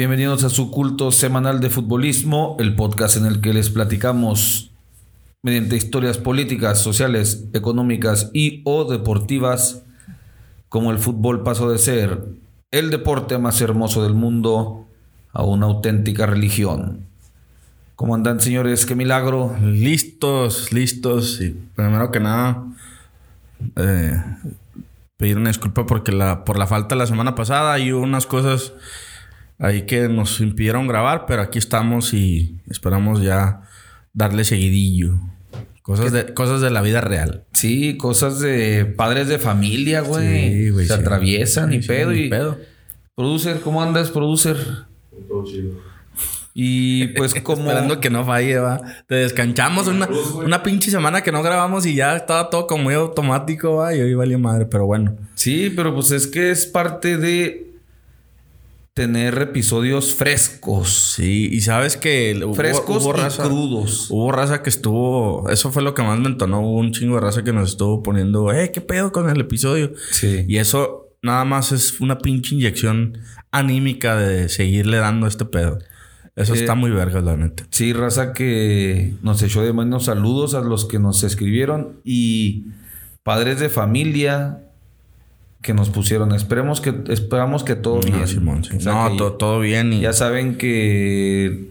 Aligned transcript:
Bienvenidos 0.00 0.44
a 0.44 0.48
su 0.48 0.70
culto 0.70 1.12
semanal 1.12 1.60
de 1.60 1.68
futbolismo, 1.68 2.56
el 2.58 2.74
podcast 2.74 3.18
en 3.18 3.26
el 3.26 3.42
que 3.42 3.52
les 3.52 3.68
platicamos 3.68 4.72
mediante 5.42 5.76
historias 5.76 6.16
políticas, 6.16 6.78
sociales, 6.78 7.44
económicas 7.52 8.30
y 8.32 8.62
o 8.64 8.90
deportivas, 8.90 9.82
como 10.70 10.90
el 10.90 10.96
fútbol 10.96 11.42
pasó 11.42 11.70
de 11.70 11.76
ser 11.76 12.18
el 12.70 12.88
deporte 12.88 13.36
más 13.36 13.60
hermoso 13.60 14.02
del 14.02 14.14
mundo 14.14 14.86
a 15.34 15.44
una 15.44 15.66
auténtica 15.66 16.24
religión. 16.24 17.04
¿Cómo 17.94 18.14
andan, 18.14 18.40
señores? 18.40 18.86
¡Qué 18.86 18.94
milagro! 18.94 19.54
Listos, 19.60 20.72
listos. 20.72 21.42
Y 21.42 21.50
primero 21.76 22.10
que 22.10 22.20
nada, 22.20 22.64
eh, 23.76 24.18
pedir 25.18 25.36
una 25.36 25.50
disculpa 25.50 25.84
porque 25.84 26.10
por 26.46 26.58
la 26.58 26.66
falta 26.66 26.94
la 26.94 27.06
semana 27.06 27.34
pasada 27.34 27.78
y 27.78 27.92
unas 27.92 28.24
cosas 28.24 28.72
ahí 29.60 29.82
que 29.82 30.08
nos 30.08 30.40
impidieron 30.40 30.88
grabar, 30.88 31.26
pero 31.26 31.42
aquí 31.42 31.58
estamos 31.58 32.12
y 32.14 32.58
esperamos 32.68 33.22
ya 33.22 33.62
darle 34.12 34.44
seguidillo. 34.44 35.14
Cosas 35.82 36.12
de, 36.12 36.34
cosas 36.34 36.60
de 36.60 36.70
la 36.70 36.82
vida 36.82 37.00
real. 37.00 37.44
Sí, 37.52 37.96
cosas 37.96 38.40
de 38.40 38.84
padres 38.84 39.28
de 39.28 39.38
familia, 39.38 40.00
güey. 40.02 40.52
Sí, 40.64 40.70
güey, 40.70 40.86
Se 40.86 40.94
sí. 40.94 41.00
atraviesan 41.00 41.72
y 41.72 41.82
Sí, 41.82 41.88
pedo. 41.88 42.12
y 42.14 42.28
pedo. 42.28 42.58
Producer, 43.14 43.60
¿cómo 43.60 43.82
andas, 43.82 44.10
producer? 44.10 44.56
Y 46.54 47.08
pues 47.08 47.34
como... 47.42 47.62
Esperando 47.62 48.00
que 48.00 48.10
no 48.10 48.24
falle, 48.24 48.58
va. 48.58 48.80
Te 49.06 49.16
descanchamos 49.16 49.88
una, 49.88 50.08
una 50.44 50.62
pinche 50.62 50.90
semana 50.90 51.22
que 51.22 51.32
no 51.32 51.42
grabamos 51.42 51.86
y 51.86 51.94
ya 51.94 52.16
estaba 52.16 52.50
todo 52.50 52.66
como 52.66 52.84
muy 52.84 52.94
automático, 52.94 53.76
va. 53.76 53.94
Y 53.94 54.00
hoy 54.00 54.14
valió 54.14 54.38
madre, 54.38 54.66
pero 54.66 54.86
bueno. 54.86 55.16
Sí, 55.34 55.72
pero 55.74 55.94
pues 55.94 56.10
es 56.12 56.26
que 56.26 56.50
es 56.50 56.66
parte 56.66 57.16
de 57.16 57.69
tener 58.94 59.40
episodios 59.40 60.14
frescos. 60.14 61.14
Sí, 61.16 61.48
y 61.52 61.60
sabes 61.60 61.96
que 61.96 62.38
hubo- 62.44 62.54
Frescos 62.54 63.04
hubo 63.04 63.14
y 63.16 63.20
raza- 63.20 63.44
crudos. 63.44 64.08
Hubo 64.10 64.32
raza 64.32 64.62
que 64.62 64.70
estuvo. 64.70 65.48
Eso 65.48 65.70
fue 65.70 65.82
lo 65.82 65.94
que 65.94 66.02
más 66.02 66.18
me 66.18 66.26
entonó. 66.28 66.60
Hubo 66.60 66.78
un 66.78 66.92
chingo 66.92 67.14
de 67.14 67.20
raza 67.22 67.44
que 67.44 67.52
nos 67.52 67.70
estuvo 67.70 68.02
poniendo, 68.02 68.52
eh, 68.52 68.72
¿qué 68.72 68.80
pedo 68.80 69.12
con 69.12 69.30
el 69.30 69.40
episodio? 69.40 69.92
Sí. 70.10 70.44
Y 70.48 70.58
eso 70.58 71.08
nada 71.22 71.44
más 71.44 71.72
es 71.72 72.00
una 72.00 72.18
pinche 72.18 72.54
inyección 72.54 73.18
anímica 73.52 74.16
de 74.16 74.48
seguirle 74.48 74.96
dando 74.98 75.26
este 75.26 75.44
pedo. 75.44 75.78
Eso 76.36 76.54
Eh, 76.54 76.58
está 76.60 76.74
muy 76.74 76.90
verga, 76.90 77.20
la 77.20 77.36
neta. 77.36 77.66
Sí, 77.70 77.92
raza 77.92 78.32
que 78.32 79.12
nos 79.22 79.42
echó 79.42 79.62
de 79.62 79.72
menos 79.72 80.04
saludos 80.06 80.54
a 80.54 80.60
los 80.60 80.86
que 80.86 80.98
nos 80.98 81.22
escribieron 81.24 82.00
y 82.04 82.64
padres 83.22 83.60
de 83.60 83.68
familia 83.68 84.58
que 85.62 85.74
nos 85.74 85.90
pusieron. 85.90 86.32
Esperemos 86.32 86.80
que 86.80 86.94
esperamos 87.08 87.64
que 87.64 87.74
todo 87.76 87.96
No, 87.96 88.00
bien. 88.16 88.26
Simón, 88.28 88.64
sí. 88.64 88.76
O 88.76 88.80
sea, 88.80 88.92
no, 89.04 89.10
que 89.12 89.18
to- 89.18 89.32
todo 89.34 89.60
bien. 89.60 89.92
Y 89.92 90.00
Ya 90.00 90.12
saben 90.12 90.56
que 90.56 91.68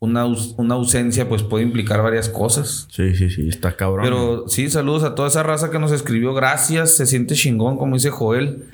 una, 0.00 0.24
aus- 0.24 0.54
una 0.58 0.74
ausencia 0.74 1.28
pues 1.28 1.42
puede 1.42 1.64
implicar 1.64 2.02
varias 2.02 2.28
cosas. 2.28 2.88
Sí, 2.90 3.14
sí, 3.14 3.30
sí, 3.30 3.48
está 3.48 3.76
cabrón. 3.76 4.04
Pero 4.04 4.48
sí, 4.48 4.68
saludos 4.68 5.04
a 5.04 5.14
toda 5.14 5.28
esa 5.28 5.42
raza 5.42 5.70
que 5.70 5.78
nos 5.78 5.92
escribió. 5.92 6.34
Gracias, 6.34 6.96
se 6.96 7.06
siente 7.06 7.34
chingón, 7.34 7.76
como 7.78 7.94
dice 7.94 8.10
Joel. 8.10 8.64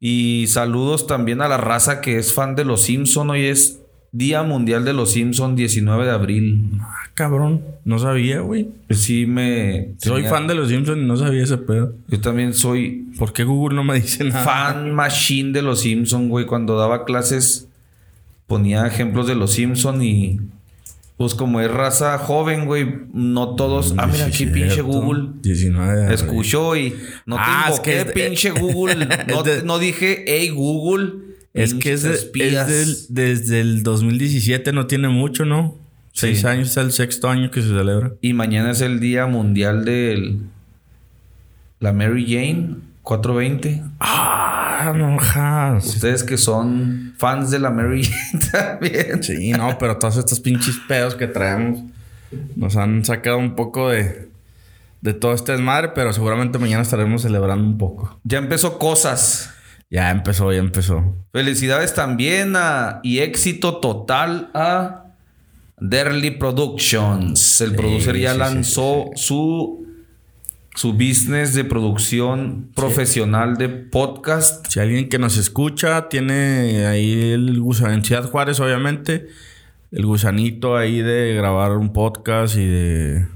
Y 0.00 0.46
saludos 0.48 1.06
también 1.06 1.40
a 1.40 1.48
la 1.48 1.56
raza 1.56 2.00
que 2.00 2.18
es 2.18 2.34
fan 2.34 2.56
de 2.56 2.64
los 2.64 2.82
Simpson. 2.82 3.30
Hoy 3.30 3.46
es 3.46 3.80
Día 4.16 4.44
Mundial 4.44 4.84
de 4.84 4.92
los 4.92 5.10
Simpson, 5.10 5.56
19 5.56 6.04
de 6.04 6.10
abril. 6.12 6.70
Ah, 6.80 6.94
cabrón. 7.14 7.62
No 7.84 7.98
sabía, 7.98 8.38
güey. 8.40 8.68
Sí, 8.88 9.26
me. 9.26 9.88
Soy 9.98 10.22
tenía- 10.22 10.30
fan 10.30 10.46
de 10.46 10.54
los 10.54 10.68
Simpsons 10.68 10.98
y 11.02 11.04
no 11.04 11.16
sabía 11.16 11.42
ese 11.42 11.58
pedo. 11.58 11.92
Yo 12.08 12.20
también 12.20 12.54
soy 12.54 13.08
¿Por 13.18 13.32
qué 13.32 13.42
Google 13.42 13.74
no 13.74 13.82
me 13.82 14.00
dice 14.00 14.22
nada? 14.22 14.44
fan 14.44 14.94
machine 14.94 15.50
de 15.52 15.62
los 15.62 15.80
Simpson, 15.80 16.28
güey. 16.28 16.46
Cuando 16.46 16.76
daba 16.78 17.04
clases 17.04 17.66
ponía 18.46 18.86
ejemplos 18.86 19.26
de 19.26 19.34
los 19.34 19.52
Simpson 19.52 20.00
y. 20.02 20.38
Pues 21.16 21.34
como 21.34 21.60
es 21.60 21.70
raza 21.70 22.18
joven, 22.18 22.66
güey, 22.66 22.86
no 23.12 23.54
todos. 23.56 23.94
Ah, 23.98 24.06
mira, 24.06 24.26
aquí 24.26 24.46
pinche. 24.46 24.80
Google. 24.80 25.28
19 25.42 25.92
de 25.92 26.02
abril. 26.02 26.14
Escuchó 26.14 26.76
y 26.76 26.94
no 27.26 27.36
Ah, 27.38 27.66
te 27.66 27.72
es 27.74 27.80
que 27.80 28.12
pinche 28.12 28.50
Google. 28.50 29.08
No 29.64 29.78
dije, 29.78 30.24
hey, 30.26 30.50
Google. 30.50 31.23
Es 31.54 31.72
que 31.74 31.92
es, 31.92 32.02
de- 32.02 32.10
es 32.12 32.66
del- 32.66 32.96
desde 33.08 33.60
el 33.60 33.82
2017, 33.82 34.72
no 34.72 34.86
tiene 34.86 35.08
mucho, 35.08 35.44
¿no? 35.44 35.76
Seis 36.12 36.44
años 36.44 36.70
es 36.70 36.76
el 36.76 36.92
sexto 36.92 37.28
año 37.28 37.50
que 37.50 37.62
se 37.62 37.68
celebra. 37.68 38.12
Y 38.20 38.34
mañana 38.34 38.70
es 38.72 38.80
el 38.82 39.00
Día 39.00 39.26
Mundial 39.26 39.84
de 39.84 40.36
la 41.80 41.92
Mary 41.92 42.24
Jane 42.26 42.76
420. 43.02 43.82
Ah, 44.00 44.92
no. 44.96 45.16
Ustedes 45.78 46.22
que 46.24 46.38
son 46.38 47.14
fans 47.18 47.50
de 47.50 47.58
la 47.58 47.70
Mary 47.70 48.04
Jane 48.32 48.44
también. 48.52 49.22
Sí, 49.22 49.52
no, 49.52 49.76
pero 49.78 49.98
todos 49.98 50.16
estos 50.16 50.40
pinches 50.40 50.76
pedos 50.88 51.14
que 51.14 51.26
traemos 51.26 51.80
nos 52.56 52.76
han 52.76 53.04
sacado 53.04 53.38
un 53.38 53.54
poco 53.56 53.90
de, 53.90 54.28
de 55.00 55.14
todo 55.14 55.34
este 55.34 55.52
desmadre, 55.52 55.90
pero 55.94 56.12
seguramente 56.12 56.58
mañana 56.58 56.82
estaremos 56.82 57.22
celebrando 57.22 57.64
un 57.64 57.78
poco. 57.78 58.18
Ya 58.24 58.38
empezó 58.38 58.78
cosas. 58.78 59.50
Ya 59.94 60.10
empezó, 60.10 60.52
ya 60.52 60.58
empezó. 60.58 61.14
Felicidades 61.32 61.94
también 61.94 62.56
a, 62.56 62.98
y 63.04 63.20
éxito 63.20 63.76
total 63.76 64.50
a 64.52 65.04
Derly 65.78 66.32
Productions. 66.32 67.60
El 67.60 67.76
producer 67.76 68.16
ya 68.18 68.30
sí, 68.30 68.34
sí, 68.34 68.38
lanzó 68.40 69.10
su 69.14 69.86
su 70.74 70.94
business 70.94 71.54
de 71.54 71.64
producción 71.64 72.72
profesional 72.74 73.56
de 73.56 73.68
podcast. 73.68 74.66
Si 74.68 74.80
alguien 74.80 75.08
que 75.08 75.20
nos 75.20 75.36
escucha 75.36 76.08
tiene 76.08 76.86
ahí 76.86 77.30
el 77.30 77.60
gusanito, 77.60 77.94
en 77.94 78.04
Ciudad 78.04 78.28
Juárez, 78.28 78.58
obviamente, 78.58 79.28
el 79.92 80.06
gusanito 80.06 80.76
ahí 80.76 81.02
de 81.02 81.34
grabar 81.34 81.70
un 81.76 81.92
podcast 81.92 82.56
y 82.56 82.66
de, 82.66 83.28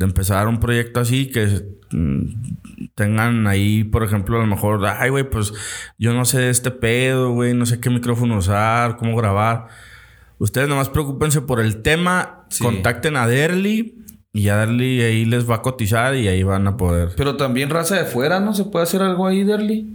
de 0.00 0.06
empezar 0.06 0.48
un 0.48 0.58
proyecto 0.60 0.98
así, 1.00 1.26
que 1.26 1.46
mm, 1.92 2.88
tengan 2.94 3.46
ahí, 3.46 3.84
por 3.84 4.02
ejemplo, 4.02 4.38
a 4.38 4.40
lo 4.40 4.46
mejor, 4.46 4.84
ay, 4.86 5.10
güey, 5.10 5.28
pues 5.28 5.52
yo 5.98 6.14
no 6.14 6.24
sé 6.24 6.38
de 6.40 6.48
este 6.50 6.70
pedo, 6.70 7.32
güey, 7.32 7.52
no 7.54 7.66
sé 7.66 7.80
qué 7.80 7.90
micrófono 7.90 8.38
usar, 8.38 8.96
cómo 8.96 9.14
grabar. 9.14 9.66
Ustedes 10.38 10.68
nomás 10.68 10.88
preocúpense 10.88 11.42
por 11.42 11.60
el 11.60 11.82
tema, 11.82 12.46
Sí. 12.48 12.64
contacten 12.64 13.16
a 13.16 13.28
Derly 13.28 13.94
y 14.32 14.42
ya 14.44 14.56
Derly 14.56 15.02
ahí 15.02 15.24
les 15.26 15.48
va 15.48 15.56
a 15.56 15.62
cotizar 15.62 16.16
y 16.16 16.28
ahí 16.28 16.42
van 16.42 16.66
a 16.66 16.78
poder. 16.78 17.10
Pero 17.16 17.36
también 17.36 17.68
raza 17.68 17.96
de 17.96 18.04
fuera, 18.06 18.40
¿no? 18.40 18.54
¿Se 18.54 18.64
puede 18.64 18.84
hacer 18.84 19.02
algo 19.02 19.26
ahí, 19.26 19.44
Derly? 19.44 19.86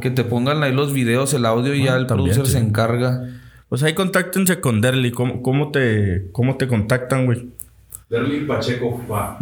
Que 0.00 0.10
te 0.10 0.22
pongan 0.22 0.62
ahí 0.62 0.72
los 0.72 0.92
videos, 0.92 1.34
el 1.34 1.44
audio 1.44 1.74
y 1.74 1.78
ya 1.78 1.84
Bueno, 1.92 1.96
el 2.02 2.06
también, 2.06 2.30
producer 2.34 2.52
se 2.52 2.60
sí. 2.60 2.64
encarga. 2.66 3.24
Pues 3.68 3.82
ahí 3.82 3.94
contáctense 3.94 4.60
con 4.60 4.80
Derly. 4.80 5.10
¿Cómo, 5.10 5.42
cómo, 5.42 5.72
te, 5.72 6.28
cómo 6.32 6.56
te 6.56 6.68
contactan, 6.68 7.24
güey? 7.26 7.48
Derly 8.08 8.40
Pacheco 8.46 9.02
Fa. 9.08 9.38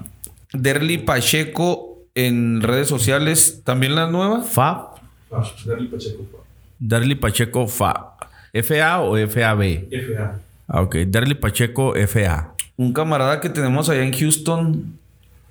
Derly 0.53 0.99
Pacheco 0.99 1.99
en 2.15 2.61
redes 2.61 2.89
sociales, 2.89 3.62
¿también 3.65 3.95
la 3.95 4.11
nueva? 4.11 4.43
FA. 4.43 4.91
Fa. 5.31 5.43
Derly 5.65 5.89
Pacheco 5.89 6.25
Fa. 6.31 6.39
Derly 6.78 7.15
Pacheco 7.15 7.67
FA. 7.69 8.15
¿FA 8.53 9.00
o 9.00 9.17
FAB? 9.17 9.89
FA. 9.91 10.41
Ah, 10.69 10.83
ok. 10.83 10.97
Derly 11.06 11.34
Pacheco 11.34 11.95
FA. 12.06 12.55
Un 12.77 12.93
camarada 12.93 13.41
que 13.41 13.49
tenemos 13.49 13.89
allá 13.89 14.05
en 14.05 14.12
Houston, 14.12 14.99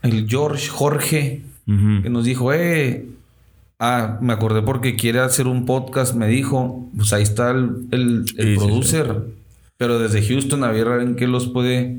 el 0.01 0.27
George 0.27 0.67
Jorge, 0.69 1.41
que 1.65 2.09
nos 2.09 2.25
dijo, 2.25 2.51
eh, 2.51 3.05
ah, 3.79 4.17
me 4.21 4.33
acordé 4.33 4.61
porque 4.61 4.95
quiere 4.97 5.19
hacer 5.19 5.47
un 5.47 5.65
podcast, 5.65 6.15
me 6.15 6.27
dijo, 6.27 6.89
pues 6.97 7.13
ahí 7.13 7.23
está 7.23 7.51
el, 7.51 7.87
el, 7.91 8.25
el 8.25 8.27
Sí, 8.27 8.33
sí, 8.35 8.55
producer, 8.57 9.21
pero 9.77 9.99
desde 9.99 10.27
Houston 10.27 10.63
a 10.65 10.71
ver 10.71 10.87
en 11.01 11.15
qué 11.15 11.27
los 11.27 11.47
puede 11.47 11.97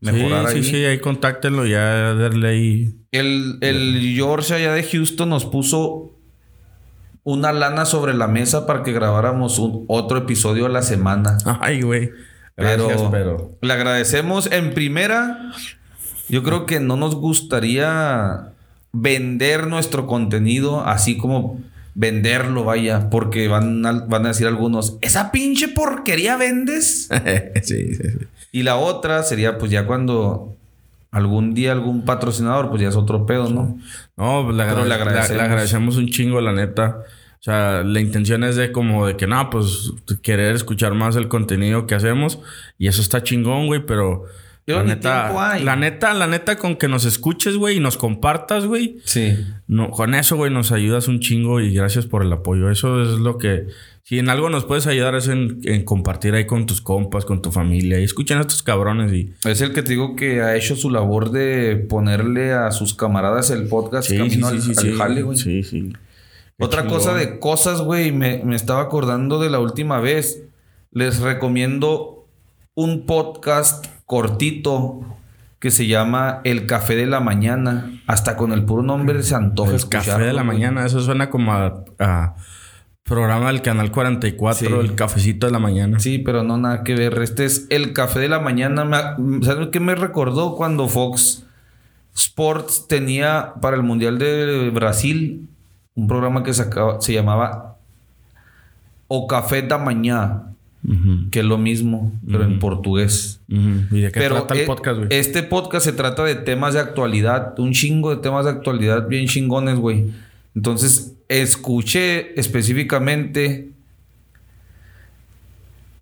mejorar 0.00 0.48
sí, 0.48 0.56
ahí. 0.56 0.64
sí, 0.64 0.70
sí. 0.70 0.84
Ahí 0.84 0.98
contáctenlo 0.98 1.66
ya. 1.66 2.14
Derly 2.14 2.46
ahí. 2.46 2.94
El, 3.12 3.58
el 3.60 4.12
George 4.14 4.54
allá 4.54 4.72
de 4.72 4.82
Houston 4.82 5.28
nos 5.28 5.44
puso 5.44 6.14
una 7.24 7.52
lana 7.52 7.84
sobre 7.84 8.14
la 8.14 8.26
mesa 8.26 8.66
para 8.66 8.82
que 8.82 8.92
grabáramos 8.92 9.58
un, 9.58 9.84
otro 9.88 10.18
episodio 10.18 10.66
a 10.66 10.70
la 10.70 10.82
semana. 10.82 11.36
Ay, 11.60 11.82
güey. 11.82 12.10
Pero, 12.54 13.10
pero... 13.10 13.58
le 13.60 13.72
agradecemos. 13.72 14.50
En 14.50 14.72
primera, 14.72 15.52
yo 16.28 16.42
creo 16.42 16.66
que 16.66 16.80
no 16.80 16.96
nos 16.96 17.14
gustaría 17.14 18.52
vender 18.92 19.66
nuestro 19.66 20.06
contenido 20.06 20.84
así 20.84 21.18
como 21.18 21.60
venderlo, 21.94 22.64
vaya, 22.64 23.10
porque 23.10 23.48
van 23.48 23.84
a, 23.84 23.92
van 23.92 24.24
a 24.24 24.28
decir 24.28 24.46
algunos, 24.46 24.98
¿esa 25.00 25.30
pinche 25.30 25.68
porquería 25.68 26.36
vendes? 26.36 27.08
sí, 27.62 27.94
sí, 27.94 27.94
sí. 27.94 28.26
Y 28.52 28.62
la 28.62 28.76
otra 28.76 29.22
sería 29.22 29.58
pues 29.58 29.70
ya 29.70 29.86
cuando 29.86 30.56
algún 31.10 31.54
día 31.54 31.72
algún 31.72 32.04
patrocinador, 32.04 32.68
pues 32.68 32.82
ya 32.82 32.88
es 32.88 32.96
otro 32.96 33.26
pedo, 33.26 33.48
¿no? 33.50 33.78
No, 34.16 34.44
pues 34.44 34.56
le, 34.56 34.62
agradecemos. 34.62 35.30
le 35.30 35.42
agradecemos 35.42 35.96
un 35.96 36.08
chingo, 36.08 36.40
la 36.40 36.52
neta. 36.52 37.02
O 37.40 37.42
sea, 37.42 37.82
la 37.84 38.00
intención 38.00 38.42
es 38.42 38.56
de 38.56 38.72
como 38.72 39.06
de 39.06 39.16
que, 39.16 39.26
no, 39.26 39.48
pues 39.48 39.92
querer 40.22 40.54
escuchar 40.56 40.94
más 40.94 41.14
el 41.16 41.28
contenido 41.28 41.86
que 41.86 41.94
hacemos. 41.94 42.40
Y 42.78 42.88
eso 42.88 43.00
está 43.00 43.22
chingón, 43.22 43.66
güey, 43.66 43.86
pero 43.86 44.24
Yo 44.66 44.76
La 44.76 44.82
neta, 44.82 45.52
hay. 45.52 45.62
la 45.62 45.76
neta, 45.76 46.12
la 46.14 46.26
neta, 46.26 46.58
con 46.58 46.76
que 46.76 46.88
nos 46.88 47.04
escuches, 47.04 47.56
güey, 47.56 47.76
y 47.76 47.80
nos 47.80 47.96
compartas, 47.96 48.66
güey. 48.66 48.98
Sí. 49.04 49.38
No, 49.66 49.90
con 49.90 50.14
eso, 50.14 50.36
güey, 50.36 50.52
nos 50.52 50.72
ayudas 50.72 51.06
un 51.08 51.20
chingo 51.20 51.60
y 51.60 51.72
gracias 51.72 52.06
por 52.06 52.22
el 52.22 52.32
apoyo. 52.32 52.70
Eso 52.70 53.02
es 53.02 53.20
lo 53.20 53.38
que. 53.38 53.66
Si 54.08 54.18
en 54.18 54.30
algo 54.30 54.48
nos 54.48 54.64
puedes 54.64 54.86
ayudar 54.86 55.14
es 55.16 55.28
en, 55.28 55.60
en 55.64 55.84
compartir 55.84 56.32
ahí 56.34 56.46
con 56.46 56.64
tus 56.64 56.80
compas, 56.80 57.26
con 57.26 57.42
tu 57.42 57.52
familia. 57.52 58.00
Y 58.00 58.04
escuchen 58.04 58.38
a 58.38 58.40
estos 58.40 58.62
cabrones 58.62 59.12
y. 59.12 59.34
Es 59.44 59.60
el 59.60 59.74
que 59.74 59.82
te 59.82 59.90
digo 59.90 60.16
que 60.16 60.40
ha 60.40 60.56
hecho 60.56 60.76
su 60.76 60.88
labor 60.88 61.30
de 61.30 61.76
ponerle 61.76 62.54
a 62.54 62.70
sus 62.70 62.94
camaradas 62.94 63.50
el 63.50 63.68
podcast 63.68 64.08
camino 64.08 64.48
al, 64.48 64.62
al 64.62 64.94
jale, 64.96 65.20
güey. 65.20 65.36
Sí, 65.36 65.62
sí. 65.62 65.92
Otra 66.58 66.84
chingón. 66.84 66.96
cosa 66.96 67.12
de 67.12 67.38
cosas, 67.38 67.82
güey, 67.82 68.10
me, 68.10 68.42
me 68.46 68.56
estaba 68.56 68.80
acordando 68.80 69.38
de 69.40 69.50
la 69.50 69.58
última 69.58 70.00
vez. 70.00 70.42
Les 70.90 71.20
recomiendo 71.20 72.26
un 72.72 73.04
podcast 73.04 73.88
cortito 74.06 75.00
que 75.58 75.70
se 75.70 75.86
llama 75.86 76.40
El 76.44 76.64
Café 76.64 76.96
de 76.96 77.04
la 77.04 77.20
Mañana. 77.20 78.00
Hasta 78.06 78.36
con 78.36 78.52
el 78.52 78.64
puro 78.64 78.82
nombre 78.82 79.22
se 79.22 79.34
antoja 79.34 79.72
El 79.74 79.86
café 79.90 80.12
de 80.18 80.32
la 80.32 80.44
güey. 80.44 80.56
mañana, 80.56 80.86
eso 80.86 81.02
suena 81.02 81.28
como 81.28 81.52
a, 81.52 81.84
a 81.98 82.36
programa 83.08 83.48
del 83.48 83.62
canal 83.62 83.90
44, 83.90 84.68
Sí. 84.68 84.86
el 84.86 84.94
cafecito 84.94 85.46
de 85.46 85.52
la 85.52 85.58
mañana. 85.58 85.98
Sí, 86.00 86.18
pero 86.18 86.42
no 86.42 86.56
nada 86.58 86.84
que 86.84 86.94
ver. 86.94 87.18
Este 87.22 87.44
es 87.44 87.66
El 87.70 87.92
Café 87.92 88.20
de 88.20 88.28
la 88.28 88.38
Mañana. 88.40 89.16
¿Sabes 89.42 89.68
qué 89.72 89.80
me 89.80 89.94
recordó 89.94 90.54
cuando 90.56 90.88
Fox 90.88 91.44
Sports 92.14 92.86
tenía 92.88 93.54
para 93.60 93.76
el 93.76 93.82
Mundial 93.82 94.18
de 94.18 94.70
Brasil 94.70 95.48
un 95.94 96.06
programa 96.08 96.42
que 96.42 96.52
sacaba- 96.54 97.00
se 97.00 97.12
llamaba 97.12 97.76
O 99.08 99.26
Café 99.26 99.62
da 99.62 99.78
Mañana, 99.78 100.44
que 101.30 101.40
es 101.40 101.44
lo 101.44 101.58
mismo, 101.58 102.12
pero 102.30 102.44
en 102.44 102.58
portugués. 102.58 103.40
¿Y 103.48 104.00
de 104.00 104.12
qué 104.12 104.20
Pero 104.20 104.36
trata 104.36 104.54
el 104.54 104.60
eh, 104.60 104.66
podcast, 104.66 104.96
güey? 104.98 105.08
este 105.10 105.42
podcast 105.42 105.84
se 105.86 105.92
trata 105.92 106.24
de 106.24 106.34
temas 106.34 106.74
de 106.74 106.80
actualidad, 106.80 107.58
un 107.58 107.72
chingo 107.72 108.10
de 108.14 108.20
temas 108.22 108.44
de 108.44 108.50
actualidad 108.52 109.08
bien 109.08 109.26
chingones, 109.26 109.78
güey. 109.78 110.10
Entonces, 110.54 111.14
escuché 111.28 112.38
específicamente 112.40 113.70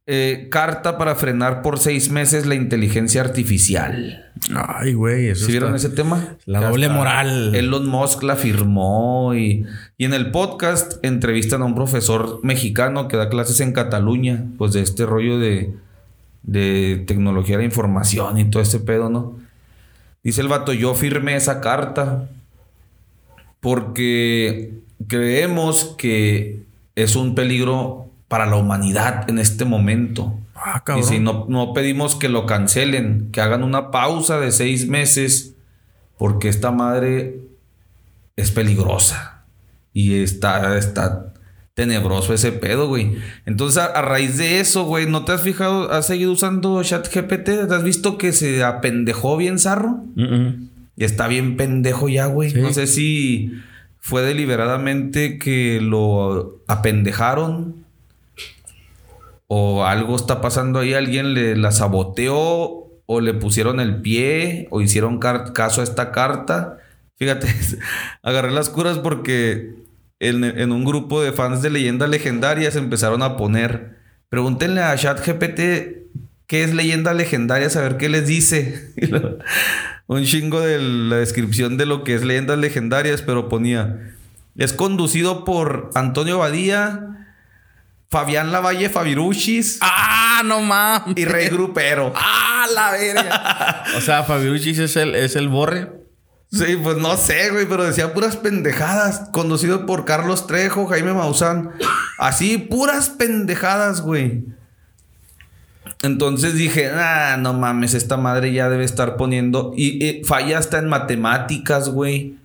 eh, 0.08 0.46
carta 0.50 0.98
para 0.98 1.16
frenar 1.16 1.62
por 1.62 1.80
seis 1.80 2.10
meses 2.10 2.46
la 2.46 2.54
inteligencia 2.54 3.20
artificial. 3.20 4.30
Ay, 4.54 4.94
güey, 4.94 5.28
eso 5.28 5.46
¿Sí 5.46 5.50
vieron 5.50 5.74
ese 5.74 5.88
tema? 5.88 6.36
La 6.44 6.60
doble 6.60 6.88
moral. 6.88 7.54
Elon 7.56 7.88
Musk 7.88 8.22
la 8.22 8.36
firmó 8.36 9.34
y, 9.34 9.66
y 9.98 10.04
en 10.04 10.14
el 10.14 10.30
podcast 10.30 11.04
entrevistan 11.04 11.62
a 11.62 11.64
un 11.64 11.74
profesor 11.74 12.38
mexicano 12.44 13.08
que 13.08 13.16
da 13.16 13.28
clases 13.28 13.58
en 13.58 13.72
Cataluña, 13.72 14.44
pues 14.58 14.74
de 14.74 14.82
este 14.82 15.06
rollo 15.06 15.40
de, 15.40 15.74
de 16.44 17.02
tecnología 17.04 17.56
de 17.56 17.62
la 17.62 17.66
información 17.66 18.38
y 18.38 18.48
todo 18.48 18.62
ese 18.62 18.78
pedo, 18.78 19.10
¿no? 19.10 19.36
Dice 20.22 20.40
el 20.40 20.48
vato, 20.48 20.72
yo 20.72 20.94
firmé 20.94 21.34
esa 21.34 21.60
carta 21.60 22.28
porque 23.58 24.85
creemos 25.08 25.94
que 25.98 26.62
es 26.94 27.16
un 27.16 27.34
peligro 27.34 28.10
para 28.28 28.46
la 28.46 28.56
humanidad 28.56 29.28
en 29.30 29.38
este 29.38 29.64
momento. 29.64 30.38
Ah, 30.54 30.82
Y 30.98 31.02
si 31.02 31.18
no, 31.18 31.46
no 31.48 31.72
pedimos 31.74 32.16
que 32.16 32.28
lo 32.28 32.46
cancelen, 32.46 33.28
que 33.30 33.40
hagan 33.40 33.62
una 33.62 33.90
pausa 33.90 34.40
de 34.40 34.50
seis 34.52 34.88
meses, 34.88 35.54
porque 36.18 36.48
esta 36.48 36.70
madre 36.72 37.40
es 38.36 38.50
peligrosa. 38.50 39.44
Y 39.92 40.14
está, 40.22 40.76
está 40.76 41.32
tenebroso 41.74 42.32
ese 42.34 42.52
pedo, 42.52 42.88
güey. 42.88 43.16
Entonces, 43.44 43.78
a, 43.78 43.86
a 43.86 44.02
raíz 44.02 44.38
de 44.38 44.60
eso, 44.60 44.84
güey, 44.84 45.06
¿no 45.06 45.24
te 45.24 45.32
has 45.32 45.42
fijado? 45.42 45.92
¿Has 45.92 46.06
seguido 46.06 46.32
usando 46.32 46.82
ChatGPT? 46.82 47.44
¿Te 47.44 47.74
has 47.74 47.82
visto 47.84 48.18
que 48.18 48.32
se 48.32 48.64
apendejó 48.64 49.36
bien 49.36 49.58
zarro? 49.58 50.04
Y 50.96 51.04
está 51.04 51.28
bien 51.28 51.56
pendejo 51.56 52.08
ya, 52.08 52.26
güey. 52.26 52.50
Sí. 52.50 52.60
No 52.60 52.72
sé 52.72 52.86
si 52.86 53.52
fue 54.06 54.22
deliberadamente 54.22 55.36
que 55.36 55.80
lo 55.82 56.62
apendejaron. 56.68 57.84
O 59.48 59.84
algo 59.84 60.14
está 60.14 60.40
pasando 60.40 60.78
ahí. 60.78 60.94
Alguien 60.94 61.34
le 61.34 61.56
la 61.56 61.72
saboteó. 61.72 62.86
O 63.06 63.20
le 63.20 63.34
pusieron 63.34 63.80
el 63.80 64.02
pie. 64.02 64.68
O 64.70 64.80
hicieron 64.80 65.18
caso 65.18 65.80
a 65.80 65.84
esta 65.84 66.12
carta. 66.12 66.78
Fíjate, 67.16 67.48
agarré 68.22 68.52
las 68.52 68.70
curas 68.70 68.98
porque 68.98 69.74
en, 70.20 70.44
en 70.44 70.70
un 70.70 70.84
grupo 70.84 71.20
de 71.20 71.32
fans 71.32 71.60
de 71.60 71.70
leyendas 71.70 72.08
legendarias 72.08 72.76
empezaron 72.76 73.24
a 73.24 73.36
poner. 73.36 73.96
Pregúntenle 74.28 74.82
a 74.82 74.94
ChatGPT 74.94 76.05
qué 76.46 76.64
es 76.64 76.74
leyenda 76.74 77.14
legendaria, 77.14 77.68
a 77.68 77.80
ver 77.80 77.96
qué 77.96 78.08
les 78.08 78.26
dice. 78.26 78.92
Un 80.06 80.24
chingo 80.24 80.60
de 80.60 80.78
la 80.78 81.16
descripción 81.16 81.76
de 81.76 81.86
lo 81.86 82.04
que 82.04 82.14
es 82.14 82.24
leyendas 82.24 82.58
legendarias, 82.58 83.22
pero 83.22 83.48
ponía. 83.48 84.14
Es 84.56 84.72
conducido 84.72 85.44
por 85.44 85.90
Antonio 85.94 86.38
Badía, 86.38 87.16
Fabián 88.08 88.52
Lavalle 88.52 88.88
Fabiruchis 88.88 89.78
¡Ah, 89.82 90.42
no 90.44 90.60
mames! 90.60 91.16
y 91.16 91.24
Rey 91.24 91.48
Grupero. 91.48 92.12
¡Ah, 92.16 92.66
la 92.72 92.92
verga! 92.92 93.84
o 93.96 94.00
sea, 94.00 94.22
Fabiruchis 94.22 94.78
es 94.78 94.96
el, 94.96 95.14
es 95.14 95.36
el 95.36 95.48
borre. 95.48 95.90
Sí, 96.52 96.78
pues 96.80 96.96
no 96.96 97.16
sé, 97.16 97.50
güey, 97.50 97.66
pero 97.66 97.84
decía 97.84 98.14
puras 98.14 98.36
pendejadas. 98.36 99.28
Conducido 99.32 99.84
por 99.84 100.04
Carlos 100.04 100.46
Trejo, 100.46 100.86
Jaime 100.86 101.12
Maussan. 101.12 101.72
Así, 102.18 102.56
puras 102.56 103.10
pendejadas, 103.10 104.00
güey. 104.00 104.44
Entonces 106.02 106.54
dije, 106.54 106.90
ah, 106.90 107.36
no 107.38 107.52
mames, 107.54 107.94
esta 107.94 108.16
madre 108.16 108.52
ya 108.52 108.68
debe 108.68 108.84
estar 108.84 109.16
poniendo. 109.16 109.72
Y, 109.76 110.04
y 110.04 110.24
falla 110.24 110.58
hasta 110.58 110.78
en 110.78 110.88
matemáticas, 110.88 111.88
güey. 111.88 112.36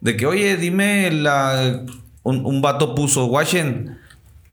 De 0.00 0.16
que, 0.16 0.26
oye, 0.26 0.56
dime 0.56 1.10
la. 1.10 1.82
Un, 2.22 2.44
un 2.44 2.60
vato 2.62 2.94
puso, 2.94 3.26
Washen, 3.26 3.98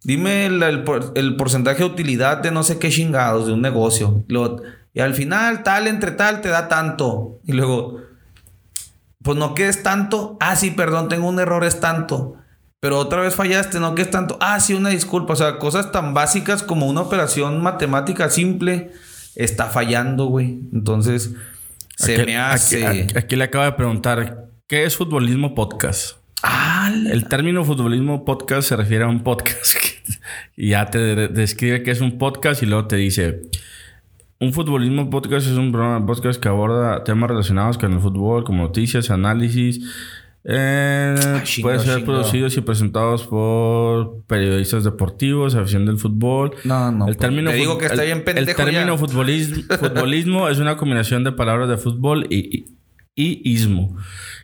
dime 0.04 0.46
el, 0.46 0.84
por- 0.84 1.12
el 1.16 1.36
porcentaje 1.36 1.80
de 1.80 1.86
utilidad 1.86 2.38
de 2.38 2.52
no 2.52 2.64
sé 2.64 2.78
qué 2.80 2.90
chingados 2.90 3.48
de 3.48 3.54
un 3.54 3.62
negocio. 3.62 4.24
Luego, 4.28 4.62
y 4.94 5.00
al 5.02 5.14
final, 5.14 5.64
tal 5.64 5.88
entre 5.88 6.12
tal 6.12 6.42
te 6.42 6.50
da 6.50 6.68
tanto. 6.68 7.40
Y 7.46 7.52
luego, 7.54 8.00
pues 9.24 9.38
no 9.38 9.54
que 9.56 9.68
es 9.68 9.82
tanto. 9.84 10.38
Ah, 10.40 10.56
sí, 10.56 10.72
perdón, 10.72 11.10
tengo 11.10 11.28
un 11.28 11.40
error, 11.40 11.64
es 11.64 11.80
tanto. 11.80 12.36
Pero 12.80 13.00
otra 13.00 13.22
vez 13.22 13.36
fallaste, 13.36 13.80
no 13.80 13.96
que 13.96 14.04
es 14.04 14.12
tanto. 14.12 14.38
Ah, 14.42 14.60
sí, 14.60 14.74
una 14.74 14.90
disculpa. 14.90 15.34
O 15.34 15.36
sea, 15.36 15.58
cosas 15.58 15.92
tan 15.92 16.14
básicas 16.14 16.62
como 16.64 16.88
una 16.88 17.02
operación 17.02 17.62
matemática 17.64 18.30
simple 18.30 18.92
está 19.36 19.66
fallando, 19.68 20.26
güey. 20.26 20.60
Entonces, 20.72 21.34
se 21.98 22.16
Aquí- 22.16 22.26
me 22.26 22.38
hace. 22.38 22.86
Aquí, 22.86 23.00
aquí- 23.02 23.18
aquí 23.18 23.36
le 23.36 23.44
acaba 23.46 23.66
de 23.66 23.72
preguntar, 23.74 24.50
¿qué 24.68 24.84
es 24.84 24.96
futbolismo 24.98 25.56
podcast? 25.56 26.18
Ah, 26.44 26.92
El 27.10 27.28
término 27.28 27.64
futbolismo 27.66 28.24
podcast 28.24 28.70
se 28.70 28.76
refiere 28.76 29.04
a 29.06 29.08
un 29.08 29.24
podcast 29.24 29.78
y 30.56 30.70
ya 30.70 30.86
te 30.92 31.00
de- 31.00 31.28
describe 31.30 31.82
que 31.82 31.90
es 31.90 32.02
un 32.02 32.20
podcast 32.20 32.62
y 32.62 32.68
luego 32.68 32.86
te 32.88 32.98
dice 32.98 33.42
un 34.40 34.54
futbolismo 34.54 35.10
podcast 35.10 35.48
es 35.48 35.54
un 35.54 35.72
programa 35.72 36.02
de 36.02 36.06
podcast 36.06 36.40
que 36.40 36.48
aborda 36.50 37.04
temas 37.04 37.30
relacionados 37.32 37.78
con 37.80 37.94
el 37.94 38.00
fútbol 38.00 38.44
como 38.44 38.64
noticias, 38.64 39.10
análisis. 39.10 39.82
Eh, 40.48 41.16
chingo, 41.44 41.70
puede 41.70 41.80
ser 41.80 42.06
producidos 42.06 42.56
y 42.56 42.62
presentados 42.62 43.24
por 43.26 44.22
periodistas 44.28 44.84
deportivos, 44.84 45.56
afición 45.56 45.88
del 45.88 45.98
fútbol. 45.98 46.54
No, 46.64 46.92
no, 46.92 47.06
El 47.08 47.16
pues, 47.16 47.18
término 47.18 47.50
te 47.50 47.58
digo 47.58 47.80
que 47.80 47.88
está 47.88 48.04
bien 48.04 48.24
pendejo 48.24 48.50
El 48.52 48.56
término 48.56 48.98
futbolismo, 49.00 49.64
futbolismo 49.78 50.48
es 50.50 50.60
una 50.60 50.78
combinación 50.78 51.24
de 51.24 51.32
palabras 51.32 51.68
de 51.68 51.78
fútbol 51.78 52.28
y, 52.30 52.38
y, 52.58 52.66
y 53.16 53.42
ismo, 53.52 53.98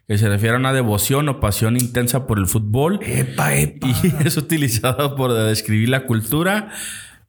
que 0.08 0.18
se 0.18 0.28
refiere 0.28 0.56
a 0.56 0.60
una 0.60 0.74
devoción 0.74 1.30
o 1.30 1.40
pasión 1.40 1.78
intensa 1.78 2.26
por 2.26 2.40
el 2.40 2.48
fútbol 2.48 3.00
Epa, 3.04 3.56
epa. 3.56 3.88
y 3.88 3.94
es 4.26 4.38
utilizado 4.38 5.16
por 5.16 5.32
describir 5.34 5.90
la 5.90 6.08
cultura, 6.08 6.70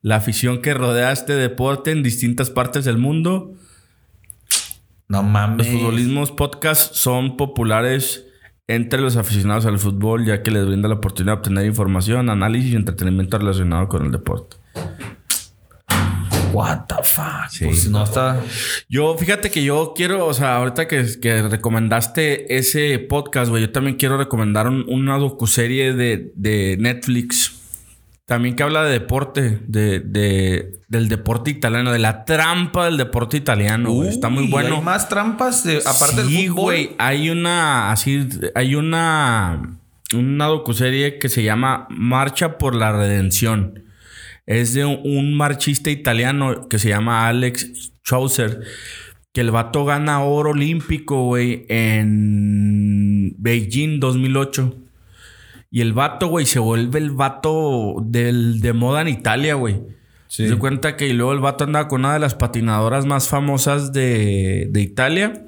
la 0.00 0.17
afición 0.17 0.62
que 0.62 0.73
rodea 0.73 1.12
este 1.12 1.35
deporte 1.35 1.91
en 1.91 2.02
distintas 2.02 2.49
partes 2.49 2.87
del 2.87 2.97
mundo. 2.97 3.52
No 5.09 5.21
Los 5.23 5.31
mames. 5.31 5.69
futbolismos 5.69 6.31
podcast 6.33 6.95
son 6.95 7.37
populares 7.37 8.29
entre 8.69 9.00
los 9.00 9.16
aficionados 9.16 9.66
al 9.66 9.78
fútbol, 9.78 10.25
ya 10.25 10.42
que 10.42 10.50
les 10.50 10.66
brinda 10.66 10.88
la 10.88 10.95
oportunidad 10.97 11.35
de 11.35 11.38
obtener 11.38 11.66
información, 11.66 12.31
análisis 12.31 12.73
y 12.73 12.76
entretenimiento 12.76 13.38
relacionado 13.38 13.88
con 13.88 14.07
el 14.07 14.12
deporte. 14.12 14.57
What 16.52 16.81
the 16.87 16.97
fuck. 17.02 17.50
Pues 17.64 17.88
no 17.88 18.04
está. 18.04 18.38
Yo, 18.88 19.16
fíjate 19.16 19.50
que 19.50 19.64
yo 19.64 19.95
quiero, 19.97 20.26
o 20.26 20.35
sea, 20.35 20.57
ahorita 20.57 20.87
que, 20.87 21.07
que 21.21 21.42
recomendaste 21.49 22.57
ese 22.59 22.99
podcast, 22.99 23.49
güey, 23.50 23.62
yo 23.62 23.73
también 23.73 23.97
quiero 23.97 24.19
recomendar 24.19 24.69
un- 24.69 24.85
una 24.87 25.16
docuserie 25.16 25.95
de, 25.95 26.31
de 26.37 26.76
Netflix. 26.78 27.59
También 28.33 28.57
que 28.57 28.62
habla 28.62 28.83
de 28.85 28.93
deporte, 28.93 29.59
de, 29.67 30.01
de- 30.01 30.73
del 30.89 31.11
deporte 31.11 31.51
italiano, 31.51 31.93
de 31.93 31.99
la 31.99 32.25
trampa 32.25 32.87
del 32.87 32.97
deporte 32.97 33.37
italiano. 33.37 33.93
güey. 33.93 34.09
Está 34.09 34.31
muy 34.31 34.45
Uy, 34.45 34.51
bueno. 34.51 34.77
¿Hay 34.77 34.81
más 34.81 35.07
trampas 35.11 35.65
de- 35.65 35.83
aparte 35.85 36.23
sí, 36.25 36.37
del 36.37 36.49
fútbol? 36.49 36.62
güey. 36.65 36.91
Hay 36.97 37.29
una, 37.29 37.93
así, 37.93 38.27
hay 38.55 38.75
una, 38.75 39.77
una 40.15 40.47
docuserie 40.47 41.19
que 41.19 41.29
se 41.29 41.43
llama 41.43 41.87
Marcha 41.91 42.57
por 42.57 42.75
la 42.75 42.91
Redención. 42.93 43.85
Es 44.47 44.73
de 44.73 44.87
un, 44.87 45.01
un 45.05 45.35
marchista 45.35 45.91
italiano 45.91 46.69
que 46.71 46.79
se 46.79 46.89
llama 46.89 47.29
Alex 47.29 47.93
Chaucer. 48.03 48.61
que 49.35 49.43
el 49.43 49.51
vato 49.51 49.85
gana 49.85 50.23
oro 50.23 50.53
olímpico, 50.53 51.25
güey, 51.25 51.67
en 51.69 53.35
Beijing 53.37 54.01
2008. 54.01 54.75
Y 55.73 55.81
el 55.81 55.93
vato, 55.95 56.26
güey, 56.29 56.45
se 56.47 56.59
vuelve 56.61 56.99
el 57.00 57.11
vato 57.11 57.97
del, 58.02 58.61
de 58.61 58.73
moda 58.75 59.00
en 59.00 59.09
Italia, 59.09 59.55
güey. 59.55 59.81
Sí. 60.29 60.47
Se 60.49 60.57
cuenta 60.57 60.97
que 60.97 61.12
luego 61.14 61.33
el 61.33 61.41
vato 61.41 61.64
anda 61.64 61.88
con 61.88 62.02
una 62.02 62.12
de 62.12 62.19
las 62.21 62.35
patinadoras 62.35 63.07
más 63.07 63.29
famosas 63.29 63.93
de, 63.93 64.69
de 64.71 64.81
Italia. 64.83 65.45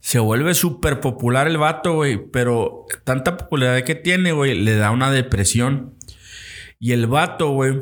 Se 0.00 0.18
vuelve 0.18 0.54
súper 0.54 0.98
popular 1.00 1.46
el 1.46 1.56
vato, 1.56 1.94
güey. 1.94 2.18
Pero 2.32 2.86
tanta 3.04 3.36
popularidad 3.36 3.84
que 3.84 3.94
tiene, 3.94 4.32
güey, 4.32 4.58
le 4.58 4.74
da 4.74 4.90
una 4.90 5.10
depresión. 5.12 5.94
Y 6.80 6.92
el 6.92 7.06
vato, 7.06 7.50
güey, 7.52 7.78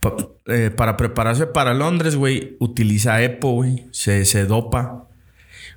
pa- 0.00 0.16
eh, 0.46 0.70
para 0.76 0.96
prepararse 0.96 1.46
para 1.46 1.72
Londres, 1.74 2.16
güey, 2.16 2.56
utiliza 2.58 3.22
EPO, 3.22 3.50
güey. 3.52 3.86
Se, 3.92 4.24
se 4.24 4.44
dopa. 4.44 5.08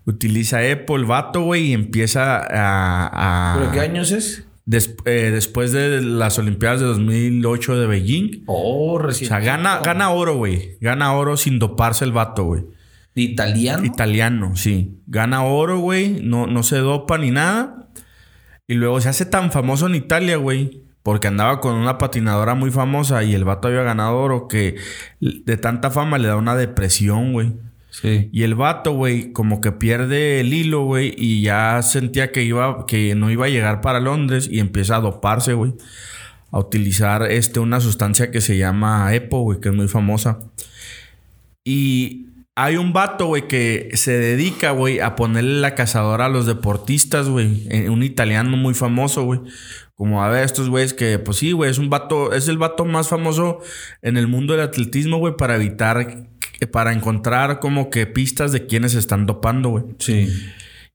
Utiliza 0.05 0.63
EPO 0.65 0.95
el 0.95 1.05
vato, 1.05 1.41
güey, 1.41 1.67
y 1.67 1.73
empieza 1.73 2.37
a... 2.37 3.53
a- 3.53 3.57
¿Pero 3.59 3.71
qué 3.71 3.79
años 3.81 4.11
es? 4.11 4.46
Des- 4.67 4.95
eh, 5.05 5.31
después 5.33 5.71
de 5.71 6.01
las 6.01 6.37
Olimpiadas 6.37 6.81
de 6.81 6.85
2008 6.87 7.79
de 7.79 7.87
Beijing. 7.87 8.43
Oh, 8.47 8.95
O 9.01 9.11
sea, 9.13 9.39
gana, 9.39 9.79
gana 9.79 10.09
oro, 10.11 10.35
güey. 10.35 10.77
Gana 10.81 11.13
oro 11.13 11.37
sin 11.37 11.57
doparse 11.57 12.03
el 12.05 12.11
vato, 12.11 12.43
güey. 12.43 12.65
¿Italiano? 13.15 13.83
Italiano, 13.85 14.55
sí. 14.57 14.99
Gana 15.07 15.43
oro, 15.43 15.79
güey. 15.79 16.19
No, 16.21 16.47
no 16.47 16.63
se 16.63 16.77
dopa 16.79 17.17
ni 17.17 17.31
nada. 17.31 17.87
Y 18.67 18.73
luego 18.75 18.99
se 19.01 19.07
hace 19.09 19.25
tan 19.25 19.51
famoso 19.53 19.87
en 19.87 19.95
Italia, 19.95 20.35
güey. 20.35 20.83
Porque 21.01 21.29
andaba 21.29 21.61
con 21.61 21.73
una 21.75 21.97
patinadora 21.97 22.53
muy 22.53 22.69
famosa 22.69 23.23
y 23.23 23.33
el 23.33 23.45
vato 23.45 23.69
había 23.69 23.83
ganado 23.83 24.17
oro 24.17 24.49
que 24.49 24.75
de 25.21 25.55
tanta 25.57 25.89
fama 25.91 26.17
le 26.17 26.27
da 26.27 26.35
una 26.35 26.57
depresión, 26.57 27.31
güey. 27.31 27.53
Y 28.03 28.43
el 28.43 28.55
vato, 28.55 28.91
güey, 28.93 29.33
como 29.33 29.59
que 29.59 29.71
pierde 29.71 30.39
el 30.39 30.53
hilo, 30.53 30.83
güey, 30.83 31.13
y 31.17 31.41
ya 31.41 31.81
sentía 31.81 32.31
que 32.31 32.43
iba, 32.43 32.85
que 32.85 33.15
no 33.15 33.31
iba 33.31 33.45
a 33.45 33.49
llegar 33.49 33.81
para 33.81 33.99
Londres 33.99 34.47
y 34.51 34.59
empieza 34.59 34.97
a 34.97 35.01
doparse, 35.01 35.53
güey. 35.53 35.73
A 36.51 36.59
utilizar 36.59 37.23
este, 37.31 37.59
una 37.59 37.79
sustancia 37.79 38.31
que 38.31 38.41
se 38.41 38.57
llama 38.57 39.13
EPO, 39.13 39.41
güey, 39.41 39.59
que 39.59 39.69
es 39.69 39.75
muy 39.75 39.87
famosa. 39.87 40.39
Y 41.63 42.27
hay 42.55 42.77
un 42.77 42.93
vato, 42.93 43.27
güey, 43.27 43.47
que 43.47 43.89
se 43.93 44.17
dedica, 44.17 44.71
güey, 44.71 44.99
a 44.99 45.15
ponerle 45.15 45.59
la 45.59 45.75
cazadora 45.75 46.25
a 46.25 46.29
los 46.29 46.45
deportistas, 46.45 47.29
güey. 47.29 47.67
Eh, 47.69 47.89
Un 47.89 48.03
italiano 48.03 48.55
muy 48.57 48.73
famoso, 48.73 49.23
güey. 49.23 49.41
Como 49.95 50.23
a 50.23 50.29
ver, 50.29 50.43
estos 50.43 50.69
güeyes 50.69 50.93
que, 50.93 51.19
pues 51.19 51.37
sí, 51.37 51.51
güey, 51.51 51.71
es 51.71 51.77
un 51.77 51.89
vato, 51.89 52.31
es 52.33 52.47
el 52.47 52.57
vato 52.57 52.85
más 52.85 53.09
famoso 53.09 53.59
en 54.01 54.17
el 54.17 54.27
mundo 54.27 54.53
del 54.53 54.61
atletismo, 54.61 55.17
güey, 55.17 55.35
para 55.35 55.55
evitar, 55.55 56.27
para 56.65 56.93
encontrar 56.93 57.59
como 57.59 57.89
que 57.91 58.07
pistas 58.07 58.51
de 58.51 58.65
quienes 58.65 58.93
se 58.93 58.99
están 58.99 59.25
dopando, 59.27 59.69
güey. 59.69 59.83
Sí. 59.99 60.27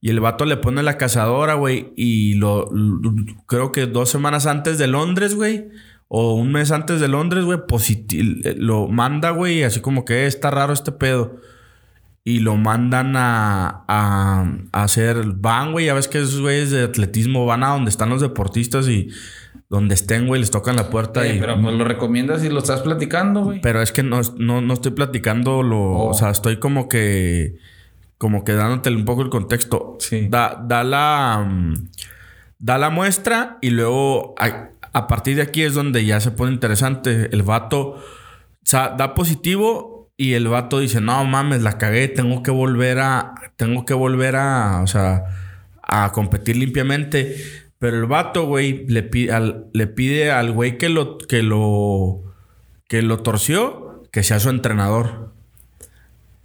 Y 0.01 0.09
el 0.09 0.19
vato 0.19 0.43
le 0.43 0.57
pone 0.57 0.83
la 0.83 0.97
cazadora, 0.97 1.53
güey, 1.53 1.93
y 1.95 2.33
lo, 2.33 2.69
lo- 2.73 3.13
creo 3.45 3.71
que 3.71 3.85
dos 3.85 4.09
semanas 4.09 4.45
antes 4.47 4.77
de 4.77 4.87
Londres, 4.87 5.33
güey, 5.35 5.69
o 6.09 6.33
un 6.33 6.51
mes 6.51 6.71
antes 6.71 6.99
de 6.99 7.07
Londres, 7.07 7.45
güey, 7.45 7.59
positi- 7.59 8.55
lo 8.57 8.87
manda, 8.89 9.29
güey, 9.29 9.63
así 9.63 9.79
como 9.79 10.03
que 10.03 10.23
"Eh, 10.23 10.27
está 10.27 10.51
raro 10.51 10.73
este 10.73 10.91
pedo. 10.91 11.37
Y 12.25 12.39
lo 12.39 12.55
mandan 12.55 13.15
a, 13.17 13.83
a, 13.87 14.49
a 14.71 14.83
hacer 14.83 15.23
van, 15.35 15.73
güey. 15.73 15.87
Ya 15.87 15.93
ves 15.93 16.07
que 16.07 16.19
esos 16.19 16.39
güeyes 16.39 16.71
de 16.71 16.83
atletismo 16.83 17.45
van 17.45 17.63
a 17.63 17.69
donde 17.69 17.89
están 17.89 18.09
los 18.09 18.21
deportistas 18.21 18.87
y 18.87 19.09
donde 19.73 19.95
estén, 19.95 20.27
güey, 20.27 20.39
les 20.39 20.51
tocan 20.51 20.75
la 20.75 20.91
puerta 20.91 21.25
Eh, 21.25 21.35
y. 21.35 21.39
pero 21.39 21.59
pues 21.59 21.73
lo 21.75 21.83
recomiendas 21.83 22.43
y 22.43 22.49
lo 22.49 22.59
estás 22.59 22.81
platicando, 22.81 23.41
güey. 23.43 23.59
Pero 23.59 23.81
es 23.81 23.91
que 23.91 24.03
no, 24.03 24.21
no, 24.37 24.61
no 24.61 24.73
estoy 24.75 24.91
platicando 24.91 25.63
lo. 25.63 25.79
Oh. 25.79 26.09
O 26.09 26.13
sea, 26.13 26.29
estoy 26.29 26.57
como 26.57 26.87
que. 26.87 27.57
Como 28.19 28.43
que 28.43 28.53
dándote 28.53 28.91
un 28.91 29.03
poco 29.03 29.23
el 29.23 29.29
contexto. 29.31 29.97
Sí. 29.99 30.27
Da, 30.29 30.63
da 30.63 30.83
la. 30.83 31.43
mm, 31.49 31.89
Da 32.59 32.77
la 32.77 32.91
muestra 32.91 33.57
y 33.61 33.71
luego. 33.71 34.35
A, 34.39 34.69
a 34.93 35.07
partir 35.07 35.37
de 35.37 35.41
aquí 35.41 35.63
es 35.63 35.73
donde 35.73 36.05
ya 36.05 36.19
se 36.19 36.29
pone 36.29 36.53
interesante. 36.53 37.29
El 37.33 37.41
vato. 37.41 37.79
O 37.95 37.99
sea, 38.65 38.89
da 38.89 39.15
positivo 39.15 40.11
y 40.17 40.33
el 40.33 40.47
vato 40.49 40.77
dice: 40.79 41.01
No 41.01 41.25
mames, 41.25 41.63
la 41.63 41.79
cagué. 41.79 42.07
Tengo 42.09 42.43
que 42.43 42.51
volver 42.51 42.99
a. 42.99 43.33
Tengo 43.55 43.85
que 43.85 43.95
volver 43.95 44.35
a. 44.35 44.81
O 44.83 44.87
sea. 44.87 45.23
A 45.81 46.11
competir 46.11 46.57
limpiamente. 46.57 47.35
Pero 47.83 47.97
el 47.97 48.05
vato, 48.05 48.45
güey, 48.45 48.87
le 48.87 49.03
pide 49.03 49.33
al, 49.33 49.67
le 49.73 49.87
pide 49.87 50.31
al 50.31 50.53
güey 50.53 50.77
que 50.77 50.87
lo. 50.87 51.17
Que 51.17 51.43
lo 51.43 52.23
que 52.87 53.01
lo 53.01 53.19
torció, 53.19 54.03
que 54.09 54.23
sea 54.23 54.39
su 54.39 54.49
entrenador. 54.49 55.33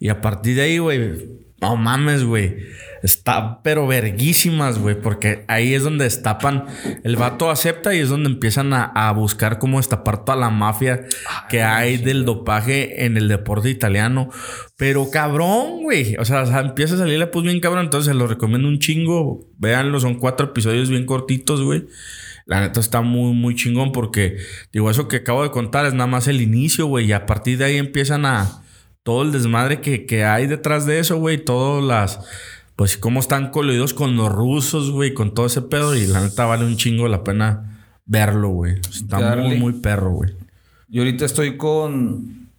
Y 0.00 0.09
a 0.09 0.21
partir 0.21 0.57
de 0.57 0.62
ahí, 0.62 0.78
güey, 0.78 1.47
no 1.61 1.77
mames, 1.77 2.25
güey. 2.25 2.57
Está 3.03 3.62
pero 3.62 3.87
verguísimas, 3.87 4.79
güey, 4.79 5.00
porque 5.00 5.45
ahí 5.49 5.75
es 5.75 5.83
donde 5.83 6.05
destapan. 6.05 6.67
El 7.03 7.17
vato 7.17 7.50
acepta 7.50 7.95
y 7.95 7.99
es 7.99 8.09
donde 8.09 8.29
empiezan 8.29 8.73
a, 8.73 8.85
a 8.85 9.12
buscar 9.12 9.59
cómo 9.59 9.79
destapar 9.79 10.25
toda 10.25 10.37
la 10.37 10.50
mafia 10.50 11.07
que 11.49 11.62
hay 11.62 11.97
del 11.97 12.25
dopaje 12.25 13.05
en 13.05 13.17
el 13.17 13.29
deporte 13.29 13.71
italiano. 13.71 14.31
Pero 14.77 15.11
cabrón, 15.11 15.83
güey. 15.83 16.17
O 16.17 16.25
sea, 16.25 16.43
o 16.43 16.47
sea, 16.47 16.61
empieza 16.61 16.95
a 16.95 16.99
salir 16.99 17.19
la 17.19 17.31
pus 17.31 17.43
bien 17.43 17.61
cabrón. 17.61 17.87
Entonces 17.87 18.12
se 18.12 18.15
lo 18.15 18.27
recomiendo 18.27 18.69
un 18.69 18.79
chingo. 18.79 19.49
Véanlo, 19.59 19.99
son 19.99 20.17
cuatro 20.17 20.49
episodios 20.49 20.91
bien 20.91 21.07
cortitos, 21.07 21.62
güey. 21.62 21.87
La 22.47 22.61
neta 22.61 22.81
está 22.81 23.03
muy, 23.03 23.35
muy 23.35 23.55
chingón 23.55 23.93
porque, 23.93 24.38
digo, 24.73 24.91
eso 24.91 25.07
que 25.07 25.17
acabo 25.17 25.43
de 25.43 25.50
contar 25.50 25.87
es 25.87 25.93
nada 25.93 26.07
más 26.07 26.29
el 26.29 26.41
inicio, 26.41 26.87
güey. 26.87 27.07
Y 27.07 27.12
a 27.12 27.27
partir 27.27 27.59
de 27.59 27.65
ahí 27.67 27.77
empiezan 27.77 28.25
a 28.25 28.62
todo 29.09 29.23
el 29.23 29.33
desmadre 29.33 29.81
que, 29.81 30.05
que 30.05 30.25
hay 30.27 30.47
detrás 30.47 30.85
de 30.85 30.99
eso, 30.99 31.17
güey. 31.17 31.43
Todas 31.43 31.83
las, 31.83 32.21
pues, 32.77 32.99
cómo 32.99 33.21
están 33.21 33.50
coludidos 33.50 33.95
con 33.95 34.17
los 34.19 34.31
rusos, 34.31 34.91
güey, 34.91 35.15
con 35.15 35.33
todo 35.33 35.47
ese 35.47 35.62
pedo. 35.62 35.97
Y 35.97 36.07
la 36.07 36.21
neta 36.21 36.45
vale 36.45 36.67
un 36.67 36.77
chingo 36.77 37.09
la 37.09 37.25
pena 37.25 37.87
verlo, 38.05 38.50
güey. 38.50 38.75
Está 38.81 39.19
Darle. 39.19 39.49
muy, 39.49 39.57
muy 39.59 39.73
perro, 39.81 40.11
güey. 40.11 40.35
Yo 40.91 41.00
ahorita 41.00 41.25
estoy 41.25 41.57
con 41.57 42.50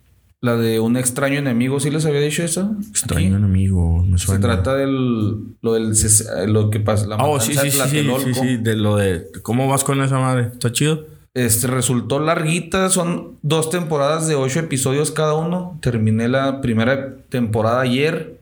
la 0.41 0.55
de 0.55 0.79
un 0.79 0.97
extraño 0.97 1.37
enemigo. 1.37 1.79
¿Sí 1.79 1.91
les 1.91 2.03
había 2.07 2.21
dicho 2.21 2.41
eso? 2.41 2.75
Extraño 2.89 3.27
Aquí. 3.27 3.35
enemigo, 3.35 4.03
me 4.03 4.17
Se 4.17 4.25
suena. 4.25 4.41
trata 4.41 4.73
del... 4.75 5.55
Lo 5.61 5.73
del... 5.73 5.91
ses- 5.91 6.47
Lo 6.47 6.71
que 6.71 6.79
pasa... 6.79 7.05
La 7.05 7.17
Oh, 7.17 7.39
sí, 7.39 7.53
sí, 7.53 7.69
sí, 7.69 7.79
sí, 7.79 8.33
sí, 8.33 8.57
de 8.57 8.75
lo 8.75 8.95
de 8.95 9.27
cómo 9.43 9.67
vas 9.67 9.83
con 9.83 10.01
esa 10.01 10.17
madre. 10.17 10.47
¿Está 10.51 10.71
chido? 10.71 11.05
Este 11.45 11.67
resultó 11.67 12.19
larguita, 12.19 12.89
son 12.89 13.37
dos 13.41 13.69
temporadas 13.69 14.27
de 14.27 14.35
ocho 14.35 14.59
episodios 14.59 15.11
cada 15.11 15.33
uno. 15.35 15.77
Terminé 15.81 16.27
la 16.27 16.59
primera 16.61 17.15
temporada 17.29 17.81
ayer. 17.81 18.39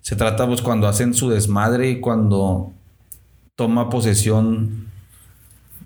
Se 0.00 0.16
trata 0.16 0.46
pues 0.46 0.62
cuando 0.62 0.88
hacen 0.88 1.14
su 1.14 1.28
desmadre 1.30 1.90
y 1.90 2.00
cuando 2.00 2.72
toma 3.54 3.90
posesión 3.90 4.86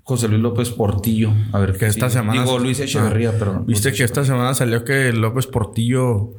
José 0.03 0.27
Luis 0.27 0.41
López 0.41 0.69
Portillo. 0.71 1.31
A 1.53 1.59
ver 1.59 1.73
Que 1.73 1.79
qué 1.79 1.85
esta 1.87 2.09
sigue. 2.09 2.21
semana- 2.21 2.41
Digo 2.43 2.59
Luis 2.59 2.79
Echeverría, 2.79 3.29
Ah, 3.29 3.39
perdón. 3.39 3.65
Viste 3.67 3.89
Luis 3.89 3.97
que 3.99 4.03
esta 4.03 4.23
semana 4.25 4.53
salió 4.53 4.83
que 4.83 5.13
López 5.13 5.47
Portillo 5.47 6.31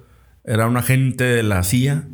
era 0.45 0.67
un 0.67 0.77
agente 0.77 1.25
de 1.25 1.43
la 1.43 1.63
CIA. 1.63 2.05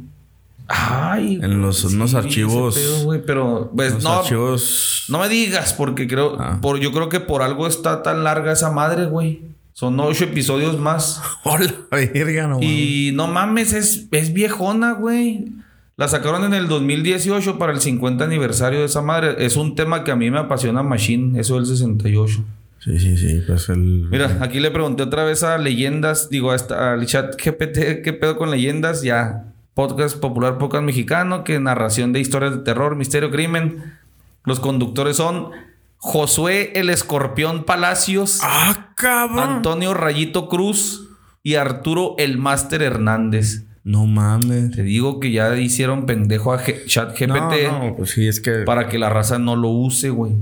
Ay, 0.69 1.39
En 1.43 1.63
los- 1.63 1.85
unos 1.85 2.15
archivos- 2.15 2.75
pedo, 2.75 3.23
pero 3.27 3.73
pues 3.75 4.03
no, 4.03 4.21
archivos. 4.21 5.05
no 5.09 5.19
me 5.21 5.29
digas 5.29 5.73
porque 5.73 6.07
creo 6.07 6.37
Ah. 6.39 6.59
por 6.61 6.79
yo 6.79 6.93
creo 6.93 7.09
que 7.09 7.21
por 7.21 7.41
algo 7.43 7.67
está 7.67 8.03
tan 8.03 8.23
larga 8.23 8.53
esa 8.53 8.71
madre, 8.71 9.07
güey. 9.07 9.43
Son 9.73 9.99
ocho 10.01 10.25
episodios 10.25 10.79
más. 10.79 11.23
Hola, 11.45 11.73
verga, 11.91 12.49
no. 12.49 12.59
Y 12.61 13.13
no 13.15 13.29
mames, 13.29 13.73
es, 13.73 14.09
es 14.11 14.33
viejona, 14.33 14.93
güey. 14.93 15.53
La 15.97 16.07
sacaron 16.07 16.45
en 16.45 16.53
el 16.55 16.69
2018 16.69 17.59
para 17.59 17.73
el 17.73 17.81
50 17.81 18.25
aniversario 18.25 18.81
de 18.81 18.87
esa 18.87 19.03
madre. 19.03 19.37
Es 19.45 19.57
un 19.57 19.75
tema 19.75 20.05
que 20.05 20.11
a 20.13 20.17
mí 20.17 20.31
me 20.31 20.39
apasiona 20.39 20.83
Machine, 20.83 21.41
eso 21.41 21.57
del 21.57 21.67
68. 21.67 22.45
Sí, 22.81 22.99
sí, 23.01 23.17
sí. 23.17 23.43
Pues 23.47 23.69
el. 23.71 24.07
Mira, 24.11 24.39
aquí 24.41 24.61
le 24.61 24.71
pregunté 24.71 25.03
otra 25.03 25.25
vez 25.25 25.43
a 25.43 25.59
leyendas, 25.59 26.29
digo, 26.31 26.51
a 26.53 26.57
esta- 26.57 26.93
al 26.93 27.07
chat 27.07 27.35
GPT, 27.43 28.03
¿qué 28.03 28.13
pedo 28.13 28.37
con 28.37 28.51
leyendas? 28.51 29.03
Ya, 29.03 29.48
podcast 29.83 30.19
popular, 30.19 30.59
podcast 30.59 30.83
mexicano, 30.83 31.45
que 31.45 31.61
narración 31.61 32.13
de 32.13 32.19
historias 32.19 32.51
de 32.51 32.59
terror, 32.65 32.97
misterio, 32.97 33.31
crimen. 33.31 33.95
Los 34.43 34.59
conductores 34.59 35.19
son 35.19 35.51
Josué 35.99 36.73
el 36.75 36.91
Escorpión 36.91 37.63
Palacios, 37.63 38.41
¡Ah, 38.43 38.89
cabrón! 38.97 39.39
Antonio 39.39 39.95
Rayito 39.95 40.49
Cruz 40.49 41.09
y 41.45 41.55
Arturo 41.55 42.17
el 42.19 42.39
Máster 42.39 42.83
Hernández. 42.83 43.67
No 43.85 44.07
mames. 44.07 44.73
Te 44.73 44.83
digo 44.83 45.21
que 45.21 45.31
ya 45.31 45.57
hicieron 45.57 46.07
pendejo 46.07 46.53
a 46.53 46.59
G- 46.61 46.85
chat 46.87 47.13
GPT 47.17 47.69
No, 47.71 47.85
no, 47.91 47.95
pues 47.97 48.11
sí, 48.11 48.27
es 48.27 48.41
que. 48.41 48.63
para 48.65 48.89
que 48.89 48.99
la 48.99 49.11
raza 49.11 49.39
no 49.39 49.55
lo 49.55 49.69
use, 49.69 50.11
güey. 50.11 50.33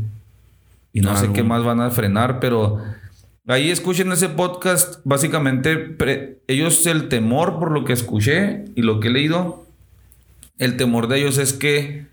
Y 0.95 1.03
no 1.03 1.11
Ah, 1.11 1.17
sé 1.17 1.31
qué 1.35 1.43
más 1.43 1.63
van 1.63 1.83
a 1.83 1.91
frenar, 1.91 2.41
pero 2.41 2.79
ahí 3.47 3.71
escuchen 3.71 4.11
ese 4.13 4.29
podcast. 4.29 5.01
Básicamente, 5.05 5.97
ellos 6.49 6.87
el 6.87 7.09
temor, 7.09 7.59
por 7.59 7.71
lo 7.71 7.85
que 7.85 7.93
escuché 7.93 8.65
y 8.75 8.83
lo 8.83 9.01
que 9.01 9.09
he 9.09 9.13
leído, 9.13 9.67
el 10.59 10.77
temor 10.77 11.09
de 11.09 11.19
ellos 11.19 11.39
es 11.39 11.53
que 11.53 12.07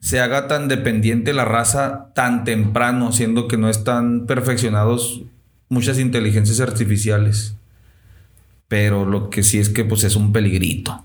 se 0.00 0.20
haga 0.20 0.48
tan 0.48 0.68
dependiente 0.68 1.32
la 1.32 1.44
raza 1.44 2.12
tan 2.14 2.44
temprano, 2.44 3.12
siendo 3.12 3.48
que 3.48 3.56
no 3.56 3.68
están 3.68 4.26
perfeccionados 4.26 5.22
muchas 5.68 5.98
inteligencias 5.98 6.60
artificiales. 6.60 7.54
Pero 8.68 9.04
lo 9.04 9.30
que 9.30 9.42
sí 9.42 9.58
es 9.58 9.68
que 9.68 9.84
pues 9.84 10.04
es 10.04 10.16
un 10.16 10.32
peligrito. 10.32 11.04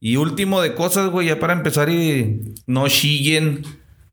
Y 0.00 0.16
último 0.16 0.60
de 0.60 0.74
cosas, 0.74 1.10
güey, 1.10 1.28
ya 1.28 1.40
para 1.40 1.54
empezar 1.54 1.88
y 1.88 2.54
no 2.66 2.88
chillen 2.88 3.62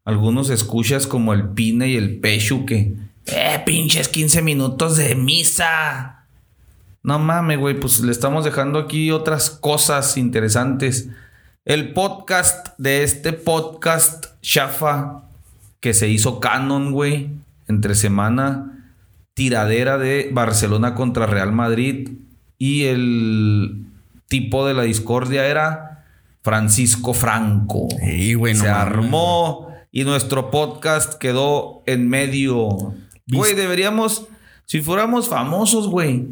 algunos 0.06 0.50
escuchas 0.50 1.08
como 1.08 1.34
el 1.34 1.50
Pine 1.50 1.90
y 1.90 1.96
el 1.98 2.20
Pechu 2.20 2.66
que, 2.66 2.94
eh, 3.28 3.62
pinches 3.66 4.08
15 4.10 4.42
minutos 4.42 4.98
de 4.98 5.16
misa. 5.16 6.26
No 7.04 7.20
mames, 7.20 7.60
güey, 7.60 7.80
pues 7.80 8.00
le 8.00 8.12
estamos 8.12 8.46
dejando 8.46 8.80
aquí 8.80 9.12
otras 9.12 9.50
cosas 9.50 10.18
interesantes. 10.18 11.10
El 11.66 11.94
podcast 11.94 12.68
de 12.78 13.04
este 13.04 13.34
podcast 13.34 14.26
chafa 14.42 15.24
que 15.80 15.94
se 15.94 16.08
hizo 16.10 16.40
canon, 16.40 16.92
güey, 16.92 17.30
entre 17.68 17.96
semana, 17.96 18.90
tiradera 19.34 19.98
de 19.98 20.30
Barcelona 20.32 20.96
contra 20.96 21.26
Real 21.26 21.52
Madrid 21.52 22.10
y 22.58 22.84
el 22.86 23.86
tipo 24.28 24.66
de 24.66 24.74
la 24.74 24.84
discordia 24.84 25.46
era 25.46 26.06
Francisco 26.42 27.14
Franco. 27.14 27.88
Sí, 28.02 28.34
güey, 28.34 28.54
no 28.54 28.62
Se 28.64 28.70
mames. 28.70 28.82
armó 28.82 29.68
y 29.92 30.04
nuestro 30.06 30.52
podcast 30.52 31.16
quedó 31.16 31.84
en 31.86 32.08
medio. 32.10 32.94
Güey, 33.28 33.54
deberíamos, 33.56 34.28
si 34.66 34.82
fuéramos 34.82 35.30
famosos, 35.30 35.88
güey, 35.88 36.26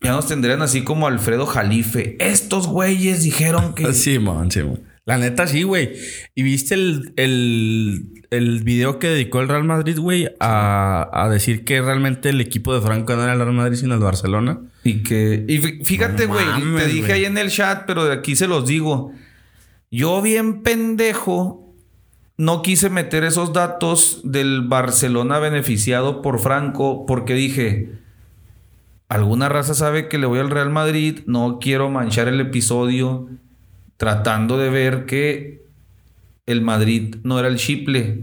ya 0.00 0.12
nos 0.12 0.26
tendrían 0.28 0.62
así 0.62 0.82
como 0.84 1.06
Alfredo 1.06 1.46
Jalife. 1.46 2.16
Estos 2.20 2.66
güeyes 2.66 3.22
dijeron 3.22 3.74
que... 3.74 3.92
Sí, 3.92 4.18
man, 4.18 4.50
sí, 4.50 4.62
man. 4.62 4.80
La 5.04 5.18
neta, 5.18 5.46
sí, 5.46 5.62
güey. 5.62 5.92
¿Y 6.34 6.42
viste 6.42 6.74
el, 6.74 7.12
el, 7.16 8.24
el 8.30 8.64
video 8.64 8.98
que 8.98 9.06
dedicó 9.08 9.40
el 9.40 9.46
Real 9.48 9.62
Madrid, 9.62 9.98
güey, 9.98 10.28
a, 10.40 11.08
a 11.12 11.28
decir 11.28 11.64
que 11.64 11.80
realmente 11.80 12.30
el 12.30 12.40
equipo 12.40 12.74
de 12.74 12.80
Franco 12.80 13.14
no 13.14 13.22
era 13.22 13.32
el 13.34 13.38
Real 13.38 13.52
Madrid, 13.52 13.76
sino 13.78 13.94
el 13.94 14.00
Barcelona? 14.00 14.58
Y 14.82 15.04
que. 15.04 15.44
Y 15.48 15.58
fí- 15.60 15.84
fíjate, 15.84 16.26
güey. 16.26 16.44
te 16.76 16.88
dije 16.88 17.12
ahí 17.12 17.24
en 17.24 17.38
el 17.38 17.50
chat, 17.50 17.84
pero 17.86 18.04
de 18.04 18.14
aquí 18.14 18.34
se 18.34 18.48
los 18.48 18.66
digo. 18.66 19.12
Yo, 19.92 20.20
bien 20.22 20.62
pendejo, 20.64 21.65
no 22.38 22.62
quise 22.62 22.90
meter 22.90 23.24
esos 23.24 23.52
datos 23.52 24.20
del 24.24 24.62
Barcelona 24.62 25.38
beneficiado 25.38 26.22
por 26.22 26.38
Franco, 26.38 27.06
porque 27.06 27.34
dije. 27.34 27.90
Alguna 29.08 29.48
raza 29.48 29.74
sabe 29.74 30.08
que 30.08 30.18
le 30.18 30.26
voy 30.26 30.40
al 30.40 30.50
Real 30.50 30.70
Madrid. 30.70 31.20
No 31.26 31.58
quiero 31.60 31.88
manchar 31.90 32.26
el 32.26 32.40
episodio 32.40 33.28
tratando 33.96 34.58
de 34.58 34.68
ver 34.68 35.06
que 35.06 35.62
el 36.44 36.60
Madrid 36.60 37.14
no 37.22 37.38
era 37.38 37.46
el 37.46 37.56
chiple. 37.56 38.22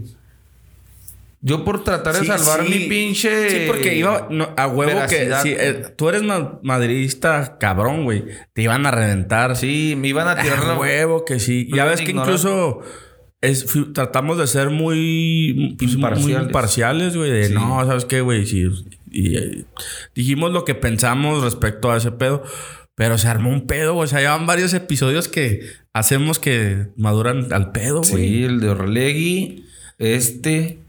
Yo 1.39 1.63
por 1.65 1.83
tratar 1.85 2.13
de 2.15 2.19
Sí, 2.21 2.25
salvar 2.27 2.65
sí. 2.65 2.69
mi 2.69 2.79
pinche. 2.89 3.49
Sí, 3.49 3.63
porque 3.67 3.95
iba 3.97 4.27
no, 4.29 4.49
a 4.57 4.67
huevo 4.67 4.93
veracidad. 4.93 5.43
que... 5.43 5.55
eh, 5.57 5.73
tú 5.95 6.09
eres 6.09 6.23
ma- 6.23 6.59
madridista 6.63 7.57
cabrón, 7.59 8.03
güey. 8.03 8.25
Te 8.53 8.61
iban 8.61 8.85
a 8.85 8.91
reventar. 8.91 9.55
Sí, 9.55 9.95
me 9.97 10.09
iban 10.09 10.27
a 10.27 10.35
tirar 10.41 10.59
A 10.59 10.67
la 10.67 10.79
huevo 10.79 11.23
que 11.25 11.39
sí. 11.39 11.69
Ya 11.73 11.85
ves 11.85 12.01
que 12.01 12.09
ignorar. 12.11 12.27
incluso 12.29 12.81
es, 13.43 13.65
tratamos 13.93 14.37
de 14.37 14.47
ser 14.47 14.69
muy, 14.69 15.75
pues, 15.77 15.91
muy 15.91 15.95
Imparciales. 16.03 16.47
imparciales, 16.47 17.17
güey. 17.17 17.31
De 17.31 17.47
Sí. 17.49 17.53
no, 17.53 17.85
¿sabes 17.85 18.05
qué, 18.05 18.21
güey? 18.21 18.45
Sí, 18.45 18.67
y, 19.11 19.37
eh, 19.37 19.65
dijimos 20.15 20.51
lo 20.51 20.65
que 20.65 20.75
pensamos 20.75 21.43
respecto 21.43 21.91
a 21.91 21.97
ese 21.97 22.11
pedo. 22.11 22.43
Pero 22.95 23.17
se 23.17 23.27
armó 23.27 23.49
un 23.49 23.65
pedo, 23.65 23.95
güey. 23.95 24.05
O 24.05 24.07
sea, 24.07 24.19
llevan 24.19 24.45
varios 24.45 24.73
episodios 24.73 25.27
que 25.27 25.61
hacemos 25.93 26.37
que 26.37 26.87
maduran 26.95 27.51
al 27.51 27.71
pedo, 27.71 28.01
güey. 28.03 28.27
Sí, 28.27 28.43
el 28.43 28.59
de 28.59 28.69
Orlegui, 28.69 29.65
este 29.97 30.79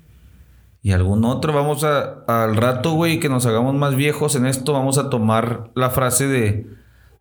y 0.82 0.92
algún 0.92 1.24
otro. 1.24 1.54
Vamos 1.54 1.82
a 1.82 2.24
al 2.28 2.56
rato, 2.56 2.92
güey, 2.92 3.20
que 3.20 3.30
nos 3.30 3.46
hagamos 3.46 3.74
más 3.74 3.96
viejos 3.96 4.36
en 4.36 4.44
esto, 4.44 4.74
vamos 4.74 4.98
a 4.98 5.08
tomar 5.08 5.70
la 5.74 5.88
frase 5.90 6.26
de 6.26 6.66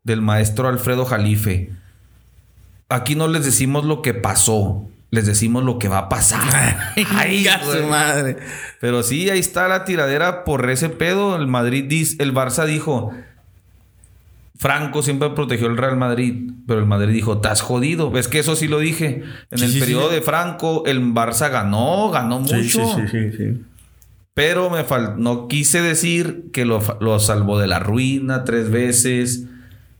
del 0.04 0.22
maestro 0.22 0.68
Alfredo 0.68 1.06
Jalife. 1.06 1.72
Aquí 2.90 3.16
no 3.16 3.30
les 3.30 3.46
decimos 3.46 3.86
lo 3.86 4.02
que 4.02 4.14
pasó, 4.14 4.90
les 5.14 5.28
decimos 5.28 5.64
lo 5.64 5.78
que 5.78 5.88
va 5.88 6.00
a 6.00 6.10
pasar. 6.10 6.76
Ay, 7.16 7.46
su 7.72 7.84
madre. 7.88 8.38
Pero 8.82 9.04
sí, 9.04 9.30
ahí 9.30 9.38
está 9.38 9.68
la 9.68 9.86
tiradera 9.86 10.44
por 10.44 10.68
ese 10.72 10.90
pedo. 10.90 11.36
El 11.36 11.46
Madrid 11.46 11.86
dice, 11.88 12.16
el 12.18 12.34
Barça 12.34 12.66
dijo, 12.66 13.12
Franco 14.58 15.04
siempre 15.04 15.30
protegió 15.32 15.68
el 15.68 15.78
Real 15.78 15.98
Madrid, 15.98 16.50
pero 16.68 16.80
el 16.80 16.86
Madrid 16.88 17.14
dijo, 17.14 17.34
estás 17.34 17.62
jodido. 17.62 18.10
Ves 18.10 18.28
que 18.28 18.40
eso 18.40 18.56
sí 18.56 18.68
lo 18.68 18.80
dije. 18.80 19.24
En 19.52 19.58
Sí, 19.60 19.66
el 19.66 19.72
sí, 19.74 19.80
periodo 19.80 20.10
sí. 20.10 20.16
de 20.16 20.22
Franco, 20.24 20.84
el 20.88 21.02
Barça 21.14 21.52
ganó, 21.52 22.10
ganó 22.10 22.40
mucho. 22.40 22.62
Sí, 22.64 22.72
sí, 22.72 23.08
sí, 23.12 23.32
sí. 23.38 23.62
Pero 24.34 24.72
me 24.72 24.84
fal- 24.84 25.18
no 25.18 25.48
quise 25.48 25.82
decir 25.84 26.46
que 26.52 26.66
lo, 26.66 26.82
lo 27.02 27.20
salvó 27.20 27.60
de 27.60 27.68
la 27.68 27.78
ruina 27.80 28.44
tres 28.46 28.72
veces. 28.72 29.46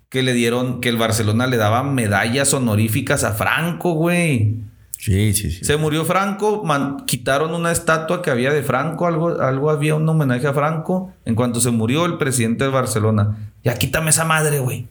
Que 0.10 0.22
le 0.24 0.34
dieron, 0.34 0.80
que 0.82 0.90
el 0.90 0.98
Barcelona 0.98 1.48
le 1.48 1.58
daba 1.58 1.82
medallas 1.84 2.54
honoríficas 2.54 3.24
a 3.24 3.34
Franco, 3.34 3.94
güey. 3.94 4.58
Sí, 5.04 5.34
sí, 5.34 5.52
sí. 5.52 5.66
Se 5.66 5.76
murió 5.76 6.06
Franco, 6.06 6.64
man- 6.64 7.04
quitaron 7.06 7.54
una 7.54 7.74
estatua 7.74 8.22
que 8.22 8.32
había 8.32 8.54
de 8.54 8.64
Franco, 8.64 9.06
algo, 9.06 9.42
algo 9.42 9.70
había 9.70 9.96
un 9.96 10.08
homenaje 10.08 10.48
a 10.48 10.54
Franco. 10.54 11.12
En 11.26 11.36
cuanto 11.36 11.60
se 11.60 11.72
murió 11.72 12.06
el 12.06 12.18
presidente 12.18 12.64
de 12.64 12.70
Barcelona, 12.70 13.52
ya 13.66 13.74
quítame 13.74 14.12
esa 14.12 14.24
madre, 14.24 14.60
güey. 14.60 14.88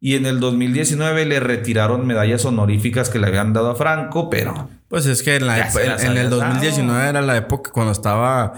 Y 0.00 0.16
en 0.16 0.26
el 0.26 0.40
2019 0.40 1.24
le 1.24 1.38
retiraron 1.38 2.04
medallas 2.04 2.44
honoríficas 2.44 3.10
que 3.10 3.20
le 3.20 3.28
habían 3.28 3.52
dado 3.52 3.70
a 3.70 3.74
Franco, 3.76 4.28
pero 4.28 4.68
Pues 4.88 5.06
es 5.06 5.22
que 5.22 5.36
en, 5.36 5.46
la 5.46 5.58
en, 5.68 5.76
en 5.76 6.12
el 6.16 6.26
habías 6.26 6.30
2019 6.30 6.98
dado. 6.98 7.10
era 7.10 7.22
la 7.22 7.36
época 7.36 7.70
cuando 7.72 7.92
estaba 7.92 8.54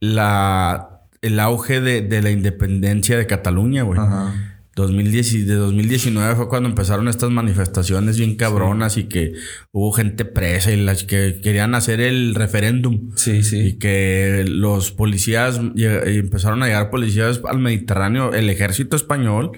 la, 0.00 1.00
el 1.22 1.40
auge 1.40 1.80
de, 1.80 2.00
de 2.02 2.22
la 2.22 2.30
independencia 2.30 3.16
de 3.16 3.26
Cataluña, 3.26 3.82
güey. 3.82 4.00
Ajá. 4.00 4.34
2010 4.78 5.32
y 5.34 5.42
de 5.42 5.54
2019 5.54 6.36
fue 6.36 6.48
cuando 6.48 6.68
empezaron 6.68 7.08
estas 7.08 7.30
manifestaciones 7.30 8.18
bien 8.18 8.36
cabronas 8.36 8.96
y 8.96 9.04
que 9.04 9.32
hubo 9.72 9.92
gente 9.92 10.24
presa 10.24 10.72
y 10.72 10.76
las 10.82 11.04
que 11.04 11.40
querían 11.42 11.74
hacer 11.74 12.00
el 12.00 12.34
referéndum. 12.34 13.10
sí, 13.16 13.32
Y 13.38 13.42
sí. 13.42 13.78
que 13.78 14.44
los 14.48 14.90
policías, 14.92 15.60
y 15.74 15.84
empezaron 15.84 16.62
a 16.62 16.66
llegar 16.66 16.90
policías 16.90 17.40
al 17.48 17.58
Mediterráneo, 17.58 18.32
el 18.32 18.48
ejército 18.48 18.96
español 18.96 19.52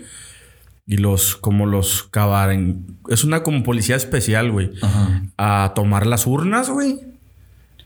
y 0.86 0.96
los, 0.96 1.36
como 1.36 1.66
los 1.66 2.04
cabaren. 2.10 2.98
Es 3.08 3.22
una 3.22 3.42
como 3.42 3.62
policía 3.62 3.96
especial, 3.96 4.50
güey 4.50 4.70
Ajá. 4.82 5.22
a 5.36 5.72
tomar 5.76 6.06
las 6.06 6.26
urnas, 6.26 6.68
güey. 6.70 6.98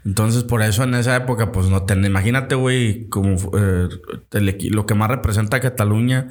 Entonces, 0.07 0.45
por 0.45 0.63
eso 0.63 0.85
en 0.85 0.95
esa 0.95 1.17
época, 1.17 1.51
pues 1.51 1.69
no 1.69 1.85
te 1.85 1.95
imagínate, 1.95 2.55
güey, 2.55 3.09
como 3.09 3.37
eh, 3.59 3.89
el 4.33 4.57
lo 4.71 4.85
que 4.87 4.95
más 4.95 5.09
representa 5.11 5.57
a 5.57 5.61
Cataluña 5.61 6.29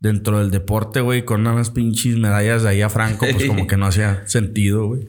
dentro 0.00 0.38
del 0.38 0.50
deporte, 0.50 1.00
güey, 1.00 1.24
con 1.24 1.46
unas 1.46 1.70
pinches 1.70 2.16
medallas 2.16 2.62
de 2.62 2.70
ahí 2.70 2.82
a 2.82 2.88
Franco, 2.88 3.26
pues 3.30 3.44
como 3.44 3.66
que 3.66 3.76
no 3.76 3.86
hacía 3.86 4.26
sentido, 4.26 4.86
güey. 4.86 5.08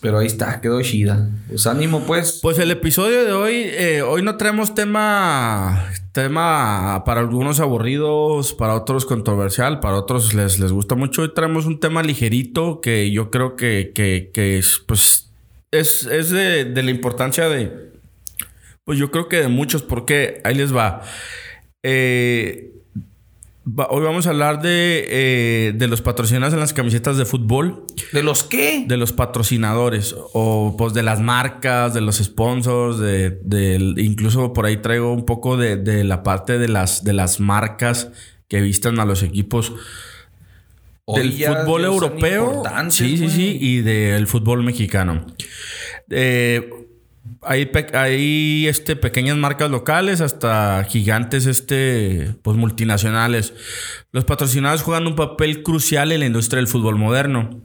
Pero 0.00 0.18
ahí 0.18 0.26
está, 0.26 0.62
quedó 0.62 0.80
chida. 0.80 1.28
Pues 1.48 1.66
ánimo, 1.66 2.00
pues. 2.06 2.38
Pues 2.40 2.58
el 2.58 2.70
episodio 2.70 3.24
de 3.24 3.32
hoy, 3.32 3.54
eh, 3.54 4.00
hoy 4.00 4.22
no 4.22 4.38
traemos 4.38 4.74
tema, 4.74 5.90
tema 6.12 7.02
para 7.04 7.20
algunos 7.20 7.60
aburridos, 7.60 8.54
para 8.54 8.74
otros 8.74 9.04
controversial, 9.04 9.80
para 9.80 9.96
otros 9.96 10.32
les, 10.32 10.58
les 10.58 10.72
gusta 10.72 10.94
mucho. 10.94 11.20
Hoy 11.20 11.34
traemos 11.34 11.66
un 11.66 11.80
tema 11.80 12.02
ligerito 12.02 12.80
que 12.80 13.10
yo 13.10 13.30
creo 13.30 13.56
que, 13.56 13.92
que, 13.94 14.30
que 14.32 14.56
es, 14.56 14.80
pues, 14.86 15.32
es, 15.70 16.06
es 16.06 16.30
de, 16.30 16.64
de 16.64 16.82
la 16.82 16.90
importancia 16.90 17.50
de, 17.50 17.90
pues 18.84 18.98
yo 18.98 19.10
creo 19.10 19.28
que 19.28 19.36
de 19.40 19.48
muchos, 19.48 19.82
porque 19.82 20.40
ahí 20.44 20.54
les 20.54 20.74
va. 20.74 21.02
Eh, 21.82 22.72
hoy 23.64 24.02
vamos 24.02 24.26
a 24.26 24.30
hablar 24.30 24.62
de, 24.62 25.06
eh, 25.08 25.72
de 25.74 25.86
los 25.86 26.02
patrocinados 26.02 26.54
en 26.54 26.60
las 26.60 26.72
camisetas 26.72 27.16
de 27.16 27.24
fútbol 27.24 27.84
¿De 28.12 28.22
los 28.22 28.42
qué? 28.42 28.84
de 28.86 28.96
los 28.96 29.12
patrocinadores 29.12 30.14
o 30.32 30.74
pues 30.78 30.94
de 30.94 31.02
las 31.02 31.20
marcas, 31.20 31.94
de 31.94 32.00
los 32.00 32.16
sponsors, 32.16 32.98
de, 32.98 33.94
incluso 33.98 34.52
por 34.52 34.66
ahí 34.66 34.78
traigo 34.78 35.12
un 35.12 35.24
poco 35.24 35.56
de, 35.56 35.76
de 35.76 36.04
la 36.04 36.22
parte 36.22 36.58
de 36.58 36.68
las, 36.68 37.04
de 37.04 37.12
las 37.12 37.40
marcas 37.40 38.10
que 38.48 38.60
vistan 38.60 38.98
a 38.98 39.04
los 39.04 39.22
equipos 39.22 39.72
del 41.06 41.32
fútbol 41.32 41.84
europeo. 41.84 42.62
Sí, 42.88 43.16
sí, 43.16 43.28
sí, 43.28 43.58
y 43.60 43.80
del 43.80 44.26
fútbol 44.26 44.62
mexicano. 44.62 45.26
Eh, 46.08 46.68
hay, 47.42 47.70
hay 47.94 48.66
este, 48.68 48.96
pequeñas 48.96 49.36
marcas 49.36 49.70
locales 49.70 50.20
hasta 50.20 50.84
gigantes 50.88 51.46
este, 51.46 52.34
pues, 52.42 52.56
multinacionales. 52.56 53.54
Los 54.12 54.24
patrocinados 54.24 54.82
juegan 54.82 55.06
un 55.06 55.16
papel 55.16 55.62
crucial 55.62 56.12
en 56.12 56.20
la 56.20 56.26
industria 56.26 56.56
del 56.58 56.68
fútbol 56.68 56.96
moderno. 56.96 57.62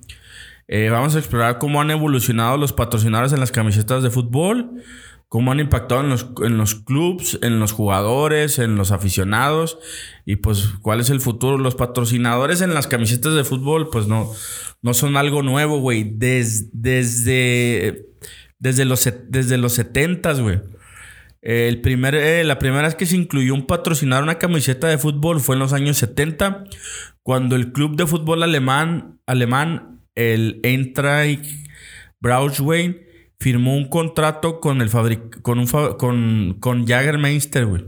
Eh, 0.68 0.90
vamos 0.90 1.16
a 1.16 1.20
explorar 1.20 1.60
cómo 1.60 1.82
han 1.82 1.92
evolucionado 1.92 2.58
los 2.58 2.74
patrocinadores 2.74 3.34
en 3.34 3.40
las 3.40 3.52
camisetas 3.52 4.02
de 4.02 4.10
fútbol, 4.10 4.72
cómo 5.30 5.52
han 5.52 5.60
impactado 5.60 6.02
en 6.02 6.10
los, 6.10 6.28
en 6.44 6.58
los 6.58 6.76
clubs, 6.76 7.38
en 7.44 7.60
los 7.60 7.72
jugadores, 7.72 8.58
en 8.58 8.76
los 8.76 8.92
aficionados 8.92 9.78
y 10.26 10.38
pues 10.38 10.70
cuál 10.82 11.02
es 11.02 11.10
el 11.10 11.20
futuro. 11.22 11.58
Los 11.58 11.76
patrocinadores 11.76 12.62
en 12.62 12.74
las 12.74 12.88
camisetas 12.88 13.36
de 13.36 13.44
fútbol 13.44 13.90
pues 13.92 14.08
no, 14.08 14.32
no 14.82 14.94
son 14.94 15.18
algo 15.18 15.44
nuevo, 15.44 15.80
güey. 15.80 16.04
Des- 16.04 16.70
desde, 16.74 18.08
desde, 18.60 18.86
los, 18.86 19.10
desde 19.30 19.58
los 19.58 19.74
70, 19.74 20.34
güey. 20.34 20.62
El 21.42 21.82
primer, 21.82 22.16
eh, 22.16 22.44
la 22.44 22.58
primera 22.58 22.84
vez 22.84 22.96
que 22.96 23.06
se 23.06 23.16
incluyó 23.16 23.54
un 23.54 23.68
patrocinador 23.68 24.24
una 24.24 24.40
camiseta 24.40 24.88
de 24.88 24.98
fútbol 24.98 25.40
fue 25.40 25.56
en 25.56 25.60
los 25.60 25.74
años 25.74 25.98
70, 25.98 26.64
cuando 27.22 27.56
el 27.56 27.72
club 27.72 27.96
de 27.96 28.08
fútbol 28.08 28.42
alemán, 28.42 29.20
alemán 29.28 30.02
el 30.16 30.60
Eintracht 30.64 31.46
Braunschweig, 32.20 33.06
firmó 33.40 33.76
un 33.76 33.90
contrato 33.90 34.60
con 34.60 34.82
el 34.82 34.90
fabric 34.90 35.42
con 35.42 35.60
un 35.60 35.68
fa- 35.68 35.98
con, 35.98 36.58
con 36.60 36.88
Jagermeister, 36.88 37.66
güey. 37.66 37.84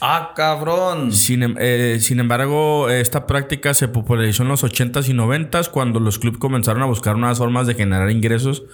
Ah, 0.00 0.32
cabrón. 0.34 1.12
Sin, 1.12 1.42
em- 1.42 1.56
eh, 1.58 1.98
sin 2.00 2.20
embargo, 2.20 2.88
esta 2.88 3.26
práctica 3.26 3.74
se 3.74 3.88
popularizó 3.88 4.42
en 4.44 4.48
los 4.48 4.64
80s 4.64 5.08
y 5.08 5.12
90s 5.12 5.68
cuando 5.70 6.00
los 6.00 6.18
clubes 6.18 6.38
comenzaron 6.38 6.82
a 6.82 6.86
buscar 6.86 7.16
nuevas 7.16 7.38
formas 7.38 7.66
de 7.66 7.74
generar 7.74 8.10
ingresos 8.10 8.64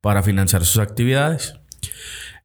para 0.00 0.22
financiar 0.22 0.64
sus 0.64 0.78
actividades. 0.78 1.54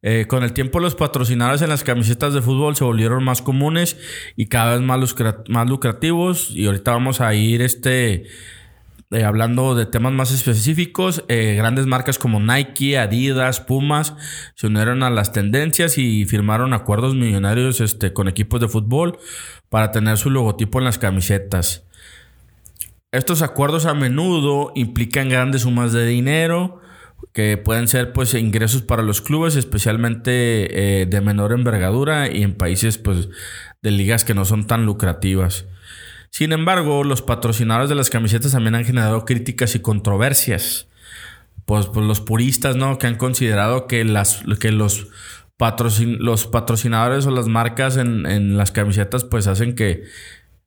Eh, 0.04 0.26
con 0.26 0.42
el 0.42 0.52
tiempo, 0.52 0.80
los 0.80 0.96
patrocinadores 0.96 1.62
en 1.62 1.68
las 1.68 1.84
camisetas 1.84 2.34
de 2.34 2.42
fútbol 2.42 2.74
se 2.74 2.82
volvieron 2.82 3.22
más 3.22 3.40
comunes 3.40 3.96
y 4.36 4.46
cada 4.46 4.72
vez 4.72 4.80
más, 4.80 5.14
más 5.48 5.68
lucrativos. 5.68 6.50
Y 6.50 6.66
ahorita 6.66 6.90
vamos 6.90 7.20
a 7.20 7.32
ir 7.34 7.62
este, 7.62 8.26
eh, 9.12 9.24
hablando 9.24 9.76
de 9.76 9.86
temas 9.86 10.12
más 10.12 10.32
específicos. 10.32 11.24
Eh, 11.28 11.54
grandes 11.56 11.86
marcas 11.86 12.18
como 12.18 12.40
Nike, 12.40 12.98
Adidas, 12.98 13.60
Pumas 13.60 14.14
se 14.56 14.66
unieron 14.66 15.04
a 15.04 15.10
las 15.10 15.32
tendencias 15.32 15.98
y 15.98 16.24
firmaron 16.24 16.74
acuerdos 16.74 17.14
millonarios 17.14 17.80
este, 17.80 18.12
con 18.12 18.26
equipos 18.26 18.60
de 18.60 18.68
fútbol 18.68 19.18
para 19.68 19.92
tener 19.92 20.18
su 20.18 20.30
logotipo 20.30 20.80
en 20.80 20.84
las 20.84 20.98
camisetas. 20.98 21.86
Estos 23.12 23.42
acuerdos 23.42 23.86
a 23.86 23.94
menudo 23.94 24.72
implican 24.74 25.28
grandes 25.28 25.62
sumas 25.62 25.92
de 25.92 26.06
dinero 26.06 26.81
que 27.32 27.56
pueden 27.56 27.88
ser 27.88 28.12
pues 28.12 28.34
ingresos 28.34 28.82
para 28.82 29.02
los 29.02 29.20
clubes, 29.20 29.56
especialmente 29.56 31.00
eh, 31.02 31.06
de 31.06 31.20
menor 31.20 31.52
envergadura 31.52 32.30
y 32.30 32.42
en 32.42 32.54
países 32.54 32.98
pues 32.98 33.28
de 33.82 33.90
ligas 33.90 34.24
que 34.24 34.34
no 34.34 34.44
son 34.44 34.66
tan 34.66 34.84
lucrativas. 34.86 35.66
Sin 36.30 36.52
embargo, 36.52 37.04
los 37.04 37.22
patrocinadores 37.22 37.88
de 37.88 37.94
las 37.94 38.10
camisetas 38.10 38.52
también 38.52 38.74
han 38.74 38.84
generado 38.84 39.24
críticas 39.24 39.74
y 39.74 39.80
controversias. 39.80 40.88
Pues, 41.64 41.86
pues 41.86 42.06
los 42.06 42.20
puristas, 42.20 42.74
¿no? 42.74 42.98
Que 42.98 43.06
han 43.06 43.16
considerado 43.16 43.86
que, 43.86 44.04
las, 44.04 44.42
que 44.58 44.72
los, 44.72 45.08
patrocin- 45.58 46.18
los 46.18 46.46
patrocinadores 46.46 47.24
o 47.26 47.30
las 47.30 47.46
marcas 47.46 47.96
en, 47.96 48.26
en 48.26 48.56
las 48.56 48.72
camisetas 48.72 49.24
pues 49.24 49.46
hacen 49.46 49.74
que, 49.74 50.04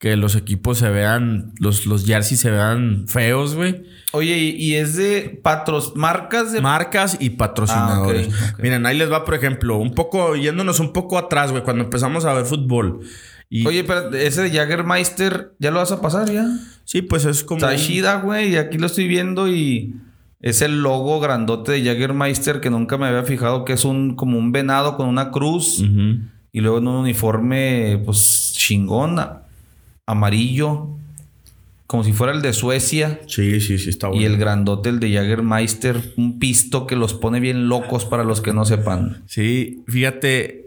que 0.05 0.15
los 0.17 0.35
equipos 0.35 0.77
se 0.77 0.87
vean, 0.91 1.51
los, 1.57 1.87
los 1.87 2.05
jerseys 2.05 2.39
se 2.39 2.51
vean 2.51 3.05
feos, 3.07 3.55
güey. 3.55 3.85
Oye, 4.11 4.37
y, 4.37 4.49
y 4.51 4.75
es 4.75 4.95
de 4.95 5.39
patros, 5.41 5.93
marcas 5.95 6.51
de. 6.53 6.61
Marcas 6.61 7.17
y 7.19 7.31
patrocinadores. 7.31 8.29
Ah. 8.39 8.53
Miren, 8.61 8.85
ahí 8.85 8.95
les 8.95 9.11
va, 9.11 9.25
por 9.25 9.33
ejemplo, 9.33 9.79
un 9.79 9.95
poco, 9.95 10.35
yéndonos 10.35 10.79
un 10.79 10.93
poco 10.93 11.17
atrás, 11.17 11.49
güey, 11.49 11.63
cuando 11.63 11.83
empezamos 11.85 12.23
a 12.23 12.33
ver 12.33 12.45
fútbol. 12.45 12.99
Y, 13.49 13.65
Oye, 13.65 13.83
pero 13.83 14.13
ese 14.15 14.43
de 14.43 14.51
Jaggermeister, 14.51 15.55
¿ya 15.57 15.71
lo 15.71 15.79
vas 15.79 15.91
a 15.91 16.01
pasar 16.01 16.31
ya? 16.31 16.45
sí, 16.83 17.01
pues 17.01 17.25
es 17.25 17.43
como. 17.43 17.67
Chida, 17.75 18.21
güey. 18.21 18.53
Y 18.53 18.57
aquí 18.57 18.77
lo 18.77 18.85
estoy 18.85 19.07
viendo 19.07 19.47
y 19.47 19.95
es 20.39 20.61
el 20.61 20.83
logo 20.83 21.19
grandote 21.19 21.71
de 21.71 21.83
Jaggermeister 21.83 22.61
que 22.61 22.69
nunca 22.69 22.99
me 22.99 23.07
había 23.07 23.23
fijado 23.23 23.65
que 23.65 23.73
es 23.73 23.85
un 23.85 24.15
como 24.15 24.37
un 24.37 24.51
venado 24.51 24.97
con 24.97 25.07
una 25.07 25.31
cruz 25.31 25.83
y 26.51 26.61
luego 26.61 26.77
en 26.77 26.87
un 26.89 26.95
uniforme 26.97 27.99
pues 28.05 28.53
chingón 28.55 29.17
a- 29.17 29.41
amarillo 30.05 30.89
como 31.87 32.03
si 32.03 32.13
fuera 32.13 32.33
el 32.33 32.41
de 32.41 32.51
Suecia 32.53 33.19
Sí, 33.27 33.61
sí, 33.61 33.77
sí, 33.77 33.89
está 33.89 34.07
bueno. 34.07 34.21
y 34.21 34.25
el 34.25 34.37
grandote 34.37 34.89
el 34.89 34.99
de 34.99 35.13
Jaggermeister, 35.13 36.13
un 36.17 36.39
pisto 36.39 36.87
que 36.87 36.95
los 36.95 37.13
pone 37.13 37.39
bien 37.39 37.69
locos 37.69 38.05
para 38.05 38.23
los 38.23 38.41
que 38.41 38.53
no 38.53 38.65
sepan. 38.65 39.23
Sí, 39.27 39.83
fíjate, 39.87 40.65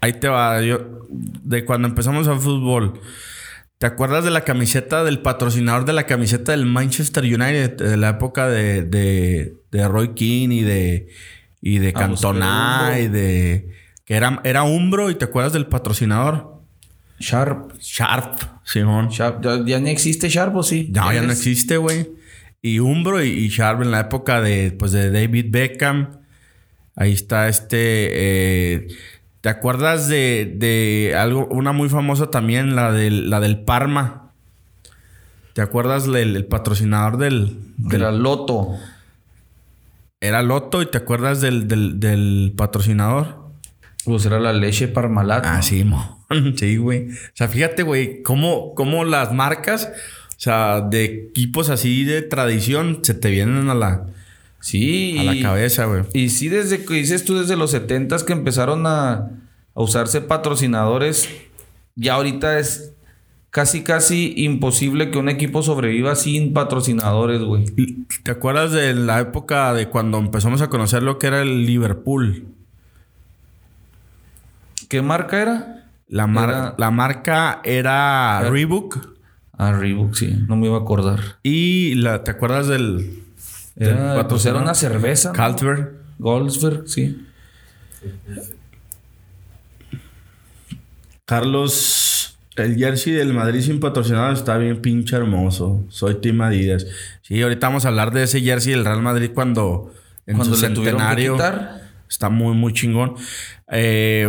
ahí 0.00 0.14
te 0.14 0.26
va. 0.28 0.60
Yo, 0.62 1.06
de 1.08 1.64
cuando 1.64 1.86
empezamos 1.86 2.26
a 2.26 2.34
fútbol, 2.36 3.00
¿te 3.78 3.86
acuerdas 3.86 4.24
de 4.24 4.32
la 4.32 4.40
camiseta 4.42 5.04
del 5.04 5.20
patrocinador 5.20 5.84
de 5.84 5.92
la 5.92 6.04
camiseta 6.04 6.50
del 6.50 6.66
Manchester 6.66 7.22
United 7.22 7.76
de 7.76 7.96
la 7.96 8.10
época 8.10 8.48
de, 8.48 8.82
de, 8.82 9.54
de 9.70 9.88
Roy 9.88 10.14
Keane 10.14 10.54
y 10.56 10.62
de, 10.62 11.08
y 11.60 11.78
de 11.78 11.92
Cantona 11.92 12.96
y 13.00 13.06
de. 13.06 13.70
que 14.04 14.14
era, 14.14 14.40
era 14.42 14.64
Umbro 14.64 15.10
y 15.10 15.14
te 15.14 15.26
acuerdas 15.26 15.52
del 15.52 15.66
patrocinador? 15.66 16.56
Sharp. 17.20 17.72
Sharp, 17.78 18.40
Simón. 18.66 19.08
Sharp. 19.10 19.42
¿Ya, 19.44 19.64
ya 19.64 19.78
ni 19.80 19.90
existe 19.90 20.28
Sharp 20.28 20.54
o 20.56 20.62
sí? 20.62 20.90
No, 20.92 21.12
ya 21.12 21.22
no 21.22 21.32
existe, 21.32 21.76
güey. 21.76 22.10
Y 22.60 22.80
Umbro 22.80 23.22
y, 23.22 23.28
y 23.28 23.48
Sharp 23.48 23.80
en 23.82 23.92
la 23.92 24.00
época 24.00 24.40
de, 24.40 24.72
pues, 24.72 24.90
de 24.92 25.10
David 25.10 25.46
Beckham. 25.50 26.18
Ahí 26.96 27.12
está 27.12 27.48
este. 27.48 27.76
eh, 27.78 28.88
¿Te 29.40 29.48
acuerdas 29.50 30.08
de, 30.08 30.52
de 30.56 31.14
algo, 31.16 31.46
una 31.46 31.70
muy 31.72 31.88
famosa 31.88 32.30
también, 32.30 32.74
la 32.74 32.90
del, 32.90 33.30
la 33.30 33.38
del 33.38 33.60
Parma? 33.60 34.32
¿Te 35.52 35.62
acuerdas 35.62 36.10
del 36.10 36.34
el 36.34 36.44
patrocinador 36.46 37.18
del, 37.18 37.56
del- 37.76 38.00
Era 38.02 38.10
Loto. 38.10 38.74
Era 40.20 40.42
Loto 40.42 40.82
y 40.82 40.86
te 40.90 40.98
acuerdas 40.98 41.40
del, 41.40 41.68
del, 41.68 42.00
del 42.00 42.52
patrocinador? 42.56 43.45
Pues 44.06 44.24
era 44.24 44.40
la 44.40 44.52
leche 44.52 44.88
Parmalat. 44.88 45.44
Ah, 45.44 45.56
¿no? 45.56 45.62
sí, 45.62 45.84
mo. 45.84 46.24
sí, 46.56 46.76
güey. 46.76 47.10
O 47.10 47.14
sea, 47.34 47.48
fíjate, 47.48 47.82
güey, 47.82 48.22
cómo, 48.22 48.74
cómo 48.74 49.04
las 49.04 49.32
marcas, 49.34 49.92
o 50.30 50.40
sea, 50.40 50.80
de 50.80 51.04
equipos 51.04 51.68
así 51.70 52.04
de 52.04 52.22
tradición, 52.22 53.00
se 53.02 53.14
te 53.14 53.30
vienen 53.30 53.68
a 53.68 53.74
la, 53.74 54.06
Sí. 54.60 55.18
a 55.18 55.24
la 55.24 55.42
cabeza, 55.42 55.84
güey. 55.86 56.04
Y 56.12 56.28
sí, 56.30 56.48
desde 56.48 56.84
que 56.84 56.94
dices 56.94 57.24
tú, 57.24 57.36
desde 57.38 57.56
los 57.56 57.72
70 57.72 58.16
que 58.24 58.32
empezaron 58.32 58.86
a, 58.86 59.12
a 59.74 59.82
usarse 59.82 60.20
patrocinadores, 60.20 61.28
ya 61.96 62.14
ahorita 62.14 62.58
es 62.60 62.92
casi, 63.50 63.82
casi 63.82 64.34
imposible 64.36 65.10
que 65.10 65.18
un 65.18 65.28
equipo 65.28 65.62
sobreviva 65.62 66.14
sin 66.14 66.52
patrocinadores, 66.52 67.40
güey. 67.42 67.64
¿Te 68.22 68.30
acuerdas 68.30 68.70
de 68.70 68.94
la 68.94 69.18
época 69.20 69.74
de 69.74 69.88
cuando 69.88 70.18
empezamos 70.18 70.60
a 70.62 70.68
conocer 70.68 71.02
lo 71.02 71.18
que 71.18 71.26
era 71.26 71.42
el 71.42 71.66
Liverpool? 71.66 72.46
¿Qué 74.88 75.02
marca 75.02 75.40
era? 75.42 75.90
La, 76.08 76.26
mar- 76.26 76.48
Era- 76.48 76.74
la 76.78 76.90
marca 76.90 77.60
era 77.64 78.38
Era- 78.40 78.50
Reebok. 78.50 79.14
Ah, 79.58 79.72
Reebok, 79.72 80.14
sí. 80.14 80.36
No 80.48 80.56
me 80.56 80.66
iba 80.66 80.76
a 80.76 80.80
acordar. 80.80 81.20
Y 81.42 81.94
la, 81.96 82.22
¿te 82.24 82.30
acuerdas 82.30 82.66
del, 82.68 83.22
del 83.74 83.88
Era, 83.88 83.96
pues 83.96 84.06
era 84.10 84.14
patrocinador? 84.22 84.62
una 84.62 84.74
cerveza. 84.74 85.28
¿no? 85.30 85.34
Carlsberg. 85.34 85.92
Goldsberg, 86.18 86.88
sí. 86.88 87.26
Carlos, 91.24 92.38
el 92.56 92.76
jersey 92.76 93.12
del 93.14 93.32
Madrid 93.34 93.60
sin 93.60 93.80
patrocinador 93.80 94.32
está 94.34 94.56
bien 94.58 94.80
pinche 94.80 95.16
hermoso. 95.16 95.84
Soy 95.88 96.20
Team 96.20 96.40
Adidas. 96.42 96.86
Sí, 97.22 97.42
ahorita 97.42 97.66
vamos 97.68 97.84
a 97.84 97.88
hablar 97.88 98.12
de 98.12 98.22
ese 98.24 98.40
jersey 98.40 98.72
del 98.72 98.84
Real 98.84 99.02
Madrid 99.02 99.30
cuando 99.34 99.92
en 100.26 100.36
Cuando 100.36 100.54
su 100.54 100.60
centenario. 100.60 101.32
quitar. 101.34 101.82
Está 102.08 102.28
muy, 102.28 102.54
muy 102.54 102.72
chingón. 102.72 103.14
Eh, 103.70 104.26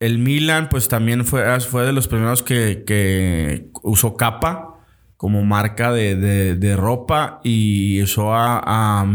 el 0.00 0.18
Milan, 0.18 0.68
pues 0.68 0.88
también 0.88 1.24
fue, 1.24 1.60
fue 1.60 1.84
de 1.86 1.92
los 1.92 2.08
primeros 2.08 2.42
que, 2.42 2.84
que 2.86 3.70
usó 3.82 4.16
capa 4.16 4.74
como 5.16 5.42
marca 5.44 5.92
de, 5.92 6.14
de- 6.16 6.76
ropa 6.76 7.40
y 7.42 8.02
usó 8.02 8.34
a, 8.34 9.06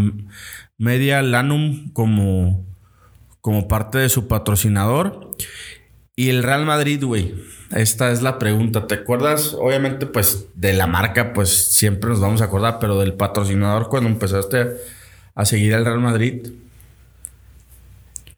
Media 0.78 1.22
Lanum 1.22 1.92
como, 1.94 2.66
como 3.40 3.68
parte 3.68 4.00
de 4.00 4.10
su 4.10 4.28
patrocinador. 4.28 5.36
Y 6.16 6.30
el 6.30 6.42
Real 6.44 6.66
Madrid, 6.66 7.04
güey. 7.04 7.36
Esta 7.72 8.12
es 8.12 8.22
la 8.24 8.40
pregunta. 8.40 8.88
¿Te 8.88 8.96
acuerdas? 8.96 9.54
Obviamente, 9.60 10.08
pues, 10.08 10.48
de 10.56 10.74
la 10.74 10.88
marca, 10.88 11.34
pues 11.34 11.50
siempre 11.72 12.10
nos 12.10 12.20
vamos 12.20 12.42
a 12.42 12.46
acordar, 12.46 12.80
pero 12.80 13.00
del 13.00 13.14
patrocinador 13.14 13.90
cuando 13.90 14.10
empezaste 14.10 14.58
a, 14.60 14.68
a 15.36 15.46
seguir 15.46 15.76
al 15.76 15.86
Real 15.86 16.00
Madrid. 16.00 16.48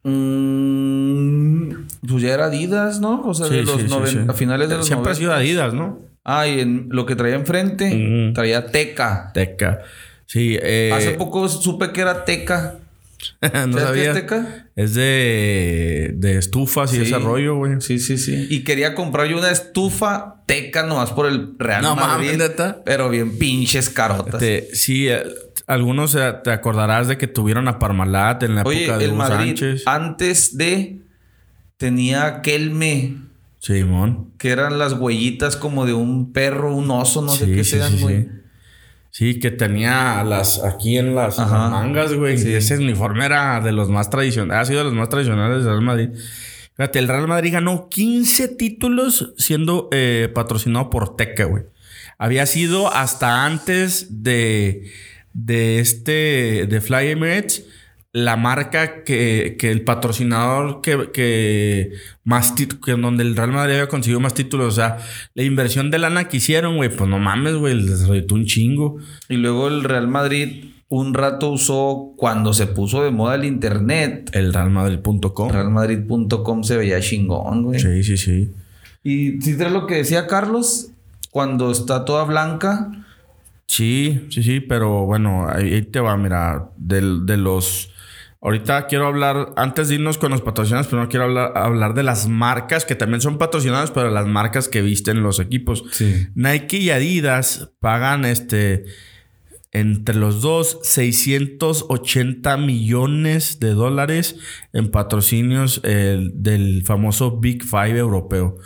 Mm, 0.04 1.86
pues 2.08 2.24
ya 2.24 2.34
era 2.34 2.46
Adidas, 2.46 3.00
¿no? 3.00 3.22
O 3.26 3.34
sea, 3.34 3.48
de 3.48 3.64
los 3.64 3.82
sí, 3.82 3.88
sí, 3.88 3.94
noven- 3.94 4.08
sí. 4.12 4.20
a 4.28 4.34
finales 4.34 4.70
de 4.70 4.78
los 4.78 4.86
Siempre 4.86 5.12
ha 5.12 5.14
90. 5.16 5.20
sido 5.20 5.34
Adidas, 5.34 5.74
¿no? 5.74 6.00
Ah, 6.24 6.48
y 6.48 6.60
en 6.60 6.88
lo 6.90 7.06
que 7.06 7.16
traía 7.16 7.36
enfrente 7.36 8.32
traía 8.34 8.66
Teca. 8.68 9.32
Teca. 9.34 9.82
Sí, 10.26 10.58
eh, 10.62 10.92
Hace 10.94 11.12
poco 11.12 11.48
supe 11.50 11.92
que 11.92 12.02
era 12.02 12.24
Teca. 12.26 12.76
no 13.42 13.50
¿Sabes 13.52 13.76
qué 13.76 13.80
sabía. 13.82 14.08
es 14.12 14.14
Teca? 14.14 14.68
Es 14.76 14.94
de, 14.96 16.12
de 16.16 16.38
estufas 16.38 16.94
y 16.94 16.98
Sí. 16.98 17.02
ese 17.04 17.20
rollo, 17.20 17.56
güey. 17.56 17.80
Sí, 17.82 18.00
sí, 18.00 18.18
sí. 18.18 18.48
Y 18.50 18.64
quería 18.64 18.96
comprar 18.96 19.28
yo 19.28 19.38
una 19.38 19.52
estufa 19.52 20.36
Teca 20.46 20.84
nomás 20.84 21.12
por 21.12 21.26
el 21.28 21.54
Real 21.60 21.82
No 21.84 21.96
Madrid. 21.96 22.32
mames, 22.32 22.38
¿neta? 22.38 22.82
Pero 22.86 23.10
bien 23.10 23.38
pinches 23.38 23.90
carotas. 23.90 24.40
Te- 24.40 24.70
sí, 24.74 25.08
eh, 25.10 25.24
algunos 25.68 26.18
te 26.44 26.52
acordarás 26.52 27.08
de 27.08 27.18
que 27.18 27.28
tuvieron 27.28 27.68
a 27.68 27.80
Parmalat 27.80 28.44
en 28.44 28.56
la 28.56 28.64
Oye, 28.64 28.86
época 28.86 28.98
de 28.98 29.06
el 29.06 29.12
Hugo 29.12 29.20
Madrid 29.20 29.56
Sánchez. 29.58 29.84
antes 29.88 30.58
de 30.58 31.00
tenía 31.78 32.42
Kelme, 32.42 33.18
Simón. 33.60 34.32
que 34.38 34.50
eran 34.50 34.78
las 34.78 34.94
huellitas 34.94 35.56
como 35.58 35.86
de 35.86 35.94
un 35.94 36.34
perro, 36.34 36.76
un 36.76 36.92
oso, 36.92 37.22
no 37.22 37.32
sé 37.32 37.52
qué 37.52 37.64
sean, 37.64 38.00
güey. 38.00 38.24
Sí. 38.24 38.30
Sí, 39.14 39.40
que 39.40 39.52
tenía 39.52 40.24
las 40.24 40.64
aquí 40.64 40.98
en 40.98 41.14
las, 41.14 41.38
mangas, 41.38 42.16
güey. 42.16 42.36
Sí. 42.40 42.52
Ese 42.52 42.78
uniforme 42.80 43.26
era 43.26 43.62
de 43.62 43.72
los 43.72 43.88
más 43.88 44.10
tradicionales, 44.10 44.64
ha 44.64 44.66
sido 44.66 44.80
de 44.80 44.86
los 44.86 44.96
más 44.96 45.10
tradicionales 45.10 45.58
del 45.58 45.66
Real 45.66 45.82
Madrid. 45.84 46.10
Fíjate, 46.76 46.98
el 46.98 47.08
Real 47.08 47.28
Madrid 47.28 47.54
ganó 47.54 47.90
15 47.90 48.48
títulos 48.48 49.36
siendo 49.38 49.88
eh, 49.92 50.32
patrocinado 50.34 50.90
por 50.90 51.16
Teca, 51.16 51.44
güey. 51.44 51.66
Había 52.18 52.48
sido 52.48 52.92
hasta 52.92 53.46
antes 53.46 54.24
de, 54.24 54.92
de 55.34 55.80
este, 55.80 56.68
de 56.68 56.82
Fly 56.82 57.10
Emirates, 57.10 57.66
la 58.12 58.38
marca 58.38 59.04
que, 59.04 59.56
que 59.60 59.72
el 59.72 59.84
patrocinador 59.84 60.82
que, 60.82 61.10
que 61.12 61.94
más 62.24 62.54
que 62.54 62.92
donde 62.92 63.24
el 63.24 63.36
Real 63.36 63.52
Madrid 63.52 63.74
había 63.74 63.88
conseguido 63.88 64.20
más 64.20 64.36
títulos. 64.36 64.68
O 64.68 64.76
sea, 64.76 65.00
la 65.34 65.44
inversión 65.44 65.90
de 65.90 65.98
lana 65.98 66.28
que 66.30 66.38
hicieron, 66.38 66.76
güey, 66.76 66.96
pues 66.96 67.10
no 67.10 67.18
mames, 67.18 67.56
güey, 67.56 67.74
les 67.74 68.08
reditó 68.08 68.36
un 68.36 68.46
chingo. 68.46 68.98
Y 69.30 69.38
luego 69.38 69.68
el 69.68 69.84
Real 69.84 70.08
Madrid 70.08 70.66
un 70.96 71.16
rato 71.16 71.50
usó 71.50 72.14
cuando 72.18 72.54
se 72.54 72.68
puso 72.68 73.04
de 73.04 73.10
moda 73.10 73.34
el 73.34 73.46
internet. 73.46 74.30
El 74.32 74.54
realmadrid.com. 74.54 75.50
Realmadrid.com 75.50 76.64
se 76.64 76.78
veía 76.78 77.02
chingón, 77.02 77.64
güey. 77.64 77.80
Sí, 77.80 78.04
sí, 78.04 78.16
sí. 78.16 78.52
Y 79.04 79.42
si 79.42 79.58
traes 79.58 79.74
lo 79.74 79.88
que 79.88 79.96
decía 79.96 80.28
Carlos, 80.28 80.92
cuando 81.32 81.72
está 81.72 82.06
toda 82.06 82.26
blanca, 82.26 82.92
Sí, 83.76 84.28
sí, 84.30 84.44
sí, 84.44 84.60
pero 84.60 85.06
bueno, 85.06 85.48
ahí, 85.50 85.74
ahí 85.74 85.82
te 85.82 86.00
va, 86.00 86.16
mira, 86.18 86.70
del- 86.78 87.26
de, 87.26 87.38
los... 87.38 87.90
Ahorita 88.40 88.88
quiero 88.88 89.08
hablar, 89.08 89.54
antes 89.56 89.88
de 89.88 89.96
irnos 89.96 90.18
con 90.18 90.32
los 90.32 90.42
patrocinados, 90.42 90.88
primero 90.88 91.08
quiero 91.10 91.24
hablar, 91.26 91.54
hablar 91.56 91.94
de 91.94 92.04
las 92.04 92.28
marcas 92.28 92.84
que 92.86 92.94
también 92.94 93.22
son 93.22 93.38
patrocinadas, 93.38 93.90
pero 93.92 94.10
las 94.12 94.28
marcas 94.28 94.68
que 94.68 94.82
visten 94.82 95.24
los 95.24 95.40
equipos. 95.40 95.86
Sí. 95.92 96.28
Nike 96.36 96.78
y 96.78 96.90
Adidas 96.92 97.72
pagan 97.80 98.26
este 98.26 98.84
entre 99.76 100.16
los 100.16 100.42
dos 100.42 100.78
680 100.84 102.58
millones 102.58 103.60
de 103.60 103.72
dólares 103.74 104.36
en 104.72 104.90
patrocinios 104.92 105.82
eh, 105.84 106.30
del 106.34 106.84
famoso 106.84 107.38
Big 107.40 107.64
Five 107.64 107.98
europeo. 107.98 108.58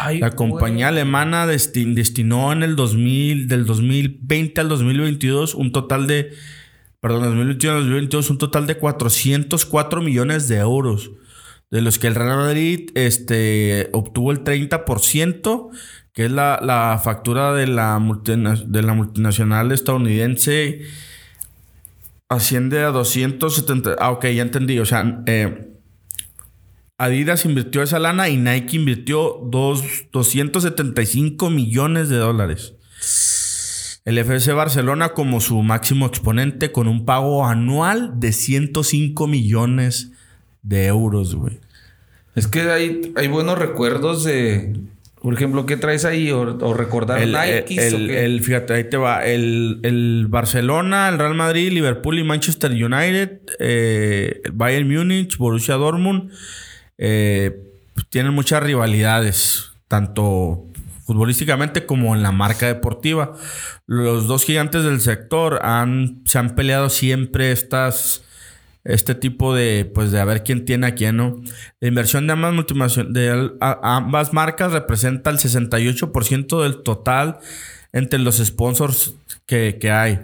Ay, 0.00 0.18
La 0.20 0.28
güey. 0.28 0.36
compañía 0.36 0.88
alemana 0.88 1.46
desti- 1.46 1.92
destinó 1.94 2.52
en 2.52 2.62
el 2.62 2.76
2000, 2.76 3.48
del 3.48 3.66
2020 3.66 4.60
al 4.60 4.68
2022 4.68 5.54
un 5.54 5.72
total 5.72 6.06
de, 6.06 6.30
perdón, 7.00 7.22
2021 7.24 7.74
al 7.76 7.82
2022 7.82 8.30
un 8.30 8.38
total 8.38 8.66
de 8.66 8.76
404 8.76 10.00
millones 10.00 10.48
de 10.48 10.56
euros, 10.58 11.10
de 11.70 11.80
los 11.80 11.98
que 11.98 12.06
el 12.06 12.14
Real 12.14 12.36
Madrid 12.36 12.90
este, 12.94 13.88
obtuvo 13.92 14.30
el 14.30 14.44
30%, 14.44 15.70
que 16.12 16.26
es 16.26 16.30
la, 16.30 16.60
la 16.62 17.00
factura 17.02 17.52
de 17.52 17.66
la, 17.66 17.98
de 17.98 18.82
la 18.82 18.94
multinacional 18.94 19.72
estadounidense, 19.72 20.82
asciende 22.28 22.80
a 22.80 22.88
270, 22.88 23.96
ah, 23.98 24.10
ok, 24.10 24.26
ya 24.26 24.42
entendí, 24.42 24.78
o 24.78 24.86
sea, 24.86 25.22
eh, 25.26 25.72
Adidas 27.02 27.44
invirtió 27.46 27.82
esa 27.82 27.98
lana 27.98 28.28
y 28.28 28.36
Nike 28.36 28.76
invirtió 28.76 29.40
dos, 29.50 29.82
275 30.12 31.50
millones 31.50 32.08
de 32.08 32.16
dólares. 32.18 32.74
El 34.04 34.18
FC 34.18 34.52
Barcelona 34.52 35.08
como 35.08 35.40
su 35.40 35.60
máximo 35.62 36.06
exponente 36.06 36.70
con 36.70 36.86
un 36.86 37.04
pago 37.04 37.44
anual 37.44 38.20
de 38.20 38.32
105 38.32 39.26
millones 39.26 40.12
de 40.62 40.86
euros, 40.86 41.34
güey. 41.34 41.58
Es 42.36 42.46
que 42.46 42.60
hay, 42.70 43.12
hay 43.16 43.26
buenos 43.26 43.58
recuerdos 43.58 44.22
de, 44.22 44.72
por 45.22 45.34
ejemplo, 45.34 45.66
¿qué 45.66 45.76
traes 45.76 46.04
ahí? 46.04 46.30
O, 46.30 46.40
o 46.42 46.74
recordar 46.74 47.22
El, 47.22 47.32
Nike. 47.32 47.64
el- 47.86 48.10
el- 48.10 48.42
fíjate, 48.42 48.74
ahí 48.74 48.84
te 48.84 48.96
va. 48.96 49.24
El, 49.24 49.78
el 49.84 50.26
Barcelona, 50.28 51.08
el 51.08 51.18
Real 51.18 51.34
Madrid, 51.34 51.70
Liverpool 51.72 52.18
y 52.18 52.24
Manchester 52.24 52.72
United, 52.72 53.40
eh, 53.60 54.42
Bayern 54.52 54.88
Múnich, 54.92 55.36
Borussia 55.38 55.74
Dortmund, 55.76 56.30
eh, 56.98 57.56
tienen 58.08 58.32
muchas 58.34 58.62
rivalidades, 58.62 59.70
tanto 59.88 60.66
futbolísticamente 61.06 61.84
como 61.86 62.14
en 62.16 62.22
la 62.22 62.32
marca 62.32 62.66
deportiva. 62.66 63.36
Los 63.86 64.26
dos 64.26 64.44
gigantes 64.44 64.84
del 64.84 65.00
sector 65.00 65.60
han, 65.62 66.22
se 66.24 66.38
han 66.38 66.54
peleado 66.54 66.90
siempre 66.90 67.52
estas 67.52 68.24
este 68.84 69.14
tipo 69.14 69.54
de, 69.54 69.90
pues, 69.92 70.10
de 70.10 70.20
a 70.20 70.24
ver 70.24 70.42
quién 70.42 70.64
tiene 70.64 70.86
a 70.86 70.94
quién, 70.94 71.16
¿no? 71.16 71.40
La 71.80 71.88
inversión 71.88 72.26
de 72.26 72.32
ambas, 72.32 72.96
de 73.10 73.50
ambas 73.60 74.32
marcas 74.32 74.72
representa 74.72 75.30
el 75.30 75.38
68% 75.38 76.62
del 76.62 76.82
total 76.82 77.38
entre 77.92 78.18
los 78.18 78.38
sponsors 78.38 79.14
que, 79.46 79.78
que 79.80 79.90
hay. 79.90 80.20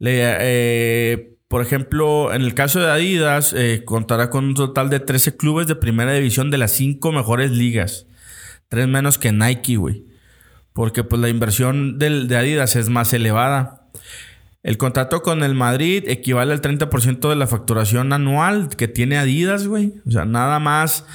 Eh, 0.00 1.36
por 1.48 1.62
ejemplo, 1.62 2.34
en 2.34 2.42
el 2.42 2.54
caso 2.54 2.80
de 2.80 2.90
Adidas, 2.90 3.52
eh, 3.56 3.82
contará 3.84 4.30
con 4.30 4.46
un 4.46 4.54
total 4.54 4.90
de 4.90 5.00
13 5.00 5.36
clubes 5.36 5.66
de 5.66 5.76
primera 5.76 6.12
división 6.12 6.50
de 6.50 6.58
las 6.58 6.72
5 6.72 7.12
mejores 7.12 7.52
ligas. 7.52 8.06
Tres 8.68 8.88
menos 8.88 9.18
que 9.18 9.30
Nike, 9.30 9.76
güey. 9.76 10.04
Porque 10.72 11.04
pues 11.04 11.22
la 11.22 11.28
inversión 11.28 11.98
del, 11.98 12.26
de 12.28 12.36
Adidas 12.36 12.74
es 12.76 12.88
más 12.88 13.12
elevada. 13.12 13.88
El 14.66 14.76
contrato 14.78 15.22
con 15.22 15.42
el 15.42 15.54
Madrid 15.54 16.04
equivale 16.08 16.52
al 16.52 16.60
30% 16.60 17.28
de 17.30 17.36
la 17.36 17.46
facturación 17.46 18.12
anual 18.12 18.68
que 18.76 18.88
tiene 18.88 19.16
Adidas, 19.16 19.66
güey. 19.66 19.94
O 20.06 20.10
sea, 20.10 20.24
nada 20.24 20.58
más 20.58 21.06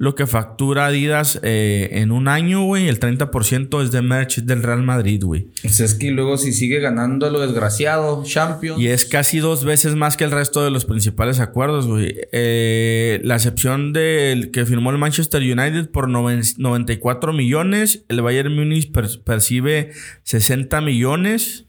lo 0.00 0.14
que 0.14 0.26
factura 0.28 0.86
Adidas 0.86 1.40
eh, 1.42 1.88
en 1.92 2.12
un 2.12 2.28
año, 2.28 2.62
güey. 2.64 2.86
El 2.86 3.00
30% 3.00 3.82
es 3.82 3.90
de 3.90 4.02
merch 4.02 4.42
del 4.42 4.62
Real 4.62 4.82
Madrid, 4.84 5.24
güey. 5.24 5.48
Pues 5.62 5.80
es 5.80 5.94
que 5.94 6.10
luego 6.12 6.36
si 6.36 6.52
sigue 6.52 6.78
ganando 6.80 7.26
a 7.26 7.30
lo 7.30 7.40
desgraciado, 7.40 8.22
Champions. 8.24 8.78
Y 8.80 8.88
es 8.88 9.04
casi 9.06 9.38
dos 9.38 9.64
veces 9.64 9.96
más 9.96 10.16
que 10.16 10.22
el 10.24 10.30
resto 10.30 10.62
de 10.62 10.70
los 10.70 10.84
principales 10.84 11.40
acuerdos, 11.40 11.86
güey. 11.88 12.14
Eh, 12.30 13.20
la 13.24 13.36
excepción 13.36 13.92
del 13.92 14.50
que 14.52 14.66
firmó 14.66 14.90
el 14.90 14.98
Manchester 14.98 15.40
United 15.42 15.90
por 15.90 16.08
noven- 16.08 16.42
94 16.58 17.32
millones. 17.32 18.04
El 18.08 18.20
Bayern 18.22 18.54
Múnich 18.54 18.92
per- 18.92 19.22
percibe 19.24 19.90
60 20.24 20.80
millones. 20.80 21.64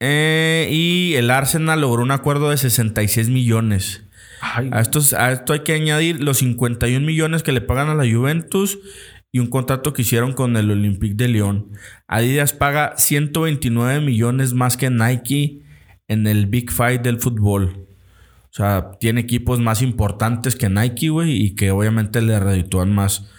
Eh, 0.00 0.68
y 0.70 1.14
el 1.14 1.30
Arsenal 1.30 1.82
logró 1.82 2.02
un 2.02 2.10
acuerdo 2.10 2.50
de 2.50 2.56
66 2.56 3.28
millones. 3.28 4.04
Ay, 4.40 4.70
A, 4.72 4.80
estos, 4.80 5.12
a 5.12 5.30
esto 5.32 5.52
hay 5.52 5.60
que 5.60 5.74
añadir 5.74 6.22
los 6.22 6.38
51 6.38 7.06
millones 7.06 7.42
que 7.42 7.52
le 7.52 7.60
pagan 7.60 7.88
a 7.90 7.94
la 7.94 8.10
Juventus 8.10 8.78
y 9.32 9.38
un 9.38 9.48
contrato 9.48 9.92
que 9.92 10.02
hicieron 10.02 10.32
con 10.32 10.56
el 10.56 10.70
Olympique 10.70 11.14
de 11.14 11.28
Lyon. 11.28 11.72
Adidas 12.08 12.54
paga 12.54 12.94
129 12.96 14.00
millones 14.00 14.54
más 14.54 14.76
que 14.76 14.90
Nike 14.90 15.62
en 16.08 16.26
el 16.26 16.46
Big 16.46 16.70
Five 16.72 16.98
del 16.98 17.20
fútbol. 17.20 17.86
O 18.50 18.52
sea, 18.52 18.92
tiene 18.98 19.20
equipos 19.20 19.60
más 19.60 19.82
importantes 19.82 20.56
que 20.56 20.68
Nike, 20.68 21.10
güey, 21.10 21.30
y 21.30 21.54
que 21.54 21.70
obviamente 21.70 22.20
le 22.20 22.40
reditúan 22.40 22.92
más, 22.92 23.30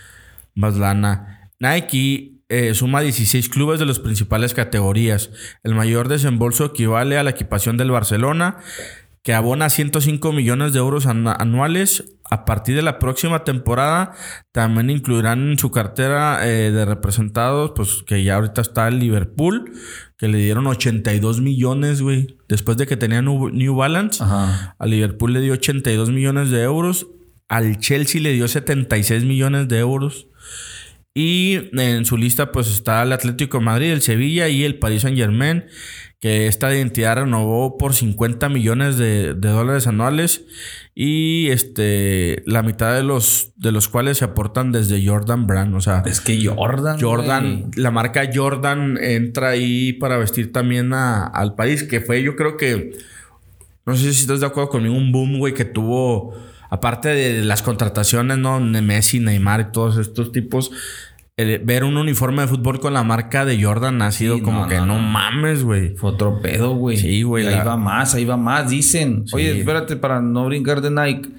más 0.56 0.78
lana. 0.78 1.50
Nike 1.60 2.31
eh, 2.52 2.74
suma 2.76 3.02
16 3.02 3.50
clubes 3.50 3.80
de 3.80 3.86
las 3.86 4.00
principales 4.00 4.54
categorías. 4.54 5.30
El 5.64 5.74
mayor 5.76 6.08
desembolso 6.08 6.66
equivale 6.66 7.18
a 7.18 7.24
la 7.24 7.32
equipación 7.32 7.78
del 7.78 7.92
Barcelona, 7.92 8.58
que 9.24 9.34
abona 9.34 9.70
105 9.70 10.32
millones 10.34 10.74
de 10.74 10.80
euros 10.80 11.06
anu- 11.08 11.36
anuales. 11.40 12.16
A 12.30 12.46
partir 12.46 12.76
de 12.78 12.82
la 12.82 12.98
próxima 12.98 13.44
temporada, 13.44 14.14
también 14.54 14.90
incluirán 14.90 15.52
en 15.52 15.60
su 15.60 15.70
cartera 15.70 16.40
eh, 16.48 16.72
de 16.72 16.86
representados, 16.86 17.74
pues 17.76 18.04
que 18.08 18.24
ya 18.24 18.36
ahorita 18.36 18.62
está 18.62 18.88
el 18.88 19.00
Liverpool, 19.00 19.74
que 20.18 20.28
le 20.30 20.38
dieron 20.38 20.66
82 20.66 21.42
millones, 21.42 22.02
güey. 22.02 22.38
Después 22.48 22.78
de 22.78 22.88
que 22.88 22.96
tenía 22.98 23.22
New 23.22 23.76
Balance, 23.76 24.24
Ajá. 24.24 24.76
al 24.80 24.90
Liverpool 24.90 25.34
le 25.34 25.42
dio 25.42 25.54
82 25.54 26.10
millones 26.10 26.50
de 26.52 26.62
euros. 26.64 27.08
Al 27.50 27.80
Chelsea 27.80 28.22
le 28.22 28.32
dio 28.32 28.48
76 28.48 29.26
millones 29.26 29.68
de 29.68 29.80
euros. 29.80 30.28
Y 31.14 31.70
en 31.78 32.06
su 32.06 32.16
lista 32.18 32.52
pues 32.54 32.68
está 32.72 33.04
el 33.04 33.12
Atlético 33.12 33.58
de 33.60 33.66
Madrid, 33.66 33.92
el 33.92 34.02
Sevilla 34.02 34.48
y 34.48 34.64
el 34.64 34.80
Paris 34.80 35.02
Saint 35.02 35.18
Germain, 35.18 35.66
que 36.22 36.48
esta 36.48 36.74
identidad 36.74 37.16
renovó 37.18 37.78
por 37.78 37.94
50 37.94 38.48
millones 38.48 38.98
de, 38.98 39.34
de 39.34 39.50
dólares 39.50 39.88
anuales 39.88 40.46
y 40.96 41.50
este 41.50 42.44
la 42.46 42.64
mitad 42.64 42.96
de 42.96 43.04
los, 43.04 43.52
de 43.58 43.74
los 43.74 43.90
cuales 43.90 44.20
se 44.20 44.26
aportan 44.26 44.72
desde 44.72 45.06
Jordan 45.06 45.48
Brand. 45.48 45.76
O 45.76 45.82
sea, 45.82 46.02
Es 46.06 46.22
que 46.22 46.46
Jordan. 46.46 46.98
Jordan, 47.02 47.60
güey. 47.64 47.72
la 47.76 47.92
marca 47.92 48.30
Jordan 48.34 48.98
entra 49.02 49.50
ahí 49.50 49.92
para 49.94 50.18
vestir 50.18 50.54
también 50.54 50.94
a- 50.94 51.26
al 51.26 51.56
país, 51.56 51.84
que 51.84 52.00
fue 52.00 52.24
yo 52.24 52.38
creo 52.38 52.56
que, 52.56 52.92
no 53.86 53.98
sé 53.98 54.14
si 54.14 54.22
estás 54.22 54.40
de 54.40 54.46
acuerdo 54.46 54.70
conmigo, 54.70 54.96
un 54.96 55.12
boom, 55.12 55.40
güey, 55.40 55.54
que 55.54 55.66
tuvo, 55.66 56.36
aparte 56.72 57.10
de 57.10 57.44
las 57.46 57.62
contrataciones, 57.62 58.40
¿no? 58.40 58.60
Messi, 58.60 59.20
Neymar 59.20 59.60
y 59.62 59.72
todos 59.72 59.98
estos 59.98 60.32
tipos, 60.32 60.72
el 61.38 61.60
ver 61.60 61.84
un 61.84 61.98
uniforme 61.98 62.42
de 62.42 62.48
fútbol 62.48 62.80
con 62.80 62.94
la 62.94 63.04
marca 63.04 63.46
de 63.46 63.62
Jordan 63.64 64.02
ha 64.02 64.12
sido 64.12 64.38
Sí, 64.38 64.42
como 64.42 64.62
no, 64.64 64.68
que 64.68 64.78
no, 64.78 64.86
no, 64.88 64.96
no. 64.96 65.08
mames, 65.08 65.64
güey. 65.64 65.96
Fue 65.96 66.10
otro 66.12 66.42
pedo, 66.42 66.76
güey. 66.76 66.98
Sí, 66.98 67.22
güey, 67.24 67.46
Ahí 67.48 67.56
la- 67.56 67.64
va 67.64 67.78
más, 67.78 68.16
ahí 68.16 68.26
va 68.26 68.38
más, 68.38 68.70
dicen. 68.72 69.24
Sí. 69.28 69.36
Oye, 69.36 69.60
espérate, 69.60 69.96
para 69.98 70.22
no 70.22 70.46
brincar 70.46 70.82
de 70.82 70.90
Nike. 70.92 71.30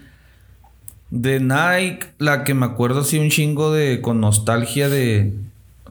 De 1.10 1.40
Nike, 1.40 2.06
la 2.18 2.42
que 2.44 2.54
me 2.54 2.64
acuerdo 2.66 3.00
así 3.00 3.18
un 3.18 3.28
chingo 3.28 3.72
de 3.72 4.00
con 4.00 4.20
nostalgia 4.20 4.88
de 4.88 5.34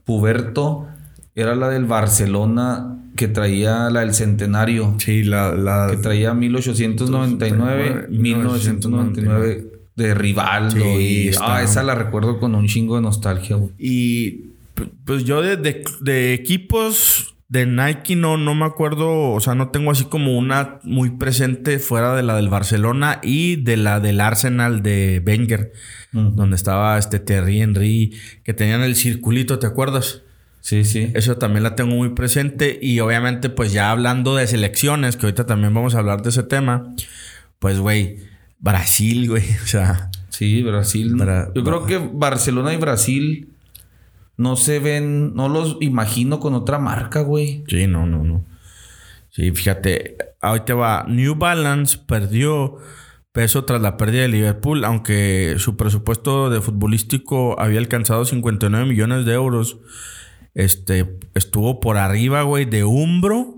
Puberto, 0.06 0.88
era 1.36 1.56
la 1.56 1.70
del 1.70 1.86
Barcelona 1.86 2.98
que 3.22 3.28
traía 3.28 3.90
la 3.92 4.00
del 4.00 4.16
centenario. 4.16 4.96
Sí, 4.98 5.22
la... 5.24 5.54
la 5.54 5.88
Que 5.92 5.98
traía 5.98 6.34
1899, 6.34 8.08
1999 8.10 9.66
de 9.96 10.14
Rivaldo. 10.16 10.72
Sí, 10.76 10.82
y, 11.00 11.28
está- 11.28 11.58
ah, 11.58 11.64
esa 11.64 11.84
la 11.84 11.94
recuerdo 11.96 12.40
con 12.40 12.56
un 12.56 12.68
chingo 12.68 12.96
de 12.96 13.02
nostalgia, 13.04 13.58
güey. 13.58 13.72
Y 13.78 14.52
pues 15.06 15.24
yo 15.24 15.42
de, 15.44 15.58
de- 15.58 15.84
de 16.02 16.34
equipos 16.34 17.36
de 17.48 17.66
Nike 17.66 18.16
no, 18.16 18.38
no 18.38 18.56
me 18.56 18.66
acuerdo, 18.66 19.32
o 19.34 19.40
sea, 19.42 19.54
no 19.56 19.70
tengo 19.70 19.92
así 19.92 20.06
como 20.06 20.38
una 20.38 20.80
muy 20.84 21.12
presente 21.12 21.80
fuera 21.80 22.16
de 22.16 22.24
la 22.24 22.36
del 22.38 22.48
Barcelona 22.50 23.20
y 23.22 23.58
de 23.58 23.76
la 23.78 24.00
del 24.00 24.22
Arsenal 24.22 24.82
de 24.82 25.22
Wenger, 25.26 25.74
donde 26.14 26.56
estaba 26.56 26.98
este 26.98 27.20
Terry 27.20 27.62
Henry, 27.62 28.14
que 28.46 28.54
tenían 28.54 28.82
el 28.82 28.96
circulito, 28.96 29.60
¿te 29.60 29.68
acuerdas? 29.68 30.24
Sí, 30.62 30.84
sí. 30.86 31.12
Eso 31.15 31.38
también 31.38 31.63
la 31.63 31.76
tengo 31.76 31.95
muy 31.95 32.10
presente 32.10 32.78
y 32.82 33.00
obviamente 33.00 33.50
pues 33.50 33.74
ya 33.74 33.91
hablando 33.91 34.36
de 34.36 34.47
selecciones, 34.47 35.17
que 35.17 35.26
ahorita 35.26 35.45
también 35.45 35.74
vamos 35.74 35.95
a 35.95 36.00
hablar 36.00 36.21
de 36.21 36.30
ese 36.30 36.43
tema, 36.43 36.93
pues 37.60 37.80
güey, 37.80 38.17
Brasil, 38.60 39.28
güey, 39.30 39.43
o 39.63 39.67
sea... 39.67 40.10
Sí, 40.30 40.63
Brasil. 40.63 41.13
Bra- 41.15 41.52
Yo 41.54 41.63
creo 41.63 41.86
que 41.86 41.97
Barcelona 41.97 42.74
y 42.74 42.78
Brasil 42.78 43.50
no 44.38 44.56
se 44.56 44.80
ven, 44.80 45.36
no 45.36 45.50
los 45.50 45.78
imagino 45.82 46.39
con 46.39 46.54
otra 46.56 46.80
marca, 46.80 47.21
güey. 47.21 47.63
Sí, 47.67 47.86
no, 47.86 48.06
no, 48.08 48.24
no. 48.24 48.45
Sí, 49.30 49.52
fíjate, 49.52 50.17
ahorita 50.41 50.74
va. 50.74 51.06
New 51.08 51.36
Balance 51.36 52.00
perdió 52.08 52.78
peso 53.34 53.65
tras 53.65 53.82
la 53.82 53.97
pérdida 53.97 54.21
de 54.24 54.30
Liverpool, 54.30 54.84
aunque 54.84 55.56
su 55.58 55.78
presupuesto 55.78 56.50
de 56.50 56.60
futbolístico 56.62 57.60
había 57.60 57.80
alcanzado 57.80 58.26
59 58.26 58.86
millones 58.88 59.26
de 59.26 59.34
euros. 59.34 59.78
Este 60.54 61.18
estuvo 61.34 61.80
por 61.80 61.98
arriba, 61.98 62.42
güey, 62.44 62.66
de 62.66 62.84
Umbro, 62.84 63.56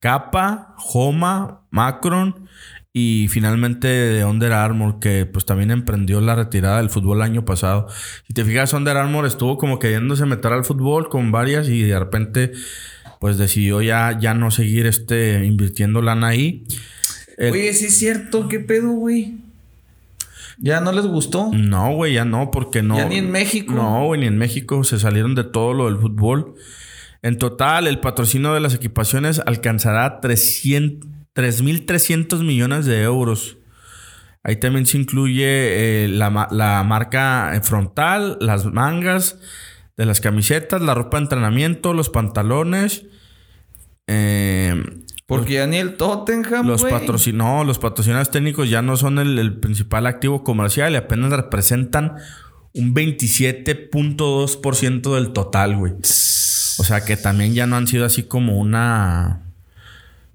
Kappa, 0.00 0.74
Homa, 0.92 1.66
Macron 1.70 2.48
y 2.92 3.28
finalmente 3.28 3.88
de 3.88 4.24
Under 4.24 4.52
Armour, 4.52 4.98
que 5.00 5.24
pues 5.24 5.46
también 5.46 5.70
emprendió 5.70 6.20
la 6.20 6.34
retirada 6.34 6.78
del 6.78 6.90
fútbol 6.90 7.18
el 7.18 7.22
año 7.22 7.44
pasado. 7.44 7.86
Si 8.26 8.34
te 8.34 8.44
fijas, 8.44 8.72
Under 8.74 8.96
Armour 8.96 9.24
estuvo 9.26 9.56
como 9.56 9.78
queriéndose 9.78 10.26
meter 10.26 10.52
al 10.52 10.64
fútbol 10.64 11.08
con 11.08 11.30
varias 11.32 11.68
y 11.68 11.82
de 11.82 11.98
repente 11.98 12.52
pues 13.20 13.38
decidió 13.38 13.80
ya, 13.80 14.18
ya 14.20 14.34
no 14.34 14.50
seguir 14.50 14.86
este 14.86 15.44
invirtiendo 15.46 16.02
lana 16.02 16.28
ahí. 16.28 16.64
El- 17.38 17.52
Oye, 17.52 17.72
sí 17.72 17.86
es 17.86 17.98
cierto, 17.98 18.48
¿qué 18.48 18.58
pedo, 18.60 18.90
güey? 18.90 19.36
¿Ya 20.64 20.80
no 20.80 20.92
les 20.92 21.06
gustó? 21.06 21.50
No, 21.52 21.92
güey, 21.94 22.14
ya 22.14 22.24
no, 22.24 22.52
porque 22.52 22.82
no. 22.82 22.96
Ya 22.96 23.04
ni 23.06 23.16
en 23.16 23.32
México. 23.32 23.74
No, 23.74 24.06
güey, 24.06 24.20
ni 24.20 24.26
en 24.28 24.38
México. 24.38 24.84
Se 24.84 24.98
salieron 24.98 25.34
de 25.34 25.42
todo 25.42 25.74
lo 25.74 25.86
del 25.86 25.98
fútbol. 25.98 26.54
En 27.20 27.36
total, 27.36 27.88
el 27.88 27.98
patrocinio 27.98 28.54
de 28.54 28.60
las 28.60 28.72
equipaciones 28.74 29.40
alcanzará 29.44 30.20
300 30.20 31.08
3.300 31.34 32.44
millones 32.44 32.84
de 32.86 33.02
euros. 33.02 33.56
Ahí 34.44 34.56
también 34.56 34.86
se 34.86 34.98
incluye 34.98 36.04
eh, 36.04 36.08
la, 36.08 36.48
la 36.50 36.82
marca 36.84 37.58
frontal, 37.62 38.36
las 38.40 38.66
mangas 38.66 39.38
de 39.96 40.04
las 40.04 40.20
camisetas, 40.20 40.82
la 40.82 40.94
ropa 40.94 41.16
de 41.16 41.22
entrenamiento, 41.24 41.94
los 41.94 42.10
pantalones. 42.10 43.06
eh, 44.06 44.74
Porque 45.38 45.54
ya 45.54 45.66
ni 45.66 45.78
el 45.78 45.96
Tottenham, 45.96 46.66
los 46.66 46.82
güey. 46.82 46.92
patrocin 46.92 47.36
no, 47.36 47.64
los 47.64 47.78
patrocinadores 47.78 48.30
técnicos 48.30 48.70
ya 48.70 48.82
no 48.82 48.96
son 48.96 49.18
el, 49.18 49.38
el 49.38 49.58
principal 49.58 50.06
activo 50.06 50.44
comercial 50.44 50.92
y 50.92 50.96
apenas 50.96 51.32
representan 51.32 52.16
un 52.74 52.94
27.2% 52.94 55.14
del 55.14 55.32
total, 55.32 55.76
güey. 55.76 55.94
O 56.78 56.84
sea 56.84 57.04
que 57.04 57.16
también 57.16 57.54
ya 57.54 57.66
no 57.66 57.76
han 57.76 57.86
sido 57.86 58.04
así 58.04 58.24
como 58.24 58.58
una. 58.58 59.42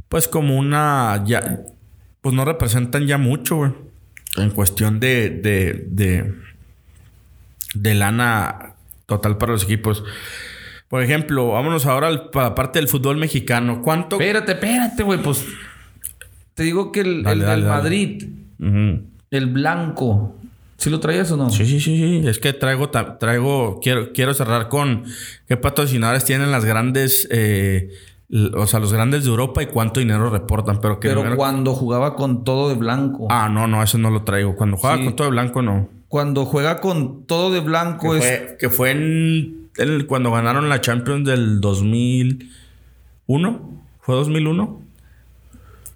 Pues 0.10 0.28
como 0.28 0.58
una. 0.58 1.24
Ya. 1.26 1.62
Pues 2.22 2.36
no 2.36 2.46
representan 2.46 3.08
ya 3.08 3.18
mucho, 3.18 3.58
güey. 3.58 3.72
En 4.38 4.52
cuestión 4.52 5.00
de. 5.00 5.30
de. 5.30 5.86
de. 5.90 6.36
de 7.74 7.96
lana 7.96 8.76
total 9.08 9.38
para 9.38 9.54
los 9.54 9.64
equipos. 9.64 10.04
Por 10.90 11.04
ejemplo, 11.04 11.50
vámonos 11.50 11.86
ahora 11.86 12.08
al- 12.08 12.30
para 12.30 12.50
la 12.50 12.56
parte 12.56 12.80
del 12.80 12.88
fútbol 12.88 13.18
mexicano. 13.18 13.82
¿Cuánto? 13.82 14.16
Espérate, 14.16 14.54
espérate, 14.54 15.04
güey. 15.04 15.22
Pues 15.22 15.44
te 16.54 16.64
digo 16.64 16.92
que 16.92 17.02
el, 17.02 17.24
Dale, 17.24 17.34
el 17.36 17.40
dale, 17.42 17.56
del 17.62 17.66
dale. 17.66 17.82
Madrid, 17.82 18.24
el 19.32 19.46
blanco, 19.48 20.36
¿sí 20.78 20.90
lo 20.90 21.00
traías 21.00 21.32
o 21.32 21.38
no? 21.38 21.50
Sí, 21.50 21.66
sí, 21.66 21.80
sí, 21.80 21.98
sí. 21.98 22.28
Es 22.28 22.40
que 22.40 22.54
traigo, 22.54 22.90
traigo, 22.90 23.80
quiero, 23.82 24.14
quiero 24.14 24.34
cerrar 24.34 24.70
con 24.70 25.04
qué 25.48 25.58
patrocinadores 25.58 26.24
tienen 26.26 26.52
las 26.52 26.64
grandes, 26.66 27.28
eh, 27.32 27.90
o 28.56 28.66
sea, 28.66 28.80
los 28.80 28.94
grandes 28.94 29.24
de 29.26 29.30
Europa 29.30 29.62
y 29.62 29.68
cuánto 29.68 30.00
dinero 30.00 30.30
reportan. 30.30 30.80
Pero 30.82 31.00
que 31.00 31.10
Pero 31.10 31.20
primero- 31.22 31.38
cuando 31.38 31.74
jugaba 31.74 32.16
con 32.16 32.44
todo 32.46 32.70
de 32.70 32.76
blanco. 32.76 33.28
Ah, 33.30 33.50
no, 33.52 33.68
no, 33.68 33.84
eso 33.84 33.98
no 33.98 34.10
lo 34.10 34.24
traigo. 34.24 34.56
Cuando 34.56 34.78
juega 34.78 34.98
Sí. 34.98 35.04
con 35.04 35.16
todo 35.18 35.28
de 35.28 35.32
blanco, 35.32 35.62
no. 35.62 35.90
Cuando 36.08 36.46
juega 36.46 36.80
con 36.80 37.26
todo 37.26 37.52
de 37.52 37.60
blanco 37.60 38.14
Que 38.14 38.18
es. 38.20 38.24
fue, 38.26 38.58
que 38.60 38.70
fue 38.70 38.92
en, 38.92 39.67
cuando 40.08 40.32
ganaron 40.32 40.70
la 40.70 40.82
Champions 40.82 41.26
del 41.28 41.62
2001. 41.62 43.84
¿Fue 44.02 44.16
2001? 44.16 44.82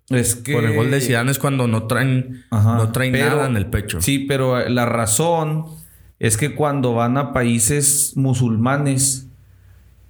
Es 0.10 0.36
que. 0.36 0.54
Con 0.54 0.66
el 0.66 0.76
gol 0.76 0.92
de 0.92 1.02
Zidane 1.02 1.32
es 1.32 1.40
cuando 1.40 1.68
no 1.68 1.84
traen, 1.84 2.44
Ajá, 2.52 2.76
no 2.78 2.92
traen 2.92 3.14
pero- 3.14 3.36
nada 3.38 3.48
en 3.48 3.58
el 3.58 3.68
pecho. 3.68 4.02
Sí, 4.02 4.20
pero 4.20 4.68
la 4.70 4.86
razón 4.86 5.66
es 6.20 6.38
que 6.38 6.54
cuando 6.54 6.94
van 6.94 7.18
a 7.18 7.34
países 7.34 8.14
musulmanes 8.16 9.28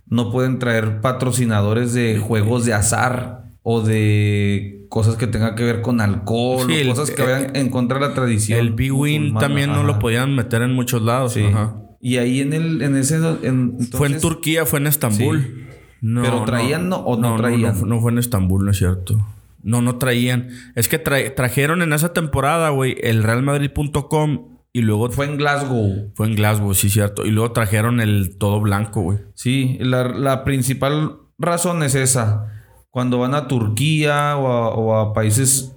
no 0.07 0.31
pueden 0.31 0.59
traer 0.59 0.99
patrocinadores 1.01 1.93
de 1.93 2.17
juegos 2.17 2.65
de 2.65 2.73
azar 2.73 3.45
o 3.63 3.81
de 3.81 4.85
cosas 4.89 5.15
que 5.15 5.27
tengan 5.27 5.55
que 5.55 5.63
ver 5.63 5.81
con 5.81 6.01
alcohol 6.01 6.65
Sí, 6.67 6.73
o 6.75 6.79
el- 6.81 6.89
cosas 6.89 7.11
que 7.11 7.21
eh, 7.21 7.25
vayan 7.25 7.55
en 7.55 7.69
contra 7.69 7.99
de 7.99 8.07
la 8.07 8.13
tradición. 8.13 8.59
El 8.59 8.71
Big 8.71 8.91
Win 8.91 9.21
musulmana. 9.21 9.47
también 9.47 9.69
no 9.71 9.83
lo 9.83 9.99
podían 9.99 10.35
meter 10.35 10.63
en 10.63 10.73
muchos 10.73 11.01
lados. 11.03 11.33
Sí. 11.33 11.45
Ajá. 11.45 11.75
Y 12.01 12.17
ahí 12.17 12.41
en 12.41 12.53
el 12.53 12.81
en 12.81 12.95
ese 12.97 13.17
en- 13.43 13.77
fue 13.91 14.07
en 14.07 14.19
Turquía, 14.19 14.65
fue 14.65 14.79
en 14.79 14.87
Estambul. 14.87 15.67
No, 16.01 16.23
Pero 16.23 16.43
traían, 16.45 16.89
¿no? 16.89 16.97
¿O 16.97 17.19
no 17.19 17.35
traían? 17.35 17.79
No, 17.81 17.85
no 17.85 18.01
fue 18.01 18.11
en 18.11 18.17
Estambul, 18.17 18.65
no 18.65 18.71
es 18.71 18.77
cierto. 18.77 19.23
No, 19.61 19.83
no 19.83 19.97
traían. 19.97 20.49
Es 20.75 20.87
que 20.87 21.01
tra- 21.03 21.35
trajeron 21.35 21.83
en 21.83 21.93
esa 21.93 22.11
temporada, 22.13 22.69
güey, 22.69 22.95
el 23.01 23.21
realmadrid.com 23.21 24.47
y 24.73 24.81
luego 24.81 25.07
fue, 25.07 25.15
fue 25.17 25.25
en 25.27 25.37
Glasgow. 25.37 26.11
fue 26.15 26.25
en 26.27 26.35
Glasgow, 26.35 26.73
sí, 26.73 26.89
cierto. 26.89 27.25
Y 27.25 27.29
luego 27.31 27.51
trajeron 27.51 27.99
el 28.01 28.37
todo 28.37 28.59
blanco, 28.61 29.01
güey. 29.01 29.19
Sí, 29.35 29.77
la, 29.79 30.07
la 30.07 30.43
principal 30.43 31.17
razón 31.37 31.83
es 31.83 31.93
esa. 31.93 32.47
Cuando 32.89 33.19
van 33.19 33.35
a 33.35 33.47
Turquía 33.47 34.35
o 34.37 34.47
a, 34.47 34.69
o 34.69 34.95
a 34.97 35.13
países 35.13 35.75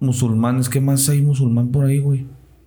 musulmanes, 0.00 0.68
¿qué 0.68 0.80
más 0.82 1.08
hay 1.08 1.22
musulmán 1.22 1.70
por 1.70 1.86
ahí, 1.86 1.98
güey? 1.98 2.26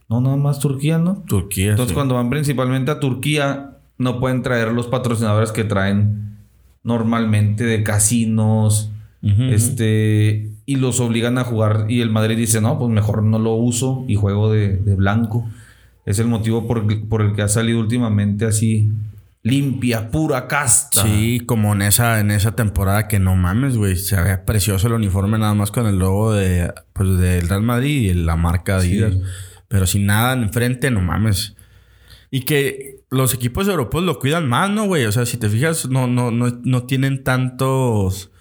No, 0.10 0.22
nada 0.22 0.36
más 0.36 0.60
Turquía, 0.60 0.98
¿no? 0.98 1.24
Turquía. 1.28 1.72
Entonces, 1.72 1.90
sí. 1.90 1.96
cuando 1.96 2.16
van 2.16 2.30
principalmente 2.30 2.92
a 2.92 3.00
Turquía, 3.00 3.78
no 3.98 4.20
pueden 4.20 4.44
traer 4.44 4.72
los 4.72 4.88
patrocinadores 4.88 5.52
que 5.52 5.64
traen 5.64 6.38
normalmente 6.84 7.64
de 7.64 7.84
casinos, 7.84 8.92
este, 9.22 10.52
y 10.68 10.76
los 10.76 11.00
obligan 11.00 11.40
a 11.40 11.44
jugar. 11.44 11.88
Y 11.90 12.02
el 12.02 12.12
Madrid 12.12 12.38
dice, 12.38 12.62
no, 12.62 12.78
pues 12.78 12.92
mejor 12.92 13.24
no 13.24 13.40
lo 13.40 13.54
uso 13.54 14.06
y 14.08 14.16
juego 14.16 14.52
de, 14.52 14.78
de 14.78 14.96
blanco. 14.96 15.50
Es 16.06 16.20
el 16.20 16.28
motivo 16.28 16.68
por, 16.68 17.08
por 17.10 17.24
el 17.24 17.34
que 17.34 17.42
ha 17.42 17.48
salido 17.48 17.80
últimamente 17.80 18.46
así 18.46 18.92
limpia, 19.46 20.10
pura 20.10 20.48
casta. 20.48 21.04
Sí, 21.04 21.40
como 21.46 21.74
en 21.74 21.84
esa, 21.84 22.20
en 22.20 22.32
esa 22.32 22.56
temporada 22.56 23.08
que 23.08 23.20
no 23.20 23.36
mames, 23.36 23.78
güey. 23.78 23.96
Se 23.96 24.20
veía 24.20 24.44
precioso 24.44 24.88
el 24.88 24.94
uniforme 24.94 25.38
nada 25.38 25.54
más 25.54 25.70
con 25.70 25.86
el 25.86 26.00
logo 26.00 26.34
de, 26.34 26.74
pues, 26.94 27.20
del 27.20 27.48
Real 27.48 27.62
Madrid 27.62 28.10
y 28.10 28.14
la 28.16 28.36
marca 28.36 28.80
Sí. 28.80 29.00
Pero 29.68 29.88
sin 29.88 30.06
nada 30.06 30.34
enfrente, 30.34 30.92
no 30.92 31.02
mames. 31.02 31.56
Y 32.32 32.42
que 32.42 33.04
los 33.10 33.34
equipos 33.34 33.68
europeos 33.68 34.04
lo 34.04 34.20
cuidan 34.20 34.48
más, 34.48 34.70
¿no, 34.70 34.86
güey? 34.86 35.06
O 35.06 35.12
sea, 35.12 35.26
si 35.26 35.38
te 35.38 35.50
fijas, 35.50 35.90
no, 35.90 36.08
no, 36.08 36.32
no, 36.32 36.60
no 36.64 36.84
tienen 36.84 37.24
tantos 37.24 38.32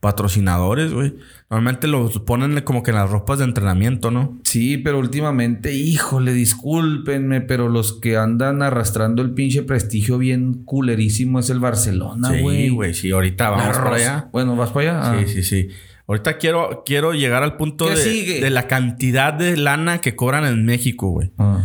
patrocinadores, 0.00 0.92
güey. 0.92 1.14
Normalmente 1.50 1.88
los 1.88 2.20
ponen 2.20 2.60
como 2.62 2.82
que 2.82 2.90
en 2.90 2.96
las 2.96 3.10
ropas 3.10 3.38
de 3.38 3.44
entrenamiento, 3.44 4.10
¿no? 4.10 4.38
Sí, 4.44 4.78
pero 4.78 4.98
últimamente, 4.98 5.74
híjole, 5.74 6.32
discúlpenme, 6.32 7.40
pero 7.40 7.68
los 7.68 7.94
que 7.94 8.16
andan 8.16 8.62
arrastrando 8.62 9.22
el 9.22 9.30
pinche 9.30 9.62
prestigio 9.62 10.18
bien 10.18 10.64
culerísimo 10.64 11.40
es 11.40 11.50
el 11.50 11.60
Barcelona, 11.60 12.30
sí, 12.30 12.40
güey. 12.40 12.68
güey. 12.68 12.94
Sí, 12.94 13.10
ahorita 13.10 13.50
vamos 13.50 13.76
para 13.76 13.96
allá. 13.96 14.28
Bueno, 14.32 14.54
¿vas 14.54 14.70
para 14.70 14.90
allá? 14.90 15.10
Ah. 15.10 15.24
Sí, 15.24 15.32
sí, 15.32 15.42
sí. 15.42 15.68
Ahorita 16.08 16.38
quiero, 16.38 16.82
quiero 16.86 17.12
llegar 17.14 17.42
al 17.42 17.56
punto 17.56 17.86
¿Qué 17.88 17.94
de, 17.96 18.40
de 18.40 18.50
la 18.50 18.68
cantidad 18.68 19.32
de 19.32 19.56
lana 19.56 20.00
que 20.00 20.14
cobran 20.14 20.44
en 20.44 20.64
México, 20.64 21.08
güey. 21.10 21.32
Ah. 21.38 21.64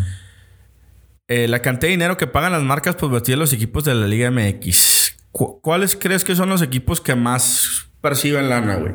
Eh, 1.27 1.47
la 1.47 1.61
cantidad 1.61 1.87
de 1.89 1.91
dinero 1.91 2.17
que 2.17 2.27
pagan 2.27 2.51
las 2.51 2.63
marcas 2.63 2.95
por 2.95 3.11
vestir 3.11 3.35
a 3.35 3.37
los 3.37 3.53
equipos 3.53 3.83
de 3.85 3.93
la 3.95 4.07
Liga 4.07 4.31
MX. 4.31 5.15
Cu- 5.31 5.61
¿Cuáles 5.61 5.95
crees 5.95 6.23
que 6.23 6.35
son 6.35 6.49
los 6.49 6.61
equipos 6.61 6.99
que 6.99 7.15
más 7.15 7.87
perciben 8.01 8.49
lana, 8.49 8.75
güey? 8.75 8.93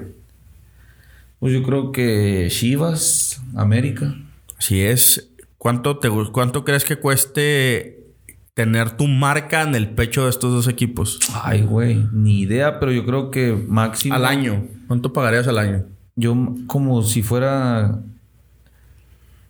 Pues 1.39 1.53
yo 1.53 1.63
creo 1.63 1.93
que 1.93 2.49
Chivas, 2.51 3.41
América. 3.55 4.15
Si 4.59 4.83
es, 4.83 5.31
¿cuánto, 5.59 5.99
te, 5.99 6.11
¿cuánto 6.33 6.65
crees 6.65 6.85
que 6.85 6.97
cueste 6.97 7.96
tener 8.57 8.93
tu 8.97 9.07
marca 9.07 9.61
en 9.63 9.75
el 9.75 9.91
pecho 9.91 10.25
de 10.25 10.31
estos 10.31 10.51
dos 10.51 10.67
equipos? 10.67 11.21
Ay, 11.45 11.61
güey, 11.61 12.09
ni 12.11 12.41
idea, 12.41 12.81
pero 12.81 12.91
yo 12.91 13.05
creo 13.05 13.31
que 13.31 13.53
máximo. 13.69 14.15
Al 14.15 14.25
año. 14.25 14.65
¿Cuánto 14.89 15.13
pagarías 15.13 15.47
al 15.47 15.59
año? 15.59 15.85
Yo, 16.17 16.35
como 16.67 17.03
si 17.03 17.23
fuera. 17.23 18.01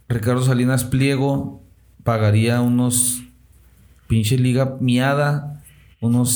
Ricardo 0.08 0.42
Salinas 0.42 0.82
Pliego 0.84 1.62
pagaría 2.02 2.60
unos 2.60 3.22
pinche 4.08 4.38
liga 4.38 4.76
miada, 4.80 5.62
unos 6.00 6.32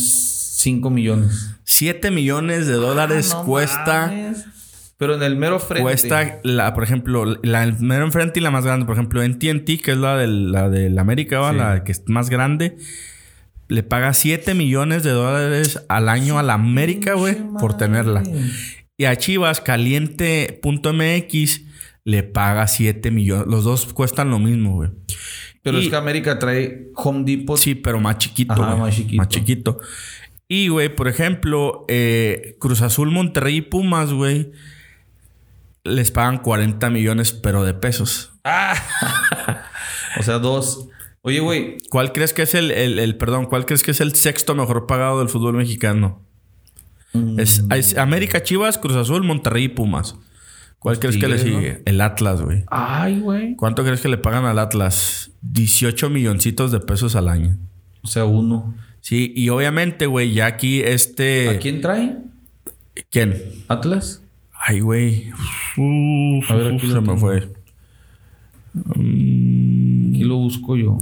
5 0.59 0.91
millones. 0.91 1.57
7 1.65 2.13
millones 2.13 2.69
de 2.69 2.75
dólares 2.75 3.33
Ah, 3.35 3.39
no 3.39 3.45
cuesta. 3.47 4.07
mames. 4.07 4.47
Pero 5.01 5.15
en 5.17 5.23
el 5.25 5.35
mero 5.35 5.59
frente. 5.59 5.83
Cuesta, 5.83 6.39
la, 6.45 6.73
por 6.75 6.85
ejemplo, 6.85 7.25
la 7.43 7.65
el 7.65 7.77
mero 7.81 8.05
enfrente 8.05 8.39
y 8.39 8.43
la 8.43 8.51
más 8.53 8.65
grande. 8.65 8.85
Por 8.87 8.95
ejemplo, 8.95 9.23
en 9.23 9.39
TNT, 9.39 9.81
que 9.83 9.93
es 9.93 9.97
la 9.97 10.17
del, 10.17 10.53
la 10.53 10.69
del 10.69 10.97
América, 10.99 11.41
¿va? 11.41 11.51
Sí. 11.53 11.57
la 11.57 11.83
que 11.85 11.93
es 11.93 12.03
más 12.07 12.29
grande, 12.31 12.77
le 13.69 13.83
paga 13.83 14.13
7 14.13 14.53
millones 14.55 15.03
de 15.03 15.11
dólares 15.11 15.85
al 15.89 16.09
año 16.11 16.39
a 16.39 16.43
la 16.43 16.53
América, 16.55 17.15
güey, 17.15 17.37
por 17.59 17.77
tenerla. 17.79 18.23
Y 18.99 19.07
a 19.07 19.17
Chivas, 19.17 19.61
caliente.mx, 20.61 21.61
le 22.05 22.23
paga 22.23 22.67
7 22.67 23.11
millones. 23.11 23.47
Los 23.47 23.65
dos 23.65 23.93
cuestan 23.93 24.31
lo 24.31 24.39
mismo, 24.39 24.75
güey. 24.77 24.91
Pero 25.63 25.79
Y- 25.81 25.85
es 25.85 25.91
que 25.91 25.97
América 25.97 26.39
trae 26.39 26.89
Home 26.97 27.25
Depot. 27.25 27.59
Sí, 27.59 27.75
pero 27.75 28.01
más 28.01 28.19
chiquito. 28.19 28.53
Ajá, 28.53 28.73
güey. 28.75 28.81
más 28.81 28.95
chiquito. 28.97 29.17
Más 29.17 29.29
chiquito. 29.29 29.79
Y, 30.49 30.69
güey, 30.69 30.95
por 30.95 31.07
ejemplo, 31.09 31.85
eh, 31.89 32.57
Cruz 32.59 32.83
Azul, 32.83 33.11
Monterrey 33.11 33.57
y 33.59 33.61
Pumas, 33.63 34.13
güey, 34.13 34.51
les 35.85 36.11
pagan 36.11 36.39
40 36.39 36.91
millones, 36.91 37.33
pero 37.33 37.65
de 37.65 37.75
pesos. 37.75 38.33
O 40.19 40.23
sea, 40.23 40.39
dos. 40.39 40.89
Oye, 41.23 41.41
güey, 41.41 41.79
¿Cuál 41.91 42.13
crees 42.13 42.33
que 42.33 42.43
es 42.43 42.55
el, 42.55 42.71
el- 42.71 42.99
el- 42.99 43.17
perdón, 43.17 43.47
cuál 43.47 43.67
crees 43.67 43.83
que 43.83 43.91
es 43.93 44.01
el 44.01 44.15
sexto 44.15 44.55
mejor 44.55 44.87
pagado 44.87 45.19
del 45.21 45.29
fútbol 45.29 45.55
mexicano? 45.55 46.23
Es, 47.39 47.65
es 47.75 47.97
América, 47.97 48.43
Chivas, 48.43 48.79
Cruz 48.79 48.97
Azul, 48.97 49.23
Monterrey 49.25 49.65
y 49.65 49.69
Pumas. 49.69 50.17
¿Cuál 50.79 50.99
crees 50.99 51.17
que 51.19 51.29
le 51.29 51.39
sigue? 51.39 51.83
El 51.85 52.01
Atlas, 52.01 52.41
güey. 52.41 52.65
Ay, 52.69 53.21
güey. 53.21 53.55
¿Cuánto 53.57 53.85
crees 53.85 54.01
que 54.01 54.09
le 54.09 54.17
pagan 54.17 54.47
al 54.47 54.59
Atlas? 54.59 55.31
18 55.43 56.09
milloncitos 56.09 56.73
de 56.73 56.81
pesos 56.81 57.15
al 57.17 57.29
año. 57.29 57.59
O 58.03 58.09
sea, 58.09 58.25
uno. 58.25 58.75
Sí, 59.01 59.33
y 59.37 59.49
obviamente, 59.51 60.07
güey, 60.07 60.33
ya 60.33 60.47
aquí 60.47 60.81
este... 60.83 61.51
¿A 61.51 61.59
quién 61.59 61.81
trae? 61.81 62.17
¿Quién? 63.11 63.43
¿Atlas? 63.69 64.23
Ay, 64.63 64.81
güey. 64.81 65.31
A 66.49 66.55
ver, 66.55 66.75
aquí 66.75 66.87
se 66.91 67.01
me 67.01 67.17
fue. 67.17 67.49
Mm, 68.75 70.11
Aquí 70.15 70.25
lo 70.25 70.37
busco 70.37 70.77
yo. 70.77 70.99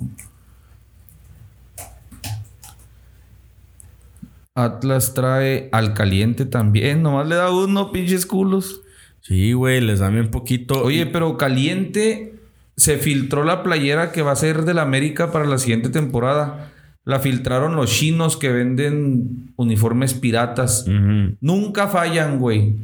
Atlas 4.55 5.15
trae 5.15 5.69
al 5.73 5.95
caliente 5.95 6.45
también. 6.45 7.03
Nomás 7.03 7.29
le 7.29 7.37
da 7.37 7.51
uno, 7.51 7.93
pinches 7.93 8.27
culos. 8.27 8.81
Sí, 9.21 9.53
güey, 9.53 9.81
les 9.81 9.99
dan 10.01 10.15
bien 10.15 10.31
poquito. 10.31 10.83
Oye, 10.83 11.07
pero 11.07 11.37
caliente 11.37 12.35
se 12.77 12.97
filtró 12.99 13.45
la 13.45 13.63
playera 13.63 14.13
que 14.13 14.23
va 14.23 14.33
a 14.33 14.37
ser 14.37 14.65
del 14.65 14.79
América 14.79 15.31
para 15.33 15.47
la 15.47 15.59
siguiente 15.59 15.91
temporada. 15.91 16.73
La 17.05 17.21
filtraron 17.21 17.75
los 17.77 17.91
chinos 17.91 18.37
que 18.37 18.51
venden 18.53 19.53
uniformes 19.57 20.15
piratas. 20.15 20.87
Nunca 21.41 21.89
fallan, 21.89 22.39
güey. 22.39 22.77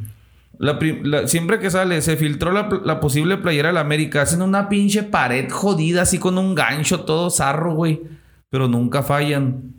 La 0.59 0.79
prim- 0.79 1.03
la- 1.03 1.27
siempre 1.27 1.59
que 1.59 1.69
sale, 1.69 2.01
se 2.01 2.17
filtró 2.17 2.51
la, 2.51 2.99
posible 2.99 3.37
playera 3.37 3.69
del 3.69 3.77
América. 3.77 4.21
Hacen 4.21 4.41
una 4.41 4.69
pinche 4.69 5.03
pared 5.03 5.49
jodida, 5.49 6.03
así 6.03 6.17
con 6.17 6.37
un 6.37 6.55
gancho 6.55 7.01
todo 7.01 7.29
zarro, 7.29 7.73
güey. 7.75 8.01
Pero 8.49 8.67
nunca 8.67 9.03
fallan. 9.03 9.73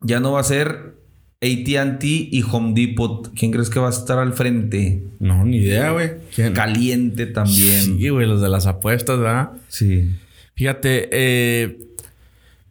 Ya 0.00 0.20
no 0.20 0.32
va 0.32 0.40
a 0.40 0.44
ser 0.44 0.94
ATT 1.42 2.04
y 2.04 2.42
Home 2.50 2.72
Depot. 2.74 3.32
¿Quién 3.34 3.50
crees 3.52 3.68
que 3.70 3.78
va 3.80 3.88
a 3.88 3.90
estar 3.90 4.18
al 4.18 4.32
frente? 4.32 5.02
No, 5.18 5.44
ni 5.44 5.58
idea, 5.58 5.90
güey. 5.90 6.10
Caliente 6.54 7.26
también. 7.26 7.82
Sí, 7.98 8.08
güey, 8.08 8.26
los 8.26 8.40
de 8.40 8.48
las 8.48 8.66
apuestas, 8.66 9.18
¿verdad? 9.18 9.50
Sí. 9.68 10.10
Fíjate, 10.54 11.08
eh, 11.12 11.78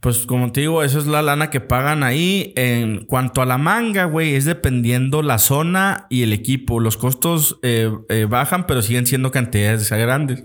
pues 0.05 0.27
como 0.27 0.51
te 0.51 0.61
digo, 0.61 0.83
esa 0.83 0.99
es 0.99 1.07
la 1.07 1.23
lana 1.23 1.49
que 1.49 1.61
pagan 1.61 2.03
ahí. 2.03 2.53
En 2.55 3.05
cuanto 3.05 3.41
a 3.41 3.45
la 3.47 3.57
manga, 3.57 4.05
güey, 4.05 4.35
es 4.35 4.45
dependiendo 4.45 5.23
la 5.23 5.39
zona 5.39 6.05
y 6.11 6.21
el 6.21 6.31
equipo. 6.31 6.79
Los 6.79 6.95
costos 6.95 7.57
eh, 7.63 7.91
eh, 8.09 8.27
bajan, 8.29 8.67
pero 8.67 8.83
siguen 8.83 9.07
siendo 9.07 9.31
cantidades 9.31 9.89
grandes. 9.89 10.43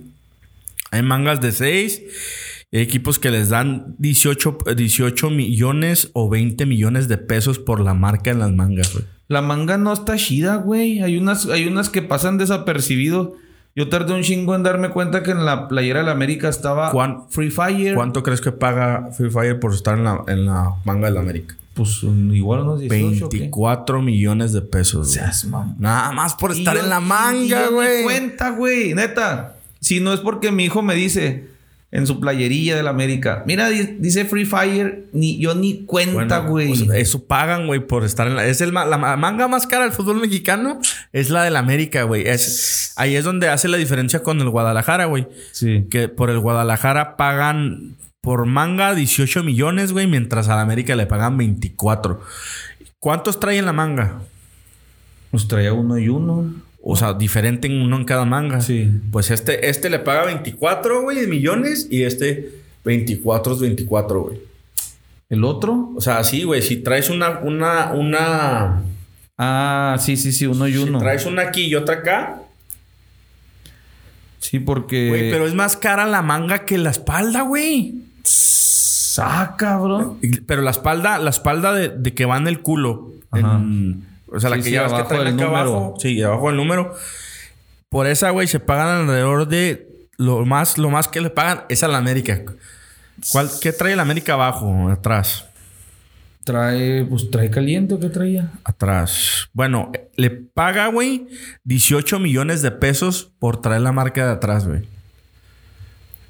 Hay 0.93 1.03
mangas 1.03 1.43
de 1.43 1.53
6, 1.53 2.03
equipos 2.73 3.19
que 3.19 3.31
les 3.31 3.51
dan 3.51 3.97
18, 3.99 4.61
eh, 4.65 4.75
18 4.75 5.29
millones 5.29 6.09
o 6.15 6.31
20 6.31 6.65
millones 6.65 7.07
de 7.09 7.19
pesos 7.19 7.59
por 7.59 7.81
la 7.81 7.93
marca 7.93 8.31
en 8.31 8.39
las 8.39 8.53
mangas, 8.53 8.95
güey. 8.95 9.05
La 9.29 9.43
manga 9.43 9.77
no 9.77 9.93
está 9.93 10.17
chida, 10.17 10.57
güey. 10.57 11.03
Hay 11.03 11.19
unas, 11.19 11.45
hay 11.45 11.67
unas 11.67 11.91
que 11.91 12.01
pasan 12.01 12.39
desapercibido. 12.39 13.37
Yo 13.81 13.89
tardé 13.89 14.13
un 14.13 14.23
chingo 14.23 14.55
en 14.55 14.63
darme 14.63 14.91
cuenta 14.91 15.23
que 15.23 15.31
en 15.31 15.47
la 15.47 15.67
playera 15.67 16.01
de 16.01 16.05
la 16.07 16.13
América 16.13 16.51
estaba 16.51 16.91
¿Cuán- 16.93 17.23
Free 17.31 17.51
Fire. 17.51 17.95
¿Cuánto 17.95 18.23
crees 18.23 18.43
que 18.43 18.53
paga 18.53 19.09
Free 19.17 19.31
Fire 19.31 19.59
por 19.59 19.73
estar 19.73 19.97
en 19.97 20.05
la, 20.05 20.23
en 20.27 20.45
la 20.45 20.75
manga 20.85 21.09
de 21.09 21.15
la 21.15 21.21
América? 21.21 21.57
Pues 21.73 22.03
igual 22.03 22.61
unos 22.61 22.81
18. 22.81 23.25
¿o 23.25 23.29
qué? 23.31 23.39
24 23.39 24.03
millones 24.03 24.53
de 24.53 24.61
pesos. 24.61 25.11
Seas. 25.13 25.47
Nada 25.79 26.13
más 26.13 26.35
por 26.35 26.53
estar 26.53 26.77
yo- 26.77 26.83
en 26.83 26.91
la 26.91 27.01
manga, 27.01 27.69
güey. 27.69 28.03
cuenta, 28.03 28.51
güey. 28.51 28.93
Neta. 28.93 29.55
Si 29.81 29.99
no 30.01 30.13
es 30.13 30.21
porque 30.21 30.53
mi 30.53 30.65
hijo 30.67 30.83
me 30.83 30.95
dice 30.95 31.49
en 31.93 32.07
su 32.07 32.21
playerilla 32.21 32.77
de 32.77 32.83
la 32.85 32.91
América, 32.91 33.43
mira, 33.47 33.69
di- 33.69 33.97
dice 33.99 34.25
Free 34.25 34.45
Fire, 34.45 35.09
ni 35.13 35.39
yo 35.41 35.55
ni 35.57 35.85
cuenta, 35.87 36.39
Bueno, 36.41 36.49
güey. 36.51 36.69
pues, 36.69 36.83
eso 36.95 37.25
pagan, 37.25 37.67
güey, 37.67 37.81
por 37.81 38.05
estar 38.05 38.29
en 38.29 38.37
la. 38.37 38.47
Es 38.47 38.61
el, 38.61 38.73
la 38.73 38.97
ma- 38.97 39.17
manga 39.17 39.49
más 39.49 39.67
cara 39.67 39.83
del 39.85 39.93
fútbol 39.93 40.21
mexicano. 40.21 40.79
Es 41.13 41.31
la 41.31 41.43
del 41.43 41.57
América, 41.57 42.05
güey. 42.05 42.27
Es, 42.29 42.93
ahí 42.97 43.17
es 43.17 43.25
donde 43.25 43.49
hace 43.49 43.67
la 43.69 43.77
diferencia 43.77 44.23
con 44.23 44.41
el 44.41 44.49
Guadalajara, 44.51 45.07
güey. 45.07 45.27
sí. 45.53 45.87
Que 45.91 46.09
por 46.09 46.31
el 46.31 46.39
Guadalajara 46.39 47.17
pagan 47.17 47.97
por 48.21 48.47
manga 48.47 48.95
18 48.95 49.43
millones, 49.43 49.93
güey, 49.93 50.07
mientras 50.07 50.49
a 50.49 50.55
la 50.57 50.63
América 50.63 50.95
le 50.95 51.07
pagan 51.07 51.37
24. 51.39 52.21
¿Cuántos 52.99 53.41
trae 53.41 53.57
en 53.59 53.65
la 53.67 53.73
manga? 53.73 54.21
Nos 55.33 55.49
traía 55.49 55.73
uno 55.73 55.97
y 55.99 56.09
uno. 56.09 56.53
O 56.93 56.97
sea, 56.97 57.15
diferente 57.15 57.69
en 57.69 57.81
uno 57.81 57.97
en 57.97 58.05
cada 58.05 58.25
manga. 58.25 58.61
Sí. 58.61 58.91
Pues 59.13 59.31
este, 59.31 59.69
este 59.69 59.91
le 59.91 59.99
paga 60.01 60.25
24, 60.27 61.03
güey, 61.03 61.19
de 61.21 61.27
millones. 61.27 61.87
Y 61.91 62.03
este 62.03 62.51
24 62.85 63.55
es 63.55 63.61
24, 63.61 64.23
güey. 64.23 64.39
¿El 65.29 65.45
otro? 65.45 65.93
O 65.97 66.01
sea, 66.01 66.25
sí, 66.25 66.43
güey. 66.43 66.63
Si 66.63 66.77
traes 66.79 67.09
una, 67.11 67.39
una, 67.41 67.93
una. 67.93 68.83
Ah, 69.39 69.97
sí, 70.01 70.17
sí, 70.17 70.33
sí, 70.33 70.47
uno 70.47 70.67
y 70.67 70.73
Si 70.73 70.79
uno. 70.79 70.99
traes 70.99 71.25
una 71.27 71.43
aquí 71.43 71.63
y 71.67 71.75
otra 71.77 71.97
acá. 71.97 72.43
Sí, 74.39 74.59
porque. 74.59 75.09
Güey, 75.09 75.31
pero 75.31 75.47
es 75.47 75.55
más 75.55 75.77
cara 75.77 76.07
la 76.07 76.23
manga 76.23 76.65
que 76.65 76.79
la 76.79 76.91
espalda, 76.91 77.43
güey. 77.43 77.95
Ah, 79.19 79.55
cabrón. 79.59 80.19
Y- 80.23 80.41
Pero 80.41 80.63
la 80.63 80.71
espalda, 80.71 81.19
la 81.19 81.31
espalda 81.31 81.73
de, 81.73 81.89
de 81.91 82.15
que 82.15 82.25
va 82.25 82.37
en 82.39 82.47
el 82.49 82.61
culo. 82.61 83.13
Ajá. 83.31 83.57
en- 83.59 84.10
o 84.33 84.41
sea, 84.41 84.51
la 84.51 84.57
Sí, 84.57 84.63
que 84.63 84.65
sí, 84.69 84.71
llevas 84.73 84.93
que 84.93 85.03
traen 85.05 85.27
acá 85.27 85.31
número. 85.45 85.57
abajo. 85.57 85.95
Sí, 85.99 86.23
abajo 86.23 86.47
del 86.49 86.57
número. 86.57 86.95
Por 87.89 88.07
esa, 88.07 88.31
güey, 88.31 88.47
se 88.47 88.61
pagan 88.61 89.03
alrededor 89.03 89.49
de. 89.49 89.89
Lo 90.17 90.45
más, 90.45 90.77
lo 90.79 90.91
más 90.91 91.09
que 91.09 91.21
le 91.21 91.31
pagan 91.31 91.65
es 91.69 91.83
a 91.83 91.89
la 91.89 91.99
América. 91.99 92.43
¿Cuál, 93.33 93.51
¿Qué 93.61 93.73
trae 93.73 93.97
la 93.97 94.03
América 94.03 94.35
abajo? 94.35 94.89
Atrás. 94.91 95.47
Trae, 96.45 97.05
pues 97.05 97.31
trae 97.31 97.51
caliente 97.51 97.95
o 97.95 98.01
qué 98.01 98.09
traía. 98.09 98.51
Atrás. 98.65 99.49
Bueno, 99.53 99.93
le 100.17 100.31
paga, 100.31 100.87
güey, 100.89 101.27
18 101.65 102.19
millones 102.19 102.63
de 102.63 102.71
pesos 102.71 103.31
por 103.39 103.61
traer 103.61 103.83
la 103.83 103.93
marca 103.93 104.25
de 104.27 104.33
atrás, 104.33 104.67
güey. 104.67 104.83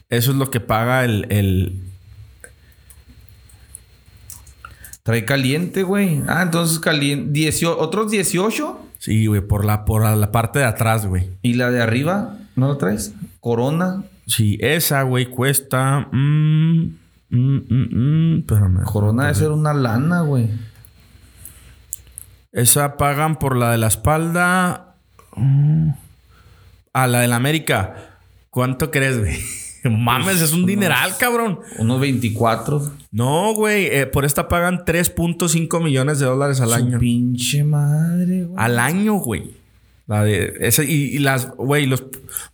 Eso 0.09 0.33
es 0.33 0.37
lo 0.37 0.51
que 0.51 0.59
paga 0.61 1.05
el, 1.05 1.27
el, 1.31 1.81
Trae 5.11 5.25
caliente, 5.25 5.83
güey. 5.83 6.23
Ah, 6.29 6.43
entonces 6.43 6.79
caliente. 6.79 7.33
18, 7.33 7.81
otros 7.81 8.13
18. 8.13 8.81
Sí, 9.01 9.27
güey, 9.27 9.41
por 9.41 9.65
la, 9.65 9.85
por 9.85 10.05
la 10.05 10.31
parte 10.31 10.61
de 10.61 10.67
atrás, 10.67 11.05
güey. 11.05 11.31
Y 11.43 11.55
la 11.55 11.69
de 11.73 11.83
arriba, 11.83 12.37
¿no 12.55 12.69
la 12.69 12.79
traes? 12.79 13.13
Corona. 13.41 14.05
Sí, 14.29 14.57
esa, 14.61 15.03
güey, 15.03 15.27
cuesta. 15.27 16.07
mm, 16.13 16.97
mm, 17.29 17.57
mm, 17.69 17.89
mm, 17.91 18.39
espérame. 18.39 18.85
Corona 18.85 19.25
debe 19.25 19.35
ser 19.35 19.51
una 19.51 19.75
lana, 19.75 20.21
güey. 20.21 20.49
Esa 22.53 22.97
pagan 22.97 23.37
por 23.41 23.57
la 23.57 23.73
de 23.73 23.79
la 23.79 23.89
espalda. 23.89 24.95
A 26.93 27.07
la 27.09 27.19
de 27.19 27.27
la 27.27 27.35
América. 27.35 28.21
¿Cuánto 28.51 28.93
crees, 28.93 29.19
güey? 29.19 29.37
Mames, 29.89 30.41
es 30.41 30.53
un 30.53 30.67
dineral, 30.67 31.17
cabrón. 31.19 31.61
Unos 31.79 32.01
24. 32.01 32.93
No, 33.13 33.55
güey. 33.55 33.87
eh, 33.87 34.07
por 34.07 34.25
esta 34.25 34.49
pagan 34.49 34.85
3.5 34.85 35.83
millones 35.83 36.19
de 36.19 36.27
dólares 36.27 36.61
al 36.61 36.69
Su 36.69 36.75
año. 36.75 36.99
pinche 36.99 37.65
madre, 37.65 38.45
güey. 38.45 38.55
Al 38.63 38.79
año, 38.79 39.15
güey. 39.15 39.59
La 40.07 40.25
de 40.25 40.55
ese, 40.61 40.85
y, 40.85 41.15
y 41.15 41.19
las, 41.21 41.51
güey, 41.55 41.87
los 41.87 42.05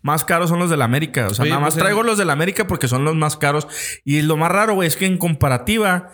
más 0.03 0.25
caros 0.27 0.51
son 0.51 0.59
los 0.59 0.69
de 0.69 0.77
la 0.77 0.85
América. 0.85 1.27
O 1.31 1.35
sea, 1.35 1.43
Oye, 1.45 1.51
nada 1.51 1.63
más 1.63 1.73
pues, 1.75 1.83
traigo 1.83 2.03
los 2.03 2.19
de 2.19 2.27
la 2.27 2.35
América 2.35 2.67
porque 2.67 2.87
son 2.87 3.05
los 3.05 3.15
más 3.15 3.39
caros. 3.39 3.67
Y 4.05 4.21
lo 4.23 4.37
más 4.37 4.53
raro, 4.53 4.75
güey, 4.75 4.87
es 4.87 4.97
que 4.97 5.07
en 5.07 5.17
comparativa, 5.17 6.11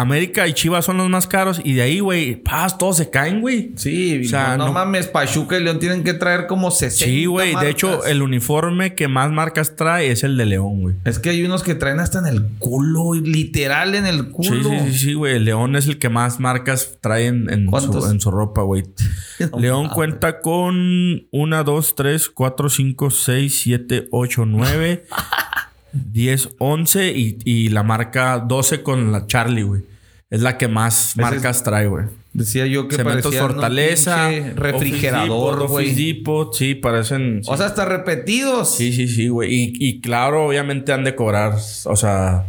América 0.00 0.46
y 0.46 0.52
Chivas 0.52 0.84
son 0.84 0.96
los 0.98 1.08
más 1.08 1.26
caros. 1.26 1.60
Y 1.64 1.74
de 1.74 1.82
ahí, 1.82 1.98
güey, 2.00 2.36
paz, 2.36 2.78
todos 2.78 2.96
se 2.98 3.10
caen, 3.10 3.40
güey. 3.40 3.72
Sí, 3.76 4.22
O 4.24 4.28
sea, 4.28 4.56
no, 4.56 4.66
no 4.66 4.72
mames, 4.72 5.08
Pachuca 5.08 5.58
y 5.58 5.62
León 5.64 5.80
tienen 5.80 6.04
que 6.04 6.14
traer 6.14 6.46
como 6.46 6.70
60 6.70 7.04
Sí, 7.04 7.26
güey. 7.26 7.54
De 7.56 7.68
hecho, 7.68 8.04
el 8.04 8.22
uniforme 8.22 8.94
que 8.94 9.08
más 9.08 9.32
marcas 9.32 9.74
trae 9.74 10.10
es 10.12 10.22
el 10.22 10.36
de 10.36 10.46
León, 10.46 10.82
güey. 10.82 10.94
Es 11.04 11.18
que 11.18 11.30
hay 11.30 11.42
unos 11.44 11.62
que 11.64 11.74
traen 11.74 11.98
hasta 11.98 12.20
en 12.20 12.26
el 12.26 12.46
culo, 12.58 13.14
literal 13.14 13.94
en 13.96 14.06
el 14.06 14.18
Sí, 14.18 14.30
culo. 14.32 14.70
sí, 14.70 14.78
sí, 14.92 14.98
sí, 14.98 15.14
güey. 15.14 15.34
El 15.36 15.44
León 15.44 15.74
es 15.74 15.86
el 15.88 15.98
que 15.98 16.08
más 16.08 16.38
marcas 16.38 16.98
trae 17.00 17.26
en, 17.26 17.50
en 17.50 17.68
su, 17.68 18.08
en 18.10 18.20
su 18.20 18.30
ropa, 18.30 18.62
güey. 18.62 18.84
No 19.52 19.58
León 19.60 19.82
mames. 19.84 19.94
cuenta 19.94 20.40
con 20.40 21.26
1, 21.30 21.64
2, 21.64 21.94
3, 21.94 22.28
4, 22.30 22.68
5, 22.68 23.10
6, 23.10 23.60
7, 23.62 24.08
8, 24.10 24.44
9, 24.46 25.04
10, 26.12 26.50
11 26.58 27.12
y, 27.16 27.38
y 27.44 27.68
la 27.68 27.82
marca 27.82 28.38
12 28.38 28.82
con 28.82 29.12
la 29.12 29.26
Charlie, 29.26 29.62
güey. 29.62 29.82
Es 30.30 30.42
la 30.42 30.58
que 30.58 30.68
más 30.68 31.12
Ese 31.12 31.22
marcas 31.22 31.62
trae, 31.62 31.86
güey. 31.86 32.04
Decía 32.34 32.66
yo 32.66 32.86
que 32.86 32.96
Cementos 32.96 33.34
parecían 33.34 33.48
Fortaleza, 33.50 34.28
pinche 34.28 34.52
refrigerador, 34.54 35.66
güey. 35.68 35.94
Sí, 36.52 36.74
parecen. 36.74 37.40
O 37.46 37.56
sea, 37.56 37.66
hasta 37.66 37.84
repetidos. 37.86 38.76
Sí, 38.76 38.92
sí, 38.92 39.08
sí, 39.08 39.28
güey. 39.28 39.52
Y, 39.52 39.72
y 39.78 40.00
claro, 40.00 40.46
obviamente 40.46 40.92
han 40.92 41.04
de 41.04 41.14
cobrar. 41.14 41.54
O 41.84 41.96
sea, 41.96 42.44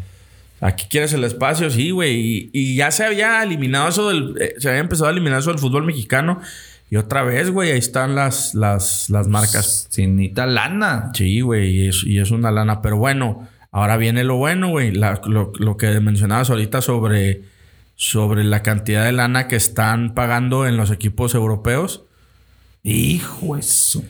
aquí 0.60 0.86
quieres 0.90 1.14
el 1.14 1.24
espacio, 1.24 1.70
sí, 1.70 1.92
güey. 1.92 2.20
Y, 2.20 2.50
y 2.54 2.76
ya 2.76 2.92
se 2.92 3.06
había 3.06 3.42
eliminado 3.42 3.88
eso 3.88 4.10
del. 4.10 4.36
eh, 4.42 4.56
se 4.58 4.70
había 4.70 4.82
empezado 4.82 5.08
a 5.08 5.12
eliminar 5.12 5.40
eso 5.40 5.50
del 5.50 5.60
fútbol 5.60 5.86
mexicano. 5.86 6.42
Y 6.92 6.96
otra 6.96 7.24
vez, 7.24 7.52
güey, 7.52 7.72
ahí 7.72 7.78
están 7.78 8.16
las, 8.16 8.56
las, 8.56 9.10
las 9.10 9.28
marcas. 9.28 9.88
Sin 9.90 10.34
tal 10.34 10.56
lana. 10.56 11.12
Sí, 11.14 11.42
güey, 11.42 11.70
y 11.70 11.88
es, 11.90 12.04
y 12.04 12.20
es 12.20 12.32
una 12.32 12.50
lana. 12.52 12.82
Pero 12.82 12.98
bueno, 12.98 13.48
ahora 13.72 13.96
viene 13.98 14.24
lo 14.24 14.38
bueno, 14.38 14.70
güey. 14.70 14.92
Lo, 14.92 15.52
lo 15.60 15.78
que 15.78 16.00
mencionabas 16.00 16.50
ahorita 16.50 16.82
sobre, 16.82 17.44
sobre 17.96 18.44
la 18.44 18.64
cantidad 18.64 19.06
de 19.06 19.12
lana 19.12 19.48
que 19.48 19.56
están 19.56 20.16
pagando 20.16 20.66
en 20.66 20.78
los 20.78 20.90
equipos 20.90 21.36
europeos. 21.36 22.06
Hijo 22.82 23.56
eso. 23.58 24.02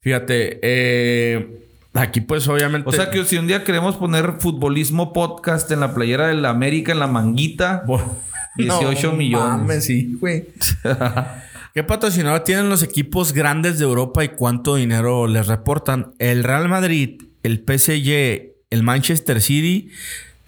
Fíjate, 0.00 0.60
eh, 0.62 1.58
aquí 1.94 2.20
pues 2.22 2.46
obviamente... 2.48 2.88
O 2.88 2.92
sea 2.92 3.10
que 3.10 3.24
si 3.24 3.36
un 3.36 3.46
día 3.46 3.64
queremos 3.64 3.96
poner 3.96 4.34
futbolismo 4.38 5.12
podcast 5.12 5.70
en 5.72 5.80
la 5.80 5.92
playera 5.94 6.28
del 6.28 6.44
América, 6.46 6.92
en 6.92 7.00
la 7.00 7.06
manguita, 7.06 7.82
Bo- 7.86 8.16
18 8.56 9.12
millones. 9.16 9.48
mames, 9.58 9.84
sí, 9.84 10.16
güey. 10.20 10.46
¿Qué 11.74 11.82
patrocinador 11.82 12.44
tienen 12.44 12.68
los 12.68 12.84
equipos 12.84 13.32
grandes 13.32 13.80
de 13.80 13.84
Europa 13.84 14.22
y 14.22 14.28
cuánto 14.28 14.76
dinero 14.76 15.26
les 15.26 15.48
reportan? 15.48 16.14
El 16.20 16.44
Real 16.44 16.68
Madrid, 16.68 17.20
el 17.42 17.64
PSG, 17.66 18.54
el 18.70 18.84
Manchester 18.84 19.40
City 19.42 19.90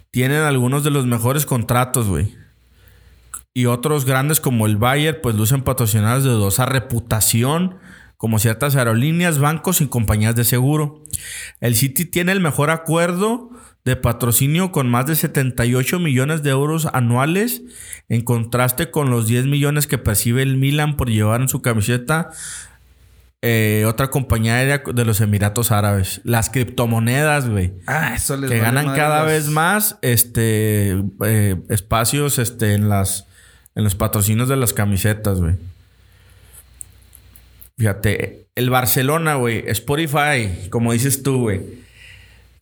tienen 0.09 0.39
algunos 0.39 0.85
de 0.85 0.89
los 0.89 1.05
mejores 1.05 1.45
contratos, 1.45 2.07
güey. 2.07 2.33
Y 3.53 3.65
otros 3.65 4.05
grandes 4.05 4.39
como 4.39 4.67
el 4.67 4.77
Bayern, 4.77 5.17
pues 5.21 5.35
lucen 5.35 5.63
patrocinados 5.63 6.23
de 6.23 6.29
dudosa 6.29 6.65
reputación, 6.65 7.75
como 8.15 8.39
ciertas 8.39 8.77
aerolíneas, 8.77 9.37
bancos 9.37 9.81
y 9.81 9.87
compañías 9.87 10.37
de 10.37 10.45
seguro. 10.45 11.03
El 11.59 11.75
City 11.75 12.05
tiene 12.05 12.31
el 12.31 12.39
mejor 12.39 12.69
acuerdo 12.69 13.49
de 13.87 13.95
patrocinio 13.95 14.73
con 14.73 14.89
más 14.89 15.05
de 15.05 15.15
78 15.15 15.97
millones 15.99 16.43
de 16.43 16.49
euros 16.49 16.89
anuales, 16.91 17.61
en 18.09 18.21
contraste 18.21 18.91
con 18.91 19.09
los 19.09 19.27
10 19.27 19.45
millones 19.45 19.87
que 19.87 19.97
percibe 19.97 20.41
el 20.41 20.57
Milan 20.57 20.97
por 20.97 21.09
llevar 21.09 21.39
en 21.39 21.47
su 21.47 21.61
camiseta 21.61 22.31
eh, 23.41 23.85
otra 23.87 24.09
compañía 24.09 24.55
aérea 24.55 24.83
de 24.85 25.05
los 25.05 25.21
Emiratos 25.21 25.71
Árabes. 25.71 26.19
Las 26.25 26.49
criptomonedas, 26.49 27.47
güey 27.47 27.75
ah, 27.87 28.13
eso 28.13 28.35
les 28.35 28.51
que 28.51 28.59
vale 28.59 28.75
ganan 28.75 28.93
cada 28.93 29.23
vez 29.23 29.47
más 29.47 29.97
este 30.01 31.01
eh, 31.23 31.55
espacios 31.69 32.39
este 32.39 32.73
en 32.73 32.89
las 32.89 33.25
en 33.73 33.85
los 33.85 33.95
patrocinios 33.95 34.49
de 34.49 34.57
las 34.57 34.73
camisetas, 34.73 35.39
güey. 35.39 35.55
Fíjate, 37.77 38.47
el 38.55 38.69
Barcelona, 38.69 39.35
güey, 39.35 39.63
Spotify, 39.67 40.67
como 40.69 40.91
dices 40.91 41.23
tú, 41.23 41.39
güey. 41.39 41.86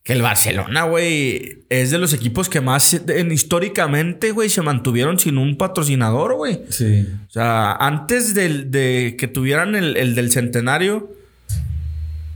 Que 0.06 0.12
el 0.12 0.22
Barcelona, 0.22 0.84
güey, 0.84 1.64
es 1.68 1.90
de 1.90 1.98
los 1.98 2.14
equipos 2.14 2.48
que 2.48 2.60
más 2.60 2.94
en- 2.94 3.32
históricamente, 3.32 4.30
güey, 4.30 4.48
se 4.48 4.62
mantuvieron 4.62 5.18
sin 5.18 5.36
un 5.36 5.56
patrocinador, 5.58 6.36
güey. 6.36 6.60
Sí. 6.68 7.08
O 7.28 7.30
sea, 7.32 7.72
antes 7.72 8.32
del, 8.32 8.70
de 8.70 9.16
que 9.18 9.26
tuvieran 9.26 9.74
el, 9.74 9.96
el 9.96 10.14
del 10.14 10.30
centenario, 10.30 11.10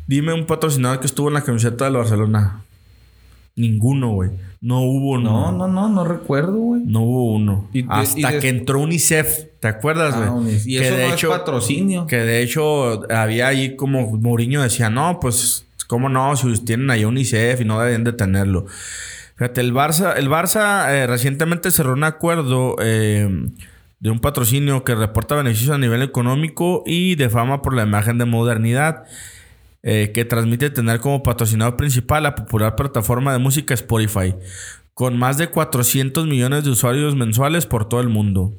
dime 0.09 0.33
un 0.35 0.47
patrocinador 0.47 0.99
que 0.99 1.07
estuvo 1.07 1.29
en 1.29 1.35
la 1.35 1.43
camiseta 1.45 1.85
del 1.85 1.95
Barcelona. 1.95 2.63
Ninguno, 3.55 4.11
güey. 4.15 4.31
No 4.61 4.81
hubo 4.83 5.17
No, 5.19 5.49
uno. 5.51 5.53
no, 5.53 5.69
no, 5.69 5.89
no 5.89 6.05
recuerdo, 6.05 6.55
güey. 6.57 6.83
No 6.85 7.03
hubo 7.03 7.33
uno. 7.35 7.69
Y 7.73 7.83
de- 7.83 7.89
Hasta 7.91 8.19
y 8.19 8.23
de- 8.35 8.39
que 8.41 8.49
entró 8.49 8.81
UNICEF. 8.81 9.45
¿Te 9.61 9.69
acuerdas, 9.69 10.17
güey? 10.17 10.29
Ah, 10.29 10.59
y 10.65 10.77
que 10.79 10.87
eso 10.89 10.97
de 10.97 11.07
no 11.09 11.15
hecho, 11.15 11.33
es 11.33 11.39
patrocinio. 11.39 12.07
que 12.09 12.17
de 12.17 12.43
hecho 12.43 13.03
había 13.13 13.47
ahí 13.49 13.77
como 13.77 14.11
Mourinho 14.19 14.61
decía, 14.63 14.91
no, 14.91 15.19
pues, 15.21 15.67
¿cómo 15.91 16.09
no? 16.09 16.37
Si 16.37 16.65
tienen 16.65 16.89
ahí 16.91 17.05
UNICEF 17.05 17.63
y 17.63 17.65
no 17.65 17.81
deben 17.81 18.05
de 18.05 18.13
tenerlo. 18.13 18.67
Fíjate, 19.35 19.61
el 19.61 19.75
Barça, 19.75 20.15
el 20.17 20.29
Barça 20.29 20.89
eh, 20.89 21.09
recientemente 21.09 21.73
cerró 21.73 21.95
un 21.95 22.05
acuerdo 22.05 22.77
eh, 22.81 23.29
de 23.99 24.11
un 24.11 24.21
patrocinio 24.21 24.85
que 24.85 24.95
reporta 24.95 25.35
beneficios 25.35 25.71
a 25.71 25.79
nivel 25.79 26.03
económico 26.03 26.85
y 26.87 27.17
de 27.17 27.29
fama 27.29 27.61
por 27.61 27.75
la 27.75 27.83
imagen 27.83 28.19
de 28.19 28.25
modernidad. 28.25 29.03
eh, 29.83 30.13
que 30.13 30.27
transmite 30.27 30.69
tener 30.69 31.01
como 31.01 31.23
patrocinador 31.23 31.77
principal 31.77 32.23
la 32.25 32.35
popular 32.35 32.77
plataforma 32.77 33.33
de 33.33 33.39
música 33.39 33.73
Spotify, 33.73 34.35
con 34.93 35.19
más 35.19 35.39
de 35.39 35.49
400 35.49 36.27
millones 36.27 36.65
de 36.65 36.71
usuarios 36.71 37.17
mensuales 37.17 37.65
por 37.65 37.89
todo 37.89 38.01
el 38.03 38.11
mundo. 38.11 38.53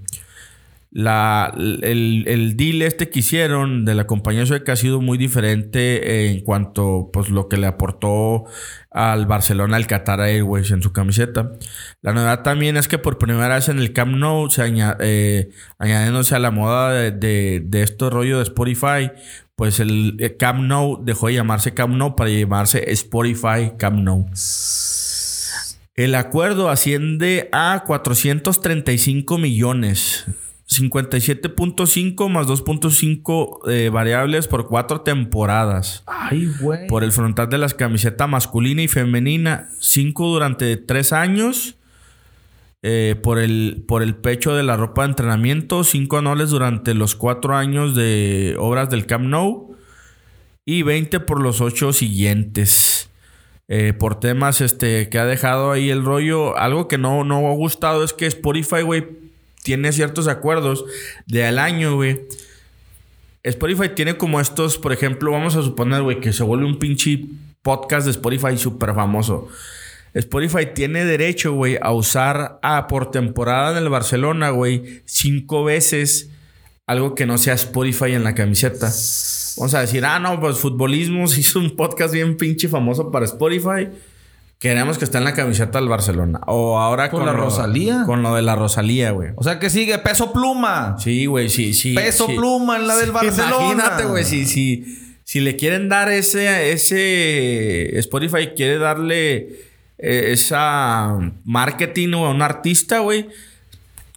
La, 0.94 1.54
el, 1.56 2.26
el 2.28 2.58
deal 2.58 2.82
este 2.82 3.10
que 3.10 3.20
hicieron 3.20 3.86
de 3.86 3.96
la 3.96 4.08
compañía 4.08 4.46
sueca 4.46 4.74
ha 4.74 4.76
sido 4.76 5.00
muy 5.00 5.18
diferente 5.18 6.28
en 6.28 6.42
cuanto 6.42 7.10
pues 7.14 7.30
lo 7.30 7.48
que 7.48 7.56
le 7.56 7.68
aportó 7.68 8.44
al 8.90 9.26
Barcelona 9.26 9.78
al 9.78 9.88
Qatar 9.88 10.20
Airways 10.20 10.70
en 10.72 10.82
su 10.82 10.92
camiseta. 10.92 11.54
La 12.02 12.12
novedad 12.12 12.44
también 12.44 12.76
es 12.76 12.90
que 12.90 12.98
por 12.98 13.18
primera 13.18 13.56
vez 13.56 13.70
en 13.70 13.80
el 13.80 13.94
Camp 13.94 14.18
Nou 14.18 14.50
se 14.50 14.64
eh, 15.00 15.50
añadiéndose 15.80 16.36
a 16.36 16.40
la 16.40 16.52
moda 16.52 16.92
de, 16.92 17.12
de, 17.12 17.64
de 17.64 17.84
este 17.84 18.10
rollo 18.10 18.38
de 18.38 18.44
Spotify, 18.44 19.12
pues 19.56 19.80
el 19.80 20.18
eh, 20.20 20.36
Camp 20.36 20.60
Nou 20.60 21.02
dejó 21.06 21.28
de 21.28 21.36
llamarse 21.36 21.74
Camp 21.74 21.96
Nou 21.96 22.18
para 22.18 22.32
llamarse 22.32 22.92
Spotify 22.92 23.72
Camp 23.78 24.00
Nou. 24.00 24.28
El 25.96 26.16
acuerdo 26.16 26.70
asciende 26.70 27.48
a 27.54 27.84
435 27.86 29.38
millones. 29.38 30.26
57.5 30.72 32.30
más 32.30 32.48
2.5 32.48 33.70
eh, 33.70 33.90
variables 33.90 34.48
por 34.48 34.68
cuatro 34.68 35.02
temporadas. 35.02 36.04
Ay, 36.08 36.50
güey. 36.62 36.88
Por 36.88 37.04
el 37.04 37.12
frontal 37.12 37.50
de 37.50 37.58
las 37.58 37.74
camisetas 37.74 38.30
masculina 38.30 38.82
y 38.82 38.88
femenina. 38.88 39.70
5 39.80 40.28
durante 40.28 40.78
3 40.78 41.12
años. 41.12 41.76
Eh, 42.84 43.16
por, 43.22 43.38
el, 43.38 43.84
por 43.86 44.02
el 44.02 44.16
pecho 44.16 44.56
de 44.56 44.64
la 44.64 44.78
ropa 44.78 45.04
de 45.04 45.10
entrenamiento. 45.10 45.84
5 45.84 46.18
anuales 46.18 46.52
durante 46.52 46.94
los 46.94 47.16
4 47.16 47.58
años 47.58 47.94
de 47.94 48.56
obras 48.58 48.90
del 48.90 49.06
Camp 49.06 49.26
Nou. 49.26 49.76
Y 50.64 50.84
20 50.84 51.20
por 51.20 51.42
los 51.42 51.60
8 51.60 51.92
siguientes. 51.92 53.10
Eh, 53.68 53.92
por 53.92 54.20
temas 54.22 54.62
este, 54.62 55.10
que 55.10 55.20
ha 55.20 55.26
dejado 55.26 55.72
ahí 55.72 55.90
el 55.90 56.06
rollo. 56.06 56.58
Algo 56.58 56.88
que 56.88 56.98
no, 56.98 57.26
no 57.26 57.46
ha 57.50 57.56
gustado 57.56 58.06
es 58.06 58.14
que 58.14 58.26
Spotify, 58.26 58.84
güey, 58.84 59.21
tiene 59.64 59.92
ciertos 59.92 60.28
acuerdos 60.28 60.86
de 61.26 61.46
al 61.46 61.60
año, 61.60 61.96
güey. 61.96 62.20
Spotify 63.44 63.90
tiene 63.96 64.18
como 64.18 64.40
estos, 64.40 64.78
por 64.78 64.94
ejemplo, 64.94 65.32
vamos 65.32 65.56
a 65.56 65.64
suponer, 65.64 66.02
güey, 66.04 66.20
que 66.20 66.34
se 66.34 66.44
vuelve 66.44 66.66
un 66.66 66.80
pinche 66.80 67.26
podcast 67.62 68.06
de 68.06 68.12
Spotify 68.12 68.58
súper 68.58 68.94
famoso. 68.94 69.48
Spotify 70.14 70.68
tiene 70.74 71.06
derecho, 71.06 71.54
güey, 71.54 71.78
a 71.82 71.92
usar 71.92 72.60
a, 72.62 72.88
por 72.88 73.12
temporada 73.12 73.72
en 73.72 73.84
el 73.84 73.90
Barcelona, 73.90 74.50
güey, 74.50 75.02
cinco 75.06 75.64
veces 75.64 76.30
algo 76.92 77.16
que 77.16 77.26
no 77.26 77.38
sea 77.38 77.54
Spotify 77.54 78.12
en 78.12 78.26
la 78.26 78.36
camiseta. 78.36 78.92
Vamos 79.58 79.74
a 79.74 79.80
decir, 79.80 80.04
ah, 80.04 80.20
no, 80.20 80.40
pues 80.42 80.58
futbolismo 80.58 81.28
se 81.30 81.40
hizo 81.40 81.60
un 81.60 81.76
podcast 81.76 82.14
bien 82.14 82.36
pinche 82.36 82.68
famoso 82.68 83.12
para 83.12 83.26
Spotify. 83.26 83.88
Queremos 84.62 85.00
que 85.00 85.06
esté 85.06 85.18
en 85.18 85.24
la 85.24 85.34
camiseta 85.34 85.80
del 85.80 85.90
Barcelona. 85.90 86.40
O 86.46 86.78
ahora 86.80 87.10
Con 87.10 87.22
con, 87.22 87.26
la 87.26 87.34
lo- 87.34 87.46
Rosalía. 87.46 88.04
Con 88.06 88.22
lo 88.22 88.36
de 88.36 88.44
la 88.44 88.56
Rosalía, 88.56 89.10
güey. 89.10 89.32
O 89.36 89.44
sea 89.44 89.58
que 89.58 89.72
sigue 89.72 89.98
peso 89.98 90.32
pluma. 90.32 90.98
Sí, 91.00 91.26
güey, 91.26 91.50
sí, 91.50 91.74
sí. 91.74 91.96
Peso 91.96 92.28
sí. 92.28 92.36
pluma 92.36 92.78
en 92.78 92.86
la 92.88 92.96
del 92.96 93.12
Barcelona. 93.12 93.56
Imagínate, 93.60 94.06
güey, 94.06 94.24
si, 94.24 94.46
si, 94.46 95.16
si 95.24 95.40
le 95.40 95.56
quieren 95.56 95.90
dar 95.90 96.12
ese, 96.12 96.72
ese 96.74 97.98
Spotify 97.98 98.50
quiere 98.56 98.78
darle 98.78 99.36
eh, 99.98 100.30
esa 100.32 101.18
marketing 101.44 102.14
o 102.14 102.28
a 102.28 102.30
un 102.30 102.44
artista, 102.44 103.00
güey, 103.00 103.30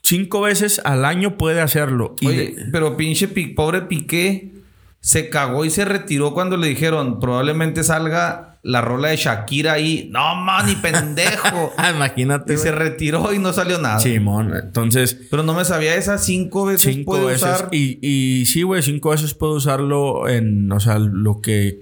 cinco 0.03 0.43
veces 0.43 0.79
al 0.85 1.07
año 1.07 1.39
puede 1.39 1.63
hacerlo. 1.63 2.17
Y 2.21 2.29
pero 2.71 2.99
pinche 2.99 3.29
pi- 3.29 3.47
pobre 3.55 3.81
Piqué 3.81 4.53
se 5.01 5.31
cagó 5.31 5.65
y 5.65 5.71
se 5.71 5.87
retiró 5.87 6.35
cuando 6.35 6.59
le 6.59 6.69
dijeron 6.69 7.19
probablemente 7.19 7.83
salga 7.83 8.54
la 8.65 8.81
rola 8.81 9.09
de 9.09 9.17
Shakira 9.17 9.75
ahí. 9.75 10.09
No, 10.11 10.35
man, 10.37 10.67
ni 10.67 10.75
pendejo. 10.75 11.73
Imagínate. 11.95 12.55
y 12.55 12.57
se 12.57 12.73
retiró 12.73 13.33
y 13.33 13.39
no 13.39 13.53
salió 13.53 13.79
nada. 13.79 13.99
Simón, 14.01 14.53
entonces 14.61 15.17
Pero 15.31 15.43
no 15.43 15.55
me 15.55 15.65
sabía 15.65 15.95
esas 15.95 16.25
cinco 16.25 16.65
veces 16.67 16.95
cinco 16.95 17.13
puede 17.13 17.27
veces. 17.27 17.43
usar. 17.43 17.69
Y, 17.73 17.99
y 18.01 18.47
sí, 18.47 18.63
güey, 18.63 18.83
cinco 18.83 19.11
veces 19.11 19.35
puedo 19.35 19.53
usarlo 19.53 20.29
en, 20.29 20.73
o 20.73 20.81
sea, 20.81 20.99
lo 20.99 21.41
que. 21.41 21.79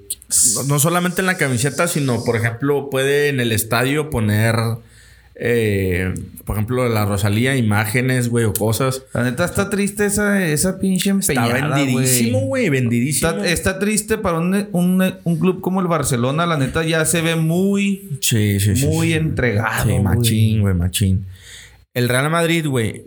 No, 0.57 0.63
no 0.65 0.79
solamente 0.79 1.21
en 1.21 1.27
la 1.27 1.37
camiseta, 1.37 1.87
sino, 1.89 2.25
por 2.25 2.37
ejemplo, 2.37 2.91
puede 2.91 3.29
en 3.29 3.39
el 3.39 3.53
estadio 3.53 4.11
poner, 4.11 4.57
eh, 5.35 6.15
por 6.45 6.57
ejemplo, 6.57 6.89
la 6.89 7.05
Rosalía, 7.07 7.57
imágenes, 7.57 8.29
güey, 8.29 8.45
o 8.45 8.53
cosas. 8.53 9.03
La 9.15 9.25
neta 9.25 9.45
está 9.45 9.71
triste 9.71 10.05
esa, 10.07 10.47
esa 10.47 10.79
pinche 10.79 11.11
Está 11.19 11.33
empeñada, 11.33 11.77
vendidísimo, 11.77 12.41
güey, 12.41 12.69
vendidísimo. 12.69 13.31
Está, 13.31 13.49
está 13.49 13.79
triste 13.79 14.19
para 14.19 14.39
un, 14.39 14.69
un- 14.73 15.15
un 15.25 15.37
club 15.39 15.61
como 15.61 15.81
el 15.81 15.87
Barcelona. 15.87 16.47
La 16.47 16.57
neta 16.59 16.85
ya 16.85 17.05
se 17.05 17.23
ve 17.23 17.37
muy, 17.37 18.19
Sí, 18.21 18.61
sí, 18.61 18.77
sí. 18.77 18.87
muy 18.87 19.13
entregado. 19.15 19.89
Sí, 19.89 19.99
machín, 20.01 20.61
güey, 20.61 20.75
machín. 20.75 21.27
El 21.95 22.09
Real 22.09 22.31
Madrid, 22.31 22.67
güey. 22.67 23.03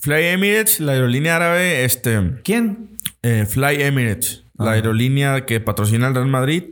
Fly 0.00 0.24
Emirates, 0.26 0.80
la 0.80 0.92
aerolínea 0.92 1.36
árabe, 1.36 1.84
este. 1.84 2.20
¿Quién? 2.42 2.88
eh, 3.22 3.46
Fly 3.48 3.80
Emirates, 3.82 4.42
la 4.58 4.72
aerolínea 4.72 5.46
que 5.46 5.60
patrocina 5.60 6.08
el 6.08 6.14
Real 6.14 6.26
Madrid. 6.28 6.64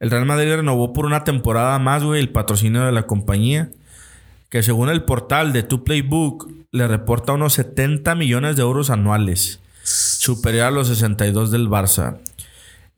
El 0.00 0.10
Real 0.10 0.24
Madrid 0.26 0.54
renovó 0.54 0.92
por 0.94 1.04
una 1.06 1.22
temporada 1.22 1.78
más, 1.78 2.02
güey, 2.02 2.20
el 2.20 2.30
patrocinio 2.30 2.84
de 2.86 2.92
la 2.92 3.02
compañía. 3.06 3.68
Que 4.52 4.62
según 4.62 4.90
el 4.90 5.04
portal 5.04 5.54
de 5.54 5.62
Tu 5.62 5.82
Playbook, 5.82 6.46
le 6.72 6.86
reporta 6.86 7.32
unos 7.32 7.54
70 7.54 8.14
millones 8.14 8.54
de 8.56 8.60
euros 8.60 8.90
anuales. 8.90 9.60
Superior 9.82 10.66
a 10.66 10.70
los 10.70 10.88
62 10.88 11.50
del 11.50 11.68
Barça. 11.70 12.18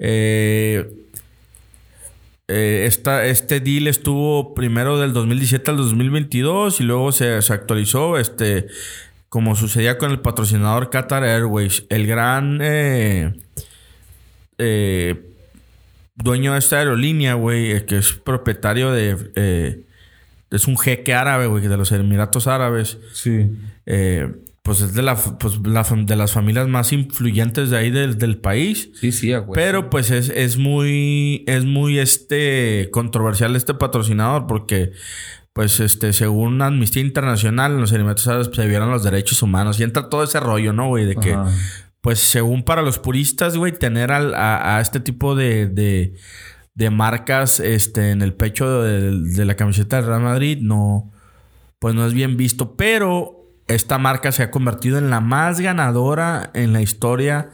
Eh, 0.01 0.91
eh, 2.49 2.85
esta- 2.89 3.25
este 3.27 3.61
deal 3.61 3.87
estuvo 3.87 4.53
primero 4.53 4.99
del 4.99 5.13
2017 5.13 5.71
al 5.71 5.77
2022 5.77 6.81
y 6.81 6.83
luego 6.83 7.13
se, 7.13 7.41
se 7.41 7.53
actualizó, 7.53 8.19
este, 8.19 8.67
como 9.29 9.55
sucedía 9.55 9.97
con 9.97 10.11
el 10.11 10.19
patrocinador 10.19 10.91
Qatar 10.91 11.23
Airways. 11.23 11.85
El 11.89 12.09
gran 12.09 12.59
eh, 12.63 13.33
dueño 16.17 16.53
de 16.55 16.59
esta 16.59 16.79
aerolínea, 16.79 17.35
güey, 17.35 17.87
que 17.87 17.99
es 17.99 18.13
propietario 18.13 18.91
de... 18.91 19.85
es 20.51 20.67
un 20.69 20.79
jeque 20.79 21.15
árabe, 21.15 21.47
güey, 21.47 21.67
de 21.67 21.77
los 21.77 21.91
Emiratos 21.93 22.47
Árabes. 22.47 22.99
Sí. 23.13 23.51
Eh, 23.87 24.31
pues 24.63 24.81
es 24.81 24.95
de, 24.95 25.03
la, 25.03 25.15
pues, 25.17 25.59
la 25.63 25.83
de 25.95 26.17
las 26.17 26.33
familias 26.33 26.67
más 26.69 26.93
influyentes 26.93 27.69
de 27.69 27.77
ahí 27.77 27.91
del, 27.91 28.17
del 28.17 28.39
país. 28.39 28.89
Sí, 28.99 29.13
sí, 29.13 29.31
huevo. 29.31 29.53
Pero 29.53 29.91
pues 29.91 30.11
es, 30.11 30.31
es 30.31 30.57
muy, 30.57 31.45
es 31.47 31.67
muy 31.67 31.99
este 31.99 32.89
controversial 32.91 33.57
este 33.57 33.75
patrocinador 33.75 34.47
porque 34.47 34.93
pues 35.53 35.81
este, 35.81 36.13
según 36.15 36.63
Amnistía 36.63 37.03
Internacional 37.03 37.73
en 37.73 37.81
los 37.83 37.93
Emiratos 37.93 38.27
Árabes 38.27 38.49
pues, 38.49 38.57
se 38.57 38.67
violan 38.67 38.91
los 38.91 39.05
derechos 39.05 39.43
humanos 39.43 39.79
y 39.79 39.83
entra 39.83 40.09
todo 40.09 40.25
ese 40.25 40.41
rollo, 40.41 40.73
¿no, 40.73 40.89
güey? 40.89 41.05
De 41.05 41.17
que 41.17 41.35
Ajá. 41.35 41.51
pues 42.01 42.19
según 42.19 42.63
para 42.65 42.81
los 42.81 42.99
puristas, 42.99 43.59
güey, 43.59 43.73
tener 43.73 44.13
al- 44.13 44.35
a, 44.35 44.79
a 44.79 44.81
este 44.81 44.99
tipo 44.99 45.35
de, 45.37 45.67
de, 45.67 46.15
de 46.75 46.91
marcas 46.91 47.61
este, 47.61 48.11
en 48.11 48.23
el 48.23 48.35
pecho 48.35 48.83
de, 48.83 49.21
de 49.21 49.45
la 49.45 49.55
camiseta 49.55 49.97
del 49.97 50.07
Real 50.07 50.23
Madrid 50.23 50.59
no, 50.61 51.13
pues 51.79 51.95
no 51.95 52.07
es 52.07 52.15
bien 52.15 52.37
visto. 52.37 52.75
Pero 52.77 53.45
esta 53.69 53.99
marca 53.99 54.33
se 54.33 54.43
ha 54.43 54.51
convertido 54.51 54.99
en 54.99 55.11
la 55.11 55.21
más 55.21 55.61
ganadora 55.61 56.51
en 56.55 56.73
la 56.73 56.83
historia. 56.83 57.51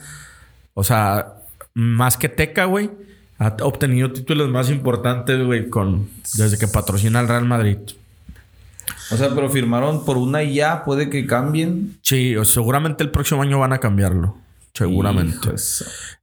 O 0.75 0.85
sea, 0.85 1.35
más 1.75 2.17
que 2.17 2.29
Teca, 2.29 2.65
güey. 2.65 2.91
Ha 3.39 3.57
obtenido 3.63 4.13
títulos 4.13 4.51
más 4.51 4.69
importantes, 4.71 5.43
güey, 5.45 5.71
con, 5.71 6.11
desde 6.35 6.59
que 6.59 6.69
patrocina 6.69 7.21
al 7.21 7.29
Real 7.29 7.47
Madrid. 7.47 7.79
O 9.11 9.17
sea, 9.17 9.35
pero 9.35 9.49
firmaron 9.49 10.05
por 10.05 10.19
una 10.19 10.43
y 10.43 10.57
ya, 10.57 10.85
puede 10.85 11.09
que 11.09 11.27
cambien. 11.27 11.99
Sí, 12.03 12.35
seguramente 12.45 13.03
el 13.03 13.11
próximo 13.11 13.43
año 13.43 13.59
van 13.59 13.73
a 13.73 13.79
cambiarlo. 13.79 14.37
Seguramente. 14.75 15.49
Hijo 15.49 15.55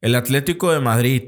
El 0.02 0.16
Atlético 0.16 0.72
de 0.72 0.80
Madrid. 0.80 1.24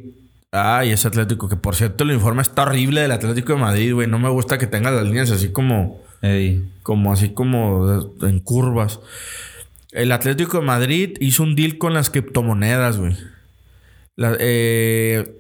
Ay, 0.52 0.92
ese 0.92 1.08
Atlético, 1.08 1.48
que 1.48 1.56
por 1.58 1.76
cierto 1.76 2.04
el 2.04 2.10
uniforme 2.12 2.42
está 2.42 2.64
horrible 2.64 3.02
del 3.02 3.12
Atlético 3.12 3.54
de 3.54 3.60
Madrid, 3.60 3.94
güey. 3.94 4.08
No 4.08 4.18
me 4.18 4.30
gusta 4.30 4.58
que 4.58 4.66
tenga 4.68 4.90
las 4.90 5.04
líneas 5.06 5.30
así 5.30 5.52
como, 5.52 6.02
Ey. 6.22 6.68
como 6.82 7.14
así 7.14 7.30
como 7.34 8.16
en 8.24 8.40
curvas. 8.40 9.00
El 9.92 10.12
Atlético 10.12 10.60
de 10.60 10.66
Madrid 10.66 11.18
hizo 11.20 11.44
un 11.44 11.56
deal 11.56 11.78
con 11.78 11.94
las 11.94 12.10
criptomonedas, 12.10 12.98
güey. 12.98 13.16
La- 14.16 14.36
eh, 14.40 15.36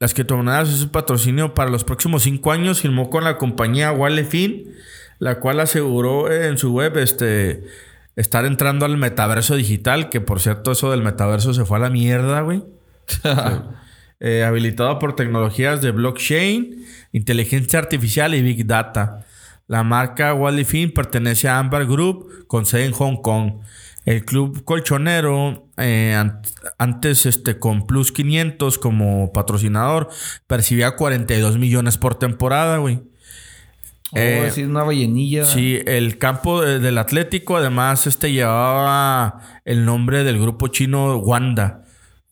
las 0.00 0.14
criptomonedas 0.14 0.68
es 0.68 0.82
un 0.82 0.88
patrocinio 0.90 1.54
para 1.54 1.70
los 1.70 1.84
próximos 1.84 2.24
cinco 2.24 2.50
años. 2.50 2.80
Firmó 2.80 3.08
con 3.08 3.22
la 3.22 3.38
compañía 3.38 3.92
Wallefin, 3.92 4.74
la 5.20 5.38
cual 5.38 5.60
aseguró 5.60 6.30
en 6.30 6.58
su 6.58 6.72
web 6.72 6.96
este, 6.98 7.62
estar 8.16 8.44
entrando 8.46 8.84
al 8.84 8.96
metaverso 8.96 9.54
digital. 9.54 10.08
Que 10.08 10.20
por 10.20 10.40
cierto, 10.40 10.72
eso 10.72 10.90
del 10.90 11.02
metaverso 11.02 11.54
se 11.54 11.64
fue 11.64 11.76
a 11.76 11.80
la 11.82 11.90
mierda, 11.90 12.40
güey. 12.40 12.64
Eh, 14.24 14.44
habilitado 14.44 15.00
por 15.00 15.16
tecnologías 15.16 15.82
de 15.82 15.90
blockchain, 15.90 16.86
inteligencia 17.10 17.80
artificial 17.80 18.34
y 18.36 18.42
big 18.42 18.66
data. 18.66 19.26
La 19.66 19.82
marca 19.82 20.32
Wally 20.32 20.64
Fin 20.64 20.92
pertenece 20.94 21.48
a 21.48 21.58
Amber 21.58 21.86
Group 21.86 22.46
con 22.46 22.64
sede 22.64 22.84
en 22.84 22.92
Hong 22.92 23.16
Kong. 23.16 23.54
El 24.04 24.24
club 24.24 24.64
colchonero, 24.64 25.66
eh, 25.76 26.14
an- 26.16 26.40
antes 26.78 27.26
este, 27.26 27.58
con 27.58 27.86
Plus 27.86 28.12
500 28.12 28.78
como 28.78 29.32
patrocinador, 29.32 30.08
percibía 30.46 30.92
42 30.92 31.58
millones 31.58 31.98
por 31.98 32.14
temporada, 32.16 32.76
güey. 32.78 33.00
Oh, 34.14 34.18
Eh, 34.18 34.50
sí, 34.52 34.62
una 34.64 34.82
ballenilla. 34.84 35.46
Sí, 35.46 35.80
el 35.86 36.18
campo 36.18 36.60
de- 36.62 36.78
del 36.78 36.98
Atlético 36.98 37.56
además 37.56 38.06
este 38.06 38.30
llevaba 38.30 39.40
el 39.64 39.84
nombre 39.84 40.22
del 40.22 40.38
grupo 40.40 40.68
chino 40.68 41.16
Wanda. 41.16 41.81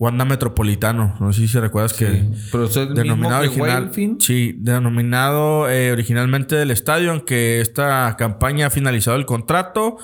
Wanda 0.01 0.25
Metropolitano. 0.25 1.15
No 1.21 1.31
sé 1.35 1.47
si 1.47 1.59
recuerdas 1.61 1.93
que... 1.93 2.25
Pero 2.51 2.65
es 2.65 2.77
el 2.77 2.95
Denominado 2.95 3.43
mismo 3.43 3.55
que 3.55 3.61
original. 3.61 3.83
Wildfin. 3.85 4.19
Sí, 4.19 4.55
denominado 4.57 5.69
eh, 5.69 5.93
originalmente 5.93 6.57
del 6.57 6.71
estadio, 6.71 7.11
aunque 7.11 7.61
esta 7.61 8.17
campaña 8.17 8.69
ha 8.69 8.71
finalizado 8.71 9.19
el 9.19 9.27
contrato, 9.27 9.99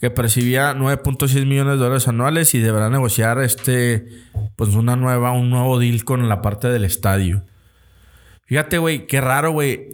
que 0.00 0.10
percibía 0.10 0.72
9.6 0.74 1.44
millones 1.44 1.72
de 1.72 1.78
dólares 1.84 2.06
anuales 2.06 2.54
y 2.54 2.60
deberá 2.60 2.88
negociar 2.88 3.42
este, 3.42 4.06
pues 4.54 4.76
una 4.76 4.94
nueva, 4.94 5.32
un 5.32 5.50
nuevo 5.50 5.80
deal 5.80 6.04
con 6.04 6.28
la 6.28 6.40
parte 6.40 6.68
del 6.68 6.84
estadio. 6.84 7.42
Fíjate, 8.44 8.78
güey, 8.78 9.08
qué 9.08 9.20
raro, 9.20 9.50
güey. 9.50 9.88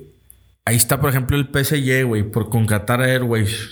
Ahí 0.65 0.77
está, 0.77 1.01
por 1.01 1.11
ejemplo, 1.11 1.37
el 1.37 1.49
PSG, 1.49 2.05
güey, 2.05 2.23
por 2.23 2.49
con 2.49 2.67
Qatar 2.67 3.03
Airways. 3.03 3.71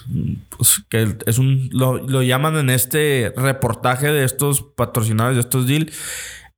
Pues, 0.56 0.82
que 0.88 1.14
es 1.26 1.38
un. 1.38 1.68
Lo, 1.72 1.98
lo 1.98 2.22
llaman 2.22 2.56
en 2.56 2.68
este 2.70 3.32
reportaje 3.36 4.08
de 4.08 4.24
estos 4.24 4.62
patrocinadores, 4.62 5.36
de 5.36 5.40
estos 5.42 5.66
deals, 5.68 5.92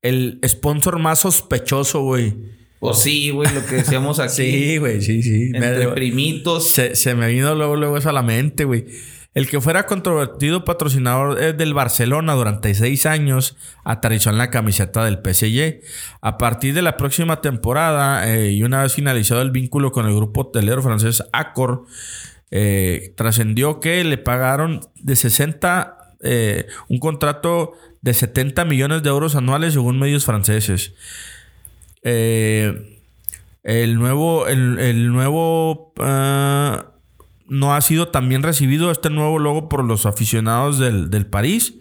el 0.00 0.40
sponsor 0.46 0.98
más 0.98 1.18
sospechoso, 1.20 2.00
güey. 2.02 2.34
Pues 2.80 2.98
sí, 2.98 3.28
güey, 3.30 3.52
lo 3.54 3.64
que 3.66 3.76
decíamos 3.76 4.18
aquí. 4.20 4.32
Sí, 4.34 4.76
güey, 4.78 5.02
sí, 5.02 5.22
sí. 5.22 5.50
Entre 5.54 5.86
Me- 5.86 5.92
primitos. 5.92 6.66
se, 6.66 6.96
se 6.96 7.14
me 7.14 7.28
vino 7.28 7.54
luego, 7.54 7.76
luego 7.76 7.98
eso 7.98 8.08
a 8.08 8.12
la 8.12 8.22
mente, 8.22 8.64
güey. 8.64 8.86
El 9.34 9.48
que 9.48 9.60
fuera 9.62 9.86
controvertido 9.86 10.64
patrocinador 10.64 11.56
del 11.56 11.72
Barcelona 11.72 12.34
durante 12.34 12.74
seis 12.74 13.06
años 13.06 13.56
aterrizó 13.82 14.28
en 14.28 14.36
la 14.36 14.50
camiseta 14.50 15.04
del 15.06 15.20
PSG. 15.24 15.80
A 16.20 16.36
partir 16.36 16.74
de 16.74 16.82
la 16.82 16.98
próxima 16.98 17.40
temporada 17.40 18.30
eh, 18.30 18.50
y 18.50 18.62
una 18.62 18.82
vez 18.82 18.92
finalizado 18.92 19.40
el 19.40 19.50
vínculo 19.50 19.90
con 19.90 20.06
el 20.06 20.14
grupo 20.14 20.42
hotelero 20.42 20.82
francés 20.82 21.24
Accor, 21.32 21.86
eh, 22.50 23.14
trascendió 23.16 23.80
que 23.80 24.04
le 24.04 24.18
pagaron 24.18 24.80
de 25.00 25.16
60, 25.16 26.16
eh, 26.20 26.66
un 26.88 26.98
contrato 26.98 27.72
de 28.02 28.12
70 28.12 28.66
millones 28.66 29.02
de 29.02 29.08
euros 29.08 29.34
anuales 29.34 29.72
según 29.72 29.98
medios 29.98 30.26
franceses. 30.26 30.92
El 32.02 33.94
nuevo, 33.94 34.46
el, 34.48 34.78
el 34.78 35.10
nuevo 35.10 35.94
ah, 36.00 36.91
no 37.52 37.74
ha 37.74 37.80
sido 37.82 38.08
tan 38.08 38.28
bien 38.28 38.42
recibido 38.42 38.90
este 38.90 39.10
nuevo 39.10 39.38
logo 39.38 39.68
por 39.68 39.84
los 39.84 40.06
aficionados 40.06 40.78
del, 40.78 41.10
del 41.10 41.26
París. 41.26 41.74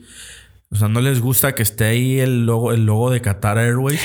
O 0.69 0.75
sea, 0.77 0.87
no 0.87 1.01
les 1.01 1.19
gusta 1.19 1.53
que 1.53 1.63
esté 1.63 1.83
ahí 1.85 2.19
el 2.19 2.45
logo, 2.45 2.71
el 2.71 2.85
logo 2.85 3.09
de 3.11 3.19
Qatar 3.21 3.57
Airways. 3.57 3.99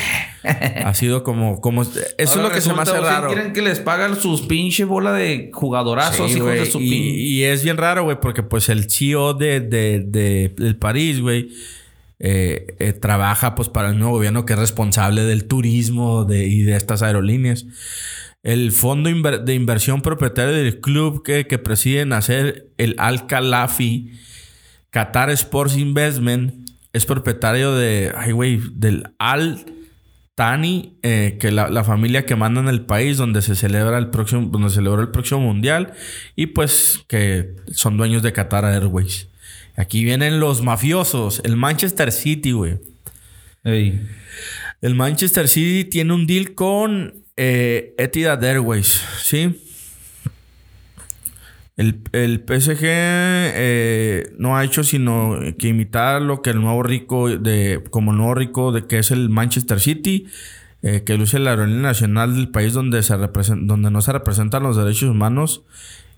ha 0.44 0.94
sido 0.94 1.22
como, 1.22 1.60
como 1.60 1.82
eso 1.82 1.92
es 2.18 2.36
lo 2.36 2.50
que 2.50 2.60
se 2.60 2.72
me 2.72 2.82
hace 2.82 2.98
raro. 3.00 3.28
quieren 3.28 3.52
que 3.52 3.62
les 3.62 3.78
pagan 3.80 4.20
sus 4.20 4.42
pinche 4.42 4.84
bola 4.84 5.12
de 5.12 5.50
jugadorazos, 5.52 6.30
Sí, 6.30 6.38
hijos 6.38 6.52
de 6.52 6.66
su 6.66 6.80
y, 6.80 6.94
y 6.94 7.44
es 7.44 7.62
bien 7.64 7.76
raro, 7.76 8.04
güey, 8.04 8.18
porque 8.20 8.42
pues 8.42 8.68
el 8.68 8.90
CEO 8.90 9.34
de, 9.34 9.60
de, 9.60 10.00
de- 10.06 10.54
del 10.56 10.76
París, 10.76 11.20
güey, 11.20 11.50
eh, 12.18 12.74
eh, 12.78 12.92
trabaja 12.94 13.54
pues 13.54 13.68
para 13.68 13.90
el 13.90 13.98
nuevo 13.98 14.14
gobierno 14.14 14.44
que 14.46 14.54
es 14.54 14.58
responsable 14.58 15.22
del 15.22 15.46
turismo 15.46 16.24
de, 16.24 16.46
y 16.46 16.62
de 16.62 16.76
estas 16.76 17.02
aerolíneas. 17.02 17.66
El 18.46 18.70
fondo 18.70 19.10
inver- 19.10 19.42
de 19.42 19.54
inversión 19.54 20.02
propietario 20.02 20.54
del 20.54 20.80
club 20.80 21.24
que, 21.24 21.48
que 21.48 21.58
preside 21.58 22.06
Nacer, 22.06 22.68
el 22.78 22.94
Al 22.96 23.26
Khalafi, 23.26 24.12
Qatar 24.90 25.30
Sports 25.30 25.76
Investment, 25.76 26.54
es 26.92 27.06
propietario 27.06 27.74
de, 27.74 28.12
ay, 28.16 28.30
güey, 28.30 28.60
del 28.72 29.08
Al 29.18 29.66
Tani, 30.36 30.96
eh, 31.02 31.38
que 31.40 31.50
la, 31.50 31.70
la 31.70 31.82
familia 31.82 32.24
que 32.24 32.36
manda 32.36 32.60
en 32.60 32.68
el 32.68 32.82
país 32.82 33.16
donde 33.16 33.42
se 33.42 33.56
celebra 33.56 33.98
el 33.98 34.10
próximo, 34.10 34.46
donde 34.48 34.68
se 34.68 34.76
celebró 34.76 35.02
el 35.02 35.08
próximo 35.08 35.40
mundial, 35.40 35.94
y 36.36 36.46
pues 36.46 37.00
que 37.08 37.50
son 37.72 37.96
dueños 37.96 38.22
de 38.22 38.32
Qatar 38.32 38.64
Airways. 38.64 39.26
Aquí 39.76 40.04
vienen 40.04 40.38
los 40.38 40.62
mafiosos, 40.62 41.42
el 41.44 41.56
Manchester 41.56 42.12
City, 42.12 42.52
güey. 42.52 42.78
Ey. 43.64 44.00
El 44.82 44.94
Manchester 44.94 45.48
City 45.48 45.82
tiene 45.82 46.12
un 46.12 46.28
deal 46.28 46.54
con 46.54 47.25
eh, 47.36 47.94
Etihad 47.98 48.42
Airways, 48.42 49.02
¿sí? 49.22 49.60
El, 51.76 52.00
el 52.12 52.42
PSG 52.46 52.80
eh, 52.82 54.32
no 54.38 54.56
ha 54.56 54.64
hecho 54.64 54.82
sino 54.82 55.38
que 55.58 55.68
imitar 55.68 56.22
lo 56.22 56.40
que 56.40 56.50
el 56.50 56.60
nuevo 56.62 56.82
rico 56.82 57.28
de 57.28 57.84
como 57.90 58.12
el 58.12 58.16
nuevo 58.16 58.34
rico 58.34 58.72
de 58.72 58.86
que 58.86 58.98
es 58.98 59.10
el 59.10 59.28
Manchester 59.28 59.78
City, 59.78 60.26
eh, 60.82 61.02
que 61.04 61.18
luce 61.18 61.38
la 61.38 61.50
aerolínea 61.50 61.82
nacional 61.82 62.34
del 62.34 62.48
país 62.48 62.72
donde 62.72 63.02
se 63.02 63.14
donde 63.14 63.90
no 63.90 64.00
se 64.00 64.12
representan 64.12 64.62
los 64.62 64.76
derechos 64.76 65.10
humanos. 65.10 65.64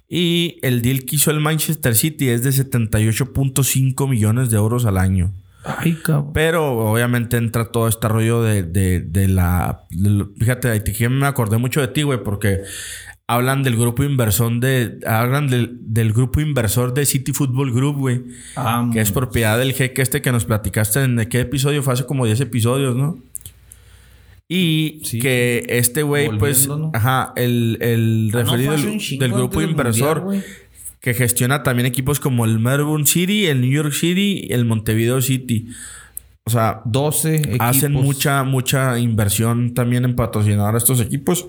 Y 0.09 0.59
el 0.63 0.81
deal 0.81 1.05
que 1.05 1.17
hizo 1.17 1.31
el 1.31 1.41
Manchester 1.41 1.95
City 1.95 2.29
es 2.29 2.43
de 2.43 2.51
78.5 2.51 4.09
millones 4.09 4.51
de 4.51 4.57
euros 4.57 4.87
al 4.87 4.97
año. 4.97 5.35
Ay, 5.77 5.95
cabrón. 6.03 6.33
Pero 6.33 6.91
obviamente 6.91 7.37
entra 7.37 7.67
todo 7.67 7.89
este 7.89 8.09
rollo 8.09 8.43
de, 8.43 8.63
de, 8.63 9.01
de 9.01 9.29
la... 9.29 9.85
de 9.91 10.27
fíjate, 10.39 11.09
me 11.09 11.27
acordé 11.27 11.59
mucho 11.59 11.81
de 11.81 11.89
ti, 11.89 12.03
güey, 12.03 12.23
porque 12.23 12.63
hablan 13.27 13.63
del 13.63 13.77
grupo 13.77 14.03
inversor 14.05 14.59
de... 14.61 14.99
Hablan 15.07 15.49
del, 15.49 15.77
del 15.81 16.13
grupo 16.13 16.41
inversor 16.41 16.95
de 16.95 17.05
City 17.05 17.33
Football 17.33 17.73
Group, 17.73 17.99
güey. 17.99 18.23
Ah, 18.57 18.89
Que 18.93 19.01
es 19.01 19.13
propiedad 19.13 19.59
del 19.59 19.73
jeque 19.75 20.03
este 20.03 20.23
que 20.23 20.33
nos 20.33 20.45
platicaste 20.45 21.03
en 21.03 21.19
qué 21.29 21.41
episodio 21.41 21.83
fue 21.83 21.93
hace 21.93 22.07
como 22.07 22.25
10 22.25 22.41
episodios, 22.41 22.97
¿no? 22.97 23.19
Y 24.51 25.03
Sí. 25.05 25.19
que 25.19 25.67
este 25.69 26.03
güey, 26.03 26.31
pues, 26.39 26.71
ajá, 26.95 27.35
el, 27.37 27.77
el 27.83 28.31
Ah, 28.33 28.39
no, 28.39 28.57
referido 28.57 28.77
del, 29.19 29.33
grupo 29.33 29.61
inversor 29.61 30.23
Mundial. 30.23 30.45
Que 31.01 31.15
gestiona 31.15 31.63
también 31.63 31.87
equipos 31.87 32.19
como 32.21 32.45
el 32.45 32.59
Melbourne 32.59 33.07
City, 33.07 33.47
el 33.47 33.61
New 33.61 33.71
York 33.71 33.93
City 33.93 34.47
y 34.49 34.53
el 34.53 34.65
Montevideo 34.65 35.21
City. 35.23 35.69
O 36.45 36.51
sea, 36.51 36.81
12 36.87 37.37
equipos. 37.37 37.59
hacen 37.61 37.93
mucha, 37.93 38.43
mucha 38.43 38.99
inversión 38.99 39.75
también 39.75 40.05
en 40.05 40.17
patrocinar 40.17 40.75
a 40.75 40.79
estos 40.79 41.01
equipos. 41.01 41.47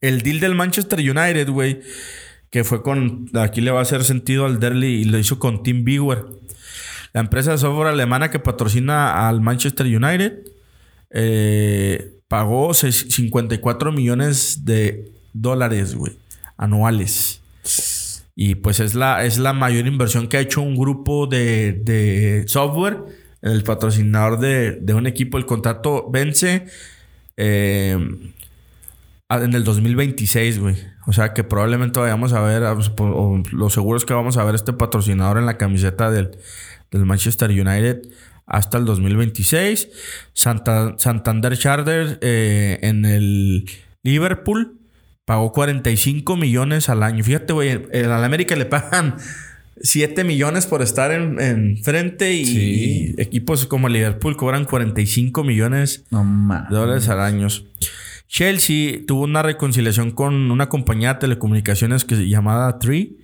El 0.00 0.22
deal 0.22 0.40
del 0.40 0.54
Manchester 0.54 0.98
United, 0.98 1.48
güey, 1.50 1.80
que 2.50 2.64
fue 2.64 2.82
con. 2.82 3.28
Aquí 3.34 3.60
le 3.60 3.70
va 3.70 3.80
a 3.80 3.82
hacer 3.82 4.02
sentido 4.04 4.46
al 4.46 4.58
Derly 4.60 5.02
y 5.02 5.04
lo 5.04 5.18
hizo 5.18 5.38
con 5.38 5.62
Team 5.62 5.84
Viewer. 5.84 6.24
La 7.12 7.20
empresa 7.20 7.52
de 7.52 7.58
software 7.58 7.88
alemana 7.88 8.30
que 8.30 8.38
patrocina 8.38 9.28
al 9.28 9.40
Manchester 9.40 9.86
United 9.86 10.38
eh, 11.10 12.12
pagó 12.28 12.74
seis- 12.74 13.06
54 13.10 13.92
millones 13.92 14.64
de 14.64 15.10
dólares, 15.32 15.94
güey, 15.94 16.16
anuales. 16.56 17.40
Y 18.40 18.54
pues 18.54 18.78
es 18.78 18.94
la, 18.94 19.24
es 19.24 19.36
la 19.38 19.52
mayor 19.52 19.88
inversión 19.88 20.28
que 20.28 20.36
ha 20.36 20.40
hecho 20.40 20.62
un 20.62 20.76
grupo 20.76 21.26
de, 21.26 21.72
de 21.72 22.44
software, 22.46 22.98
el 23.42 23.64
patrocinador 23.64 24.38
de, 24.38 24.78
de 24.80 24.94
un 24.94 25.08
equipo. 25.08 25.38
El 25.38 25.44
contrato 25.46 26.08
vence 26.08 26.66
eh, 27.36 27.98
en 29.28 29.54
el 29.54 29.64
2026, 29.64 30.60
güey. 30.60 30.76
O 31.08 31.12
sea 31.12 31.34
que 31.34 31.42
probablemente 31.42 31.98
vayamos 31.98 32.32
a 32.32 32.40
ver, 32.40 32.62
a- 32.62 32.74
o 32.74 33.42
lo 33.50 33.70
seguro 33.70 33.96
es 33.98 34.04
que 34.04 34.14
vamos 34.14 34.36
a 34.36 34.44
ver 34.44 34.54
este 34.54 34.72
patrocinador 34.72 35.38
en 35.38 35.46
la 35.46 35.58
camiseta 35.58 36.08
del, 36.12 36.30
del 36.92 37.04
Manchester 37.06 37.50
United 37.50 38.02
hasta 38.46 38.78
el 38.78 38.84
2026. 38.84 39.88
Santa- 40.32 40.94
Santander 40.98 41.58
Charter 41.58 42.18
eh, 42.22 42.78
en 42.82 43.04
el 43.04 43.68
Liverpool 44.04 44.77
pagó 45.28 45.52
45 45.52 46.36
millones 46.38 46.88
al 46.88 47.02
año. 47.02 47.22
Fíjate, 47.22 47.52
güey, 47.52 47.82
al 47.92 48.24
América 48.24 48.56
le 48.56 48.64
pagan 48.64 49.16
7 49.82 50.24
millones 50.24 50.66
por 50.66 50.80
estar 50.80 51.12
en, 51.12 51.38
en 51.38 51.76
frente 51.84 52.32
y, 52.32 52.44
Sí. 52.46 53.14
y 53.18 53.20
equipos 53.20 53.66
como 53.66 53.90
Liverpool 53.90 54.38
cobran 54.38 54.64
45 54.64 55.44
millones 55.44 56.04
No 56.10 56.24
de 56.70 56.74
dólares 56.74 57.10
al 57.10 57.20
año. 57.20 57.46
Chelsea 58.26 59.00
tuvo 59.06 59.24
una 59.24 59.42
reconciliación 59.42 60.12
con 60.12 60.50
una 60.50 60.70
compañía 60.70 61.12
de 61.14 61.20
telecomunicaciones 61.20 62.06
que 62.06 62.16
se 62.16 62.26
llamaba 62.26 62.78
Tree. 62.78 63.18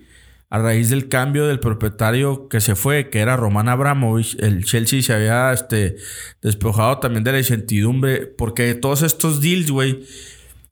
A 0.51 0.59
raíz 0.59 0.91
del 0.91 1.09
cambio 1.09 1.47
del 1.47 1.59
propietario 1.59 2.47
que 2.49 2.61
se 2.61 2.75
fue, 2.75 3.09
que 3.09 3.17
era 3.19 3.35
Roman 3.35 3.67
Abramovich, 3.67 4.37
el 4.39 4.63
Chelsea 4.63 5.01
se 5.01 5.11
había 5.11 5.51
este, 5.51 5.95
despojado 6.43 6.99
también 6.99 7.23
de 7.23 7.31
la 7.31 7.39
incertidumbre, 7.39 8.27
porque 8.27 8.75
todos 8.75 9.01
estos 9.01 9.41
deals, 9.41 9.71
güey, 9.71 10.03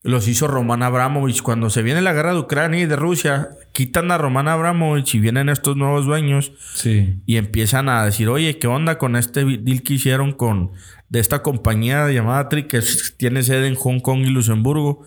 los 0.03 0.27
hizo 0.27 0.47
Roman 0.47 0.83
Abramovich. 0.83 1.41
Cuando 1.41 1.69
se 1.69 1.81
viene 1.81 2.01
la 2.01 2.13
guerra 2.13 2.33
de 2.33 2.39
Ucrania 2.39 2.81
y 2.81 2.85
de 2.85 2.95
Rusia, 2.97 3.49
quitan 3.71 4.11
a 4.11 4.17
Roman 4.17 4.47
Abramovich 4.49 5.15
y 5.15 5.19
vienen 5.19 5.49
estos 5.49 5.77
nuevos 5.77 6.05
dueños 6.05 6.51
Sí. 6.75 7.15
y 7.25 7.37
empiezan 7.37 7.87
a 7.89 8.03
decir, 8.05 8.27
oye, 8.29 8.59
¿qué 8.59 8.67
onda 8.67 8.97
con 8.97 9.15
este 9.15 9.45
deal 9.45 9.81
que 9.81 9.93
hicieron 9.93 10.33
con 10.33 10.71
de 11.09 11.19
esta 11.19 11.41
compañía 11.41 12.09
llamada 12.11 12.49
Tri 12.49 12.63
que 12.67 12.81
tiene 13.17 13.43
sede 13.43 13.67
en 13.67 13.75
Hong 13.75 13.99
Kong 14.01 14.19
y 14.21 14.29
Luxemburgo? 14.29 15.05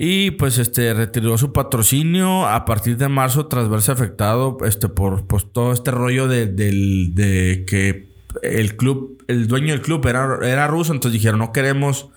Y 0.00 0.30
pues 0.32 0.58
este 0.58 0.94
retiró 0.94 1.36
su 1.38 1.52
patrocinio 1.52 2.46
a 2.46 2.64
partir 2.64 2.96
de 2.96 3.08
marzo 3.08 3.48
tras 3.48 3.68
verse 3.68 3.90
afectado 3.90 4.56
este 4.64 4.88
por 4.88 5.26
pues, 5.26 5.46
todo 5.52 5.72
este 5.72 5.90
rollo 5.90 6.28
de, 6.28 6.46
de 6.46 7.64
que 7.66 8.08
el 8.42 8.76
club, 8.76 9.22
el 9.26 9.48
dueño 9.48 9.72
del 9.72 9.82
club 9.82 10.06
era, 10.06 10.38
era 10.44 10.68
ruso, 10.68 10.92
entonces 10.92 11.20
dijeron 11.20 11.40
no 11.40 11.52
queremos 11.52 12.10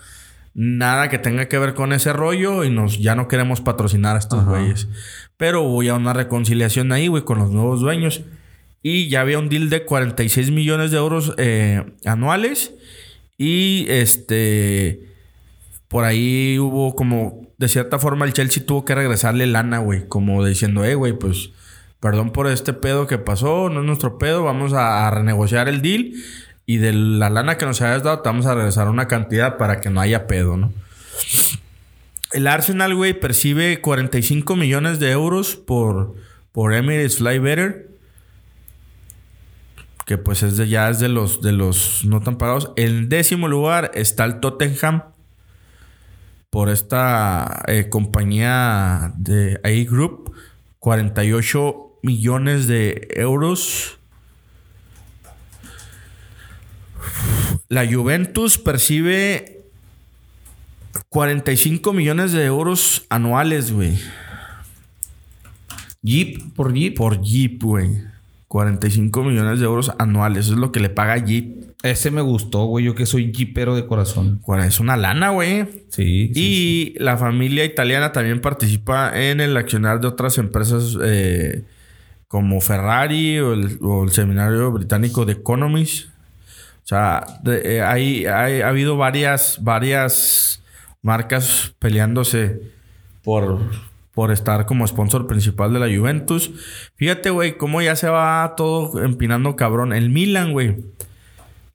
nada 0.54 1.10
que 1.10 1.18
tenga 1.18 1.48
que 1.48 1.58
ver 1.58 1.74
con 1.74 1.94
ese 1.94 2.14
rollo 2.14 2.64
y 2.64 2.70
nos 2.70 3.00
ya 3.00 3.16
no 3.16 3.28
queremos 3.28 3.62
patrocinar 3.62 4.16
a 4.16 4.20
estos 4.20 4.46
güeyes. 4.46 4.88
Pero 5.38 5.64
hubo 5.64 5.82
ya 5.84 5.96
una 5.96 6.14
reconciliación 6.14 6.92
ahí, 6.92 7.08
güey, 7.08 7.24
con 7.24 7.40
los 7.40 7.52
nuevos 7.52 7.82
dueños. 7.82 8.24
Y 8.84 9.10
ya 9.10 9.22
había 9.22 9.40
un 9.40 9.50
deal 9.50 9.70
de 9.70 9.86
46 9.86 10.52
millones 10.52 10.92
de 10.92 10.98
euros 10.98 11.34
eh, 11.38 11.84
anuales. 12.06 12.74
Y 13.38 13.86
este. 13.90 15.08
Por 15.88 16.04
ahí 16.04 16.58
hubo 16.60 16.96
como. 16.96 17.48
De 17.58 17.68
cierta 17.68 18.00
forma, 18.00 18.26
el 18.26 18.34
Chelsea 18.34 18.66
tuvo 18.66 18.86
que 18.86 18.96
regresarle 18.96 19.46
lana, 19.46 19.80
güey. 19.80 20.08
Como 20.08 20.44
diciendo, 20.46 20.84
eh, 20.84 20.96
güey, 20.96 21.14
pues. 21.14 21.52
Perdón 22.00 22.32
por 22.32 22.48
este 22.48 22.74
pedo 22.74 23.06
que 23.06 23.20
pasó. 23.20 23.70
No 23.70 23.82
es 23.82 23.86
nuestro 23.86 24.18
pedo. 24.18 24.44
Vamos 24.44 24.74
a, 24.74 25.08
a 25.08 25.12
renegociar 25.12 25.70
el 25.70 25.84
deal. 25.84 26.14
Y 26.72 26.78
de 26.78 26.94
la 26.94 27.30
lana 27.30 27.58
que 27.58 27.66
nos 27.66 27.82
hayas 27.82 28.02
dado, 28.02 28.22
te 28.22 28.30
vamos 28.30 28.46
a 28.46 28.56
regresar 28.56 28.88
una 28.88 29.10
cantidad 29.10 29.58
para 29.58 29.82
que 29.82 29.90
no 29.90 30.00
haya 30.00 30.26
pedo, 30.26 30.56
¿no? 30.56 30.72
El 32.32 32.48
Arsenal, 32.48 32.96
güey, 32.96 33.14
percibe 33.14 33.82
45 33.82 34.56
millones 34.56 34.98
de 34.98 35.12
euros 35.12 35.58
por, 35.58 36.16
por 36.54 36.74
Emirates 36.74 37.18
Fly 37.18 37.40
Better. 37.40 37.90
Que 40.06 40.18
pues 40.18 40.44
es 40.44 40.56
de, 40.56 40.70
ya 40.70 40.90
es 40.90 41.00
de 41.00 41.10
los, 41.10 41.42
de 41.42 41.52
los 41.52 42.06
no 42.06 42.22
tan 42.22 42.38
pagados. 42.38 42.72
En 42.78 43.10
décimo 43.10 43.50
lugar 43.50 43.92
está 43.94 44.24
el 44.24 44.40
Tottenham. 44.40 45.04
Por 46.52 46.70
esta 46.70 47.64
eh, 47.68 47.90
compañía 47.90 49.12
de 49.18 49.60
A 49.66 49.90
Group. 49.92 50.34
48 50.80 51.98
millones 52.02 52.68
de 52.68 53.10
euros. 53.18 53.98
La 57.70 57.86
Juventus 57.90 58.58
percibe 58.58 59.62
45 61.10 61.94
millones 61.94 62.32
de 62.32 62.46
euros 62.46 63.06
anuales, 63.10 63.72
güey. 63.72 63.98
Jeep 66.02 66.54
por 66.56 66.74
Jeep. 66.74 66.96
Por 66.96 67.22
Jeep, 67.22 67.64
güey. 67.64 67.98
45 68.48 69.24
millones 69.24 69.60
de 69.60 69.66
euros 69.66 69.92
anuales. 69.98 70.46
Eso 70.46 70.54
es 70.54 70.60
lo 70.60 70.72
que 70.72 70.80
le 70.80 70.90
paga 70.90 71.18
Jeep. 71.18 71.72
Ese 71.84 72.12
me 72.12 72.22
gustó, 72.22 72.66
güey. 72.66 72.86
Yo 72.86 72.96
que 72.96 73.06
soy 73.06 73.32
jeepero 73.34 73.76
de 73.76 73.86
corazón. 73.86 74.42
Es 74.66 74.80
una 74.80 74.98
lana, 74.98 75.30
güey. 75.30 75.66
Sí. 75.90 76.32
sí, 76.34 76.94
Y 76.96 76.96
la 77.00 77.18
familia 77.18 77.64
italiana 77.66 78.12
también 78.12 78.42
participa 78.42 79.12
en 79.20 79.40
el 79.40 79.56
accionar 79.56 80.02
de 80.02 80.08
otras 80.08 80.38
empresas 80.38 80.98
eh, 81.04 81.64
como 82.28 82.62
Ferrari 82.62 83.40
o 83.40 83.54
el, 83.54 83.78
o 83.82 84.04
el 84.04 84.12
seminario 84.12 84.72
británico 84.72 85.26
de 85.26 85.34
Economist. 85.34 86.11
O 86.84 86.88
sea, 86.88 87.24
de- 87.44 87.78
eh, 87.78 87.82
hay, 87.82 88.26
hay- 88.26 88.62
ha 88.62 88.68
habido 88.70 88.98
varias, 88.98 89.60
varias 89.62 90.64
marcas 91.02 91.74
peleándose 91.80 92.62
por, 93.24 93.60
por 94.14 94.32
estar 94.32 94.66
como 94.66 94.86
sponsor 94.88 95.28
principal 95.28 95.74
de 95.74 95.80
la 95.80 95.96
Juventus. 95.96 96.52
Fíjate, 96.96 97.30
güey, 97.30 97.58
cómo 97.58 97.82
ya 97.82 97.96
se 97.96 98.10
va 98.10 98.54
todo 98.58 99.04
empinando 99.04 99.56
cabrón. 99.56 99.94
El 99.94 100.10
Milan, 100.10 100.52
güey. 100.52 100.78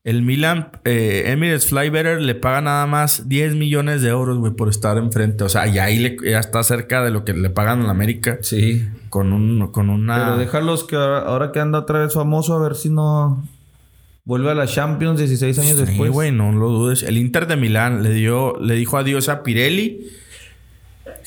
El 0.05 0.23
Milan, 0.23 0.69
eh, 0.85 1.25
Emirates 1.33 1.67
Fly 1.67 1.91
Better 1.91 2.23
le 2.23 2.37
paga 2.37 2.61
nada 2.61 2.87
más 2.87 3.29
10 3.29 3.57
millones 3.57 4.03
de 4.03 4.11
euros, 4.11 4.39
güey, 4.39 4.53
por 4.53 4.69
estar 4.69 4.99
enfrente. 4.99 5.43
O 5.43 5.49
sea, 5.49 5.67
ya 5.67 5.85
ahí 5.85 5.99
le- 5.99 6.17
ya 6.31 6.39
está 6.39 6.63
cerca 6.63 7.03
de 7.03 7.11
lo 7.11 7.25
que 7.25 7.33
le 7.33 7.51
pagan 7.51 7.83
en 7.83 7.91
América 7.91 8.39
Sí. 8.41 8.89
con, 9.09 9.33
un, 9.33 9.73
con 9.73 9.91
una... 9.91 10.15
Pero 10.17 10.37
déjalos 10.39 10.85
que 10.85 10.95
ahora 10.95 11.51
que 11.51 11.59
anda 11.59 11.81
otra 11.81 11.99
vez 12.01 12.15
famoso, 12.15 12.55
a 12.55 12.61
ver 12.63 12.77
si 12.77 12.89
no. 12.89 13.49
Vuelve 14.27 14.51
a 14.51 14.55
la 14.55 14.66
Champions 14.66 15.18
16 15.18 15.59
años 15.61 15.79
Sí, 15.79 15.85
después. 15.87 16.11
güey, 16.11 16.33
no 16.33 16.53
lo 16.53 16.68
dudes. 16.68 17.03
El 17.05 17.16
Inter 17.16 17.47
de 17.47 17.57
Milán 17.57 18.03
le 18.03 18.11
dio, 18.12 18.59
le 18.61 18.74
dijo 18.74 18.99
adiós 18.99 19.29
a 19.31 19.43
Pirelli. 19.43 20.09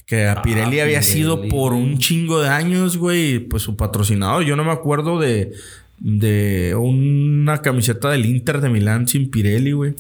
Que 0.05 0.27
a 0.27 0.41
Pirelli 0.41 0.79
había 0.81 0.99
Pirelli, 0.99 1.03
sido 1.03 1.41
por 1.47 1.73
güey. 1.73 1.83
un 1.83 1.97
chingo 1.97 2.41
de 2.41 2.49
años, 2.49 2.97
güey, 2.97 3.39
pues 3.39 3.63
su 3.63 3.75
patrocinador. 3.77 4.43
Yo 4.43 4.55
no 4.55 4.63
me 4.65 4.71
acuerdo 4.71 5.17
de, 5.19 5.53
de 5.97 6.75
una 6.77 7.61
camiseta 7.61 8.09
del 8.09 8.25
Inter 8.25 8.59
de 8.61 8.69
Milán 8.69 9.07
sin 9.07 9.31
Pirelli, 9.31 9.71
güey. 9.71 9.93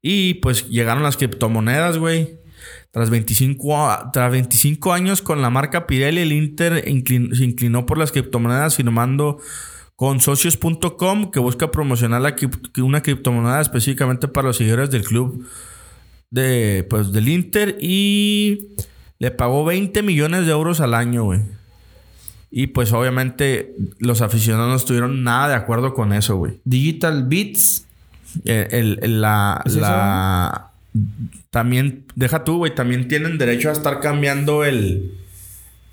Y 0.00 0.34
pues 0.34 0.68
llegaron 0.68 1.02
las 1.02 1.16
criptomonedas, 1.16 1.98
güey. 1.98 2.36
Tras 2.92 3.08
25, 3.10 3.88
a- 3.90 4.10
tras 4.12 4.30
25 4.30 4.92
años 4.92 5.22
con 5.22 5.40
la 5.42 5.48
marca 5.50 5.86
Pirelli, 5.86 6.20
el 6.20 6.32
Inter 6.32 6.84
inclin- 6.86 7.34
se 7.34 7.44
inclinó 7.44 7.86
por 7.86 7.98
las 7.98 8.12
criptomonedas 8.12 8.76
firmando 8.76 9.38
con 10.02 10.18
socios.com 10.18 11.30
que 11.30 11.38
busca 11.38 11.70
promocionar 11.70 12.22
la 12.22 12.34
una 12.82 13.02
criptomoneda 13.04 13.60
específicamente 13.60 14.26
para 14.26 14.48
los 14.48 14.56
seguidores 14.56 14.90
del 14.90 15.04
club 15.04 15.46
de, 16.28 16.84
pues, 16.90 17.12
del 17.12 17.28
Inter 17.28 17.76
y 17.80 18.66
le 19.20 19.30
pagó 19.30 19.64
20 19.64 20.02
millones 20.02 20.44
de 20.46 20.50
euros 20.50 20.80
al 20.80 20.94
año, 20.94 21.22
güey. 21.22 21.38
Y 22.50 22.66
pues 22.66 22.92
obviamente 22.92 23.76
los 24.00 24.22
aficionados 24.22 24.70
no 24.70 24.74
estuvieron 24.74 25.22
nada 25.22 25.50
de 25.50 25.54
acuerdo 25.54 25.94
con 25.94 26.12
eso, 26.12 26.34
güey. 26.34 26.58
Digital 26.64 27.22
Beats. 27.28 27.86
Eh, 28.44 28.66
el- 28.72 28.98
el- 29.02 29.20
la, 29.20 29.62
la- 29.66 30.72
también, 31.50 32.06
deja 32.16 32.42
tú, 32.42 32.56
güey, 32.56 32.74
también 32.74 33.06
tienen 33.06 33.38
derecho 33.38 33.68
a 33.68 33.72
estar 33.72 34.00
cambiando 34.00 34.64
el 34.64 35.12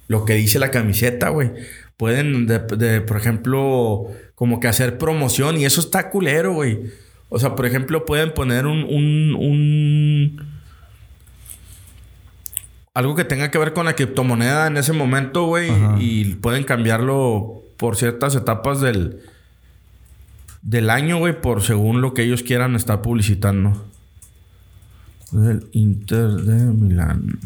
lo 0.07 0.25
que 0.25 0.33
dice 0.33 0.57
la 0.57 0.71
camiseta, 0.71 1.29
güey. 1.29 1.51
Pueden, 1.99 2.47
de, 2.47 2.59
de, 2.59 3.01
por 3.01 3.17
ejemplo, 3.17 4.05
como 4.33 4.61
que 4.61 4.69
hacer 4.69 4.97
promoción 4.97 5.57
y 5.57 5.65
eso 5.65 5.81
está 5.81 6.09
culero, 6.09 6.53
güey. 6.53 6.79
O 7.27 7.39
sea, 7.39 7.57
por 7.57 7.65
ejemplo, 7.65 8.05
pueden 8.05 8.33
poner 8.33 8.65
un, 8.67 8.85
un, 8.85 9.35
un- 9.37 10.47
algo 12.93 13.15
que 13.15 13.25
tenga 13.25 13.51
que 13.51 13.57
ver 13.57 13.73
con 13.73 13.85
la 13.85 13.95
criptomoneda 13.95 14.67
en 14.67 14.77
ese 14.77 14.93
momento, 14.93 15.45
güey, 15.45 15.69
y 15.99 16.35
pueden 16.35 16.63
cambiarlo 16.63 17.63
por 17.75 17.97
ciertas 17.97 18.33
etapas 18.33 18.79
del 18.79 19.19
del 20.61 20.89
año, 20.89 21.17
güey, 21.19 21.39
por 21.41 21.61
según 21.63 21.99
lo 21.99 22.13
que 22.13 22.23
ellos 22.23 22.43
quieran 22.43 22.75
estar 22.75 23.01
publicitando. 23.01 23.85
Del 25.31 25.67
Inter 25.73 26.29
de 26.29 26.53
Milán. 26.73 27.39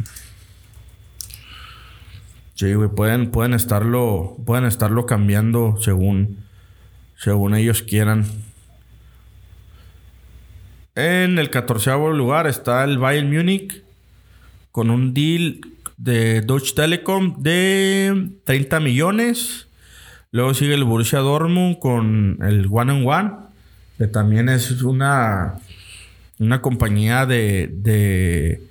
Sí, 2.55 2.73
güey, 2.73 2.89
pueden, 2.89 3.31
pueden 3.31 3.53
estarlo, 3.53 4.37
pueden 4.45 4.65
estarlo 4.65 5.05
cambiando 5.05 5.77
según, 5.81 6.45
según 7.15 7.55
ellos 7.55 7.81
quieran. 7.81 8.25
En 10.95 11.39
el 11.39 11.49
catorceavo 11.49 12.11
lugar 12.11 12.45
está 12.45 12.83
el 12.83 12.99
Bayern 12.99 13.35
Múnich 13.35 13.83
con 14.71 14.91
un 14.91 15.15
deal 15.15 15.61
de 15.97 16.41
Deutsche 16.41 16.75
Telekom 16.75 17.41
de 17.41 18.29
30 18.43 18.79
millones. 18.79 19.67
Luego 20.31 20.53
sigue 20.53 20.75
el 20.75 20.83
Borussia 20.83 21.19
Dortmund 21.19 21.79
con 21.79 22.37
el 22.43 22.67
One 22.69 22.91
and 22.91 23.07
One, 23.07 23.31
que 23.97 24.05
también 24.05 24.49
es 24.49 24.83
una, 24.83 25.59
una 26.37 26.61
compañía 26.61 27.25
de, 27.25 27.71
de 27.71 28.61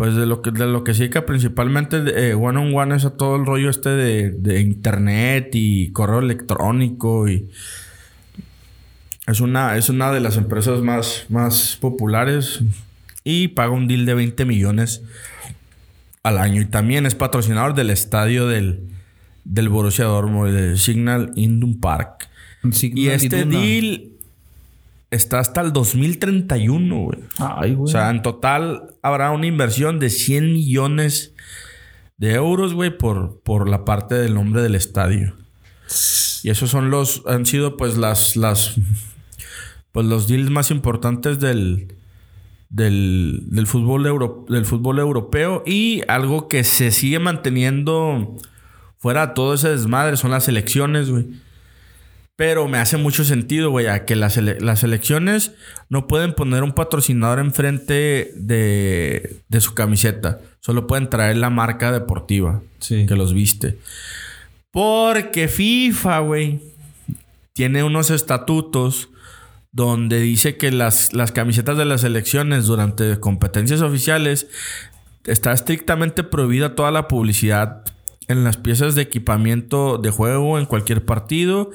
pues 0.00 0.14
de 0.16 0.24
lo 0.24 0.40
que 0.40 0.50
de 0.50 0.66
lo 0.66 0.82
que 0.82 0.94
se 0.94 1.00
dedica 1.00 1.26
principalmente 1.26 1.98
eh, 2.16 2.32
One 2.32 2.58
on 2.58 2.74
One 2.74 2.96
es 2.96 3.04
a 3.04 3.18
todo 3.18 3.36
el 3.36 3.44
rollo 3.44 3.68
este 3.68 3.90
de, 3.90 4.30
de 4.30 4.62
internet 4.62 5.50
y 5.52 5.92
correo 5.92 6.20
electrónico 6.20 7.28
y 7.28 7.50
es 9.26 9.40
una 9.42 9.76
es 9.76 9.90
una 9.90 10.10
de 10.10 10.20
las 10.20 10.38
empresas 10.38 10.80
más 10.80 11.26
más 11.28 11.76
populares 11.78 12.60
y 13.24 13.48
paga 13.48 13.72
un 13.72 13.88
deal 13.88 14.06
de 14.06 14.14
20 14.14 14.46
millones 14.46 15.02
al 16.22 16.38
año 16.38 16.62
y 16.62 16.64
también 16.64 17.04
es 17.04 17.14
patrocinador 17.14 17.74
del 17.74 17.90
estadio 17.90 18.46
del 18.46 18.80
del 19.44 19.68
Borussia 19.68 20.06
Dortmund 20.06 20.54
del 20.54 20.78
Signal 20.78 21.32
Iduna 21.36 21.76
Park 21.78 22.30
y 22.62 23.08
este 23.08 23.40
Iduna. 23.40 23.58
deal 23.58 24.09
está 25.10 25.38
hasta 25.40 25.60
el 25.60 25.72
2031 25.72 26.96
güey 27.04 27.18
Ay, 27.38 27.72
o 27.74 27.78
güey. 27.78 27.92
sea, 27.92 28.10
en 28.10 28.22
total 28.22 28.94
habrá 29.02 29.30
una 29.32 29.46
inversión 29.46 29.98
de 29.98 30.10
100 30.10 30.52
millones 30.52 31.34
de 32.16 32.34
euros, 32.34 32.74
güey, 32.74 32.96
por, 32.96 33.40
por 33.42 33.68
la 33.68 33.84
parte 33.84 34.14
del 34.14 34.34
nombre 34.34 34.60
del 34.62 34.74
estadio. 34.74 35.34
Y 36.42 36.50
esos 36.50 36.68
son 36.70 36.90
los, 36.90 37.22
han 37.26 37.46
sido 37.46 37.76
pues 37.78 37.96
las, 37.96 38.36
las, 38.36 38.74
pues 39.92 40.06
los 40.06 40.28
deals 40.28 40.50
más 40.50 40.70
importantes 40.70 41.40
del, 41.40 41.94
del, 42.68 43.44
del 43.50 43.66
fútbol 43.66 44.06
euro- 44.06 44.44
del 44.48 44.64
fútbol 44.66 44.98
europeo 44.98 45.62
y 45.66 46.02
algo 46.08 46.46
que 46.46 46.62
se 46.62 46.90
sigue 46.90 47.18
manteniendo 47.18 48.36
fuera 48.98 49.28
de 49.28 49.32
todo 49.34 49.54
ese 49.54 49.70
desmadre 49.70 50.16
son 50.16 50.30
las 50.30 50.46
elecciones, 50.48 51.10
güey. 51.10 51.26
Pero 52.40 52.68
me 52.68 52.78
hace 52.78 52.96
mucho 52.96 53.22
sentido, 53.22 53.68
güey, 53.70 53.86
a 53.88 54.06
que 54.06 54.16
las, 54.16 54.38
ele- 54.38 54.58
las 54.62 54.82
elecciones 54.82 55.52
no 55.90 56.06
pueden 56.06 56.32
poner 56.32 56.62
un 56.62 56.72
patrocinador 56.72 57.38
enfrente 57.38 58.32
de, 58.34 59.42
de 59.50 59.60
su 59.60 59.74
camiseta. 59.74 60.40
Solo 60.60 60.86
pueden 60.86 61.10
traer 61.10 61.36
la 61.36 61.50
marca 61.50 61.92
deportiva 61.92 62.62
Sí. 62.78 63.04
que 63.04 63.14
los 63.14 63.34
viste. 63.34 63.76
Porque 64.70 65.48
FIFA, 65.48 66.20
güey, 66.20 66.60
tiene 67.52 67.84
unos 67.84 68.08
estatutos 68.10 69.10
donde 69.70 70.18
dice 70.20 70.56
que 70.56 70.70
las, 70.72 71.12
las 71.12 71.32
camisetas 71.32 71.76
de 71.76 71.84
las 71.84 72.04
elecciones 72.04 72.64
durante 72.64 73.20
competencias 73.20 73.82
oficiales 73.82 74.46
está 75.26 75.52
estrictamente 75.52 76.24
prohibida 76.24 76.74
toda 76.74 76.90
la 76.90 77.06
publicidad 77.06 77.82
en 78.30 78.44
las 78.44 78.56
piezas 78.56 78.94
de 78.94 79.02
equipamiento 79.02 79.98
de 79.98 80.10
juego 80.10 80.58
en 80.58 80.66
cualquier 80.66 81.04
partido 81.04 81.70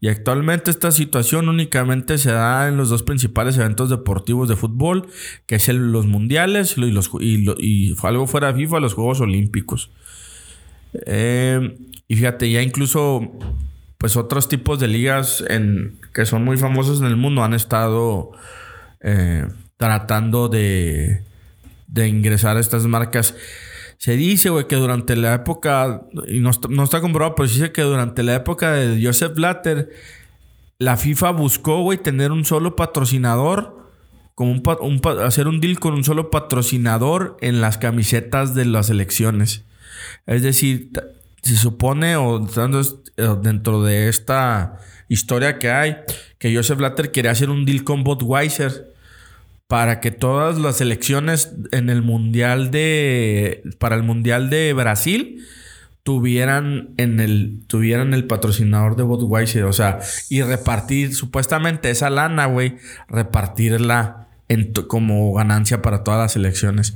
y 0.00 0.08
actualmente 0.08 0.70
esta 0.70 0.90
situación 0.90 1.48
únicamente 1.48 2.18
se 2.18 2.32
da 2.32 2.66
en 2.68 2.76
los 2.76 2.88
dos 2.88 3.02
principales 3.02 3.56
eventos 3.58 3.90
deportivos 3.90 4.48
de 4.48 4.56
fútbol 4.56 5.06
que 5.46 5.56
es 5.56 5.68
el- 5.68 5.92
los 5.92 6.06
mundiales 6.06 6.76
y, 6.78 6.90
los, 6.90 7.10
y, 7.20 7.94
algo 8.02 8.26
fuera 8.26 8.52
de 8.52 8.58
FIFA 8.58 8.80
los 8.80 8.94
Juegos 8.94 9.20
Olímpicos 9.20 9.90
Eh, 11.06 11.76
y 12.08 12.16
fíjate 12.16 12.50
ya 12.50 12.62
incluso 12.62 13.30
pues 13.98 14.16
otros 14.16 14.48
tipos 14.48 14.80
de 14.80 14.88
ligas 14.88 15.44
que 16.14 16.24
son 16.24 16.44
muy 16.44 16.56
famosos 16.56 17.00
en 17.00 17.06
el 17.06 17.16
mundo 17.16 17.42
han 17.44 17.52
estado 17.52 18.30
eh, 19.02 19.46
tratando 19.76 20.48
de, 20.48 21.22
de 21.88 22.08
ingresar 22.08 22.56
a 22.56 22.60
estas 22.60 22.86
marcas. 22.86 23.34
Se 23.98 24.16
dice, 24.16 24.48
güey, 24.50 24.68
que 24.68 24.76
durante 24.76 25.16
la 25.16 25.34
época, 25.34 26.02
y 26.28 26.38
no, 26.38 26.50
no 26.68 26.84
está 26.84 27.00
comprobado, 27.00 27.34
pero 27.34 27.48
se 27.48 27.54
dice 27.54 27.72
que 27.72 27.82
durante 27.82 28.22
la 28.22 28.36
época 28.36 28.72
de 28.72 29.04
Joseph 29.04 29.34
Blatter, 29.34 29.90
la 30.78 30.96
FIFA 30.96 31.32
buscó, 31.32 31.82
güey, 31.82 31.98
tener 31.98 32.30
un 32.30 32.44
solo 32.44 32.76
patrocinador, 32.76 33.76
como 34.36 34.52
un, 34.52 35.02
hacer 35.20 35.48
un 35.48 35.60
deal 35.60 35.80
con 35.80 35.94
un 35.94 36.04
solo 36.04 36.30
patrocinador 36.30 37.36
en 37.40 37.60
las 37.60 37.76
camisetas 37.76 38.54
de 38.54 38.66
las 38.66 38.88
elecciones. 38.88 39.64
Es 40.26 40.42
decir, 40.42 40.92
se 41.42 41.56
supone, 41.56 42.14
o 42.14 42.46
eh, 43.16 43.36
dentro 43.42 43.82
de 43.82 44.08
esta 44.08 44.78
historia 45.08 45.58
que 45.58 45.72
hay, 45.72 45.96
que 46.38 46.54
Joseph 46.54 46.78
Blatter 46.78 47.10
quería 47.10 47.32
hacer 47.32 47.50
un 47.50 47.64
deal 47.64 47.82
con 47.82 48.04
Budweiser 48.04 48.87
para 49.68 50.00
que 50.00 50.10
todas 50.10 50.58
las 50.58 50.80
elecciones 50.80 51.52
en 51.72 51.88
el 51.90 52.02
mundial 52.02 52.70
de 52.72 53.62
para 53.78 53.94
el 53.96 54.02
mundial 54.02 54.50
de 54.50 54.72
Brasil 54.72 55.44
tuvieran 56.02 56.94
en 56.96 57.20
el 57.20 57.60
tuvieran 57.66 58.14
el 58.14 58.26
patrocinador 58.26 58.96
de 58.96 59.02
Budweiser, 59.02 59.64
o 59.64 59.72
sea, 59.74 60.00
y 60.30 60.40
repartir 60.42 61.14
supuestamente 61.14 61.90
esa 61.90 62.08
lana, 62.08 62.46
güey, 62.46 62.76
repartirla 63.08 64.28
en 64.48 64.72
como 64.72 65.34
ganancia 65.34 65.82
para 65.82 66.02
todas 66.02 66.18
las 66.20 66.36
elecciones. 66.36 66.94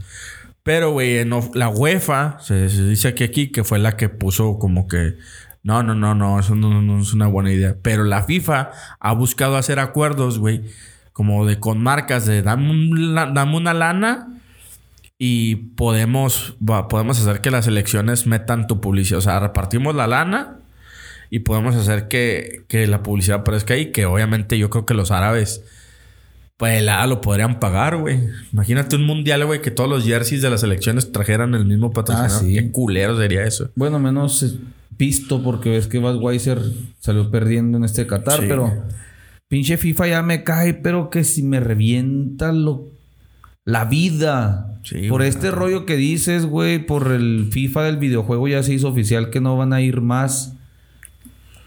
Pero, 0.62 0.92
güey, 0.92 1.18
en 1.18 1.32
of- 1.34 1.54
la 1.54 1.68
UEFA, 1.68 2.38
se, 2.40 2.70
se 2.70 2.84
dice 2.84 3.14
que 3.14 3.24
aquí 3.24 3.48
que 3.52 3.64
fue 3.64 3.78
la 3.78 3.96
que 3.98 4.08
puso 4.08 4.58
como 4.58 4.88
que 4.88 5.16
no, 5.62 5.82
no, 5.82 5.94
no, 5.94 6.14
no, 6.14 6.40
eso 6.40 6.54
no, 6.54 6.80
no 6.80 7.02
es 7.02 7.12
una 7.12 7.26
buena 7.26 7.52
idea. 7.52 7.76
Pero 7.82 8.04
la 8.04 8.22
FIFA 8.22 8.70
ha 8.98 9.12
buscado 9.12 9.56
hacer 9.56 9.78
acuerdos, 9.78 10.38
güey, 10.38 10.62
como 11.12 11.46
de 11.46 11.58
con 11.60 11.82
marcas 11.82 12.26
de 12.26 12.42
dame, 12.42 12.70
un 12.70 13.14
la- 13.14 13.26
dame 13.26 13.56
una 13.56 13.74
lana 13.74 14.28
y 15.18 15.54
podemos, 15.56 16.56
podemos 16.88 17.20
hacer 17.20 17.40
que 17.40 17.50
las 17.50 17.66
elecciones 17.66 18.26
metan 18.26 18.66
tu 18.66 18.80
publicidad. 18.80 19.18
O 19.18 19.22
sea, 19.22 19.38
repartimos 19.40 19.94
la 19.94 20.06
lana 20.06 20.56
y 21.30 21.40
podemos 21.40 21.76
hacer 21.76 22.08
que, 22.08 22.62
que 22.68 22.86
la 22.86 23.02
publicidad 23.02 23.40
aparezca 23.40 23.74
ahí. 23.74 23.92
Que 23.92 24.04
obviamente 24.06 24.58
yo 24.58 24.68
creo 24.70 24.84
que 24.84 24.94
los 24.94 25.10
árabes, 25.12 25.62
pues 26.56 26.82
la 26.82 27.06
lo 27.06 27.20
podrían 27.20 27.60
pagar, 27.60 27.96
güey. 27.98 28.18
Imagínate 28.52 28.96
un 28.96 29.04
mundial, 29.06 29.44
güey, 29.46 29.60
que 29.62 29.70
todos 29.70 29.88
los 29.88 30.04
jerseys 30.04 30.42
de 30.42 30.50
las 30.50 30.62
elecciones 30.64 31.12
trajeran 31.12 31.54
el 31.54 31.66
mismo 31.66 31.92
patrocinador. 31.92 32.36
Ah, 32.36 32.40
sí. 32.40 32.54
Qué 32.54 32.70
culero 32.72 33.16
sería 33.16 33.44
eso. 33.44 33.70
Bueno, 33.76 33.98
menos 34.00 34.42
eh, 34.42 34.58
visto 34.98 35.42
porque 35.42 35.70
ves 35.70 35.86
que 35.86 35.98
Budweiser 35.98 36.58
salió 36.98 37.30
perdiendo 37.30 37.78
en 37.78 37.84
este 37.84 38.06
Qatar, 38.08 38.40
Sí. 38.40 38.46
pero 38.48 38.72
Pinche 39.52 39.76
FIFA 39.76 40.06
ya 40.06 40.22
me 40.22 40.44
cae, 40.44 40.72
pero 40.72 41.10
que 41.10 41.24
si 41.24 41.42
me 41.42 41.60
revienta 41.60 42.52
lo, 42.52 42.86
la 43.66 43.84
vida. 43.84 44.80
Sí, 44.82 45.10
por 45.10 45.20
este 45.20 45.48
claro. 45.48 45.56
rollo 45.56 45.84
que 45.84 45.98
dices, 45.98 46.46
güey, 46.46 46.78
por 46.86 47.12
el 47.12 47.48
FIFA 47.50 47.82
del 47.82 47.98
videojuego 47.98 48.48
ya 48.48 48.62
se 48.62 48.72
hizo 48.72 48.88
oficial 48.88 49.28
que 49.28 49.42
no 49.42 49.58
van 49.58 49.74
a 49.74 49.82
ir 49.82 50.00
más. 50.00 50.56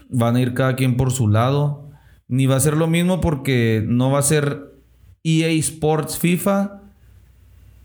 Van 0.08 0.34
a 0.34 0.40
ir 0.40 0.52
cada 0.52 0.74
quien 0.74 0.96
por 0.96 1.12
su 1.12 1.28
lado. 1.28 1.88
Ni 2.26 2.46
va 2.46 2.56
a 2.56 2.60
ser 2.60 2.76
lo 2.76 2.88
mismo 2.88 3.20
porque 3.20 3.84
no 3.86 4.10
va 4.10 4.18
a 4.18 4.22
ser 4.22 4.74
EA 5.22 5.50
Sports 5.50 6.18
FIFA. 6.18 6.80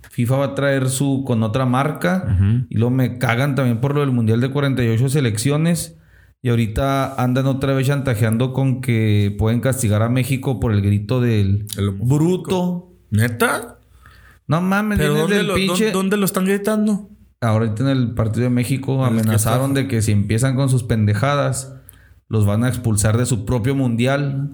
FIFA 0.09 0.35
va 0.35 0.45
a 0.45 0.55
traer 0.55 0.89
su 0.89 1.23
con 1.27 1.43
otra 1.43 1.67
marca. 1.67 2.65
Y 2.69 2.75
luego 2.75 2.89
me 2.89 3.19
cagan 3.19 3.53
también 3.53 3.79
por 3.79 3.93
lo 3.93 3.99
del 3.99 4.09
Mundial 4.09 4.41
de 4.41 4.49
48 4.49 5.09
selecciones. 5.09 6.00
Y 6.43 6.49
ahorita 6.49 7.21
andan 7.21 7.45
otra 7.45 7.73
vez 7.73 7.85
chantajeando 7.87 8.51
con 8.53 8.81
que 8.81 9.35
pueden 9.37 9.59
castigar 9.61 10.01
a 10.01 10.09
México 10.09 10.59
por 10.59 10.71
el 10.73 10.81
grito 10.81 11.21
del 11.21 11.67
El 11.77 11.91
bruto. 11.91 12.89
¿Neta? 13.11 13.77
No 14.47 14.59
mames, 14.61 14.97
¿Pero 14.97 15.13
dónde 15.13 15.43
lo, 15.43 15.53
pinche... 15.53 15.91
dónde- 15.91 16.17
lo 16.17 16.25
están 16.25 16.45
gritando? 16.45 17.09
Ahorita 17.41 17.83
en 17.83 17.89
el 17.89 18.11
partido 18.13 18.43
de 18.45 18.49
México 18.49 19.03
amenazaron 19.05 19.73
de 19.73 19.87
que 19.87 20.01
si 20.01 20.11
empiezan 20.11 20.55
con 20.55 20.69
sus 20.69 20.83
pendejadas, 20.83 21.73
los 22.27 22.45
van 22.45 22.63
a 22.63 22.69
expulsar 22.69 23.17
de 23.17 23.25
su 23.25 23.45
propio 23.45 23.75
mundial. 23.75 24.51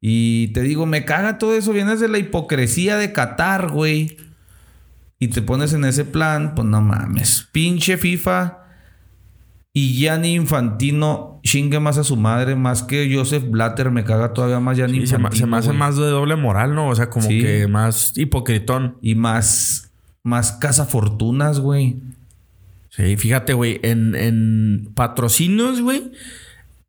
Y 0.00 0.48
te 0.48 0.60
digo, 0.62 0.84
me 0.86 1.04
caga 1.04 1.38
todo 1.38 1.54
eso. 1.54 1.72
Vienes 1.72 2.00
de 2.00 2.08
la 2.08 2.18
hipocresía 2.18 2.96
de 2.96 3.12
Qatar, 3.12 3.70
güey. 3.70 4.18
Y 5.18 5.28
te 5.28 5.40
pones 5.40 5.72
en 5.72 5.84
ese 5.86 6.04
plan, 6.04 6.54
pues 6.54 6.68
no 6.68 6.80
mames. 6.82 7.48
Pinche 7.52 7.96
FIFA. 7.96 8.58
Y 9.78 9.98
Gianni 9.98 10.32
Infantino 10.34 11.38
chingue 11.42 11.80
más 11.80 11.98
a 11.98 12.04
su 12.04 12.16
madre, 12.16 12.56
más 12.56 12.82
que 12.82 13.14
Joseph 13.14 13.44
Blatter. 13.46 13.90
Me 13.90 14.04
caga 14.04 14.32
todavía 14.32 14.58
más 14.58 14.78
Gianni 14.78 15.00
Sí, 15.02 15.06
se, 15.08 15.16
Infantino. 15.16 15.46
ma- 15.48 15.60
se 15.60 15.68
me 15.68 15.70
hace 15.72 15.78
más 15.78 15.96
de 15.98 16.06
doble 16.06 16.34
moral, 16.36 16.74
¿no? 16.74 16.88
O 16.88 16.94
sea, 16.94 17.10
como 17.10 17.28
Sí. 17.28 17.42
que 17.42 17.66
más 17.68 18.14
hipocritón. 18.16 18.96
Y 19.02 19.16
más, 19.16 19.92
más 20.22 20.52
cazafortunas, 20.52 21.60
güey. 21.60 21.96
Sí, 22.88 23.18
fíjate, 23.18 23.52
güey, 23.52 23.78
en, 23.82 24.14
en 24.14 24.92
patrocinios, 24.94 25.82
güey, 25.82 26.10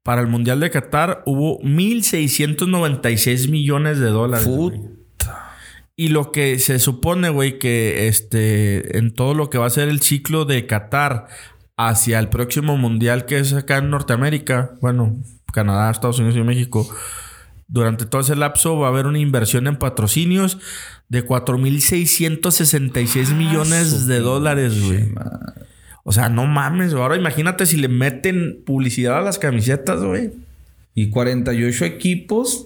para 0.01 0.21
el 0.21 0.27
Mundial 0.27 0.61
de 0.61 0.69
Qatar 0.71 1.23
hubo 1.25 1.59
1.696 1.63 3.49
millones 3.49 3.99
de 3.99 4.07
dólares. 4.07 4.47
Puta. 4.47 5.51
Y 5.97 6.07
lo 6.09 6.31
que 6.31 6.59
se 6.59 6.79
supone, 6.79 7.29
güey, 7.29 7.59
que 7.59 8.07
este, 8.07 8.97
en 8.97 9.11
todo 9.13 9.33
lo 9.33 9.49
que 9.49 9.57
va 9.57 9.65
a 9.65 9.69
ser 9.71 9.89
el 9.89 9.99
ciclo 10.01 10.45
de 10.45 10.65
Qatar 10.67 11.27
hacia 11.78 12.19
el 12.19 12.30
próximo 12.30 12.75
Mundial 12.75 13.25
que 13.25 13.39
es 13.39 13.53
acá 13.53 13.78
en 13.78 13.91
Norteamérica, 13.91 14.71
bueno, 14.82 15.15
Canadá, 15.53 15.91
Estados 15.91 16.19
Unidos 16.19 16.36
y 16.36 16.41
México, 16.41 16.89
durante 17.67 18.05
todo 18.05 18.21
ese 18.21 18.36
lapso 18.36 18.78
va 18.78 18.88
a 18.88 18.89
haber 18.89 19.05
una 19.05 19.19
inversión 19.19 19.67
en 19.67 19.78
patrocinios 19.78 20.57
de 21.09 21.25
4.666 21.25 23.36
millones 23.36 24.07
de 24.07 24.19
dólares, 24.19 24.84
güey. 24.84 25.09
O 26.03 26.11
sea, 26.11 26.30
no 26.30 26.45
mames, 26.45 26.93
ahora 26.93 27.17
imagínate 27.17 27.65
si 27.65 27.78
le 27.78 27.89
meten 27.89 28.61
publicidad 28.65 29.17
a 29.17 29.21
las 29.21 29.39
camisetas, 29.39 30.01
güey. 30.01 30.32
Y 30.95 31.09
48 31.09 31.86
equipos. 31.86 32.65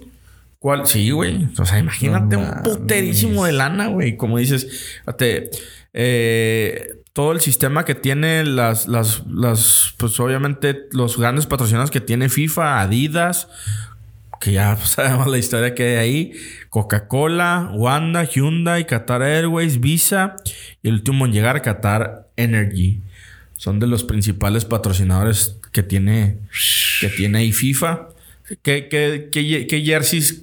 ¿Cuál? 0.58 0.86
Sí, 0.86 1.10
güey. 1.10 1.48
O 1.58 1.66
sea, 1.66 1.80
imagínate 1.80 2.36
No 2.36 2.42
un 2.42 2.62
puterísimo 2.62 3.44
de 3.44 3.52
lana, 3.52 3.88
güey. 3.88 4.16
Como 4.16 4.38
dices, 4.38 4.68
fíjate, 5.00 5.50
eh, 5.92 7.01
todo 7.12 7.32
el 7.32 7.40
sistema 7.40 7.84
que 7.84 7.94
tiene 7.94 8.44
las, 8.44 8.88
las, 8.88 9.22
las, 9.26 9.94
pues 9.98 10.18
obviamente 10.18 10.86
los 10.92 11.18
grandes 11.18 11.46
patrocinadores 11.46 11.90
que 11.90 12.00
tiene 12.00 12.28
FIFA, 12.28 12.80
Adidas, 12.80 13.48
que 14.40 14.52
ya 14.52 14.76
pues, 14.76 14.88
sabemos 14.90 15.26
la 15.26 15.38
historia 15.38 15.74
que 15.74 15.84
hay 15.84 15.96
ahí, 15.96 16.32
Coca-Cola, 16.70 17.70
Wanda, 17.74 18.24
Hyundai, 18.24 18.86
Qatar 18.86 19.22
Airways, 19.22 19.80
Visa 19.80 20.36
y 20.82 20.88
el 20.88 20.94
último 20.94 21.26
en 21.26 21.32
llegar, 21.32 21.60
Qatar 21.62 22.28
Energy. 22.36 23.00
Son 23.56 23.78
de 23.78 23.86
los 23.86 24.04
principales 24.04 24.64
patrocinadores 24.64 25.56
que 25.70 25.82
tiene, 25.82 26.38
que 27.00 27.08
tiene 27.08 27.38
ahí 27.38 27.52
FIFA. 27.52 28.08
¿Qué, 28.62 28.88
qué, 28.88 29.28
qué, 29.30 29.66
qué 29.68 29.82
jerseys 29.82 30.42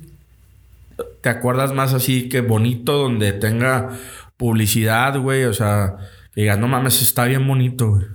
te 1.22 1.30
acuerdas 1.30 1.74
más 1.74 1.94
así 1.94 2.30
que 2.30 2.42
bonito, 2.42 2.94
donde 2.94 3.34
tenga 3.34 3.98
publicidad, 4.38 5.20
güey? 5.20 5.44
O 5.44 5.54
sea, 5.54 5.98
que 6.34 6.42
digas, 6.42 6.60
no 6.60 6.68
mames, 6.68 7.02
está 7.02 7.26
bien 7.26 7.46
bonito, 7.48 7.90
güey. 7.92 8.06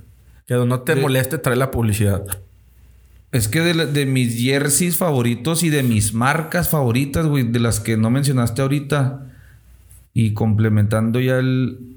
Que 0.47 0.55
no 0.55 0.81
te 0.81 0.95
De- 0.95 1.01
moleste 1.03 1.39
traer 1.39 1.59
la 1.59 1.71
publicidad. 1.71 2.25
Es 3.33 3.49
que 3.49 3.61
de, 3.61 3.87
de 3.87 4.07
mis 4.07 4.37
jerseys 4.37 4.97
favoritos 4.97 5.63
y 5.65 5.71
de 5.71 5.83
mis 5.83 6.15
marcas 6.15 6.69
favoritas, 6.69 7.27
güey, 7.27 7.43
de 7.51 7.59
las 7.59 7.81
que 7.81 7.97
no 7.97 8.11
mencionaste 8.11 8.63
ahorita. 8.63 9.27
Y 10.13 10.35
complementando 10.35 11.19
ya 11.19 11.39
el, 11.39 11.97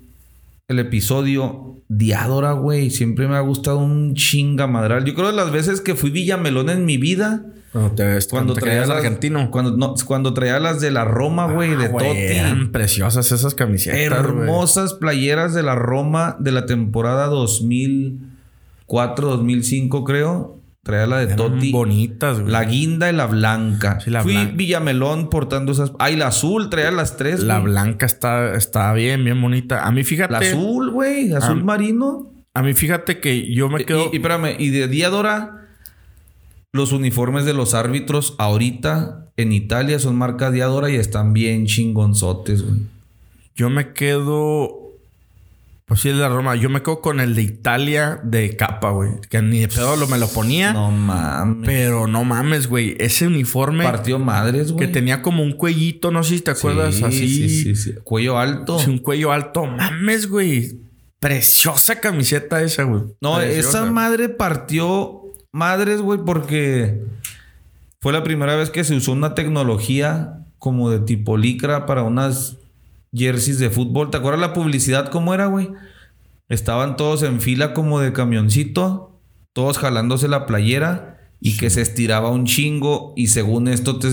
el 0.68 0.80
episodio, 0.80 1.76
Diadora, 1.90 2.54
güey. 2.54 2.90
Siempre 2.90 3.28
me 3.28 3.36
ha 3.36 3.42
gustado 3.42 3.78
un 3.78 4.16
chingamadral. 4.16 5.06
Yo 5.06 5.14
creo 5.14 5.28
de 5.28 5.36
las 5.36 5.52
veces 5.52 5.80
que 5.82 5.94
fui 5.96 6.10
Villamelón 6.10 6.70
en 6.72 6.86
mi 6.86 6.98
vida. 6.98 7.46
Cuando 7.80 7.96
te, 7.96 8.04
ves- 8.06 8.28
Cuando, 8.28 8.54
te 8.54 8.62
traía 8.62 8.82
las, 8.82 8.90
argentino. 8.90 9.50
Cuando, 9.52 9.78
no, 9.78 9.94
cuando 10.06 10.34
traía 10.34 10.60
las 10.60 10.82
de 10.82 10.92
la 10.92 11.06
Roma, 11.06 11.52
güey, 11.52 11.76
de 11.76 11.86
Ah, 11.86 11.90
güey, 11.90 12.08
Totti. 12.08 12.20
Eran 12.20 12.72
preciosas 12.72 13.32
esas 13.32 13.54
camisetas. 13.56 14.00
Hermosas 14.00 14.94
playeras 14.94 15.54
de 15.54 15.64
la 15.64 15.76
Roma 15.76 16.36
de 16.40 16.52
la 16.52 16.66
temporada 16.66 17.28
2004, 17.28 19.28
2005, 19.30 20.04
creo. 20.04 20.58
Traía 20.84 21.06
la 21.06 21.18
de 21.18 21.24
Eran 21.26 21.36
Totti. 21.38 21.72
bonitas, 21.74 22.40
güey. 22.40 22.52
La 22.52 22.64
guinda 22.64 23.10
y 23.10 23.14
la 23.14 23.26
blanca. 23.26 24.00
Sí, 24.00 24.10
la 24.10 24.24
Fui 24.24 24.34
blanca. 24.34 24.54
Villamelón 24.56 25.30
portando 25.30 25.74
esas. 25.74 25.92
Ay, 26.00 26.16
la 26.16 26.28
azul, 26.28 26.70
traía 26.70 26.92
las 26.92 27.18
tres. 27.18 27.44
La 27.44 27.60
blanca 27.60 28.06
está, 28.06 28.56
está 28.56 28.94
bien, 28.94 29.24
bien 29.26 29.42
bonita. 29.42 29.86
A 29.86 29.92
mí, 29.92 30.06
fíjate. 30.06 30.32
La 30.32 30.40
azul, 30.40 30.92
güey. 30.92 31.34
Azul 31.34 31.60
Ah. 31.60 31.64
marino. 31.66 32.32
A 32.54 32.64
mí, 32.64 32.74
fíjate 32.74 33.20
que 33.20 33.54
yo 33.54 33.68
me 33.70 33.82
Y, 33.82 33.86
quedo. 33.86 34.10
y 34.14 34.16
espérame, 34.16 34.56
y 34.58 34.70
de 34.70 34.88
Diadora, 34.88 35.67
los 36.74 36.92
uniformes 36.92 37.46
de 37.46 37.54
los 37.54 37.74
árbitros 37.74 38.36
ahorita 38.38 39.30
en 39.38 39.52
Italia 39.52 40.00
son 40.00 40.16
marca 40.16 40.52
Diadora 40.52 40.90
y 40.90 40.96
están 40.96 41.34
bien 41.34 41.66
chingonzotes, 41.66 42.64
güey. 42.64 42.82
Yo 43.56 43.70
me 43.70 43.94
quedo. 43.94 44.84
Pues 45.86 46.02
sí, 46.02 46.10
el 46.10 46.18
de 46.18 46.28
Roma. 46.28 46.56
Yo 46.58 46.70
me 46.70 46.82
quedo 46.84 47.00
con 47.02 47.20
el 47.22 47.34
de 47.34 47.44
Italia 47.44 48.20
de 48.24 48.58
capa, 48.58 48.92
güey. 48.92 49.12
Que 49.30 49.42
ni 49.42 49.60
de 49.62 49.68
pedo 49.70 49.96
lo 49.96 50.08
me 50.08 50.18
lo 50.18 50.28
ponía. 50.28 50.74
No 50.74 50.92
mames. 50.92 51.66
Pero 51.66 52.08
no 52.08 52.26
mames, 52.26 52.68
güey. 52.68 52.96
Ese 53.00 53.26
uniforme 53.26 53.84
Partió 53.86 54.20
madres, 54.20 54.74
güey. 54.74 54.86
que 54.86 54.92
tenía 54.94 55.22
como 55.22 55.44
un 55.44 55.54
cuellito, 55.54 56.12
no 56.12 56.24
sé 56.24 56.36
si 56.38 56.42
te 56.42 56.52
acuerdas, 56.52 56.96
Sí, 56.96 57.04
así. 57.06 57.28
sí, 57.30 57.50
sí, 57.64 57.76
sí. 57.76 57.94
Cuello 58.04 58.38
alto. 58.38 58.80
Sí, 58.80 58.90
un 58.90 58.98
cuello 59.00 59.32
alto. 59.32 59.66
Mames, 59.66 60.28
güey. 60.30 60.78
Preciosa 61.20 62.00
camiseta 62.02 62.62
esa, 62.62 62.84
güey. 62.84 63.04
No, 63.22 63.38
Preciosa. 63.38 63.70
esa 63.70 63.86
madre 63.92 64.28
partió 64.30 65.22
madres, 65.52 66.02
güey, 66.02 66.20
porque 66.26 67.04
fue 68.02 68.14
la 68.14 68.24
primera 68.24 68.56
vez 68.56 68.70
que 68.70 68.84
se 68.84 68.96
usó 68.96 69.12
una 69.12 69.36
tecnología 69.36 70.46
como 70.60 70.90
de 70.90 71.00
tipo 71.00 71.38
licra 71.38 71.86
para 71.86 72.04
unas 72.04 72.58
jerseys 73.14 73.60
de 73.60 73.70
fútbol. 73.70 74.12
¿Te 74.12 74.18
acuerdas 74.18 74.42
la 74.42 74.54
publicidad 74.54 75.10
cómo 75.10 75.34
era, 75.34 75.48
güey? 75.48 75.70
Estaban 76.50 76.96
todos 76.96 77.24
en 77.24 77.42
fila 77.42 77.74
como 77.74 78.00
de 78.00 78.14
camioncito, 78.14 79.20
todos 79.54 79.78
jalándose 79.78 80.28
la 80.28 80.46
playera 80.46 81.17
y 81.40 81.58
que 81.58 81.70
se 81.70 81.82
estiraba 81.82 82.32
un 82.32 82.46
chingo 82.46 83.14
y 83.16 83.28
según 83.28 83.68
esto 83.68 84.00
te, 84.00 84.10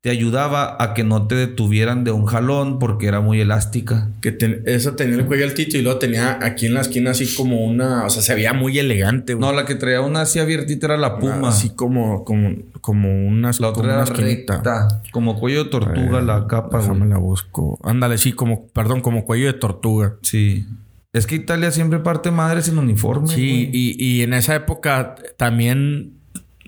te 0.00 0.10
ayudaba 0.10 0.76
a 0.82 0.94
que 0.94 1.04
no 1.04 1.28
te 1.28 1.36
detuvieran 1.36 2.02
de 2.02 2.10
un 2.10 2.26
jalón 2.26 2.78
porque 2.80 3.06
era 3.06 3.20
muy 3.20 3.40
elástica. 3.40 4.08
Que 4.20 4.32
ten- 4.32 4.62
esa 4.66 4.96
tenía 4.96 5.14
el 5.16 5.26
cuello 5.26 5.44
altito 5.44 5.76
y 5.78 5.82
luego 5.82 5.98
tenía 6.00 6.38
aquí 6.42 6.66
en 6.66 6.74
la 6.74 6.80
esquina 6.80 7.12
así 7.12 7.32
como 7.36 7.64
una... 7.64 8.04
O 8.04 8.10
sea, 8.10 8.20
se 8.20 8.34
veía 8.34 8.52
muy 8.52 8.78
elegante, 8.80 9.34
güey. 9.34 9.48
No, 9.48 9.54
la 9.54 9.64
que 9.64 9.76
traía 9.76 10.00
una 10.00 10.22
así 10.22 10.40
abiertita 10.40 10.86
era 10.86 10.96
la 10.96 11.18
puma. 11.20 11.48
Así 11.50 11.70
como, 11.70 12.24
como, 12.24 12.56
como 12.80 13.26
una, 13.28 13.52
La 13.60 13.68
otra 13.68 13.84
era 13.84 14.02
esquinita. 14.02 14.54
recta. 14.56 14.88
Como 15.12 15.38
cuello 15.38 15.64
de 15.64 15.70
tortuga 15.70 16.20
la 16.20 16.48
capa, 16.48 16.78
Déjame 16.78 16.98
güey. 17.00 17.10
la 17.10 17.18
busco. 17.18 17.78
Ándale, 17.84 18.18
sí, 18.18 18.32
como, 18.32 18.66
perdón, 18.68 19.00
como 19.02 19.24
cuello 19.24 19.46
de 19.46 19.52
tortuga. 19.58 20.16
Sí. 20.22 20.66
Es 21.12 21.26
que 21.26 21.36
Italia 21.36 21.70
siempre 21.70 22.00
parte 22.00 22.30
madres 22.32 22.68
en 22.68 22.78
uniforme. 22.78 23.28
Sí, 23.28 23.34
güey. 23.66 23.70
y, 23.72 23.96
y 24.04 24.22
en 24.22 24.34
esa 24.34 24.54
época 24.56 25.14
también 25.38 26.15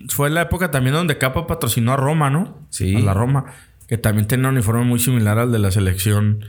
fue 0.07 0.29
la 0.29 0.41
época 0.43 0.71
también 0.71 0.93
donde 0.95 1.17
Capa 1.17 1.45
patrocinó 1.47 1.93
a 1.93 1.97
Roma, 1.97 2.29
¿no? 2.29 2.57
Sí. 2.69 2.95
A 2.95 2.99
la 2.99 3.13
Roma, 3.13 3.45
que 3.87 3.97
también 3.97 4.27
tenía 4.27 4.47
un 4.49 4.55
uniforme 4.55 4.83
muy 4.85 4.99
similar 4.99 5.37
al 5.39 5.51
de 5.51 5.59
la 5.59 5.71
selección. 5.71 6.45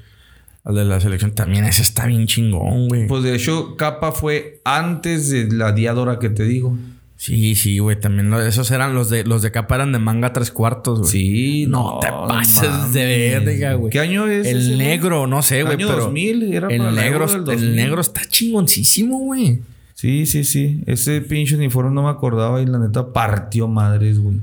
Al 0.62 0.74
de 0.74 0.84
la 0.84 1.00
selección 1.00 1.32
también 1.34 1.64
ese 1.64 1.80
está 1.82 2.06
bien 2.06 2.26
chingón, 2.26 2.88
güey. 2.88 3.06
Pues 3.06 3.22
de 3.22 3.34
hecho, 3.34 3.76
capa 3.76 4.12
fue 4.12 4.60
antes 4.64 5.30
de 5.30 5.48
la 5.50 5.72
diadora 5.72 6.18
que 6.18 6.28
te 6.28 6.44
digo. 6.44 6.76
sí, 7.16 7.54
sí, 7.54 7.78
güey. 7.78 7.98
También 8.00 8.30
lo- 8.30 8.40
esos 8.42 8.70
eran 8.70 8.94
los 8.94 9.08
de 9.10 9.24
los 9.24 9.40
de 9.42 9.50
Capa 9.52 9.74
eran 9.76 9.92
de 9.92 9.98
manga 9.98 10.32
tres 10.34 10.50
cuartos, 10.50 11.00
güey. 11.00 11.10
Sí, 11.10 11.66
No, 11.68 11.98
te 12.00 12.08
pases 12.08 12.70
mames. 12.70 12.92
de 12.94 13.04
verga, 13.44 13.74
güey. 13.74 13.90
¿Qué 13.90 14.00
año 14.00 14.26
es? 14.26 14.46
El 14.46 14.56
ese, 14.58 14.66
güey? 14.74 14.78
negro, 14.78 15.26
no 15.26 15.42
sé, 15.42 15.62
güey, 15.62 15.74
Año 15.76 15.86
pero 15.88 16.00
2000, 16.04 16.52
era 16.54 16.68
para 16.68 16.88
el 16.88 16.94
negro, 16.94 17.24
el 17.24 17.44
2000. 17.44 17.76
negro 17.76 18.00
está 18.02 18.22
chingoncísimo, 18.26 19.18
güey. 19.18 19.60
Sí, 20.00 20.24
sí, 20.24 20.44
sí. 20.44 20.82
Ese 20.86 21.20
pinche 21.20 21.56
uniforme 21.56 21.90
no 21.94 22.04
me 22.04 22.08
acordaba 22.08 22.62
y 22.62 22.64
la 22.66 22.78
neta 22.78 23.12
partió 23.12 23.68
madres, 23.68 24.18
güey. 24.18 24.38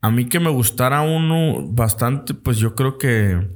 A 0.00 0.12
mí 0.12 0.26
que 0.28 0.38
me 0.38 0.48
gustara 0.50 1.02
uno 1.02 1.60
bastante, 1.66 2.34
pues 2.34 2.58
yo 2.58 2.76
creo 2.76 2.98
que. 2.98 3.48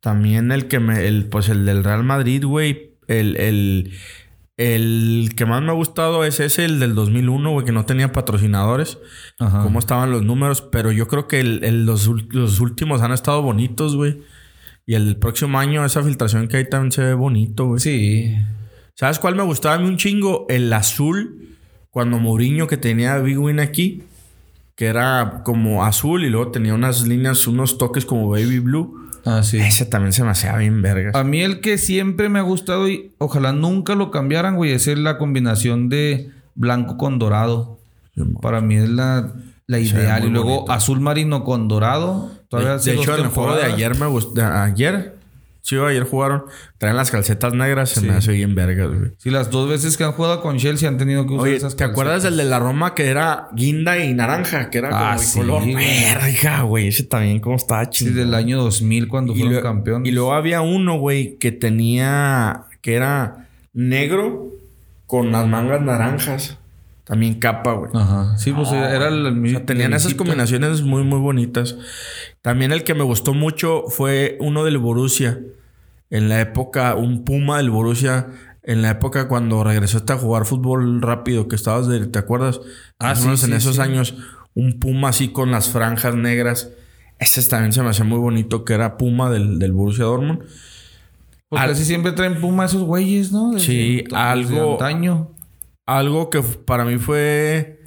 También 0.00 0.52
el 0.52 0.68
que 0.68 0.78
me. 0.78 1.06
El, 1.08 1.24
pues 1.26 1.48
el 1.48 1.66
del 1.66 1.82
Real 1.82 2.04
Madrid, 2.04 2.44
güey. 2.44 2.92
El, 3.08 3.36
el, 3.38 3.92
el 4.56 5.32
que 5.34 5.46
más 5.46 5.62
me 5.62 5.70
ha 5.70 5.74
gustado 5.74 6.24
es 6.24 6.38
ese, 6.38 6.64
el 6.64 6.78
del 6.78 6.94
2001, 6.94 7.50
güey, 7.50 7.66
que 7.66 7.72
no 7.72 7.84
tenía 7.86 8.12
patrocinadores. 8.12 8.98
Ajá. 9.40 9.62
Cómo 9.64 9.80
estaban 9.80 10.12
los 10.12 10.22
números. 10.22 10.62
Pero 10.62 10.92
yo 10.92 11.08
creo 11.08 11.26
que 11.26 11.40
el- 11.40 11.64
el- 11.64 11.86
los, 11.86 12.06
los 12.28 12.60
últimos 12.60 13.02
han 13.02 13.10
estado 13.12 13.42
bonitos, 13.42 13.96
güey. 13.96 14.22
Y 14.86 14.94
el 14.94 15.06
del 15.06 15.16
próximo 15.16 15.58
año, 15.58 15.84
esa 15.84 16.04
filtración 16.04 16.46
que 16.46 16.58
hay 16.58 16.68
también 16.70 16.92
se 16.92 17.02
ve 17.02 17.14
bonito, 17.14 17.66
güey. 17.66 17.80
Sí. 17.80 18.36
¿Sabes 18.98 19.20
cuál 19.20 19.36
me 19.36 19.44
gustaba 19.44 19.76
a 19.76 19.78
mí 19.78 19.86
un 19.86 19.96
chingo? 19.96 20.44
El 20.48 20.72
azul, 20.72 21.56
cuando 21.88 22.18
Mourinho 22.18 22.66
que 22.66 22.76
tenía 22.76 23.14
a 23.14 23.20
Big 23.20 23.38
Win 23.38 23.60
aquí, 23.60 24.02
que 24.74 24.86
era 24.86 25.42
como 25.44 25.84
azul 25.84 26.24
y 26.24 26.30
luego 26.30 26.50
tenía 26.50 26.74
unas 26.74 27.06
líneas, 27.06 27.46
unos 27.46 27.78
toques 27.78 28.04
como 28.04 28.28
baby 28.28 28.58
blue. 28.58 29.08
Ah, 29.24 29.44
sí. 29.44 29.58
Ese 29.58 29.84
también 29.84 30.12
se 30.12 30.24
me 30.24 30.30
hacía 30.30 30.56
bien 30.56 30.82
vergas. 30.82 31.14
A 31.14 31.22
mí 31.22 31.42
el 31.42 31.60
que 31.60 31.78
siempre 31.78 32.28
me 32.28 32.40
ha 32.40 32.42
gustado 32.42 32.88
y 32.88 33.12
ojalá 33.18 33.52
nunca 33.52 33.94
lo 33.94 34.10
cambiaran, 34.10 34.56
güey, 34.56 34.72
es 34.72 34.88
la 34.88 35.16
combinación 35.16 35.88
de 35.88 36.32
blanco 36.56 36.96
con 36.96 37.20
dorado. 37.20 37.78
Para 38.42 38.60
mí 38.60 38.78
es 38.78 38.88
la, 38.88 39.32
la 39.68 39.78
ideal. 39.78 40.24
Y 40.24 40.30
luego 40.30 40.54
bonito. 40.56 40.72
azul 40.72 40.98
marino 40.98 41.44
con 41.44 41.68
dorado. 41.68 42.32
Todavía 42.48 42.78
de 42.78 42.90
de 42.90 43.00
hecho, 43.00 43.14
en 43.14 43.26
el 43.26 43.28
juego 43.28 43.54
de 43.54 43.62
ayer 43.62 43.96
me 43.96 44.06
gustó. 44.06 44.44
Ayer, 44.44 45.17
sí, 45.68 45.76
ayer 45.76 46.04
jugaron. 46.04 46.44
Traen 46.78 46.96
las 46.96 47.10
calcetas 47.10 47.52
negras, 47.54 47.90
se 47.90 48.00
Sí. 48.00 48.06
me 48.06 48.14
hace 48.14 48.32
bien 48.32 48.54
vergas, 48.54 48.88
güey. 48.88 49.10
Sí, 49.18 49.30
las 49.30 49.50
dos 49.50 49.68
veces 49.68 49.96
que 49.96 50.04
han 50.04 50.12
jugado 50.12 50.40
con 50.40 50.56
Chelsea 50.58 50.88
han 50.88 50.98
tenido 50.98 51.26
que 51.26 51.32
usar 51.34 51.44
Oye, 51.46 51.56
esas 51.56 51.76
¿te 51.76 51.84
acuerdas 51.84 52.22
del 52.22 52.36
de 52.36 52.44
la 52.44 52.58
Roma 52.58 52.94
que 52.94 53.06
era 53.06 53.48
guinda 53.54 53.98
y 53.98 54.14
naranja? 54.14 54.70
Que 54.70 54.78
era 54.78 54.90
como 54.90 55.04
Ah, 55.04 55.18
sí, 55.18 55.38
color 55.40 55.62
verga, 55.66 56.62
güey. 56.62 56.88
Ese 56.88 57.04
también, 57.04 57.40
como 57.40 57.56
estaba 57.56 57.84
Sí, 57.86 57.90
chido. 58.06 58.14
del 58.14 58.34
año 58.34 58.58
2000 58.62 59.08
cuando 59.08 59.32
Y, 59.34 59.40
fueron 59.40 59.54
lue- 59.54 59.62
campeones. 59.62 60.08
y 60.08 60.12
luego 60.12 60.32
había 60.34 60.60
uno, 60.62 60.98
güey, 60.98 61.36
que 61.38 61.52
tenía. 61.52 62.64
que 62.80 62.94
era 62.94 63.48
negro 63.74 64.46
con 65.06 65.32
las 65.32 65.46
mangas 65.48 65.80
naranjas. 65.82 66.58
También 67.08 67.40
capa, 67.40 67.72
güey. 67.72 67.90
Ajá. 67.94 68.36
Sí, 68.38 68.52
pues 68.52 68.70
era 68.70 69.08
el 69.08 69.26
O 69.26 69.32
mismo. 69.32 69.58
sea, 69.58 69.66
tenían 69.66 69.94
esas 69.94 70.14
combinaciones 70.14 70.82
muy, 70.82 71.02
muy 71.04 71.18
bonitas. 71.18 71.76
También 72.42 72.70
el 72.70 72.84
que 72.84 72.94
me 72.94 73.02
gustó 73.02 73.32
mucho 73.34 73.84
fue 73.88 74.36
uno 74.40 74.62
del 74.64 74.78
Borussia. 74.78 75.40
En 76.10 76.28
la 76.28 76.40
época, 76.40 76.94
un 76.96 77.24
Puma 77.24 77.56
del 77.56 77.70
Borussia. 77.70 78.28
En 78.62 78.82
la 78.82 78.90
época 78.90 79.26
cuando 79.28 79.64
regresaste 79.64 80.12
a 80.12 80.18
jugar 80.18 80.44
fútbol 80.44 81.00
rápido, 81.00 81.48
que 81.48 81.56
estabas 81.56 81.88
de, 81.88 82.06
¿te 82.06 82.18
acuerdas? 82.18 82.60
Ah, 82.98 83.12
o 83.12 83.36
sí, 83.36 83.46
en 83.46 83.54
esos 83.54 83.76
sí. 83.76 83.80
años, 83.82 84.14
un 84.54 84.78
Puma 84.78 85.08
así 85.08 85.28
con 85.28 85.50
las 85.50 85.70
franjas 85.70 86.14
negras. 86.14 86.70
Ese 87.18 87.42
también 87.48 87.72
se 87.72 87.82
me 87.82 87.88
hacía 87.88 88.04
muy 88.04 88.18
bonito, 88.18 88.64
que 88.66 88.74
era 88.74 88.98
Puma 88.98 89.30
del, 89.30 89.58
del 89.58 89.72
Borussia 89.72 90.04
Dortmund. 90.04 90.40
Pues 91.48 91.62
Al- 91.62 91.70
casi 91.70 91.84
siempre 91.86 92.12
traen 92.12 92.42
puma 92.42 92.66
esos 92.66 92.82
güeyes, 92.82 93.32
¿no? 93.32 93.52
Desde- 93.52 93.64
Sí, 93.66 94.04
algo- 94.12 94.72
antaño. 94.72 95.30
Algo 95.88 96.28
que 96.28 96.42
para 96.42 96.84
mí 96.84 96.98
fue 96.98 97.80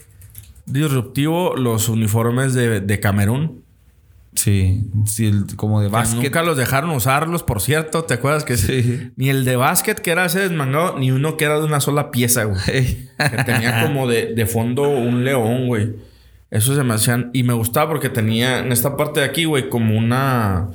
disruptivo, 0.65 1.55
los 1.55 1.87
uniformes 1.89 2.53
de, 2.53 2.81
de 2.81 2.99
Camerún. 2.99 3.63
Sí, 4.33 4.89
sí, 5.05 5.27
el- 5.27 5.55
como 5.57 5.81
de 5.81 5.87
Que 5.87 5.93
básquet. 5.93 6.23
Nunca 6.23 6.41
los 6.41 6.57
dejaron 6.57 6.89
usarlos, 6.91 7.43
por 7.43 7.61
cierto. 7.61 8.03
¿Te 8.05 8.13
acuerdas 8.15 8.43
que 8.45 8.57
Sí. 8.57 9.11
ni 9.17 9.29
el 9.29 9.43
de 9.45 9.55
básquet 9.57 9.99
que 9.99 10.09
era 10.11 10.25
ese 10.25 10.39
desmangado, 10.39 10.97
ni 10.97 11.11
uno 11.11 11.35
que 11.37 11.45
era 11.45 11.59
de 11.59 11.65
una 11.65 11.79
sola 11.81 12.09
pieza, 12.11 12.45
güey? 12.45 13.09
Que 13.17 13.43
tenía 13.45 13.83
como 13.83 14.07
de, 14.07 14.33
de 14.33 14.45
fondo 14.45 14.89
un 14.89 15.23
león, 15.25 15.67
güey. 15.67 15.93
Eso 16.49 16.73
se 16.75 16.83
me 16.83 16.93
hacían. 16.93 17.29
Y 17.33 17.43
me 17.43 17.53
gustaba 17.53 17.89
porque 17.89 18.09
tenía 18.09 18.59
en 18.59 18.71
esta 18.71 18.97
parte 18.97 19.19
de 19.19 19.25
aquí, 19.27 19.45
güey, 19.45 19.69
como 19.69 19.97
una. 19.97 20.69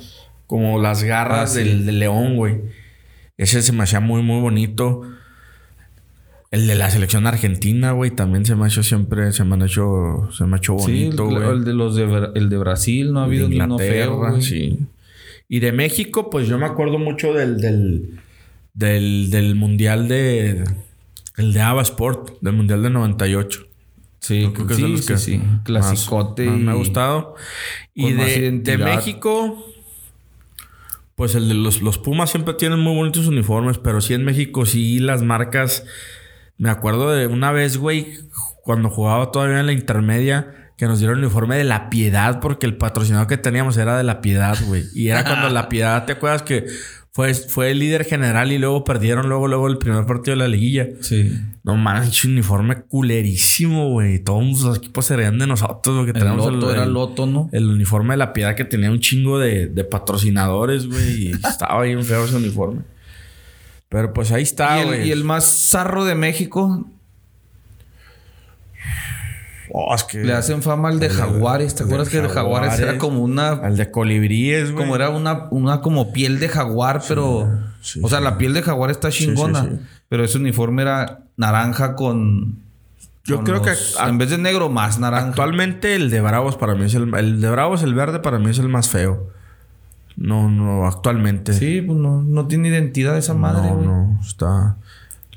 Como 0.45 0.79
las 0.81 1.03
garras 1.03 1.51
Ah, 1.51 1.53
sí. 1.55 1.59
del, 1.63 1.85
del 1.85 1.99
león, 1.99 2.35
güey. 2.37 2.61
Ese 3.37 3.61
se 3.61 3.73
me 3.73 3.83
hacía 3.83 3.99
muy, 3.99 4.21
muy 4.21 4.39
bonito. 4.39 5.01
El 6.49 6.65
de 6.67 6.75
la 6.75 6.89
selección 6.89 7.27
argentina, 7.27 7.91
güey, 7.91 8.11
también 8.11 8.45
se 8.45 8.55
me 8.55 8.63
ha 8.63 8.67
hecho 8.67 8.81
siempre. 8.83 9.31
Se 9.33 9.43
me 9.43 9.55
han 9.55 9.63
hecho. 9.63 10.29
Se 10.31 10.45
me 10.45 10.55
ha 10.55 10.57
hecho 10.57 10.77
Sí, 10.79 11.03
bonito, 11.05 11.29
el, 11.29 11.35
güey. 11.35 11.49
el 11.57 11.63
de 11.65 11.73
los 11.73 11.95
de, 11.95 12.29
el 12.35 12.49
de 12.49 12.57
Brasil 12.57 13.11
no 13.11 13.19
ha 13.19 13.23
habido 13.25 13.49
ni 13.49 13.59
uno 13.59 13.77
feo. 13.77 14.15
güey. 14.17 14.41
sí. 14.41 14.79
Y 15.49 15.59
de 15.59 15.71
México, 15.71 16.29
pues 16.29 16.47
yo 16.47 16.57
me 16.57 16.65
acuerdo 16.65 16.99
mucho 16.99 17.33
del, 17.33 17.57
del, 17.59 18.19
del, 18.73 19.29
del 19.29 19.55
mundial 19.55 20.07
de. 20.07 20.63
El 21.37 21.53
de 21.53 21.61
Ava 21.61 21.81
Sport, 21.83 22.39
del 22.41 22.53
mundial 22.53 22.81
de 22.81 22.89
98. 22.89 23.65
Sí, 24.19 24.41
Yo 24.41 24.53
creo 24.53 24.67
que 24.67 24.73
es 24.73 24.79
de 24.79 24.85
sí, 24.85 24.91
los 24.91 25.01
sí, 25.01 25.07
que 25.07 25.17
sí. 25.17 25.37
más- 25.37 25.63
Clasicote. 25.63 26.45
más 26.47 26.59
me 26.59 26.71
ha 26.71 26.75
gustado. 26.75 27.35
Y 27.93 28.11
más 28.13 28.25
de, 28.25 28.51
de. 28.51 28.77
México, 28.77 29.63
pues 31.15 31.35
el 31.35 31.47
de 31.47 31.53
los, 31.53 31.81
los 31.81 31.97
Pumas 31.97 32.29
siempre 32.31 32.53
tienen 32.55 32.79
muy 32.79 32.95
bonitos 32.95 33.27
uniformes, 33.27 33.77
pero 33.77 34.01
sí 34.01 34.13
en 34.13 34.23
México, 34.25 34.65
sí 34.65 34.99
las 34.99 35.21
marcas. 35.23 35.85
Me 36.57 36.69
acuerdo 36.69 37.11
de 37.11 37.27
una 37.27 37.51
vez, 37.51 37.77
güey, 37.77 38.17
cuando 38.63 38.89
jugaba 38.89 39.31
todavía 39.31 39.59
en 39.59 39.65
la 39.67 39.73
intermedia, 39.73 40.71
que 40.77 40.85
nos 40.85 40.99
dieron 40.99 41.17
el 41.17 41.25
uniforme 41.25 41.57
de 41.57 41.63
la 41.63 41.89
piedad, 41.89 42.39
porque 42.39 42.65
el 42.65 42.77
patrocinador 42.77 43.27
que 43.27 43.37
teníamos 43.37 43.77
era 43.77 43.97
de 43.97 44.03
la 44.03 44.21
piedad, 44.21 44.57
güey. 44.67 44.83
Y 44.93 45.07
era 45.09 45.23
cuando 45.23 45.49
la 45.49 45.69
piedad, 45.69 46.05
¿te 46.05 46.13
acuerdas 46.13 46.43
que 46.43 46.65
fue, 47.11 47.33
fue 47.33 47.71
el 47.71 47.79
líder 47.79 48.05
general 48.05 48.51
y 48.51 48.59
luego 48.59 48.83
perdieron 48.83 49.27
luego, 49.27 49.47
luego 49.47 49.67
el 49.67 49.79
primer 49.79 50.05
partido 50.05 50.35
de 50.35 50.43
la 50.43 50.47
liguilla? 50.47 50.87
Sí. 51.01 51.31
No 51.63 51.75
mames, 51.75 52.23
un 52.25 52.33
uniforme 52.33 52.83
culerísimo, 52.83 53.89
güey. 53.89 54.19
Todos 54.19 54.61
los 54.61 54.77
equipos 54.77 55.05
se 55.05 55.15
reían 55.15 55.39
de 55.39 55.47
nosotros, 55.47 55.97
porque 55.97 56.11
El 56.11 56.19
tenemos 56.19 56.53
loto 56.53 56.71
era 56.71 56.85
loto, 56.85 57.25
¿no? 57.25 57.49
el 57.51 57.67
uniforme 57.69 58.13
de 58.13 58.17
la 58.17 58.33
piedad 58.33 58.55
que 58.55 58.63
tenía 58.63 58.91
un 58.91 58.99
chingo 58.99 59.39
de, 59.39 59.67
de 59.67 59.83
patrocinadores, 59.83 60.87
güey. 60.87 61.29
Y 61.29 61.31
estaba 61.47 61.81
bien 61.81 62.03
feo 62.03 62.25
ese 62.25 62.35
uniforme. 62.35 62.81
Pero 63.89 64.13
pues 64.13 64.31
ahí 64.31 64.43
está, 64.43 64.77
y, 64.77 64.81
el, 64.81 64.87
güey. 64.87 65.07
y 65.07 65.11
el 65.11 65.23
más 65.23 65.45
zarro 65.69 66.03
de 66.05 66.15
México 66.15 66.85
Oh, 69.69 69.93
es 69.93 70.03
que... 70.05 70.23
le 70.23 70.33
hacen 70.33 70.61
fama 70.63 70.87
al 70.89 70.99
de 70.99 71.07
el 71.07 71.11
de- 71.13 71.17
Jaguares. 71.21 71.75
¿Te 71.75 71.83
acuerdas 71.83 72.07
que 72.09 72.17
el 72.17 72.23
de 72.23 72.29
Jaguares 72.29 72.79
era 72.79 72.97
como 72.97 73.21
una 73.21 73.49
Al 73.49 73.75
de 73.75 73.91
colibríes, 73.91 74.71
güey. 74.71 74.83
como 74.85 74.95
era 74.95 75.09
una, 75.09 75.47
una 75.51 75.81
como 75.81 76.13
piel 76.13 76.39
de 76.39 76.47
jaguar, 76.47 77.01
pero 77.07 77.49
sí, 77.81 77.99
o 78.01 78.07
sea, 78.07 78.19
sí. 78.19 78.23
la 78.23 78.37
piel 78.37 78.53
de 78.53 78.61
jaguar 78.61 78.91
está 78.91 79.09
chingona, 79.09 79.63
sí, 79.63 79.69
sí. 79.71 79.79
pero 80.07 80.23
ese 80.23 80.37
uniforme 80.37 80.83
era 80.83 81.19
naranja 81.35 81.95
con 81.95 82.59
Yo 83.25 83.37
con 83.37 83.45
creo 83.45 83.61
que 83.61 83.71
a- 83.99 84.07
en 84.07 84.17
vez 84.17 84.29
de 84.29 84.37
negro 84.37 84.69
más 84.69 84.99
naranja. 84.99 85.29
Actualmente 85.29 85.95
el 85.95 86.09
de 86.09 86.21
Bravos 86.21 86.55
para 86.55 86.73
mí 86.75 86.85
es 86.85 86.93
el... 86.95 87.13
El 87.15 87.41
de 87.41 87.49
Bravos, 87.49 87.83
el 87.83 87.93
verde, 87.93 88.19
para 88.19 88.39
mí 88.39 88.49
es 88.49 88.59
el 88.59 88.69
más 88.69 88.89
feo. 88.89 89.27
No, 90.17 90.49
no, 90.49 90.85
actualmente. 90.87 91.53
Sí, 91.53 91.81
pues 91.81 91.97
no, 91.97 92.23
no 92.23 92.47
tiene 92.47 92.69
identidad 92.69 93.17
esa 93.17 93.35
madre, 93.35 93.69
no, 93.69 93.75
güey. 93.75 93.87
no. 93.87 94.19
Está... 94.21 94.77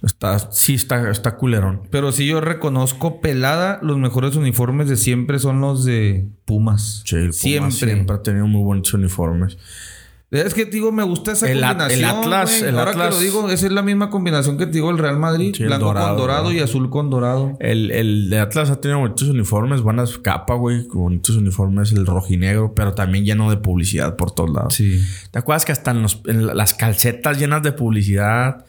Está... 0.03 0.39
Sí, 0.39 0.74
está, 0.74 1.11
está 1.11 1.37
culerón. 1.37 1.83
Pero 1.91 2.11
sí 2.11 2.26
yo 2.26 2.41
reconozco 2.41 3.20
pelada, 3.20 3.78
los 3.83 3.99
mejores 3.99 4.35
uniformes 4.35 4.89
de 4.89 4.97
siempre 4.97 5.39
son 5.39 5.61
los 5.61 5.85
de 5.85 6.26
Pumas. 6.47 7.03
Sí, 7.05 7.16
el 7.16 7.26
Puma 7.26 7.33
siempre. 7.33 7.72
siempre 7.72 8.16
ha 8.16 8.22
tenido 8.22 8.47
muy 8.47 8.62
bonitos 8.62 8.95
uniformes. 8.95 9.59
Es 10.31 10.55
que 10.55 10.64
te 10.64 10.70
digo, 10.72 10.93
me 10.93 11.03
gusta 11.03 11.33
esa 11.33 11.51
El 11.51 11.64
At- 11.64 11.70
combinación. 11.76 11.99
el 11.99 12.05
Atlas- 12.05 12.62
el 12.62 12.78
Ahora 12.78 12.91
Atlas- 12.93 13.09
que 13.09 13.14
lo 13.16 13.20
digo, 13.20 13.51
esa 13.51 13.66
es 13.66 13.72
la 13.72 13.83
misma 13.83 14.11
combinación 14.11 14.59
que 14.59 14.66
te 14.66 14.72
digo 14.74 14.91
el 14.91 14.99
Real 14.99 15.18
Madrid. 15.18 15.53
Sí, 15.57 15.64
el 15.64 15.70
blanco 15.70 15.87
dorado, 15.87 16.09
con 16.11 16.16
dorado 16.18 16.45
güey. 16.45 16.59
y 16.59 16.61
azul 16.61 16.89
con 16.89 17.11
dorado. 17.11 17.57
El, 17.59 17.91
el 17.91 18.31
de 18.31 18.39
Atlas 18.39 18.70
ha 18.70 18.81
tenido 18.81 19.01
bonitos 19.01 19.26
uniformes, 19.28 19.81
buenas 19.81 20.18
capas, 20.18 20.57
güey, 20.59 20.87
con 20.87 21.03
bonitos 21.03 21.35
uniformes, 21.37 21.91
el 21.91 22.07
rojinegro, 22.07 22.75
pero 22.76 22.95
también 22.95 23.25
lleno 23.25 23.50
de 23.50 23.57
publicidad 23.57 24.14
por 24.14 24.30
todos 24.30 24.50
lados. 24.50 24.75
Sí. 24.75 25.03
¿Te 25.33 25.41
acuerdas 25.41 25.64
que 25.64 25.72
hasta 25.72 25.91
en, 25.91 26.03
los- 26.03 26.21
en 26.26 26.46
las 26.57 26.75
calcetas 26.75 27.37
llenas 27.37 27.64
de 27.64 27.72
publicidad, 27.72 28.64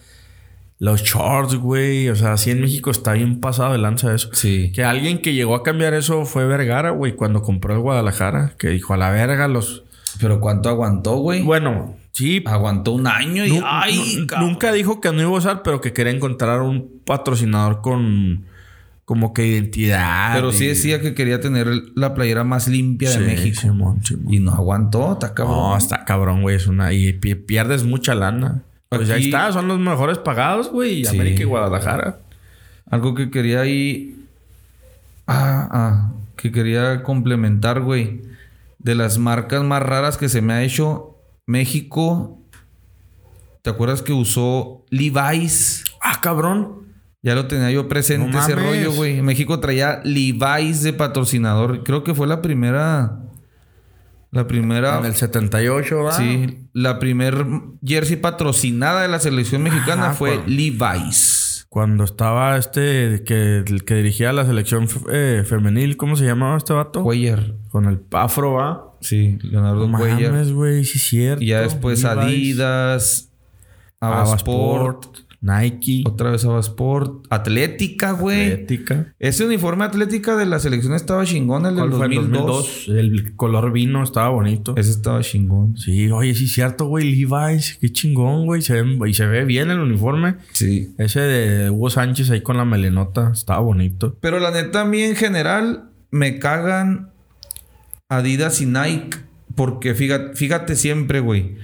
los 0.80 1.02
shorts, 1.04 1.54
güey? 1.54 2.08
O 2.08 2.16
sea, 2.16 2.32
así 2.32 2.50
en 2.50 2.60
México 2.60 2.90
está 2.90 3.12
bien 3.12 3.38
pasado 3.40 3.70
de 3.70 3.78
lanza 3.78 4.12
eso. 4.12 4.30
Sí. 4.32 4.72
Que 4.74 4.82
alguien 4.82 5.22
que 5.22 5.32
llegó 5.32 5.54
a 5.54 5.62
cambiar 5.62 5.94
eso 5.94 6.24
fue 6.24 6.44
Vergara, 6.44 6.90
güey, 6.90 7.12
cuando 7.14 7.40
compró 7.40 7.72
el 7.72 7.78
Guadalajara, 7.78 8.54
que 8.58 8.68
dijo 8.70 8.94
a 8.94 8.96
la 8.96 9.10
verga 9.10 9.46
los... 9.46 9.84
Pero 10.20 10.40
¿cuánto 10.40 10.68
aguantó, 10.68 11.16
güey? 11.16 11.42
Bueno, 11.42 11.94
sí, 12.12 12.42
Aguantó 12.46 12.92
un 12.92 13.06
año 13.06 13.44
y... 13.46 13.60
Nunca 14.38 14.72
dijo 14.72 15.00
que 15.00 15.12
no 15.12 15.20
iba 15.22 15.30
a 15.30 15.34
usar, 15.38 15.62
pero 15.62 15.80
que 15.80 15.92
quería 15.92 16.12
encontrar 16.12 16.60
un 16.62 17.00
patrocinador 17.04 17.80
con 17.80 18.44
como 19.04 19.34
que 19.34 19.46
identidad. 19.46 20.32
Pero 20.34 20.52
sí 20.52 20.66
decía 20.66 21.00
que 21.00 21.14
quería 21.14 21.40
tener 21.40 21.66
la 21.96 22.14
playera 22.14 22.44
más 22.44 22.68
limpia 22.68 23.10
Sí, 23.10 23.18
de 23.20 23.26
México. 23.26 23.60
Simón, 23.60 24.02
Simón. 24.04 24.32
Y 24.32 24.38
no 24.38 24.52
aguantó, 24.52 25.12
está 25.14 25.34
cabrón. 25.34 25.56
No, 25.56 25.76
está 25.76 26.04
cabrón, 26.04 26.42
güey. 26.42 26.56
Es 26.56 26.66
una. 26.66 26.92
Y 26.92 27.12
pi- 27.14 27.34
pierdes 27.34 27.84
mucha 27.84 28.14
lana. 28.14 28.62
Pues 28.88 29.10
ahí 29.10 29.16
Aquí- 29.16 29.24
está, 29.26 29.52
son 29.52 29.66
los 29.68 29.78
mejores 29.80 30.18
pagados, 30.18 30.70
güey. 30.70 31.04
Sí. 31.04 31.14
América 31.16 31.42
y 31.42 31.46
Guadalajara. 31.46 32.18
Algo 32.90 33.14
que 33.14 33.30
quería 33.30 33.62
ahí. 33.62 34.16
Ah, 35.26 35.68
ah. 35.70 36.12
Que 36.36 36.52
quería 36.52 37.02
complementar, 37.02 37.80
güey. 37.80 38.22
De 38.82 38.94
las 38.94 39.18
marcas 39.18 39.62
más 39.62 39.82
raras 39.82 40.16
que 40.16 40.28
se 40.28 40.40
me 40.42 40.52
ha 40.52 40.62
hecho. 40.62 41.18
México. 41.46 42.38
¿Te 43.62 43.70
acuerdas 43.70 44.02
que 44.02 44.12
usó 44.12 44.84
Levi's? 44.90 45.84
Ah, 46.00 46.20
cabrón. 46.20 46.82
Ya 47.22 47.36
lo 47.36 47.46
tenía 47.46 47.70
yo 47.70 47.88
presente 47.88 48.28
No 48.28 48.40
ese 48.40 48.56
rollo, 48.56 48.92
güey. 48.92 49.22
México 49.22 49.60
traía 49.60 50.00
Levi's 50.04 50.82
de 50.82 50.92
patrocinador. 50.92 51.84
Creo 51.84 52.02
que 52.02 52.14
fue 52.14 52.26
la 52.26 52.42
primera. 52.42 53.20
La 54.32 54.46
primera. 54.48 54.98
En 54.98 55.04
el 55.04 55.14
78, 55.14 56.02
¿va? 56.02 56.12
Sí, 56.12 56.66
la 56.72 56.98
primer 56.98 57.46
jersey 57.84 58.16
patrocinada 58.16 59.02
de 59.02 59.08
la 59.08 59.20
selección 59.20 59.62
mexicana 59.62 60.06
Ajá, 60.06 60.14
fue 60.14 60.42
Levi's. 60.46 61.41
Cuando 61.72 62.04
estaba 62.04 62.58
este 62.58 63.24
que, 63.24 63.64
el 63.66 63.84
que 63.86 63.94
dirigía 63.94 64.30
la 64.34 64.44
selección 64.44 64.86
eh, 65.10 65.42
femenil, 65.46 65.96
¿cómo 65.96 66.16
se 66.16 66.26
llamaba 66.26 66.58
este 66.58 66.74
vato? 66.74 67.02
Cuellar. 67.02 67.54
Con 67.70 67.86
el 67.86 67.98
afro, 68.10 68.52
¿va? 68.52 68.94
Sí, 69.00 69.38
Leonardo 69.40 69.88
No 69.88 69.96
Cuellar. 69.96 70.32
mames, 70.32 70.52
güey, 70.52 70.84
sí 70.84 70.98
es 70.98 71.08
cierto. 71.08 71.42
Y 71.42 71.46
ya 71.46 71.62
después 71.62 72.02
Levi's, 72.02 72.18
Adidas, 72.60 73.32
Avasport, 74.00 75.06
Avasport, 75.06 75.16
Nike, 75.42 76.04
otra 76.06 76.30
vez 76.30 76.44
Avasport, 76.44 77.26
Atlética, 77.28 78.12
güey. 78.12 78.52
Atlética. 78.52 79.12
Ese 79.18 79.44
uniforme 79.44 79.84
Atlética 79.84 80.36
de 80.36 80.46
la 80.46 80.60
selección 80.60 80.94
estaba 80.94 81.24
chingón, 81.24 81.66
el 81.66 81.74
del 81.74 81.88
¿Cuál 81.88 81.92
fue 81.96 82.06
el 82.06 82.14
2002. 82.14 82.46
2002? 82.46 82.88
El 82.88 83.36
color 83.36 83.72
vino 83.72 84.04
estaba 84.04 84.28
bonito. 84.28 84.74
Ese 84.76 84.90
estaba 84.92 85.20
chingón. 85.22 85.76
Sí, 85.76 86.10
oye, 86.12 86.34
sí 86.36 86.46
cierto, 86.46 86.86
güey. 86.86 87.10
Levi's, 87.12 87.76
qué 87.80 87.90
chingón, 87.90 88.46
güey. 88.46 88.62
Se 88.62 88.80
ve- 88.82 89.10
y 89.10 89.14
se 89.14 89.26
ve 89.26 89.44
bien 89.44 89.70
el 89.70 89.80
uniforme. 89.80 90.36
Sí. 90.52 90.94
Ese 90.96 91.18
de 91.20 91.70
Hugo 91.70 91.90
Sánchez 91.90 92.30
ahí 92.30 92.40
con 92.40 92.56
la 92.56 92.64
melenota 92.64 93.30
estaba 93.32 93.58
bonito. 93.60 94.16
Pero 94.20 94.38
la 94.38 94.52
neta, 94.52 94.82
a 94.82 94.84
mí 94.84 95.02
en 95.02 95.16
general 95.16 95.90
me 96.12 96.38
cagan 96.38 97.10
Adidas 98.08 98.60
y 98.60 98.66
Nike. 98.66 99.18
Porque 99.56 99.94
fíjate, 99.94 100.34
fíjate 100.36 100.76
siempre, 100.76 101.20
güey. 101.20 101.56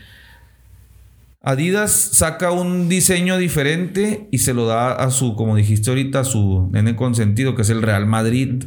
Adidas 1.40 1.93
saca 1.93 2.51
un 2.51 2.89
diseño 2.89 3.36
diferente 3.39 4.27
y 4.32 4.39
se 4.39 4.55
lo 4.55 4.66
da 4.66 4.93
a 4.93 5.10
su, 5.10 5.36
como 5.36 5.55
dijiste 5.55 5.90
ahorita, 5.90 6.20
a 6.20 6.24
su 6.24 6.69
nene 6.73 6.97
consentido, 6.97 7.55
que 7.55 7.62
es 7.62 7.70
el 7.70 7.81
Real 7.82 8.06
Madrid. 8.06 8.65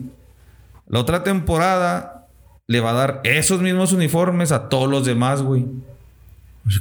La 0.88 1.00
otra 1.00 1.24
temporada 1.24 2.28
le 2.68 2.80
va 2.80 2.92
a 2.92 2.94
dar 2.94 3.22
esos 3.26 3.62
mismos 3.62 3.92
uniformes 3.92 4.52
a 4.54 4.70
todos 4.70 4.90
los 4.90 5.06
demás, 5.06 5.42
güey. 5.42 5.66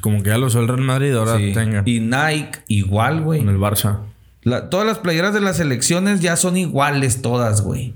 Como 0.01 0.23
que 0.23 0.31
ya 0.31 0.39
lo 0.39 0.47
usó 0.47 0.61
el 0.61 0.69
Real 0.69 0.83
Madrid, 0.83 1.13
ahora 1.15 1.39
Sí. 1.39 1.53
tengan. 1.53 1.83
Y 1.89 1.99
Nike 2.01 2.61
igual, 2.69 3.23
güey. 3.23 3.41
En 3.41 3.49
el 3.49 3.59
Barça. 3.59 3.99
La- 4.43 4.71
todas 4.71 4.87
las 4.87 4.99
playeras 4.99 5.35
de 5.35 5.41
las 5.41 5.57
selecciones 5.57 6.21
ya 6.21 6.37
son 6.37 6.57
iguales 6.57 7.21
todas, 7.21 7.63
güey. 7.63 7.95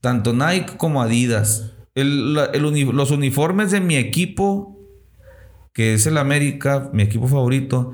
Tanto 0.00 0.32
Nike 0.34 0.76
como 0.76 1.00
Adidas. 1.02 1.70
El- 1.94 2.34
la- 2.34 2.44
el 2.46 2.64
uni- 2.66 2.84
los 2.92 3.10
uniformes 3.10 3.70
de 3.70 3.80
mi 3.80 3.96
equipo, 3.96 4.76
que 5.72 5.94
es 5.94 6.06
el 6.06 6.18
América, 6.18 6.90
mi 6.92 7.02
equipo 7.02 7.26
favorito, 7.28 7.92